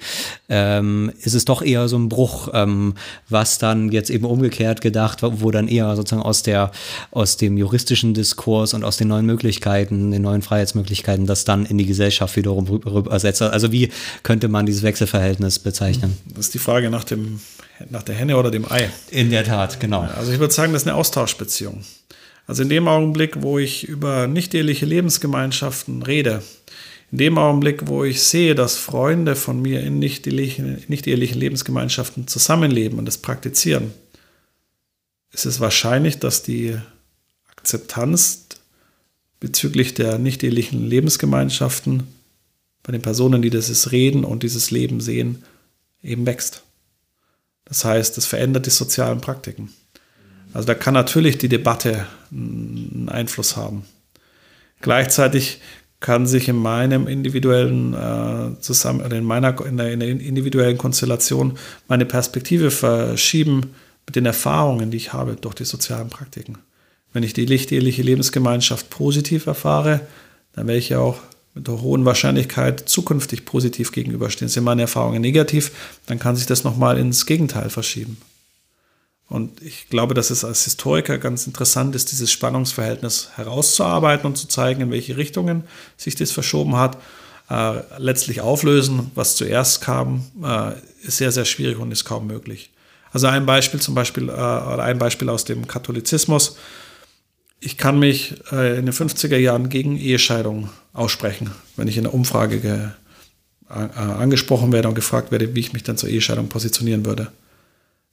ähm, 0.50 1.10
ist 1.22 1.34
es 1.34 1.46
doch 1.46 1.62
eher 1.62 1.88
so 1.88 1.96
ein 1.96 2.10
Bruch, 2.10 2.50
ähm, 2.52 2.94
was 3.30 3.56
dann 3.56 3.90
jetzt 3.90 4.10
eben 4.10 4.26
umgekehrt 4.26 4.82
gedacht, 4.82 5.20
wo 5.22 5.50
dann 5.50 5.68
eher 5.68 5.96
sozusagen 5.96 6.22
aus 6.22 6.42
der, 6.42 6.70
aus 7.10 7.38
dem 7.38 7.56
juristischen 7.56 8.12
Diskurs 8.12 8.74
und 8.74 8.84
aus 8.84 8.98
den 8.98 9.08
neuen 9.08 9.24
Möglichkeiten, 9.24 10.10
den 10.10 10.20
neuen 10.20 10.42
Freiheitsmöglichkeiten, 10.42 11.26
das 11.26 11.44
dann 11.44 11.64
in 11.64 11.78
die 11.78 11.86
Gesellschaft 11.86 12.36
wiederum 12.36 12.66
übersetzt. 12.66 13.40
Also 13.40 13.72
wie 13.72 13.90
könnte 14.22 14.48
man 14.48 14.66
dieses 14.66 14.82
Wechselverhältnis 14.82 15.58
bezeichnen? 15.58 16.18
Das 16.26 16.46
ist 16.46 16.54
die 16.54 16.58
Frage 16.58 16.90
nach 16.90 17.04
dem, 17.04 17.40
nach 17.88 18.02
der 18.02 18.16
Henne 18.16 18.36
oder 18.36 18.50
dem 18.50 18.70
Ei. 18.70 18.90
In 19.10 19.30
der 19.30 19.44
Tat, 19.44 19.80
genau. 19.80 20.02
Also 20.02 20.30
ich 20.30 20.38
würde 20.38 20.52
sagen, 20.52 20.74
das 20.74 20.82
ist 20.82 20.88
eine 20.88 20.96
Austauschbeziehung. 20.96 21.82
Also 22.46 22.62
in 22.62 22.68
dem 22.68 22.88
Augenblick, 22.88 23.42
wo 23.42 23.58
ich 23.58 23.88
über 23.88 24.26
nicht-eheliche 24.26 24.86
Lebensgemeinschaften 24.86 26.02
rede, 26.02 26.42
in 27.10 27.18
dem 27.18 27.38
Augenblick, 27.38 27.88
wo 27.88 28.04
ich 28.04 28.22
sehe, 28.22 28.54
dass 28.54 28.76
Freunde 28.76 29.36
von 29.36 29.60
mir 29.60 29.80
in 29.82 29.98
nicht-ehelichen 29.98 30.84
nicht 30.88 31.06
Lebensgemeinschaften 31.06 32.26
zusammenleben 32.26 32.98
und 32.98 33.04
das 33.04 33.18
praktizieren, 33.18 33.92
ist 35.30 35.46
es 35.46 35.60
wahrscheinlich, 35.60 36.18
dass 36.18 36.42
die 36.42 36.76
Akzeptanz 37.50 38.46
bezüglich 39.40 39.94
der 39.94 40.18
nicht-ehelichen 40.18 40.86
Lebensgemeinschaften 40.86 42.04
bei 42.82 42.92
den 42.92 43.02
Personen, 43.02 43.42
die 43.42 43.50
dieses 43.50 43.92
reden 43.92 44.24
und 44.24 44.42
dieses 44.42 44.70
Leben 44.70 45.00
sehen, 45.00 45.44
eben 46.02 46.26
wächst. 46.26 46.64
Das 47.64 47.84
heißt, 47.84 48.18
es 48.18 48.26
verändert 48.26 48.66
die 48.66 48.70
sozialen 48.70 49.20
Praktiken. 49.20 49.72
Also 50.52 50.66
da 50.66 50.74
kann 50.74 50.94
natürlich 50.94 51.38
die 51.38 51.48
Debatte 51.48 52.06
einen 52.32 53.08
Einfluss 53.10 53.56
haben. 53.56 53.84
Gleichzeitig 54.80 55.60
kann 56.00 56.26
sich 56.26 56.48
in 56.48 56.56
meinem 56.56 57.06
individuellen 57.06 57.94
äh, 57.94 58.60
zusammen 58.60 59.10
in 59.10 59.24
meiner 59.24 59.64
in 59.64 59.76
der, 59.76 59.92
in 59.92 60.00
der, 60.00 60.08
individuellen 60.08 60.76
Konstellation 60.76 61.56
meine 61.86 62.04
Perspektive 62.04 62.70
verschieben 62.70 63.74
mit 64.04 64.16
den 64.16 64.26
Erfahrungen, 64.26 64.90
die 64.90 64.96
ich 64.96 65.12
habe 65.12 65.36
durch 65.36 65.54
die 65.54 65.64
sozialen 65.64 66.10
Praktiken. 66.10 66.58
Wenn 67.12 67.22
ich 67.22 67.34
die 67.34 67.46
lichteheliche 67.46 68.02
Lebensgemeinschaft 68.02 68.90
positiv 68.90 69.46
erfahre, 69.46 70.00
dann 70.54 70.66
werde 70.66 70.78
ich 70.78 70.88
ja 70.88 70.98
auch 70.98 71.20
mit 71.54 71.68
der 71.68 71.80
hohen 71.82 72.04
Wahrscheinlichkeit 72.04 72.88
zukünftig 72.88 73.44
positiv 73.44 73.92
gegenüberstehen. 73.92 74.48
Sind 74.48 74.64
meine 74.64 74.82
Erfahrungen 74.82 75.20
negativ, 75.20 75.70
dann 76.06 76.18
kann 76.18 76.34
sich 76.34 76.46
das 76.46 76.64
nochmal 76.64 76.98
ins 76.98 77.26
Gegenteil 77.26 77.70
verschieben. 77.70 78.16
Und 79.32 79.62
ich 79.62 79.88
glaube, 79.88 80.12
dass 80.12 80.28
es 80.28 80.44
als 80.44 80.64
Historiker 80.64 81.16
ganz 81.16 81.46
interessant 81.46 81.96
ist, 81.96 82.12
dieses 82.12 82.30
Spannungsverhältnis 82.30 83.30
herauszuarbeiten 83.34 84.26
und 84.26 84.36
zu 84.36 84.46
zeigen, 84.46 84.82
in 84.82 84.90
welche 84.90 85.16
Richtungen 85.16 85.64
sich 85.96 86.14
das 86.16 86.30
verschoben 86.30 86.76
hat. 86.76 86.98
Äh, 87.48 87.80
letztlich 87.96 88.42
auflösen, 88.42 89.10
was 89.14 89.34
zuerst 89.36 89.80
kam, 89.80 90.26
äh, 90.44 90.72
ist 91.06 91.16
sehr, 91.16 91.32
sehr 91.32 91.46
schwierig 91.46 91.78
und 91.78 91.90
ist 91.92 92.04
kaum 92.04 92.26
möglich. 92.26 92.72
Also 93.10 93.26
ein 93.26 93.46
Beispiel 93.46 93.80
zum 93.80 93.94
Beispiel, 93.94 94.28
äh, 94.28 94.32
oder 94.32 94.82
ein 94.82 94.98
Beispiel 94.98 95.30
aus 95.30 95.46
dem 95.46 95.66
Katholizismus. 95.66 96.58
Ich 97.58 97.78
kann 97.78 97.98
mich 97.98 98.34
äh, 98.52 98.78
in 98.78 98.84
den 98.84 98.94
50er 98.94 99.38
Jahren 99.38 99.70
gegen 99.70 99.96
Ehescheidung 99.96 100.68
aussprechen, 100.92 101.52
wenn 101.76 101.88
ich 101.88 101.96
in 101.96 102.02
der 102.02 102.12
Umfrage 102.12 102.92
äh, 103.70 103.98
angesprochen 103.98 104.72
werde 104.72 104.88
und 104.88 104.94
gefragt 104.94 105.32
werde, 105.32 105.54
wie 105.54 105.60
ich 105.60 105.72
mich 105.72 105.84
dann 105.84 105.96
zur 105.96 106.10
Ehescheidung 106.10 106.48
positionieren 106.48 107.06
würde. 107.06 107.32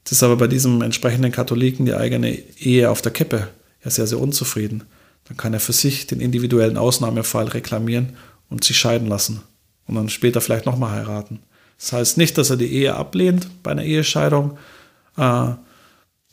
Jetzt 0.10 0.14
ist 0.14 0.24
aber 0.24 0.38
bei 0.38 0.48
diesem 0.48 0.82
entsprechenden 0.82 1.32
Katholiken 1.32 1.86
die 1.86 1.94
eigene 1.94 2.32
Ehe 2.32 2.90
auf 2.90 3.04
der 3.04 3.12
Kippe. 3.12 3.48
Er 3.80 3.88
ist 3.88 4.00
ja 4.00 4.08
sehr 4.08 4.20
unzufrieden. 4.20 4.86
Dann 5.28 5.38
kann 5.38 5.54
er 5.54 5.60
für 5.60 5.72
sich 5.72 6.08
den 6.08 6.20
individuellen 6.20 6.78
Ausnahmefall 6.78 7.48
reklamieren 7.48 8.18
und 8.50 8.64
sich 8.64 8.80
scheiden 8.80 9.08
lassen. 9.08 9.42
Und 9.86 9.94
dann 9.94 10.10
später 10.10 10.42
vielleicht 10.42 10.66
nochmal 10.66 10.94
heiraten. 10.94 11.42
Das 11.78 11.94
heißt 11.94 12.18
nicht, 12.18 12.40
dass 12.40 12.50
er 12.50 12.58
die 12.58 12.74
Ehe 12.74 12.96
ablehnt 12.96 13.50
bei 13.62 13.70
einer 13.70 13.84
Ehescheidung. 13.84 14.58
Äh, 15.16 15.22
und 15.22 15.58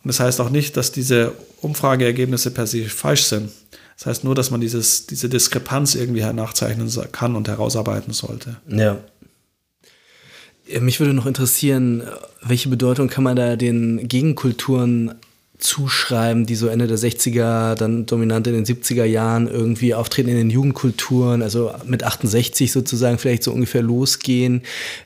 das 0.05 0.21
heißt 0.21 0.41
auch 0.41 0.49
nicht, 0.49 0.79
dass 0.79 0.91
diese 0.91 1.33
Umfrageergebnisse 1.61 2.53
per 2.53 2.67
se 2.67 2.87
falsch 2.87 3.25
sind. 3.25 3.51
Das 3.99 4.07
heißt 4.07 4.25
nur, 4.25 4.35
dass 4.35 4.51
man 4.51 4.63
dieses, 4.63 5.07
diese 5.07 5.29
Diskrepanz 5.29 5.97
irgendwie 5.97 6.23
nachzeichnen 6.23 6.91
kann 7.13 7.37
und 7.37 7.47
herausarbeiten 7.47 8.15
sollte. 8.15 8.57
Ja. 8.69 8.97
Mich 10.81 11.01
würde 11.01 11.15
noch 11.15 11.27
interessieren, 11.27 12.03
welche 12.43 12.69
Bedeutung 12.69 13.09
kann 13.09 13.25
man 13.25 13.37
da 13.37 13.57
den 13.57 14.09
Gegenkulturen 14.09 15.15
zuschreiben, 15.59 16.45
die 16.45 16.55
so 16.55 16.67
Ende 16.69 16.87
der 16.87 16.99
60er, 16.99 17.75
dann 17.75 18.07
dominant 18.07 18.47
in 18.47 18.55
den 18.55 18.67
70er 18.67 19.05
Jahren 19.05 19.49
irgendwie 19.49 19.95
auftreten 19.95 20.29
in 20.29 20.37
den 20.37 20.51
Jugendkulturen, 20.51 21.43
also 21.43 21.73
mit 21.87 22.05
68 22.05 22.73
sozusagen 22.73 23.19
vielleicht 23.19 23.43
so 23.43 23.53
ungefähr 23.53 23.83
losgehen. 23.83 24.63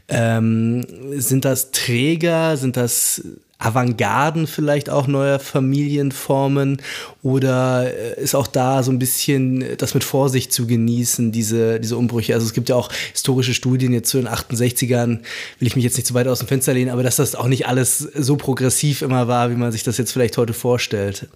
Ähm, 0.08 0.84
sind 1.12 1.44
das 1.44 1.70
Träger, 1.70 2.56
sind 2.56 2.76
das 2.76 3.22
Avantgarden 3.60 4.46
vielleicht 4.46 4.88
auch 4.90 5.06
neuer 5.06 5.38
Familienformen 5.38 6.80
oder 7.22 7.92
äh, 7.92 8.20
ist 8.20 8.34
auch 8.34 8.46
da 8.46 8.82
so 8.82 8.90
ein 8.90 8.98
bisschen 8.98 9.76
das 9.76 9.94
mit 9.94 10.02
Vorsicht 10.02 10.52
zu 10.52 10.66
genießen, 10.66 11.30
diese, 11.30 11.78
diese 11.78 11.96
Umbrüche? 11.96 12.34
Also 12.34 12.46
es 12.46 12.54
gibt 12.54 12.70
ja 12.70 12.76
auch 12.76 12.90
historische 13.12 13.54
Studien 13.54 13.92
jetzt 13.92 14.08
zu 14.08 14.16
den 14.16 14.28
68ern, 14.28 15.20
will 15.58 15.68
ich 15.68 15.76
mich 15.76 15.84
jetzt 15.84 15.96
nicht 15.96 16.06
zu 16.06 16.14
weit 16.14 16.26
aus 16.26 16.38
dem 16.38 16.48
Fenster 16.48 16.72
lehnen, 16.72 16.90
aber 16.90 17.02
dass 17.02 17.16
das 17.16 17.34
auch 17.34 17.48
nicht 17.48 17.68
alles 17.68 17.98
so 17.98 18.36
progressiv 18.36 19.02
immer 19.02 19.28
war, 19.28 19.50
wie 19.50 19.56
man 19.56 19.72
sich 19.72 19.82
das 19.82 19.98
jetzt 19.98 20.12
vielleicht 20.12 20.38
heute 20.38 20.54
vorstellt. 20.54 21.28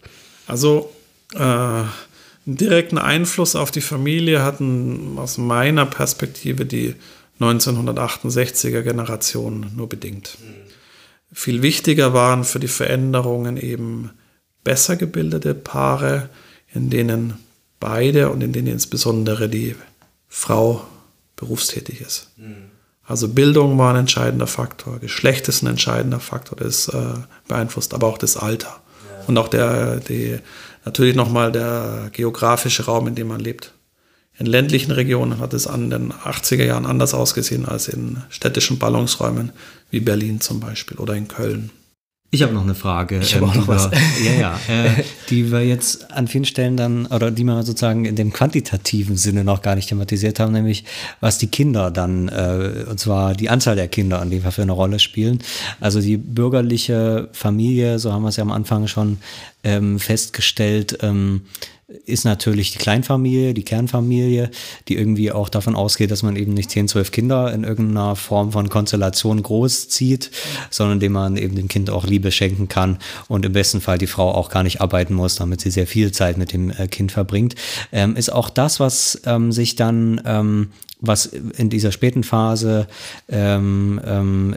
Also 0.47 0.91
äh, 1.35 1.39
einen 1.39 1.89
direkten 2.47 2.99
Einfluss 2.99 3.55
auf 3.55 3.71
die 3.71 3.83
Familie 3.83 4.43
hatten 4.43 5.19
aus 5.19 5.37
meiner 5.37 5.85
Perspektive 5.85 6.65
die 6.65 6.95
1968er 7.41 8.83
Generation 8.83 9.73
nur 9.77 9.89
bedingt. 9.89 10.39
Mhm. 10.41 10.64
Viel 11.35 11.63
wichtiger 11.63 12.15
waren 12.15 12.45
für 12.45 12.61
die 12.61 12.69
Veränderungen 12.69 13.57
eben 13.57 14.11
besser 14.63 14.95
gebildete 14.95 15.53
Paare, 15.53 16.31
in 16.73 16.91
denen 16.91 17.35
beide 17.81 18.31
und 18.31 18.41
in 18.41 18.53
denen 18.53 18.69
insbesondere 18.69 19.49
die 19.49 19.75
Frau 20.29 20.87
berufstätig 21.35 22.01
ist. 22.01 22.31
Mhm. 22.37 22.71
Also 23.07 23.29
Bildung 23.29 23.77
war 23.77 23.93
ein 23.93 24.01
entscheidender 24.01 24.47
Faktor, 24.47 25.01
Geschlecht 25.01 25.49
ist 25.49 25.63
ein 25.63 25.67
entscheidender 25.67 26.21
Faktor, 26.21 26.57
das 26.57 26.89
äh, 26.89 27.15
beeinflusst 27.49 27.93
aber 27.93 28.07
auch 28.07 28.17
das 28.17 28.37
Alter. 28.37 28.81
Ja. 29.11 29.25
Und 29.27 29.37
auch 29.37 29.49
der, 29.49 29.97
die, 29.97 30.39
natürlich 30.85 31.17
nochmal 31.17 31.53
der 31.53 32.11
geografische 32.13 32.85
Raum, 32.85 33.09
in 33.09 33.17
dem 33.17 33.27
man 33.27 33.41
lebt. 33.41 33.75
In 34.39 34.47
ländlichen 34.47 34.91
Regionen 34.91 35.39
hat 35.39 35.53
es 35.53 35.67
an 35.67 35.91
den 35.91 36.13
80er 36.13 36.65
Jahren 36.65 36.87
anders 36.87 37.13
ausgesehen 37.13 37.67
als 37.67 37.89
in 37.89 38.23
städtischen 38.31 38.79
Ballungsräumen 38.79 39.53
wie 39.95 40.01
Berlin 40.01 40.41
zum 40.41 40.59
Beispiel 40.59 40.99
oder 40.99 41.15
in 41.15 41.29
Köln. 41.29 41.71
Ich 42.33 42.43
habe 42.43 42.53
noch 42.53 42.65
eine 42.65 42.75
Frage. 42.75 43.21
Ich 43.21 43.37
habe 43.37 43.45
ähm, 43.45 43.51
auch 43.51 43.55
noch 43.55 43.69
was. 43.69 43.91
ja, 44.25 44.33
ja. 44.33 44.61
Äh, 44.67 45.05
die 45.31 45.53
wir 45.53 45.65
jetzt 45.65 46.11
an 46.11 46.27
vielen 46.27 46.45
Stellen 46.45 46.77
dann, 46.77 47.07
oder 47.07 47.31
die 47.31 47.45
wir 47.45 47.63
sozusagen 47.63 48.07
in 48.07 48.17
dem 48.17 48.33
quantitativen 48.33 49.17
Sinne 49.17 49.45
noch 49.45 49.63
gar 49.63 49.77
nicht 49.77 49.89
thematisiert 49.89 50.41
haben, 50.41 50.53
nämlich 50.53 50.85
was 51.21 51.39
die 51.39 51.47
Kinder 51.47 51.93
dann, 51.93 52.29
äh, 52.29 52.87
und 52.91 52.99
zwar 52.99 53.35
die 53.35 53.51
Anzahl 53.51 53.77
der 53.77 53.87
Kinder 53.87 54.21
an 54.21 54.31
dem 54.31 54.43
für 54.43 54.63
eine 54.63 54.73
Rolle 54.73 54.99
spielen. 54.99 55.39
Also 55.79 56.01
die 56.01 56.17
bürgerliche 56.17 57.29
Familie, 57.31 58.01
so 58.01 58.13
haben 58.13 58.23
wir 58.23 58.31
es 58.31 58.37
ja 58.37 58.43
am 58.43 58.51
Anfang 58.51 58.89
schon 58.89 59.19
ähm, 59.63 60.01
festgestellt, 60.01 60.99
ähm, 61.03 61.43
ist 62.07 62.25
natürlich 62.25 62.73
die 62.73 62.79
Kleinfamilie, 62.79 63.53
die 63.53 63.63
Kernfamilie, 63.63 64.51
die 64.89 64.97
irgendwie 64.97 65.33
auch 65.33 65.49
davon 65.49 65.77
ausgeht, 65.77 66.11
dass 66.11 66.23
man 66.23 66.37
eben 66.37 66.55
nicht 66.55 66.71
10, 66.71 66.89
12 66.89 67.11
Kinder 67.11 67.53
in 67.53 67.65
irgendeiner 67.65 68.17
Form 68.17 68.53
von 68.53 68.69
Konstellation 68.69 69.43
großzieht, 69.43 70.31
sondern 70.71 71.01
dem 71.01 71.13
man 71.13 71.37
eben 71.37 71.55
dem 71.55 71.69
Kind 71.69 71.91
auch 71.91 72.07
Liebe 72.07 72.33
schenken 72.33 72.69
kann 72.69 72.99
und 73.29 73.45
im 73.45 73.53
besten 73.53 73.81
Fall 73.81 73.99
die 73.99 74.07
Frau 74.07 74.33
auch 74.33 74.49
gar 74.49 74.63
nicht 74.63 74.81
arbeiten 74.81 75.15
muss, 75.15 75.37
damit 75.37 75.61
sie 75.61 75.71
sehr 75.71 75.87
viel 75.87 76.11
Zeit 76.13 76.39
mit 76.39 76.53
dem 76.53 76.71
äh, 76.71 76.89
Kind 76.89 77.13
verbringt. 77.13 77.55
Ähm, 77.93 78.17
ist 78.17 78.33
auch 78.33 78.49
das, 78.49 78.81
was 78.81 79.21
ähm, 79.27 79.53
sich 79.53 79.77
dann 79.77 80.23
ähm, 80.25 80.71
was 81.07 81.27
in 81.27 81.71
dieser 81.71 81.93
späten 81.93 82.25
Phase 82.25 82.87
ähm, 83.29 84.01
ähm, 84.05 84.55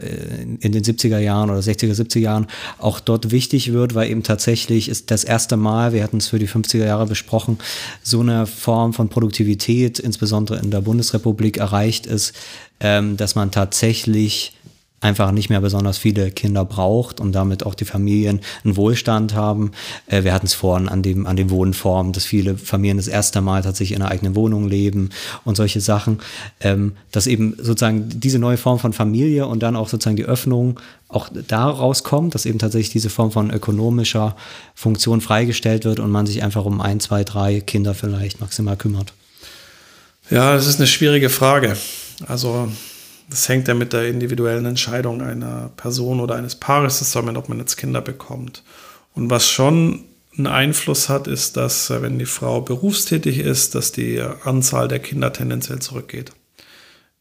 in 0.60 0.72
den 0.72 0.82
70er 0.82 1.18
Jahren 1.18 1.50
oder 1.50 1.60
60er, 1.60 1.94
70er 1.94 2.18
Jahren 2.18 2.46
auch 2.78 3.00
dort 3.00 3.30
wichtig 3.30 3.72
wird, 3.72 3.94
weil 3.94 4.10
eben 4.10 4.22
tatsächlich 4.22 4.88
ist 4.88 5.10
das 5.10 5.24
erste 5.24 5.56
Mal, 5.56 5.92
wir 5.92 6.02
hatten 6.02 6.18
es 6.18 6.28
für 6.28 6.38
die 6.38 6.48
50er 6.48 6.84
Jahre 6.84 7.06
besprochen, 7.06 7.58
so 8.02 8.20
eine 8.20 8.46
Form 8.46 8.92
von 8.92 9.08
Produktivität, 9.08 9.98
insbesondere 9.98 10.58
in 10.58 10.70
der 10.70 10.80
Bundesrepublik, 10.80 11.58
erreicht 11.58 12.06
ist, 12.06 12.34
ähm, 12.80 13.16
dass 13.16 13.34
man 13.34 13.50
tatsächlich 13.50 14.52
einfach 15.00 15.30
nicht 15.30 15.48
mehr 15.48 15.60
besonders 15.60 15.96
viele 15.96 16.30
Kinder 16.30 16.64
braucht 16.64 17.20
und 17.20 17.32
damit 17.32 17.64
auch 17.64 17.74
die 17.74 17.84
Familien 17.84 18.40
einen 18.64 18.76
Wohlstand 18.76 19.34
haben. 19.34 19.70
Äh, 20.06 20.24
wir 20.24 20.32
hatten 20.32 20.46
es 20.46 20.54
vorhin 20.54 20.88
an 20.88 21.02
dem, 21.02 21.26
an 21.26 21.36
den 21.36 21.50
Wohnformen, 21.50 22.12
dass 22.12 22.24
viele 22.24 22.56
Familien 22.56 22.96
das 22.96 23.08
erste 23.08 23.40
Mal 23.40 23.62
tatsächlich 23.62 23.96
in 23.96 24.02
einer 24.02 24.10
eigenen 24.10 24.34
Wohnung 24.34 24.68
leben 24.68 25.10
und 25.44 25.56
solche 25.56 25.80
Sachen. 25.80 26.18
Ähm, 26.60 26.92
dass 27.12 27.26
eben 27.26 27.54
sozusagen 27.58 28.08
diese 28.08 28.38
neue 28.38 28.56
Form 28.56 28.78
von 28.78 28.92
Familie 28.92 29.46
und 29.46 29.62
dann 29.62 29.76
auch 29.76 29.88
sozusagen 29.88 30.16
die 30.16 30.24
Öffnung 30.24 30.80
auch 31.08 31.28
daraus 31.46 32.02
kommt, 32.02 32.34
dass 32.34 32.44
eben 32.44 32.58
tatsächlich 32.58 32.90
diese 32.90 33.08
Form 33.10 33.30
von 33.30 33.50
ökonomischer 33.50 34.36
Funktion 34.74 35.20
freigestellt 35.20 35.84
wird 35.84 36.00
und 36.00 36.10
man 36.10 36.26
sich 36.26 36.42
einfach 36.42 36.64
um 36.64 36.80
ein, 36.80 37.00
zwei, 37.00 37.24
drei 37.24 37.60
Kinder 37.60 37.94
vielleicht 37.94 38.40
maximal 38.40 38.76
kümmert. 38.76 39.12
Ja, 40.30 40.54
das 40.54 40.66
ist 40.66 40.78
eine 40.78 40.86
schwierige 40.86 41.30
Frage. 41.30 41.76
Also 42.26 42.68
das 43.28 43.48
hängt 43.48 43.68
ja 43.68 43.74
mit 43.74 43.92
der 43.92 44.08
individuellen 44.08 44.66
Entscheidung 44.66 45.20
einer 45.22 45.70
Person 45.76 46.20
oder 46.20 46.36
eines 46.36 46.56
Paares 46.56 46.98
zusammen, 46.98 47.36
ob 47.36 47.48
man 47.48 47.58
jetzt 47.58 47.76
Kinder 47.76 48.00
bekommt. 48.00 48.62
Und 49.14 49.30
was 49.30 49.48
schon 49.48 50.04
einen 50.36 50.46
Einfluss 50.46 51.08
hat, 51.08 51.26
ist, 51.26 51.56
dass 51.56 51.90
äh, 51.90 52.00
wenn 52.00 52.18
die 52.18 52.26
Frau 52.26 52.60
berufstätig 52.60 53.38
ist, 53.38 53.74
dass 53.74 53.92
die 53.92 54.22
Anzahl 54.44 54.88
der 54.88 55.00
Kinder 55.00 55.32
tendenziell 55.32 55.80
zurückgeht. 55.80 56.32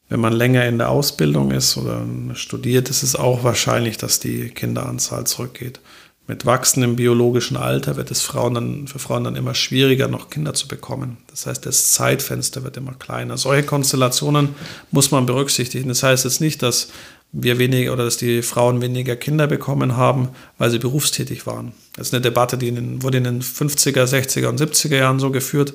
Wenn 0.10 0.20
man 0.22 0.34
länger 0.34 0.66
in 0.66 0.78
der 0.78 0.90
Ausbildung 0.90 1.52
ist 1.52 1.76
oder 1.76 2.06
studiert, 2.34 2.90
ist 2.90 3.04
es 3.04 3.16
auch 3.16 3.44
wahrscheinlich, 3.44 3.98
dass 3.98 4.22
die 4.22 4.50
Kinderanzahl 4.50 5.26
zurückgeht. 5.26 5.82
Mit 6.28 6.46
wachsendem 6.46 6.98
biologischen 6.98 7.56
Alter 7.56 7.96
wird 7.96 8.12
es 8.12 8.22
Frauen 8.22 8.54
dann, 8.54 8.88
für 8.88 9.00
Frauen 9.00 9.24
dann 9.24 9.38
immer 9.38 9.56
schwieriger, 9.56 10.10
noch 10.10 10.30
Kinder 10.30 10.54
zu 10.54 10.68
bekommen. 10.68 11.18
Das 11.28 11.46
heißt, 11.46 11.66
das 11.66 11.94
Zeitfenster 11.94 12.64
wird 12.64 12.76
immer 12.76 12.94
kleiner. 12.94 13.38
Solche 13.38 13.66
Konstellationen 13.66 14.50
muss 14.92 15.12
man 15.12 15.26
berücksichtigen. 15.26 15.88
Das 15.88 16.04
heißt 16.04 16.26
jetzt 16.26 16.42
nicht, 16.42 16.62
dass 16.62 16.90
wir 17.32 17.60
weniger 17.60 17.94
oder 17.94 18.04
dass 18.04 18.18
die 18.18 18.42
Frauen 18.42 18.82
weniger 18.82 19.16
Kinder 19.16 19.48
bekommen 19.48 19.96
haben, 19.96 20.30
weil 20.58 20.70
sie 20.70 20.80
berufstätig 20.80 21.48
waren. 21.48 21.72
Das 21.96 22.08
ist 22.08 22.14
eine 22.14 22.22
Debatte, 22.22 22.58
die 22.58 22.70
in 22.70 23.02
wurde 23.04 23.20
in 23.20 23.24
den 23.24 23.42
50er, 23.42 24.04
60er 24.04 24.48
und 24.48 24.60
70er 24.60 24.98
Jahren 24.98 25.20
so 25.20 25.32
geführt, 25.32 25.74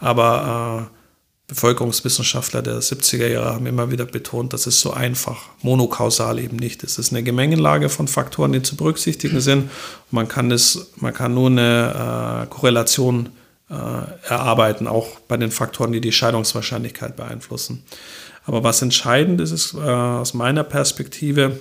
aber 0.00 0.90
äh, 0.90 1.03
Bevölkerungswissenschaftler 1.46 2.62
der 2.62 2.80
70er 2.80 3.26
Jahre 3.26 3.54
haben 3.54 3.66
immer 3.66 3.90
wieder 3.90 4.06
betont, 4.06 4.54
dass 4.54 4.66
es 4.66 4.80
so 4.80 4.92
einfach, 4.92 5.50
monokausal 5.60 6.38
eben 6.38 6.56
nicht 6.56 6.82
ist. 6.82 6.92
Es 6.92 7.06
ist 7.06 7.12
eine 7.12 7.22
Gemengelage 7.22 7.90
von 7.90 8.08
Faktoren, 8.08 8.52
die 8.52 8.62
zu 8.62 8.76
berücksichtigen 8.76 9.40
sind. 9.40 9.70
Man 10.10 10.26
kann, 10.26 10.48
das, 10.48 10.90
man 10.96 11.12
kann 11.12 11.34
nur 11.34 11.50
eine 11.50 12.44
äh, 12.44 12.46
Korrelation 12.48 13.28
äh, 13.68 13.74
erarbeiten, 13.74 14.86
auch 14.86 15.20
bei 15.20 15.36
den 15.36 15.50
Faktoren, 15.50 15.92
die 15.92 16.00
die 16.00 16.12
Scheidungswahrscheinlichkeit 16.12 17.14
beeinflussen. 17.16 17.84
Aber 18.46 18.64
was 18.64 18.80
entscheidend 18.80 19.40
ist, 19.42 19.52
ist 19.52 19.74
äh, 19.74 19.78
aus 19.78 20.32
meiner 20.32 20.64
Perspektive, 20.64 21.60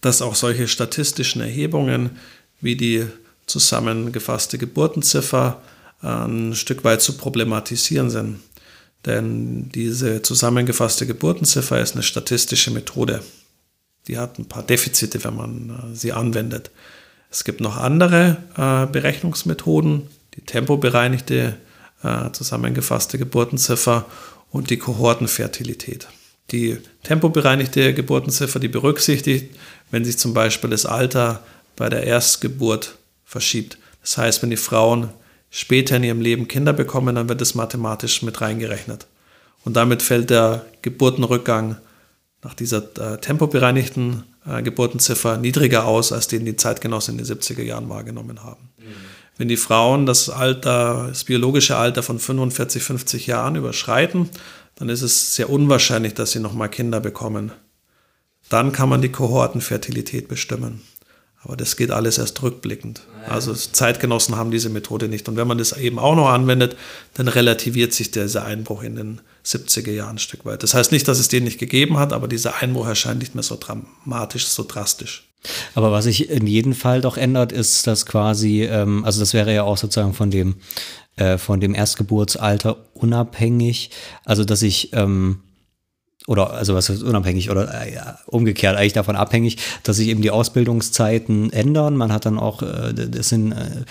dass 0.00 0.20
auch 0.20 0.34
solche 0.34 0.66
statistischen 0.66 1.42
Erhebungen 1.42 2.18
wie 2.60 2.76
die 2.76 3.06
zusammengefasste 3.46 4.58
Geburtenziffer 4.58 5.60
ein 6.02 6.54
Stück 6.54 6.84
weit 6.84 7.00
zu 7.00 7.16
problematisieren 7.16 8.10
sind. 8.10 8.40
Denn 9.06 9.70
diese 9.70 10.22
zusammengefasste 10.22 11.06
Geburtenziffer 11.06 11.80
ist 11.80 11.94
eine 11.94 12.02
statistische 12.02 12.70
Methode. 12.70 13.22
Die 14.06 14.18
hat 14.18 14.38
ein 14.38 14.46
paar 14.46 14.62
Defizite, 14.62 15.22
wenn 15.24 15.36
man 15.36 15.70
äh, 15.70 15.96
sie 15.96 16.12
anwendet. 16.12 16.70
Es 17.30 17.44
gibt 17.44 17.60
noch 17.60 17.76
andere 17.76 18.36
äh, 18.56 18.86
Berechnungsmethoden, 18.92 20.08
die 20.34 20.42
tempobereinigte 20.42 21.56
äh, 22.02 22.30
zusammengefasste 22.32 23.18
Geburtenziffer 23.18 24.06
und 24.50 24.70
die 24.70 24.76
Kohortenfertilität. 24.76 26.08
Die 26.50 26.78
tempobereinigte 27.04 27.94
Geburtenziffer, 27.94 28.58
die 28.58 28.68
berücksichtigt, 28.68 29.56
wenn 29.90 30.04
sich 30.04 30.18
zum 30.18 30.34
Beispiel 30.34 30.70
das 30.70 30.84
Alter 30.84 31.42
bei 31.76 31.88
der 31.88 32.04
Erstgeburt 32.04 32.98
verschiebt. 33.24 33.78
Das 34.02 34.18
heißt, 34.18 34.42
wenn 34.42 34.50
die 34.50 34.56
Frauen 34.56 35.08
später 35.52 35.96
in 35.96 36.04
ihrem 36.04 36.20
Leben 36.22 36.48
Kinder 36.48 36.72
bekommen, 36.72 37.14
dann 37.14 37.28
wird 37.28 37.42
es 37.42 37.54
mathematisch 37.54 38.22
mit 38.22 38.40
reingerechnet. 38.40 39.06
Und 39.64 39.76
damit 39.76 40.02
fällt 40.02 40.30
der 40.30 40.64
Geburtenrückgang 40.80 41.76
nach 42.42 42.54
dieser 42.54 42.82
äh, 42.98 43.18
tempobereinigten 43.18 44.24
äh, 44.46 44.62
Geburtenziffer 44.62 45.36
niedriger 45.36 45.84
aus, 45.84 46.10
als 46.10 46.26
den 46.26 46.46
die 46.46 46.56
Zeitgenossen 46.56 47.18
in 47.18 47.24
den 47.24 47.38
70er 47.38 47.62
Jahren 47.62 47.88
wahrgenommen 47.90 48.42
haben. 48.42 48.70
Mhm. 48.78 48.84
Wenn 49.36 49.48
die 49.48 49.58
Frauen 49.58 50.06
das 50.06 50.30
Alter, 50.30 51.08
das 51.08 51.24
biologische 51.24 51.76
Alter 51.76 52.02
von 52.02 52.18
45, 52.18 52.82
50 52.82 53.26
Jahren 53.26 53.54
überschreiten, 53.54 54.30
dann 54.76 54.88
ist 54.88 55.02
es 55.02 55.36
sehr 55.36 55.50
unwahrscheinlich, 55.50 56.14
dass 56.14 56.32
sie 56.32 56.40
nochmal 56.40 56.70
Kinder 56.70 56.98
bekommen. 56.98 57.52
Dann 58.48 58.72
kann 58.72 58.88
man 58.88 59.02
die 59.02 59.12
Kohortenfertilität 59.12 60.28
bestimmen. 60.28 60.82
Aber 61.44 61.56
das 61.56 61.76
geht 61.76 61.90
alles 61.90 62.18
erst 62.18 62.40
rückblickend. 62.42 63.02
Also 63.28 63.52
Zeitgenossen 63.52 64.36
haben 64.36 64.52
diese 64.52 64.68
Methode 64.68 65.08
nicht. 65.08 65.28
Und 65.28 65.36
wenn 65.36 65.48
man 65.48 65.58
das 65.58 65.76
eben 65.76 65.98
auch 65.98 66.14
noch 66.14 66.28
anwendet, 66.28 66.76
dann 67.14 67.26
relativiert 67.26 67.92
sich 67.92 68.12
dieser 68.12 68.44
Einbruch 68.44 68.82
in 68.84 68.94
den 68.94 69.20
70er 69.44 69.90
Jahren 69.90 70.16
ein 70.16 70.18
Stück 70.18 70.44
weit. 70.44 70.62
Das 70.62 70.74
heißt 70.74 70.92
nicht, 70.92 71.08
dass 71.08 71.18
es 71.18 71.28
den 71.28 71.42
nicht 71.42 71.58
gegeben 71.58 71.98
hat, 71.98 72.12
aber 72.12 72.28
dieser 72.28 72.62
Einbruch 72.62 72.86
erscheint 72.86 73.18
nicht 73.18 73.34
mehr 73.34 73.42
so 73.42 73.58
dramatisch, 73.58 74.46
so 74.46 74.64
drastisch. 74.66 75.28
Aber 75.74 75.90
was 75.90 76.04
sich 76.04 76.30
in 76.30 76.46
jedem 76.46 76.74
Fall 76.74 77.00
doch 77.00 77.16
ändert, 77.16 77.50
ist, 77.50 77.88
dass 77.88 78.06
quasi, 78.06 78.62
ähm, 78.62 79.04
also 79.04 79.18
das 79.18 79.34
wäre 79.34 79.52
ja 79.52 79.64
auch 79.64 79.76
sozusagen 79.76 80.14
von 80.14 80.30
dem, 80.30 80.56
äh, 81.16 81.38
von 81.38 81.58
dem 81.58 81.74
Erstgeburtsalter 81.74 82.76
unabhängig, 82.94 83.90
also 84.24 84.44
dass 84.44 84.62
ich 84.62 84.92
ähm, 84.92 85.40
oder 86.28 86.52
also 86.52 86.74
was 86.74 86.88
ist 86.88 87.02
unabhängig 87.02 87.50
oder 87.50 87.72
äh, 87.72 87.96
umgekehrt 88.26 88.76
eigentlich 88.76 88.92
davon 88.92 89.16
abhängig, 89.16 89.58
dass 89.82 89.96
sich 89.96 90.08
eben 90.08 90.22
die 90.22 90.30
Ausbildungszeiten 90.30 91.52
ändern. 91.52 91.96
Man 91.96 92.12
hat 92.12 92.26
dann 92.26 92.38
auch, 92.38 92.62
äh, 92.62 92.92
das 92.94 93.28
sind 93.28 93.52
äh, 93.52 93.84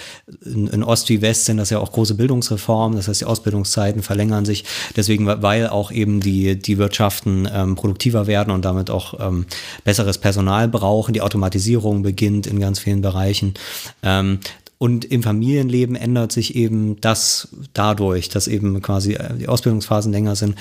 in, 0.45 0.67
in, 0.67 0.83
Ost 0.83 1.09
wie 1.09 1.21
West 1.21 1.45
sind 1.45 1.57
das 1.57 1.69
ja 1.69 1.79
auch 1.79 1.91
große 1.91 2.15
Bildungsreformen, 2.15 2.97
das 2.97 3.07
heißt 3.07 3.21
die 3.21 3.25
Ausbildungszeiten 3.25 4.01
verlängern 4.01 4.45
sich 4.45 4.63
deswegen, 4.95 5.27
weil 5.27 5.67
auch 5.67 5.91
eben 5.91 6.21
die, 6.21 6.55
die 6.55 6.77
Wirtschaften 6.77 7.49
ähm, 7.51 7.75
produktiver 7.75 8.27
werden 8.27 8.53
und 8.53 8.63
damit 8.63 8.89
auch 8.89 9.19
ähm, 9.19 9.45
besseres 9.83 10.17
Personal 10.17 10.67
brauchen. 10.67 11.13
Die 11.13 11.21
Automatisierung 11.21 12.01
beginnt 12.01 12.47
in 12.47 12.59
ganz 12.59 12.79
vielen 12.79 13.01
Bereichen. 13.01 13.55
Ähm, 14.03 14.39
und 14.81 15.05
im 15.05 15.21
Familienleben 15.21 15.95
ändert 15.95 16.31
sich 16.31 16.55
eben 16.55 16.99
das 17.01 17.49
dadurch, 17.75 18.29
dass 18.29 18.47
eben 18.47 18.81
quasi 18.81 19.13
äh, 19.13 19.37
die 19.37 19.47
Ausbildungsphasen 19.47 20.11
länger 20.11 20.35
sind 20.35 20.55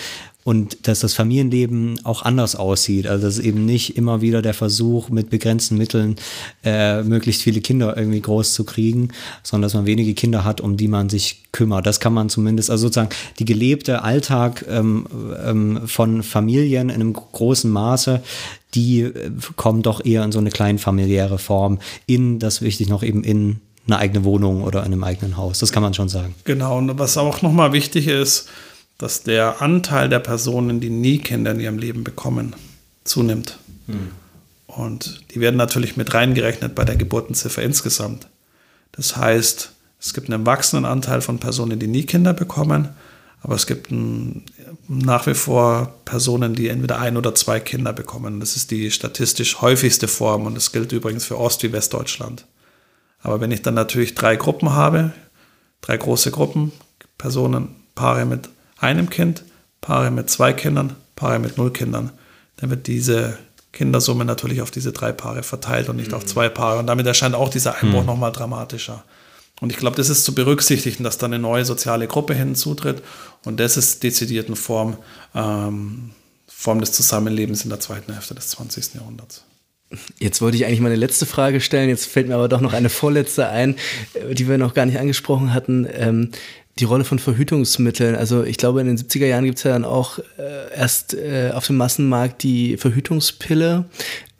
und 0.45 0.87
dass 0.87 1.01
das 1.01 1.15
Familienleben 1.15 2.01
auch 2.05 2.21
anders 2.21 2.55
aussieht. 2.55 3.07
Also 3.07 3.27
dass 3.27 3.39
eben 3.39 3.65
nicht 3.65 3.97
immer 3.97 4.21
wieder 4.21 4.43
der 4.43 4.53
Versuch, 4.53 5.09
mit 5.09 5.31
begrenzten 5.31 5.79
Mitteln 5.79 6.17
äh, 6.63 7.03
möglichst 7.03 7.41
viele 7.41 7.63
Kinder 7.63 7.97
irgendwie 7.97 8.21
groß 8.21 8.53
zu 8.53 8.65
kriegen, 8.65 9.09
sondern 9.43 9.63
dass 9.63 9.75
man 9.75 9.87
wenige 9.87 10.13
Kinder 10.13 10.45
hat, 10.45 10.61
um 10.61 10.77
die 10.77 10.89
man 10.89 11.09
sich 11.09 11.45
kümmert. 11.53 11.87
Das 11.87 11.99
kann 11.99 12.13
man 12.13 12.29
zumindest, 12.29 12.71
also 12.71 12.89
sozusagen 12.89 13.17
die 13.39 13.47
gelebte 13.47 14.03
Alltag 14.03 14.67
ähm, 14.69 15.07
ähm, 15.43 15.81
von 15.87 16.23
Familien 16.23 16.91
in 16.91 16.97
einem 16.97 17.15
großen 17.15 17.71
Maße, 17.71 18.21
die 18.75 19.01
äh, 19.01 19.31
kommen 19.57 19.81
doch 19.81 20.05
eher 20.05 20.25
in 20.25 20.33
so 20.33 20.41
eine 20.41 20.51
kleinfamiliäre 20.51 21.39
Form 21.39 21.79
in, 22.05 22.39
das 22.39 22.61
wichtig 22.61 22.91
noch 22.91 23.03
eben 23.03 23.25
in 23.25 23.63
eine 23.93 24.01
eigene 24.01 24.25
Wohnung 24.25 24.63
oder 24.63 24.81
in 24.81 24.87
einem 24.87 25.05
eigenen 25.05 25.37
Haus. 25.37 25.59
Das 25.59 25.73
kann 25.73 25.83
man 25.83 25.95
schon 25.95 26.09
sagen. 26.09 26.35
Genau, 26.45 26.79
und 26.79 26.99
was 26.99 27.17
auch 27.17 27.43
nochmal 27.43 27.73
wichtig 27.73 28.07
ist, 28.09 28.49
dass 28.99 29.23
der 29.23 29.63
Anteil 29.63 30.09
der 30.09 30.19
Personen, 30.19 30.81
die 30.81 30.91
nie 30.91 31.19
Kinder 31.19 31.53
in 31.53 31.61
ihrem 31.61 31.79
Leben 31.79 32.05
bekommen, 32.05 32.55
zunimmt. 33.05 33.59
Hm. 33.87 34.09
Und 34.67 35.23
die 35.35 35.41
werden 35.41 35.57
natürlich 35.57 35.97
mit 35.97 36.15
reingerechnet 36.15 36.75
bei 36.75 36.85
der 36.85 36.97
Geburtenziffer 36.97 37.63
insgesamt. 37.63 38.29
Das 38.93 39.17
heißt, 39.17 39.73
es 40.01 40.15
gibt 40.15 40.31
einen 40.31 40.47
wachsenden 40.47 40.85
Anteil 40.85 41.21
von 41.21 41.39
Personen, 41.39 41.79
die 41.79 41.87
nie 41.87 42.05
Kinder 42.05 42.33
bekommen, 42.33 42.91
aber 43.43 43.55
es 43.55 43.67
gibt 43.67 43.91
ein, 43.91 44.45
nach 44.87 45.27
wie 45.27 45.35
vor 45.35 45.95
Personen, 46.05 46.55
die 46.55 46.69
entweder 46.69 47.01
ein 47.01 47.17
oder 47.17 47.35
zwei 47.35 47.59
Kinder 47.59 47.93
bekommen. 47.93 48.41
Das 48.41 48.57
ist 48.57 48.71
die 48.71 48.91
statistisch 48.91 49.61
häufigste 49.61 50.09
Form 50.09 50.47
und 50.47 50.55
das 50.55 50.73
gilt 50.73 50.93
übrigens 50.93 51.25
für 51.25 51.39
Ost- 51.39 51.63
wie 51.63 51.73
Westdeutschland. 51.73 52.45
Aber 53.23 53.41
wenn 53.41 53.51
ich 53.51 53.63
dann 53.63 53.75
natürlich 53.75 54.15
drei 54.15 54.37
Gruppen 54.37 54.73
habe, 54.73 55.13
drei 55.81 55.97
große 55.97 56.31
Gruppen, 56.31 56.73
Personen, 57.19 57.77
Paare 57.95 58.25
mit 58.25 58.49
einem 58.79 59.11
Kind, 59.11 59.45
Paare 59.81 60.11
mit 60.11 60.31
zwei 60.31 60.53
Kindern, 60.53 60.97
Paare 61.17 61.39
mit 61.39 61.59
null 61.59 61.73
Kindern, 61.73 62.13
dann 62.57 62.71
wird 62.71 62.87
diese 62.87 63.39
Kindersumme 63.73 64.25
natürlich 64.25 64.63
auf 64.63 64.71
diese 64.71 64.93
drei 64.93 65.13
Paare 65.13 65.43
verteilt 65.43 65.89
und 65.89 65.97
nicht 65.97 66.11
mhm. 66.11 66.17
auf 66.17 66.27
zwei 66.27 66.49
Paare. 66.49 66.79
Und 66.79 66.87
damit 66.87 67.07
erscheint 67.07 67.35
auch 67.35 67.49
dieser 67.49 67.77
Einbruch 67.77 68.01
mhm. 68.01 68.07
nochmal 68.07 68.33
dramatischer. 68.33 69.05
Und 69.61 69.71
ich 69.71 69.77
glaube, 69.77 69.97
das 69.97 70.09
ist 70.09 70.25
zu 70.25 70.35
berücksichtigen, 70.35 71.05
dass 71.05 71.19
da 71.19 71.27
eine 71.27 71.39
neue 71.39 71.65
soziale 71.65 72.07
Gruppe 72.07 72.35
hinzutritt. 72.35 73.03
Und 73.45 73.61
das 73.61 73.77
ist 73.77 74.03
dezidiert 74.03 74.47
eine 74.47 74.57
Form, 74.57 74.97
ähm, 75.35 76.13
Form 76.49 76.81
des 76.81 76.93
Zusammenlebens 76.93 77.65
in 77.65 77.71
der 77.71 77.81
zweiten 77.81 78.13
Hälfte 78.13 78.35
des 78.35 78.49
20. 78.49 78.95
Jahrhunderts. 78.95 79.45
Jetzt 80.19 80.41
wollte 80.41 80.57
ich 80.57 80.67
eigentlich 80.67 80.81
meine 80.81 80.97
letzte 80.97 81.27
Frage 81.27 81.61
stellen, 81.61 81.89
jetzt 81.89 82.07
fällt 82.07 82.29
mir 82.29 82.37
aber 82.37 82.49
doch 82.49 82.61
noch 82.61 82.73
eine 82.73 82.89
vorletzte 82.89 83.49
ein, 83.49 83.75
äh, 84.15 84.35
die 84.35 84.49
wir 84.49 84.59
noch 84.59 84.75
gar 84.75 84.87
nicht 84.87 84.99
angesprochen 84.99 85.53
hatten. 85.53 85.87
Ähm, 85.93 86.31
die 86.79 86.85
Rolle 86.85 87.05
von 87.05 87.19
Verhütungsmitteln. 87.19 88.15
Also 88.15 88.45
ich 88.45 88.57
glaube, 88.57 88.81
in 88.81 88.87
den 88.87 88.97
70er 88.97 89.27
Jahren 89.27 89.45
gibt 89.45 89.59
es 89.59 89.65
ja 89.65 89.73
dann 89.73 89.85
auch 89.85 90.19
äh, 90.19 90.75
erst 90.75 91.15
äh, 91.15 91.51
auf 91.53 91.67
dem 91.67 91.77
Massenmarkt 91.77 92.43
die 92.43 92.77
Verhütungspille 92.77 93.85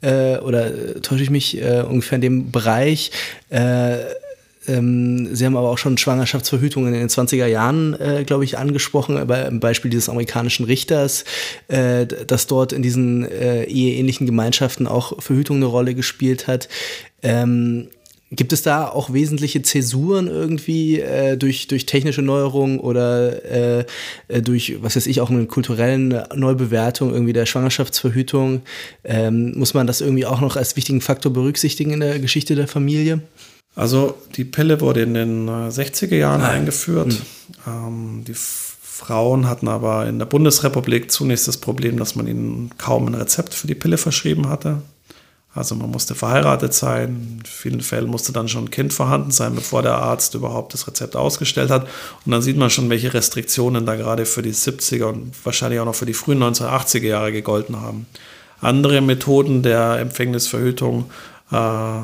äh, 0.01 0.37
oder 0.37 0.67
äh, 0.67 1.01
täusche 1.01 1.23
ich 1.23 1.29
mich 1.29 1.61
äh, 1.61 1.81
ungefähr 1.81 2.15
in 2.15 2.21
dem 2.21 2.51
Bereich. 2.51 3.11
Äh, 4.67 4.73
ähm, 4.73 5.33
Sie 5.35 5.45
haben 5.45 5.57
aber 5.57 5.69
auch 5.69 5.77
schon 5.77 5.97
Schwangerschaftsverhütungen 5.97 6.93
in 6.93 6.99
den 6.99 7.09
20er 7.09 7.45
Jahren, 7.45 7.99
äh, 7.99 8.23
glaube 8.25 8.43
ich, 8.43 8.57
angesprochen, 8.57 9.25
beim 9.27 9.59
Beispiel 9.59 9.91
dieses 9.91 10.09
amerikanischen 10.09 10.65
Richters, 10.65 11.25
äh, 11.67 12.05
dass 12.05 12.47
dort 12.47 12.73
in 12.73 12.81
diesen 12.81 13.29
äh, 13.29 13.63
eheähnlichen 13.63 14.25
Gemeinschaften 14.25 14.87
auch 14.87 15.21
Verhütung 15.21 15.57
eine 15.57 15.65
Rolle 15.65 15.95
gespielt 15.95 16.47
hat. 16.47 16.67
Ähm, 17.23 17.87
Gibt 18.33 18.53
es 18.53 18.61
da 18.61 18.87
auch 18.87 19.11
wesentliche 19.11 19.61
Zäsuren 19.61 20.27
irgendwie 20.27 21.01
äh, 21.01 21.35
durch, 21.35 21.67
durch 21.67 21.85
technische 21.85 22.21
Neuerungen 22.21 22.79
oder 22.79 23.43
äh, 23.43 23.85
äh, 24.29 24.41
durch, 24.41 24.77
was 24.81 24.95
weiß 24.95 25.07
ich, 25.07 25.19
auch 25.19 25.29
eine 25.29 25.47
kulturellen 25.47 26.17
Neubewertung 26.33 27.11
irgendwie 27.11 27.33
der 27.33 27.45
Schwangerschaftsverhütung? 27.45 28.61
Ähm, 29.03 29.51
muss 29.57 29.73
man 29.73 29.85
das 29.85 29.99
irgendwie 29.99 30.25
auch 30.25 30.39
noch 30.39 30.55
als 30.55 30.77
wichtigen 30.77 31.01
Faktor 31.01 31.33
berücksichtigen 31.33 31.91
in 31.91 31.99
der 31.99 32.19
Geschichte 32.19 32.55
der 32.55 32.69
Familie? 32.69 33.19
Also 33.75 34.17
die 34.35 34.43
Pille 34.43 34.81
wurde 34.81 35.01
in 35.01 35.13
den 35.13 35.49
60er 35.49 36.11
äh, 36.11 36.19
Jahren 36.19 36.41
ah. 36.41 36.49
eingeführt. 36.49 37.13
Hm. 37.13 37.21
Ähm, 37.67 38.23
die 38.27 38.35
Frauen 38.35 39.47
hatten 39.49 39.67
aber 39.67 40.07
in 40.07 40.19
der 40.19 40.25
Bundesrepublik 40.25 41.11
zunächst 41.11 41.47
das 41.47 41.57
Problem, 41.57 41.97
dass 41.97 42.15
man 42.15 42.27
ihnen 42.27 42.71
kaum 42.77 43.07
ein 43.07 43.15
Rezept 43.15 43.53
für 43.53 43.67
die 43.67 43.75
Pille 43.75 43.97
verschrieben 43.97 44.49
hatte. 44.49 44.81
Also 45.53 45.75
man 45.75 45.91
musste 45.91 46.15
verheiratet 46.15 46.73
sein, 46.73 47.39
in 47.39 47.45
vielen 47.45 47.81
Fällen 47.81 48.09
musste 48.09 48.31
dann 48.31 48.47
schon 48.47 48.65
ein 48.65 48.71
Kind 48.71 48.93
vorhanden 48.93 49.31
sein, 49.31 49.53
bevor 49.53 49.81
der 49.81 49.95
Arzt 49.95 50.33
überhaupt 50.33 50.73
das 50.73 50.87
Rezept 50.87 51.17
ausgestellt 51.17 51.71
hat. 51.71 51.87
Und 52.25 52.31
dann 52.31 52.41
sieht 52.41 52.55
man 52.55 52.69
schon, 52.69 52.89
welche 52.89 53.13
Restriktionen 53.13 53.85
da 53.85 53.95
gerade 53.95 54.25
für 54.25 54.41
die 54.41 54.53
70er 54.53 55.05
und 55.05 55.33
wahrscheinlich 55.43 55.81
auch 55.81 55.85
noch 55.85 55.95
für 55.95 56.05
die 56.05 56.13
frühen 56.13 56.41
1980er 56.41 57.07
Jahre 57.07 57.33
gegolten 57.33 57.81
haben. 57.81 58.05
Andere 58.61 59.01
Methoden 59.01 59.61
der 59.61 59.99
Empfängnisverhütung 59.99 61.09
äh, 61.51 62.01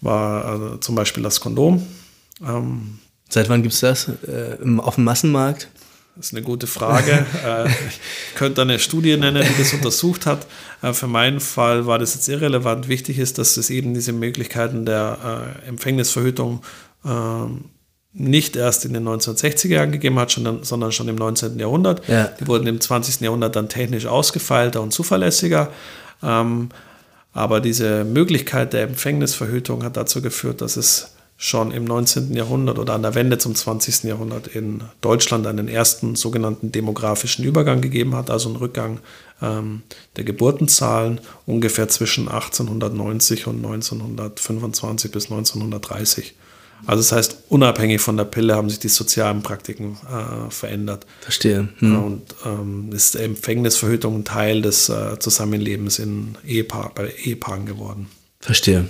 war 0.00 0.44
also 0.44 0.76
zum 0.76 0.94
Beispiel 0.94 1.22
das 1.22 1.40
Kondom. 1.40 1.86
Ähm, 2.42 2.98
Seit 3.28 3.48
wann 3.48 3.62
gibt 3.62 3.74
es 3.74 3.80
das 3.80 4.08
äh, 4.08 4.56
auf 4.78 4.94
dem 4.94 5.04
Massenmarkt? 5.04 5.68
Das 6.16 6.26
ist 6.26 6.32
eine 6.34 6.42
gute 6.42 6.66
Frage. 6.66 7.26
Äh, 7.44 7.68
ich 7.68 8.34
könnte 8.34 8.62
eine 8.62 8.78
Studie 8.78 9.16
nennen, 9.16 9.44
die 9.48 9.58
das 9.58 9.72
untersucht 9.72 10.26
hat. 10.26 10.46
Äh, 10.82 10.92
für 10.92 11.06
meinen 11.06 11.40
Fall 11.40 11.86
war 11.86 11.98
das 11.98 12.14
jetzt 12.14 12.28
irrelevant. 12.28 12.88
Wichtig 12.88 13.18
ist, 13.18 13.38
dass 13.38 13.56
es 13.56 13.70
eben 13.70 13.94
diese 13.94 14.12
Möglichkeiten 14.12 14.84
der 14.84 15.54
äh, 15.64 15.68
Empfängnisverhütung 15.68 16.62
ähm, 17.04 17.66
nicht 18.12 18.56
erst 18.56 18.84
in 18.84 18.94
den 18.94 19.06
1960er 19.06 19.68
Jahren 19.68 19.92
gegeben 19.92 20.18
hat, 20.18 20.30
sondern 20.30 20.92
schon 20.92 21.08
im 21.08 21.16
19. 21.16 21.58
Jahrhundert. 21.58 22.08
Ja. 22.08 22.24
Die 22.40 22.46
wurden 22.48 22.66
im 22.66 22.80
20. 22.80 23.20
Jahrhundert 23.20 23.54
dann 23.54 23.68
technisch 23.68 24.06
ausgefeilter 24.06 24.80
und 24.82 24.92
zuverlässiger. 24.92 25.70
Ähm, 26.22 26.70
aber 27.32 27.60
diese 27.60 28.04
Möglichkeit 28.04 28.72
der 28.72 28.82
Empfängnisverhütung 28.82 29.84
hat 29.84 29.96
dazu 29.96 30.22
geführt, 30.22 30.60
dass 30.60 30.76
es 30.76 31.12
schon 31.40 31.70
im 31.70 31.84
19. 31.84 32.34
Jahrhundert 32.34 32.80
oder 32.80 32.94
an 32.94 33.02
der 33.02 33.14
Wende 33.14 33.38
zum 33.38 33.54
20. 33.54 34.04
Jahrhundert 34.04 34.48
in 34.48 34.82
Deutschland 35.00 35.46
einen 35.46 35.68
ersten 35.68 36.16
sogenannten 36.16 36.72
demografischen 36.72 37.44
Übergang 37.44 37.80
gegeben 37.80 38.16
hat, 38.16 38.28
also 38.28 38.48
einen 38.48 38.58
Rückgang 38.58 38.98
ähm, 39.40 39.82
der 40.16 40.24
Geburtenzahlen 40.24 41.20
ungefähr 41.46 41.88
zwischen 41.88 42.26
1890 42.28 43.46
und 43.46 43.64
1925 43.64 45.12
bis 45.12 45.30
1930. 45.30 46.34
Also 46.86 47.02
das 47.02 47.12
heißt, 47.12 47.42
unabhängig 47.48 48.00
von 48.00 48.16
der 48.16 48.24
Pille 48.24 48.54
haben 48.54 48.70
sich 48.70 48.78
die 48.78 48.88
sozialen 48.88 49.42
Praktiken 49.42 49.98
äh, 50.06 50.50
verändert. 50.50 51.06
Verstehe. 51.20 51.68
Hm. 51.78 52.04
Und 52.04 52.22
ähm, 52.44 52.90
ist 52.92 53.16
Empfängnisverhütung 53.16 54.16
ein 54.16 54.24
Teil 54.24 54.62
des 54.62 54.88
äh, 54.88 55.18
Zusammenlebens 55.18 55.98
in 55.98 56.36
Ehepaar, 56.46 56.92
bei 56.94 57.10
Ehepaaren 57.10 57.66
geworden. 57.66 58.08
Verstehe. 58.40 58.86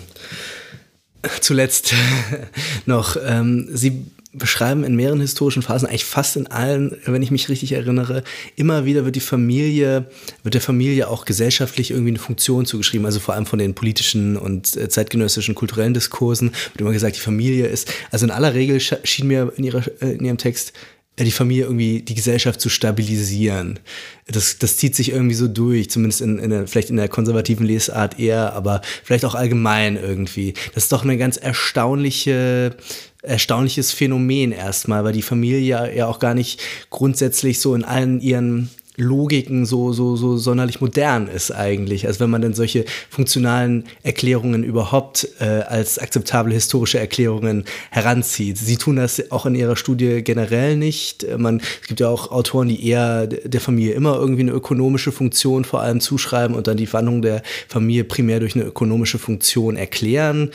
Zuletzt 1.40 1.94
noch, 2.86 3.16
ähm, 3.24 3.68
Sie 3.72 4.06
beschreiben 4.32 4.84
in 4.84 4.94
mehreren 4.94 5.20
historischen 5.20 5.62
Phasen, 5.62 5.88
eigentlich 5.88 6.04
fast 6.04 6.36
in 6.36 6.46
allen, 6.48 6.96
wenn 7.06 7.22
ich 7.22 7.30
mich 7.30 7.48
richtig 7.48 7.72
erinnere, 7.72 8.22
immer 8.56 8.84
wieder 8.84 9.04
wird 9.04 9.16
die 9.16 9.20
Familie, 9.20 10.10
wird 10.42 10.54
der 10.54 10.60
Familie 10.60 11.08
auch 11.08 11.24
gesellschaftlich 11.24 11.90
irgendwie 11.90 12.10
eine 12.10 12.18
Funktion 12.18 12.66
zugeschrieben, 12.66 13.06
also 13.06 13.20
vor 13.20 13.34
allem 13.34 13.46
von 13.46 13.58
den 13.58 13.74
politischen 13.74 14.36
und 14.36 14.76
äh, 14.76 14.88
zeitgenössischen 14.88 15.54
kulturellen 15.54 15.94
Diskursen 15.94 16.50
wird 16.50 16.80
immer 16.80 16.92
gesagt, 16.92 17.16
die 17.16 17.20
Familie 17.20 17.66
ist, 17.66 17.92
also 18.10 18.26
in 18.26 18.30
aller 18.30 18.54
Regel 18.54 18.80
schien 18.80 19.28
mir 19.28 19.52
in, 19.56 19.64
ihrer, 19.64 19.82
äh, 20.02 20.12
in 20.12 20.24
ihrem 20.24 20.38
Text 20.38 20.74
äh, 21.18 21.24
die 21.24 21.30
Familie 21.30 21.64
irgendwie 21.64 22.02
die 22.02 22.14
Gesellschaft 22.14 22.60
zu 22.60 22.68
stabilisieren. 22.68 23.80
Das, 24.26 24.58
das 24.58 24.76
zieht 24.76 24.94
sich 24.94 25.10
irgendwie 25.10 25.34
so 25.34 25.48
durch, 25.48 25.90
zumindest 25.90 26.20
in, 26.20 26.38
in 26.38 26.50
der, 26.50 26.66
vielleicht 26.66 26.90
in 26.90 26.96
der 26.96 27.08
konservativen 27.08 27.66
Lesart 27.66 28.18
eher, 28.18 28.52
aber 28.52 28.82
vielleicht 29.02 29.24
auch 29.24 29.34
allgemein 29.34 29.96
irgendwie. 29.96 30.54
Das 30.74 30.84
ist 30.84 30.92
doch 30.92 31.02
eine 31.02 31.18
ganz 31.18 31.36
erstaunliche, 31.36 32.76
erstaunliches 33.22 33.92
Phänomen 33.92 34.52
erstmal, 34.52 35.04
weil 35.04 35.12
die 35.12 35.22
Familie 35.22 35.94
ja 35.94 36.06
auch 36.06 36.18
gar 36.18 36.34
nicht 36.34 36.60
grundsätzlich 36.90 37.60
so 37.60 37.74
in 37.74 37.84
allen 37.84 38.20
ihren 38.20 38.70
Logiken 38.98 39.64
so, 39.64 39.92
so, 39.92 40.16
so 40.16 40.36
sonderlich 40.36 40.80
modern 40.80 41.28
ist 41.28 41.52
eigentlich. 41.52 42.06
Also 42.06 42.20
wenn 42.20 42.30
man 42.30 42.42
dann 42.42 42.52
solche 42.52 42.84
funktionalen 43.08 43.84
Erklärungen 44.02 44.64
überhaupt 44.64 45.28
äh, 45.38 45.44
als 45.44 46.00
akzeptable 46.00 46.52
historische 46.52 46.98
Erklärungen 46.98 47.64
heranzieht. 47.90 48.58
Sie 48.58 48.76
tun 48.76 48.96
das 48.96 49.30
auch 49.30 49.46
in 49.46 49.54
ihrer 49.54 49.76
Studie 49.76 50.22
generell 50.24 50.76
nicht. 50.76 51.24
Man, 51.38 51.60
es 51.80 51.86
gibt 51.86 52.00
ja 52.00 52.08
auch 52.08 52.32
Autoren, 52.32 52.68
die 52.68 52.84
eher 52.84 53.28
der 53.28 53.60
Familie 53.60 53.94
immer 53.94 54.16
irgendwie 54.16 54.42
eine 54.42 54.52
ökonomische 54.52 55.12
Funktion 55.12 55.64
vor 55.64 55.80
allem 55.80 56.00
zuschreiben 56.00 56.56
und 56.56 56.66
dann 56.66 56.76
die 56.76 56.92
Wandlung 56.92 57.22
der 57.22 57.42
Familie 57.68 58.02
primär 58.02 58.40
durch 58.40 58.56
eine 58.56 58.64
ökonomische 58.64 59.20
Funktion 59.20 59.76
erklären. 59.76 60.50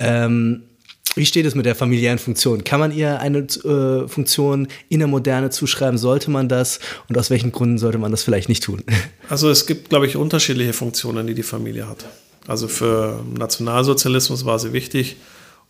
Ähm, 0.00 0.64
wie 1.14 1.26
steht 1.26 1.46
es 1.46 1.54
mit 1.54 1.66
der 1.66 1.74
familiären 1.74 2.18
Funktion? 2.18 2.64
Kann 2.64 2.80
man 2.80 2.92
ihr 2.92 3.20
eine 3.20 3.38
äh, 3.38 4.08
Funktion 4.08 4.68
in 4.88 4.98
der 4.98 5.08
Moderne 5.08 5.50
zuschreiben? 5.50 5.98
Sollte 5.98 6.30
man 6.30 6.48
das? 6.48 6.80
Und 7.08 7.16
aus 7.16 7.30
welchen 7.30 7.52
Gründen 7.52 7.78
sollte 7.78 7.98
man 7.98 8.10
das 8.10 8.22
vielleicht 8.22 8.48
nicht 8.48 8.62
tun? 8.62 8.82
Also 9.30 9.48
es 9.48 9.64
gibt, 9.64 9.88
glaube 9.88 10.06
ich, 10.06 10.16
unterschiedliche 10.16 10.74
Funktionen, 10.74 11.26
die 11.26 11.32
die 11.32 11.42
Familie 11.42 11.88
hat. 11.88 12.04
Also 12.46 12.68
für 12.68 13.24
Nationalsozialismus 13.34 14.44
war 14.44 14.58
sie 14.58 14.74
wichtig, 14.74 15.16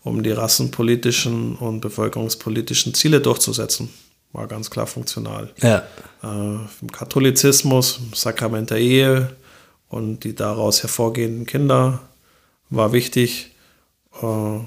um 0.03 0.25
die 0.25 0.33
rassenpolitischen 0.33 1.55
und 1.55 1.81
bevölkerungspolitischen 1.81 2.93
Ziele 2.95 3.21
durchzusetzen. 3.21 3.91
War 4.33 4.49
ganz 4.49 4.71
klar 4.71 4.89
funktional. 4.89 5.53
Ja. 5.63 5.85
Äh, 6.25 6.27
Im 6.27 6.91
Katholizismus, 6.91 8.01
Sakrament 8.13 8.71
der 8.71 8.79
Ehe 8.79 9.37
und 9.89 10.25
die 10.25 10.35
daraus 10.35 10.83
hervorgehenden 10.83 11.47
Kinder 11.47 12.01
war 12.71 12.93
wichtig. 12.93 13.53
Äh, 14.21 14.27
äh, 14.27 14.61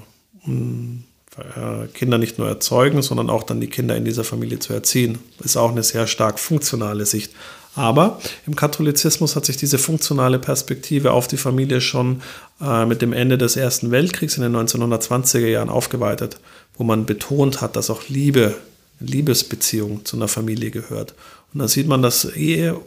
Kinder 1.94 2.18
nicht 2.18 2.38
nur 2.38 2.48
erzeugen, 2.48 3.02
sondern 3.02 3.30
auch 3.30 3.42
dann 3.42 3.60
die 3.60 3.68
Kinder 3.68 3.96
in 3.96 4.04
dieser 4.04 4.24
Familie 4.24 4.58
zu 4.58 4.72
erziehen. 4.72 5.18
Ist 5.42 5.56
auch 5.56 5.70
eine 5.70 5.82
sehr 5.82 6.06
stark 6.06 6.38
funktionale 6.38 7.06
Sicht. 7.06 7.32
Aber 7.74 8.18
im 8.46 8.56
Katholizismus 8.56 9.36
hat 9.36 9.44
sich 9.44 9.56
diese 9.56 9.78
funktionale 9.78 10.40
Perspektive 10.40 11.12
auf 11.12 11.28
die 11.28 11.36
Familie 11.36 11.80
schon 11.80 12.22
äh, 12.60 12.84
mit 12.86 13.02
dem 13.02 13.12
Ende 13.12 13.38
des 13.38 13.56
Ersten 13.56 13.92
Weltkriegs 13.92 14.36
in 14.36 14.42
den 14.42 14.56
1920er 14.56 15.46
Jahren 15.46 15.68
aufgeweitet, 15.68 16.40
wo 16.76 16.82
man 16.82 17.06
betont 17.06 17.60
hat, 17.60 17.76
dass 17.76 17.90
auch 17.90 18.08
Liebe, 18.08 18.56
Liebesbeziehung 18.98 20.04
zu 20.04 20.16
einer 20.16 20.26
Familie 20.26 20.72
gehört. 20.72 21.14
Und 21.52 21.60
da 21.60 21.68
sieht 21.68 21.86
man, 21.86 22.02
dass 22.02 22.24
Ehe 22.24 22.80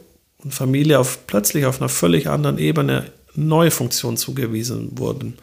und 0.44 0.52
Familie 0.52 0.98
auf, 0.98 1.26
plötzlich 1.26 1.64
auf 1.64 1.80
einer 1.80 1.88
völlig 1.88 2.28
anderen 2.28 2.58
Ebene 2.58 3.06
neue 3.34 3.70
Funktion 3.70 4.18
zugewiesen 4.18 4.90
wurden, 4.98 5.38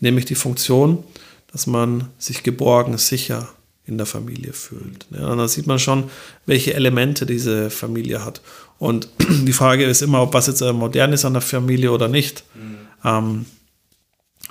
nämlich 0.00 0.24
die 0.24 0.34
Funktion, 0.34 1.04
dass 1.52 1.66
man 1.66 2.08
sich 2.18 2.42
geborgen, 2.42 2.96
sicher 2.98 3.48
in 3.84 3.98
der 3.98 4.06
Familie 4.06 4.52
fühlt. 4.52 5.06
Ja, 5.10 5.34
da 5.34 5.48
sieht 5.48 5.66
man 5.66 5.78
schon, 5.78 6.10
welche 6.46 6.74
Elemente 6.74 7.26
diese 7.26 7.70
Familie 7.70 8.24
hat. 8.24 8.40
Und 8.78 9.08
die 9.18 9.52
Frage 9.52 9.84
ist 9.84 10.02
immer, 10.02 10.22
ob 10.22 10.34
was 10.34 10.46
jetzt 10.46 10.62
modern 10.62 11.12
ist 11.12 11.24
an 11.24 11.32
der 11.32 11.42
Familie 11.42 11.90
oder 11.90 12.08
nicht. 12.08 12.44
Mhm. 12.54 12.76
Ähm, 13.04 13.46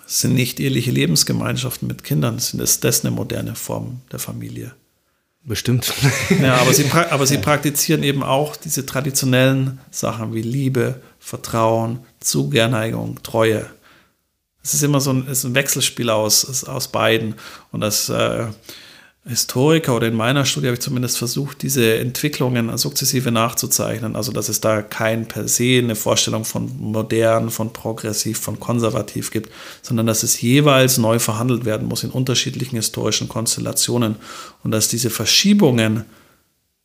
sind 0.05 0.33
nicht 0.33 0.59
eheliche 0.59 0.91
Lebensgemeinschaften 0.91 1.87
mit 1.87 2.03
Kindern, 2.03 2.39
sind 2.39 2.59
es 2.61 2.79
das 2.79 3.05
eine 3.05 3.11
moderne 3.11 3.55
Form 3.55 4.01
der 4.11 4.19
Familie? 4.19 4.73
Bestimmt. 5.43 5.93
Ja, 6.41 6.57
aber 6.57 6.73
sie, 6.73 6.85
aber 6.91 7.25
sie 7.25 7.37
praktizieren 7.37 8.03
eben 8.03 8.23
auch 8.23 8.55
diese 8.55 8.85
traditionellen 8.85 9.79
Sachen 9.89 10.33
wie 10.33 10.41
Liebe, 10.41 11.01
Vertrauen, 11.19 11.99
Zugerneigung, 12.19 13.21
Treue 13.23 13.65
es 14.69 14.75
ist 14.75 14.83
immer 14.83 15.01
so 15.01 15.11
ein, 15.11 15.25
ist 15.25 15.45
ein 15.45 15.55
Wechselspiel 15.55 16.11
aus, 16.11 16.63
aus 16.65 16.89
beiden. 16.89 17.33
Und 17.71 17.83
als 17.83 18.07
äh, 18.09 18.45
Historiker 19.25 19.95
oder 19.95 20.07
in 20.07 20.13
meiner 20.13 20.45
Studie 20.45 20.67
habe 20.67 20.75
ich 20.75 20.81
zumindest 20.81 21.17
versucht, 21.17 21.63
diese 21.63 21.97
Entwicklungen 21.97 22.77
sukzessive 22.77 23.31
nachzuzeichnen. 23.31 24.15
Also, 24.15 24.31
dass 24.31 24.47
es 24.47 24.61
da 24.61 24.83
kein 24.83 25.27
per 25.27 25.47
se 25.47 25.79
eine 25.79 25.95
Vorstellung 25.95 26.45
von 26.45 26.71
modern, 26.79 27.49
von 27.49 27.73
progressiv, 27.73 28.39
von 28.39 28.59
konservativ 28.59 29.31
gibt, 29.31 29.51
sondern 29.81 30.05
dass 30.05 30.21
es 30.21 30.39
jeweils 30.39 30.99
neu 30.99 31.17
verhandelt 31.17 31.65
werden 31.65 31.87
muss 31.87 32.03
in 32.03 32.11
unterschiedlichen 32.11 32.75
historischen 32.75 33.27
Konstellationen 33.27 34.17
und 34.63 34.69
dass 34.69 34.87
diese 34.87 35.09
Verschiebungen 35.09 36.05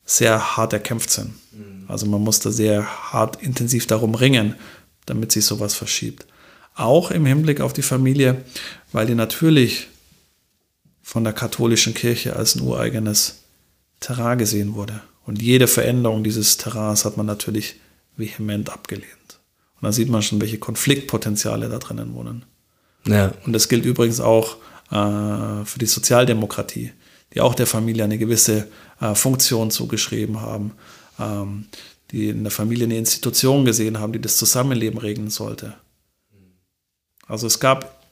sehr 0.07 0.57
hart 0.57 0.73
erkämpft 0.73 1.11
sind. 1.11 1.35
Mhm. 1.53 1.85
Also, 1.89 2.07
man 2.07 2.23
muss 2.23 2.41
da 2.41 2.51
sehr 2.51 3.13
hart 3.13 3.43
intensiv 3.43 3.87
darum 3.87 4.15
ringen, 4.15 4.55
damit 5.05 5.33
sich 5.33 5.45
sowas 5.45 5.75
verschiebt 5.75 6.27
auch 6.75 7.11
im 7.11 7.27
Hinblick 7.27 7.61
auf 7.61 7.73
die 7.73 7.83
Familie, 7.83 8.45
weil 8.93 9.07
die 9.07 9.15
natürlich 9.15 9.89
von 11.03 11.25
der 11.25 11.33
katholischen 11.33 11.95
Kirche 11.95 12.37
als 12.37 12.57
ein 12.57 12.63
ureigenes 12.63 13.45
Terrain 14.01 14.39
gesehen 14.39 14.75
wurde. 14.75 15.01
Und 15.27 15.41
jede 15.41 15.67
Veränderung 15.67 16.25
dieses 16.25 16.57
Terrains 16.57 17.05
hat 17.05 17.17
man 17.17 17.27
natürlich 17.27 17.77
vehement 18.17 18.71
abgelehnt. 18.71 19.09
Und 19.81 19.85
da 19.87 19.93
sieht 19.93 20.09
man 20.09 20.23
schon, 20.23 20.41
welche 20.41 20.59
Konfliktpotenziale 20.59 21.69
da 21.69 21.79
drinnen 21.79 22.15
wohnen. 22.15 22.45
Ja. 23.07 23.33
Und 23.45 23.53
das 23.53 23.69
gilt 23.69 23.85
übrigens 23.85 24.21
auch 24.21 24.57
äh, 24.91 25.65
für 25.65 25.79
die 25.79 25.87
Sozialdemokratie, 25.87 26.93
die 27.33 27.41
auch 27.41 27.55
der 27.55 27.67
Familie 27.67 28.05
eine 28.05 28.19
gewisse 28.19 28.69
äh, 29.01 29.15
Funktion 29.15 29.71
zugeschrieben 29.71 30.41
haben, 30.41 30.73
ähm, 31.19 31.67
die 32.11 32.29
in 32.29 32.45
der 32.45 32.51
Familie 32.51 32.85
eine 32.85 32.99
Institution 32.99 33.65
gesehen 33.65 33.99
haben, 33.99 34.13
die 34.13 34.21
das 34.21 34.37
Zusammenleben 34.37 34.99
regeln 34.99 35.31
sollte. 35.31 35.75
Also 37.27 37.47
es 37.47 37.61
gab 37.61 38.03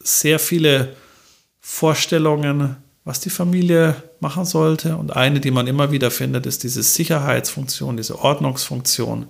sehr 0.00 0.38
viele 0.38 0.94
Vorstellungen, 1.60 2.76
was 3.04 3.20
die 3.20 3.30
Familie 3.30 4.02
machen 4.20 4.44
sollte. 4.44 4.96
Und 4.96 5.16
eine, 5.16 5.40
die 5.40 5.50
man 5.50 5.66
immer 5.66 5.90
wieder 5.90 6.10
findet, 6.10 6.46
ist 6.46 6.62
diese 6.62 6.82
Sicherheitsfunktion, 6.82 7.96
diese 7.96 8.18
Ordnungsfunktion. 8.18 9.26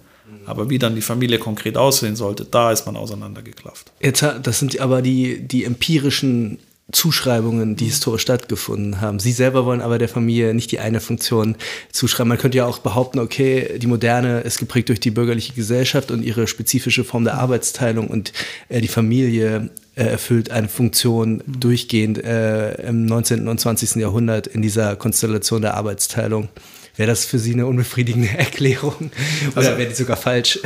Aber 0.47 0.71
wie 0.71 0.79
dann 0.79 0.95
die 0.95 1.03
Familie 1.03 1.39
konkret 1.39 1.77
aussehen 1.77 2.17
sollte, 2.17 2.45
da 2.45 2.73
ist 2.73 2.87
man 2.87 2.97
auseinandergeklafft. 2.97 3.93
Jetzt, 4.01 4.25
das 4.43 4.59
sind 4.59 4.79
aber 4.81 5.03
die, 5.03 5.47
die 5.47 5.65
empirischen 5.65 6.59
Zuschreibungen, 6.91 7.77
die 7.77 7.85
historisch 7.85 8.23
stattgefunden 8.23 9.03
haben. 9.03 9.19
Sie 9.19 9.33
selber 9.33 9.67
wollen 9.67 9.83
aber 9.83 9.99
der 9.99 10.09
Familie 10.09 10.55
nicht 10.55 10.73
die 10.73 10.79
eine 10.79 11.01
Funktion 11.01 11.57
zuschreiben. 11.93 12.31
Man 12.31 12.39
könnte 12.39 12.59
ja 12.59 12.67
auch 12.67 12.79
behaupten, 12.79 13.19
okay, 13.19 13.79
die 13.79 13.87
Moderne 13.87 14.41
ist 14.41 14.59
geprägt 14.59 14.89
durch 14.89 15.01
die 15.01 15.11
bürgerliche 15.11 15.53
Gesellschaft 15.53 16.11
und 16.11 16.23
ihre 16.23 16.47
spezifische 16.47 17.05
Form 17.05 17.25
der 17.25 17.35
Arbeitsteilung 17.35 18.09
und 18.09 18.33
äh, 18.71 18.81
die 18.81 18.89
Familie 18.89 19.69
äh, 19.97 20.05
erfüllt 20.05 20.51
eine 20.51 20.69
Funktion 20.69 21.43
durchgehend 21.47 22.25
äh, 22.25 22.89
im 22.89 23.05
19. 23.05 23.49
und 23.49 23.61
20. 23.61 23.97
Jahrhundert 23.97 24.47
in 24.47 24.63
dieser 24.63 24.97
Konstellation 24.97 25.61
der 25.61 25.75
Arbeitsteilung. 25.75 26.49
Wäre 26.99 27.07
das 27.07 27.25
für 27.25 27.39
Sie 27.39 27.53
eine 27.53 27.65
unbefriedigende 27.65 28.29
Erklärung 28.37 29.13
oder 29.53 29.57
also, 29.57 29.71
wäre 29.79 29.87
die 29.87 29.95
sogar 29.95 30.17
falsch? 30.17 30.59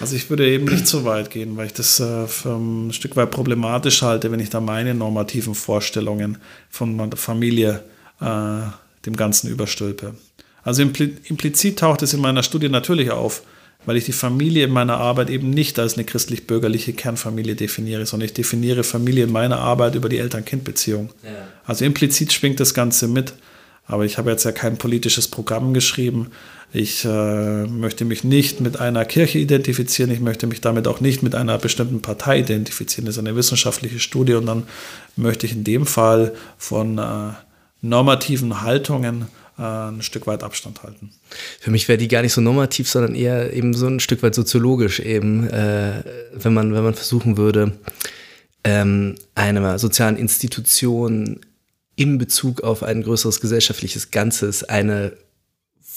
Also 0.00 0.16
ich 0.16 0.28
würde 0.28 0.46
eben 0.50 0.64
nicht 0.64 0.88
so 0.88 1.04
weit 1.04 1.30
gehen, 1.30 1.56
weil 1.56 1.66
ich 1.66 1.74
das 1.74 2.00
äh, 2.00 2.26
für 2.26 2.56
ein 2.56 2.92
Stück 2.92 3.14
weit 3.14 3.30
problematisch 3.30 4.02
halte, 4.02 4.32
wenn 4.32 4.40
ich 4.40 4.50
da 4.50 4.60
meine 4.60 4.94
normativen 4.94 5.54
Vorstellungen 5.54 6.38
von 6.70 6.98
der 6.98 7.16
Familie 7.16 7.84
äh, 8.20 8.62
dem 9.06 9.14
Ganzen 9.16 9.48
überstülpe. 9.48 10.16
Also 10.64 10.82
implizit 10.82 11.78
taucht 11.78 12.02
es 12.02 12.12
in 12.12 12.20
meiner 12.20 12.42
Studie 12.42 12.68
natürlich 12.68 13.12
auf, 13.12 13.42
weil 13.84 13.96
ich 13.96 14.06
die 14.06 14.12
Familie 14.12 14.64
in 14.64 14.72
meiner 14.72 14.96
Arbeit 14.96 15.30
eben 15.30 15.50
nicht 15.50 15.78
als 15.78 15.94
eine 15.94 16.02
christlich-bürgerliche 16.02 16.94
Kernfamilie 16.94 17.54
definiere, 17.54 18.06
sondern 18.06 18.26
ich 18.26 18.34
definiere 18.34 18.82
Familie 18.82 19.22
in 19.22 19.32
meiner 19.32 19.60
Arbeit 19.60 19.94
über 19.94 20.08
die 20.08 20.18
Eltern-Kind-Beziehung. 20.18 21.10
Ja. 21.22 21.30
Also 21.64 21.84
implizit 21.84 22.32
schwingt 22.32 22.58
das 22.58 22.74
Ganze 22.74 23.06
mit. 23.06 23.34
Aber 23.86 24.04
ich 24.04 24.18
habe 24.18 24.30
jetzt 24.30 24.44
ja 24.44 24.52
kein 24.52 24.78
politisches 24.78 25.28
Programm 25.28 25.72
geschrieben. 25.72 26.30
Ich 26.72 27.04
äh, 27.04 27.66
möchte 27.66 28.04
mich 28.04 28.24
nicht 28.24 28.60
mit 28.60 28.80
einer 28.80 29.04
Kirche 29.04 29.38
identifizieren. 29.38 30.10
Ich 30.10 30.20
möchte 30.20 30.46
mich 30.46 30.60
damit 30.60 30.88
auch 30.88 31.00
nicht 31.00 31.22
mit 31.22 31.34
einer 31.34 31.58
bestimmten 31.58 32.02
Partei 32.02 32.40
identifizieren. 32.40 33.06
Das 33.06 33.14
ist 33.14 33.20
eine 33.20 33.36
wissenschaftliche 33.36 34.00
Studie 34.00 34.34
und 34.34 34.46
dann 34.46 34.64
möchte 35.14 35.46
ich 35.46 35.52
in 35.52 35.64
dem 35.64 35.86
Fall 35.86 36.34
von 36.58 36.98
äh, 36.98 37.30
normativen 37.80 38.62
Haltungen 38.62 39.26
äh, 39.58 39.62
ein 39.62 40.02
Stück 40.02 40.26
weit 40.26 40.42
Abstand 40.42 40.82
halten. 40.82 41.10
Für 41.60 41.70
mich 41.70 41.88
wäre 41.88 41.98
die 41.98 42.08
gar 42.08 42.22
nicht 42.22 42.32
so 42.32 42.40
normativ, 42.40 42.90
sondern 42.90 43.14
eher 43.14 43.52
eben 43.52 43.72
so 43.72 43.86
ein 43.86 44.00
Stück 44.00 44.22
weit 44.22 44.34
soziologisch 44.34 45.00
eben, 45.00 45.48
äh, 45.48 46.02
wenn 46.32 46.52
man 46.52 46.74
wenn 46.74 46.84
man 46.84 46.94
versuchen 46.94 47.36
würde, 47.36 47.72
ähm, 48.64 49.14
einer 49.36 49.78
sozialen 49.78 50.16
Institution 50.16 51.40
in 51.96 52.18
Bezug 52.18 52.62
auf 52.62 52.82
ein 52.82 53.02
größeres 53.02 53.40
gesellschaftliches 53.40 54.10
Ganzes 54.10 54.62
eine 54.64 55.16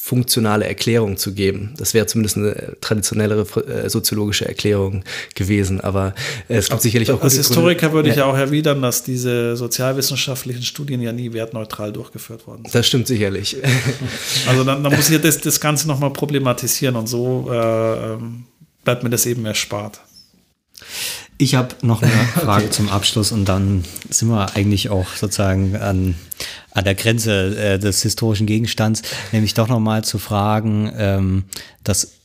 funktionale 0.10 0.66
Erklärung 0.66 1.18
zu 1.18 1.34
geben. 1.34 1.76
Das 1.78 1.94
wäre 1.94 2.08
zumindest 2.08 2.38
eine 2.38 2.76
traditionellere 2.82 3.46
äh, 3.68 3.90
soziologische 3.90 4.48
Erklärung 4.48 5.04
gewesen, 5.36 5.82
aber 5.82 6.16
es 6.48 6.70
gibt 6.70 6.82
sicherlich 6.82 7.12
auch 7.12 7.22
Als 7.22 7.36
Historiker 7.36 7.82
Gründe. 7.82 7.94
würde 7.94 8.10
ich 8.10 8.16
ja 8.16 8.26
auch 8.26 8.36
erwidern, 8.36 8.82
dass 8.82 9.04
diese 9.04 9.56
sozialwissenschaftlichen 9.56 10.64
Studien 10.64 11.00
ja 11.02 11.12
nie 11.12 11.32
wertneutral 11.34 11.94
durchgeführt 11.94 12.48
worden 12.48 12.64
sind. 12.64 12.74
Das 12.74 12.88
stimmt 12.88 13.06
sicherlich. 13.06 13.58
Also 14.48 14.64
dann, 14.64 14.84
dann 14.84 14.96
muss 14.96 15.10
ich 15.10 15.22
das, 15.22 15.40
das 15.42 15.60
Ganze 15.60 15.88
nochmal 15.88 16.12
problematisieren 16.12 16.96
und 16.96 17.08
so 17.08 17.50
äh, 17.52 18.14
ähm, 18.14 18.46
bleibt 18.84 19.04
mir 19.04 19.10
das 19.10 19.26
eben 19.26 19.46
erspart. 19.46 20.00
Ich 21.38 21.56
habe 21.56 21.76
noch 21.82 22.02
eine 22.02 22.12
Frage 22.36 22.66
okay. 22.66 22.74
zum 22.74 22.90
Abschluss 22.90 23.32
und 23.32 23.46
dann 23.46 23.84
sind 24.10 24.30
wir 24.30 24.56
eigentlich 24.56 24.90
auch 24.90 25.16
sozusagen 25.16 25.76
an, 25.78 26.16
an 26.72 26.84
der 26.84 26.96
Grenze 26.96 27.58
äh, 27.58 27.80
des 27.80 28.02
historischen 28.02 28.46
Gegenstands, 28.46 29.02
nämlich 29.32 29.54
doch 29.54 29.68
nochmal 29.68 30.04
zu 30.04 30.20
fragen, 30.20 30.92
ähm, 30.98 31.44
dass 31.84 32.19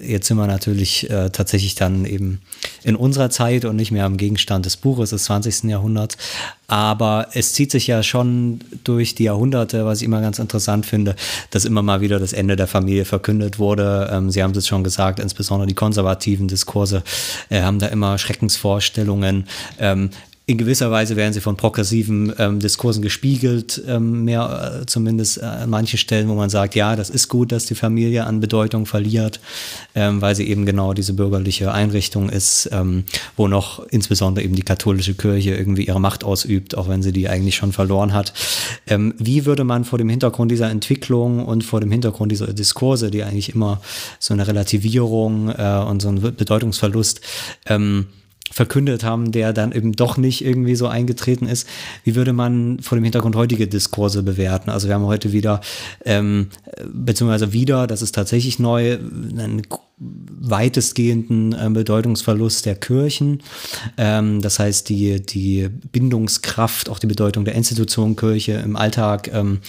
jetzt 0.00 0.28
sind 0.28 0.36
wir 0.36 0.46
natürlich 0.46 1.10
äh, 1.10 1.30
tatsächlich 1.30 1.74
dann 1.74 2.04
eben 2.04 2.40
in 2.84 2.94
unserer 2.94 3.30
Zeit 3.30 3.64
und 3.64 3.74
nicht 3.74 3.90
mehr 3.90 4.04
am 4.04 4.16
Gegenstand 4.16 4.66
des 4.66 4.76
Buches 4.76 5.10
des 5.10 5.24
20. 5.24 5.64
Jahrhunderts. 5.64 6.16
Aber 6.68 7.28
es 7.32 7.54
zieht 7.54 7.72
sich 7.72 7.88
ja 7.88 8.02
schon 8.02 8.60
durch 8.84 9.14
die 9.14 9.24
Jahrhunderte, 9.24 9.84
was 9.84 10.00
ich 10.00 10.04
immer 10.04 10.20
ganz 10.20 10.38
interessant 10.38 10.86
finde, 10.86 11.16
dass 11.50 11.64
immer 11.64 11.82
mal 11.82 12.00
wieder 12.00 12.20
das 12.20 12.32
Ende 12.32 12.56
der 12.56 12.68
Familie 12.68 13.04
verkündet 13.04 13.58
wurde. 13.58 14.08
Ähm, 14.12 14.30
Sie 14.30 14.42
haben 14.42 14.52
es 14.52 14.66
schon 14.66 14.84
gesagt, 14.84 15.18
insbesondere 15.18 15.66
die 15.66 15.74
konservativen 15.74 16.46
Diskurse 16.46 17.02
äh, 17.48 17.62
haben 17.62 17.80
da 17.80 17.88
immer 17.88 18.16
Schreckensvorstellungen. 18.18 19.46
Ähm, 19.78 20.10
in 20.46 20.58
gewisser 20.58 20.90
Weise 20.90 21.16
werden 21.16 21.32
sie 21.32 21.40
von 21.40 21.56
progressiven 21.56 22.30
ähm, 22.38 22.60
Diskursen 22.60 23.02
gespiegelt, 23.02 23.82
ähm, 23.88 24.24
mehr 24.24 24.82
äh, 24.82 24.86
zumindest 24.86 25.38
äh, 25.38 25.46
an 25.46 25.70
manchen 25.70 25.98
Stellen, 25.98 26.28
wo 26.28 26.34
man 26.34 26.50
sagt, 26.50 26.74
ja, 26.74 26.96
das 26.96 27.08
ist 27.08 27.28
gut, 27.28 27.50
dass 27.50 27.64
die 27.64 27.74
Familie 27.74 28.26
an 28.26 28.40
Bedeutung 28.40 28.84
verliert, 28.84 29.40
ähm, 29.94 30.20
weil 30.20 30.34
sie 30.34 30.46
eben 30.46 30.66
genau 30.66 30.92
diese 30.92 31.14
bürgerliche 31.14 31.72
Einrichtung 31.72 32.28
ist, 32.28 32.68
ähm, 32.72 33.04
wo 33.38 33.48
noch 33.48 33.86
insbesondere 33.86 34.44
eben 34.44 34.54
die 34.54 34.62
katholische 34.62 35.14
Kirche 35.14 35.54
irgendwie 35.54 35.86
ihre 35.86 36.00
Macht 36.00 36.24
ausübt, 36.24 36.76
auch 36.76 36.88
wenn 36.90 37.02
sie 37.02 37.12
die 37.12 37.26
eigentlich 37.30 37.56
schon 37.56 37.72
verloren 37.72 38.12
hat. 38.12 38.34
Ähm, 38.86 39.14
wie 39.16 39.46
würde 39.46 39.64
man 39.64 39.86
vor 39.86 39.98
dem 39.98 40.10
Hintergrund 40.10 40.50
dieser 40.50 40.68
Entwicklung 40.68 41.46
und 41.46 41.64
vor 41.64 41.80
dem 41.80 41.90
Hintergrund 41.90 42.30
dieser 42.32 42.52
Diskurse, 42.52 43.10
die 43.10 43.22
eigentlich 43.22 43.54
immer 43.54 43.80
so 44.18 44.34
eine 44.34 44.46
Relativierung 44.46 45.48
äh, 45.48 45.84
und 45.88 46.02
so 46.02 46.08
ein 46.08 46.20
Bedeutungsverlust 46.20 47.22
ähm, 47.64 48.08
verkündet 48.54 49.02
haben, 49.02 49.32
der 49.32 49.52
dann 49.52 49.72
eben 49.72 49.92
doch 49.92 50.16
nicht 50.16 50.44
irgendwie 50.44 50.76
so 50.76 50.86
eingetreten 50.86 51.48
ist. 51.48 51.68
Wie 52.04 52.14
würde 52.14 52.32
man 52.32 52.78
vor 52.78 52.96
dem 52.96 53.02
Hintergrund 53.02 53.34
heutige 53.34 53.66
Diskurse 53.66 54.22
bewerten? 54.22 54.70
Also 54.70 54.86
wir 54.86 54.94
haben 54.94 55.06
heute 55.06 55.32
wieder, 55.32 55.60
ähm, 56.04 56.50
beziehungsweise 56.86 57.52
wieder, 57.52 57.88
das 57.88 58.00
ist 58.00 58.14
tatsächlich 58.14 58.60
neu, 58.60 58.98
einen 59.36 59.62
weitestgehenden 59.96 61.52
äh, 61.52 61.70
Bedeutungsverlust 61.70 62.66
der 62.66 62.74
Kirchen. 62.74 63.42
Ähm, 63.96 64.42
das 64.42 64.58
heißt, 64.58 64.88
die, 64.88 65.24
die 65.24 65.68
Bindungskraft, 65.68 66.88
auch 66.88 66.98
die 66.98 67.06
Bedeutung 67.06 67.44
der 67.44 67.54
Institution 67.54 68.16
Kirche 68.16 68.54
im 68.54 68.74
Alltag 68.74 69.30
ähm, 69.32 69.60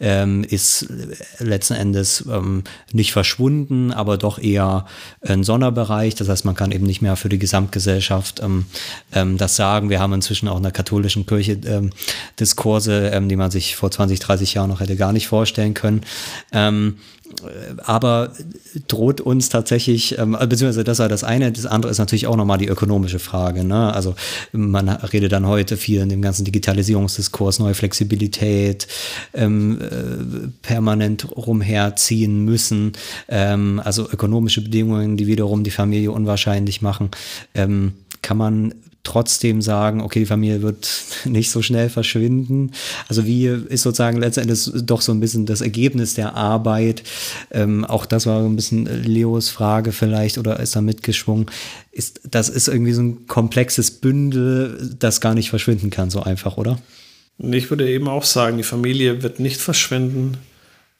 ähm, 0.00 0.42
ist 0.42 0.88
letzten 1.38 1.74
Endes 1.74 2.24
ähm, 2.30 2.64
nicht 2.92 3.12
verschwunden, 3.12 3.92
aber 3.92 4.16
doch 4.16 4.38
eher 4.38 4.86
ein 5.20 5.44
Sonderbereich. 5.44 6.14
Das 6.14 6.30
heißt, 6.30 6.46
man 6.46 6.54
kann 6.54 6.72
eben 6.72 6.86
nicht 6.86 7.02
mehr 7.02 7.16
für 7.16 7.28
die 7.28 7.38
Gesamtgesellschaft 7.38 8.40
ähm, 8.42 8.64
ähm, 9.12 9.36
das 9.36 9.54
sagen. 9.56 9.90
Wir 9.90 10.00
haben 10.00 10.14
inzwischen 10.14 10.48
auch 10.48 10.56
in 10.56 10.62
der 10.62 10.72
katholischen 10.72 11.26
Kirche 11.26 11.60
Diskurse, 12.38 13.22
die 13.28 13.36
man 13.36 13.50
sich 13.50 13.76
vor 13.76 13.90
20, 13.90 14.18
30 14.18 14.54
Jahren 14.54 14.70
noch 14.70 14.80
hätte 14.80 14.96
gar 14.96 15.12
nicht 15.12 15.28
vorstellen 15.28 15.74
können. 15.74 16.02
Aber 17.84 18.32
droht 18.88 19.20
uns 19.20 19.48
tatsächlich, 19.48 20.18
ähm, 20.18 20.32
beziehungsweise 20.32 20.84
das 20.84 20.98
war 20.98 21.08
das 21.08 21.24
eine, 21.24 21.52
das 21.52 21.66
andere 21.66 21.90
ist 21.90 21.98
natürlich 21.98 22.26
auch 22.26 22.36
nochmal 22.36 22.58
die 22.58 22.68
ökonomische 22.68 23.18
Frage. 23.18 23.64
Ne? 23.64 23.92
Also 23.92 24.14
man 24.52 24.88
redet 24.88 25.32
dann 25.32 25.46
heute 25.46 25.76
viel 25.76 26.00
in 26.00 26.08
dem 26.08 26.22
ganzen 26.22 26.44
Digitalisierungsdiskurs, 26.44 27.58
neue 27.58 27.74
Flexibilität, 27.74 28.86
ähm, 29.32 29.80
äh, 29.80 30.48
permanent 30.62 31.28
rumherziehen 31.36 32.44
müssen, 32.44 32.92
ähm, 33.28 33.80
also 33.84 34.08
ökonomische 34.10 34.62
Bedingungen, 34.62 35.16
die 35.16 35.26
wiederum 35.26 35.64
die 35.64 35.70
Familie 35.70 36.12
unwahrscheinlich 36.12 36.82
machen. 36.82 37.10
Ähm, 37.54 37.92
kann 38.22 38.38
man 38.38 38.74
trotzdem 39.04 39.62
sagen, 39.62 40.00
okay, 40.00 40.18
die 40.18 40.26
Familie 40.26 40.62
wird 40.62 40.90
nicht 41.24 41.50
so 41.50 41.62
schnell 41.62 41.88
verschwinden. 41.88 42.72
Also 43.08 43.26
wie 43.26 43.46
ist 43.46 43.82
sozusagen 43.82 44.18
letztendlich 44.18 44.70
doch 44.74 45.00
so 45.00 45.12
ein 45.12 45.20
bisschen 45.20 45.46
das 45.46 45.60
Ergebnis 45.60 46.14
der 46.14 46.34
Arbeit. 46.34 47.02
Ähm, 47.50 47.84
auch 47.84 48.06
das 48.06 48.26
war 48.26 48.40
so 48.40 48.48
ein 48.48 48.56
bisschen 48.56 48.86
Leos 49.04 49.50
Frage 49.50 49.92
vielleicht 49.92 50.38
oder 50.38 50.58
ist 50.58 50.74
da 50.74 50.80
mitgeschwungen. 50.80 51.46
Ist, 51.92 52.20
das 52.28 52.48
ist 52.48 52.66
irgendwie 52.66 52.92
so 52.92 53.02
ein 53.02 53.26
komplexes 53.26 53.90
Bündel, 53.92 54.94
das 54.98 55.20
gar 55.20 55.34
nicht 55.34 55.50
verschwinden 55.50 55.90
kann, 55.90 56.10
so 56.10 56.22
einfach, 56.22 56.56
oder? 56.56 56.80
Ich 57.38 57.70
würde 57.70 57.88
eben 57.88 58.08
auch 58.08 58.24
sagen, 58.24 58.56
die 58.56 58.62
Familie 58.62 59.22
wird 59.22 59.38
nicht 59.38 59.60
verschwinden. 59.60 60.38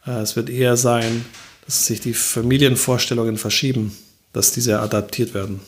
Äh, 0.06 0.20
es 0.20 0.36
wird 0.36 0.51
eher 0.51 0.76
sein, 0.76 1.24
dass 1.64 1.86
sich 1.86 2.01
die 2.01 2.14
Familienvorstellungen 2.14 3.39
verschieben, 3.39 3.97
dass 4.32 4.52
diese 4.52 4.81
adaptiert 4.81 5.32
werden. 5.32 5.60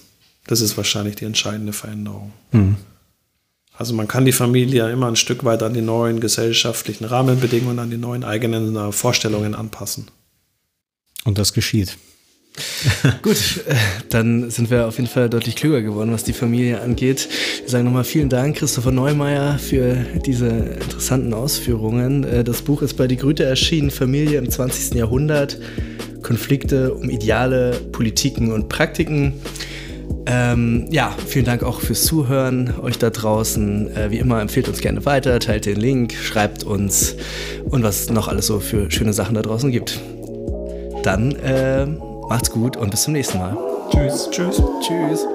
Das 0.46 0.60
ist 0.60 0.76
wahrscheinlich 0.76 1.16
die 1.16 1.24
entscheidende 1.24 1.72
Veränderung. 1.72 2.32
Mhm. 2.52 2.76
Also 3.78 3.94
man 3.94 4.08
kann 4.08 4.24
die 4.24 4.32
Familie 4.32 4.78
ja 4.78 4.90
immer 4.90 5.08
ein 5.08 5.16
Stück 5.16 5.44
weit 5.44 5.62
an 5.62 5.74
die 5.74 5.82
neuen 5.82 6.20
gesellschaftlichen 6.20 7.04
Rahmenbedingungen, 7.04 7.78
an 7.78 7.90
die 7.90 7.98
neuen 7.98 8.24
eigenen 8.24 8.74
äh, 8.74 8.92
Vorstellungen 8.92 9.54
anpassen. 9.54 10.06
Und 11.24 11.38
das 11.38 11.52
geschieht. 11.52 11.98
Gut, 13.22 13.64
äh, 13.66 13.74
dann 14.08 14.50
sind 14.50 14.70
wir 14.70 14.86
auf 14.86 14.96
jeden 14.96 15.10
Fall 15.10 15.28
deutlich 15.28 15.56
klüger 15.56 15.82
geworden, 15.82 16.12
was 16.12 16.24
die 16.24 16.32
Familie 16.32 16.80
angeht. 16.80 17.28
Wir 17.60 17.68
sagen 17.68 17.84
nochmal 17.84 18.04
vielen 18.04 18.30
Dank, 18.30 18.56
Christopher 18.56 18.92
Neumeier, 18.92 19.58
für 19.58 19.94
diese 20.24 20.48
interessanten 20.48 21.34
Ausführungen. 21.34 22.24
Äh, 22.24 22.44
das 22.44 22.62
Buch 22.62 22.80
ist 22.80 22.94
bei 22.94 23.06
Die 23.06 23.16
Grüte 23.16 23.44
erschienen, 23.44 23.90
Familie 23.90 24.38
im 24.38 24.48
20. 24.48 24.94
Jahrhundert, 24.94 25.58
Konflikte 26.22 26.94
um 26.94 27.10
Ideale, 27.10 27.72
Politiken 27.92 28.52
und 28.52 28.70
Praktiken. 28.70 29.34
Ähm, 30.26 30.86
ja, 30.90 31.14
vielen 31.26 31.44
Dank 31.44 31.62
auch 31.62 31.80
fürs 31.80 32.04
Zuhören, 32.04 32.74
euch 32.82 32.98
da 32.98 33.10
draußen. 33.10 33.96
Äh, 33.96 34.10
wie 34.10 34.18
immer, 34.18 34.40
empfehlt 34.40 34.68
uns 34.68 34.80
gerne 34.80 35.04
weiter, 35.06 35.38
teilt 35.38 35.66
den 35.66 35.76
Link, 35.76 36.14
schreibt 36.14 36.64
uns 36.64 37.16
und 37.64 37.82
was 37.82 38.10
noch 38.10 38.28
alles 38.28 38.46
so 38.46 38.60
für 38.60 38.90
schöne 38.90 39.12
Sachen 39.12 39.34
da 39.34 39.42
draußen 39.42 39.70
gibt. 39.70 40.00
Dann 41.04 41.36
äh, 41.36 41.86
Macht's 42.28 42.50
gut 42.50 42.76
und 42.76 42.90
bis 42.90 43.02
zum 43.02 43.12
nächsten 43.12 43.38
Mal. 43.38 43.56
Tschüss. 43.90 44.28
Tschüss. 44.30 44.60
Tschüss. 44.80 45.26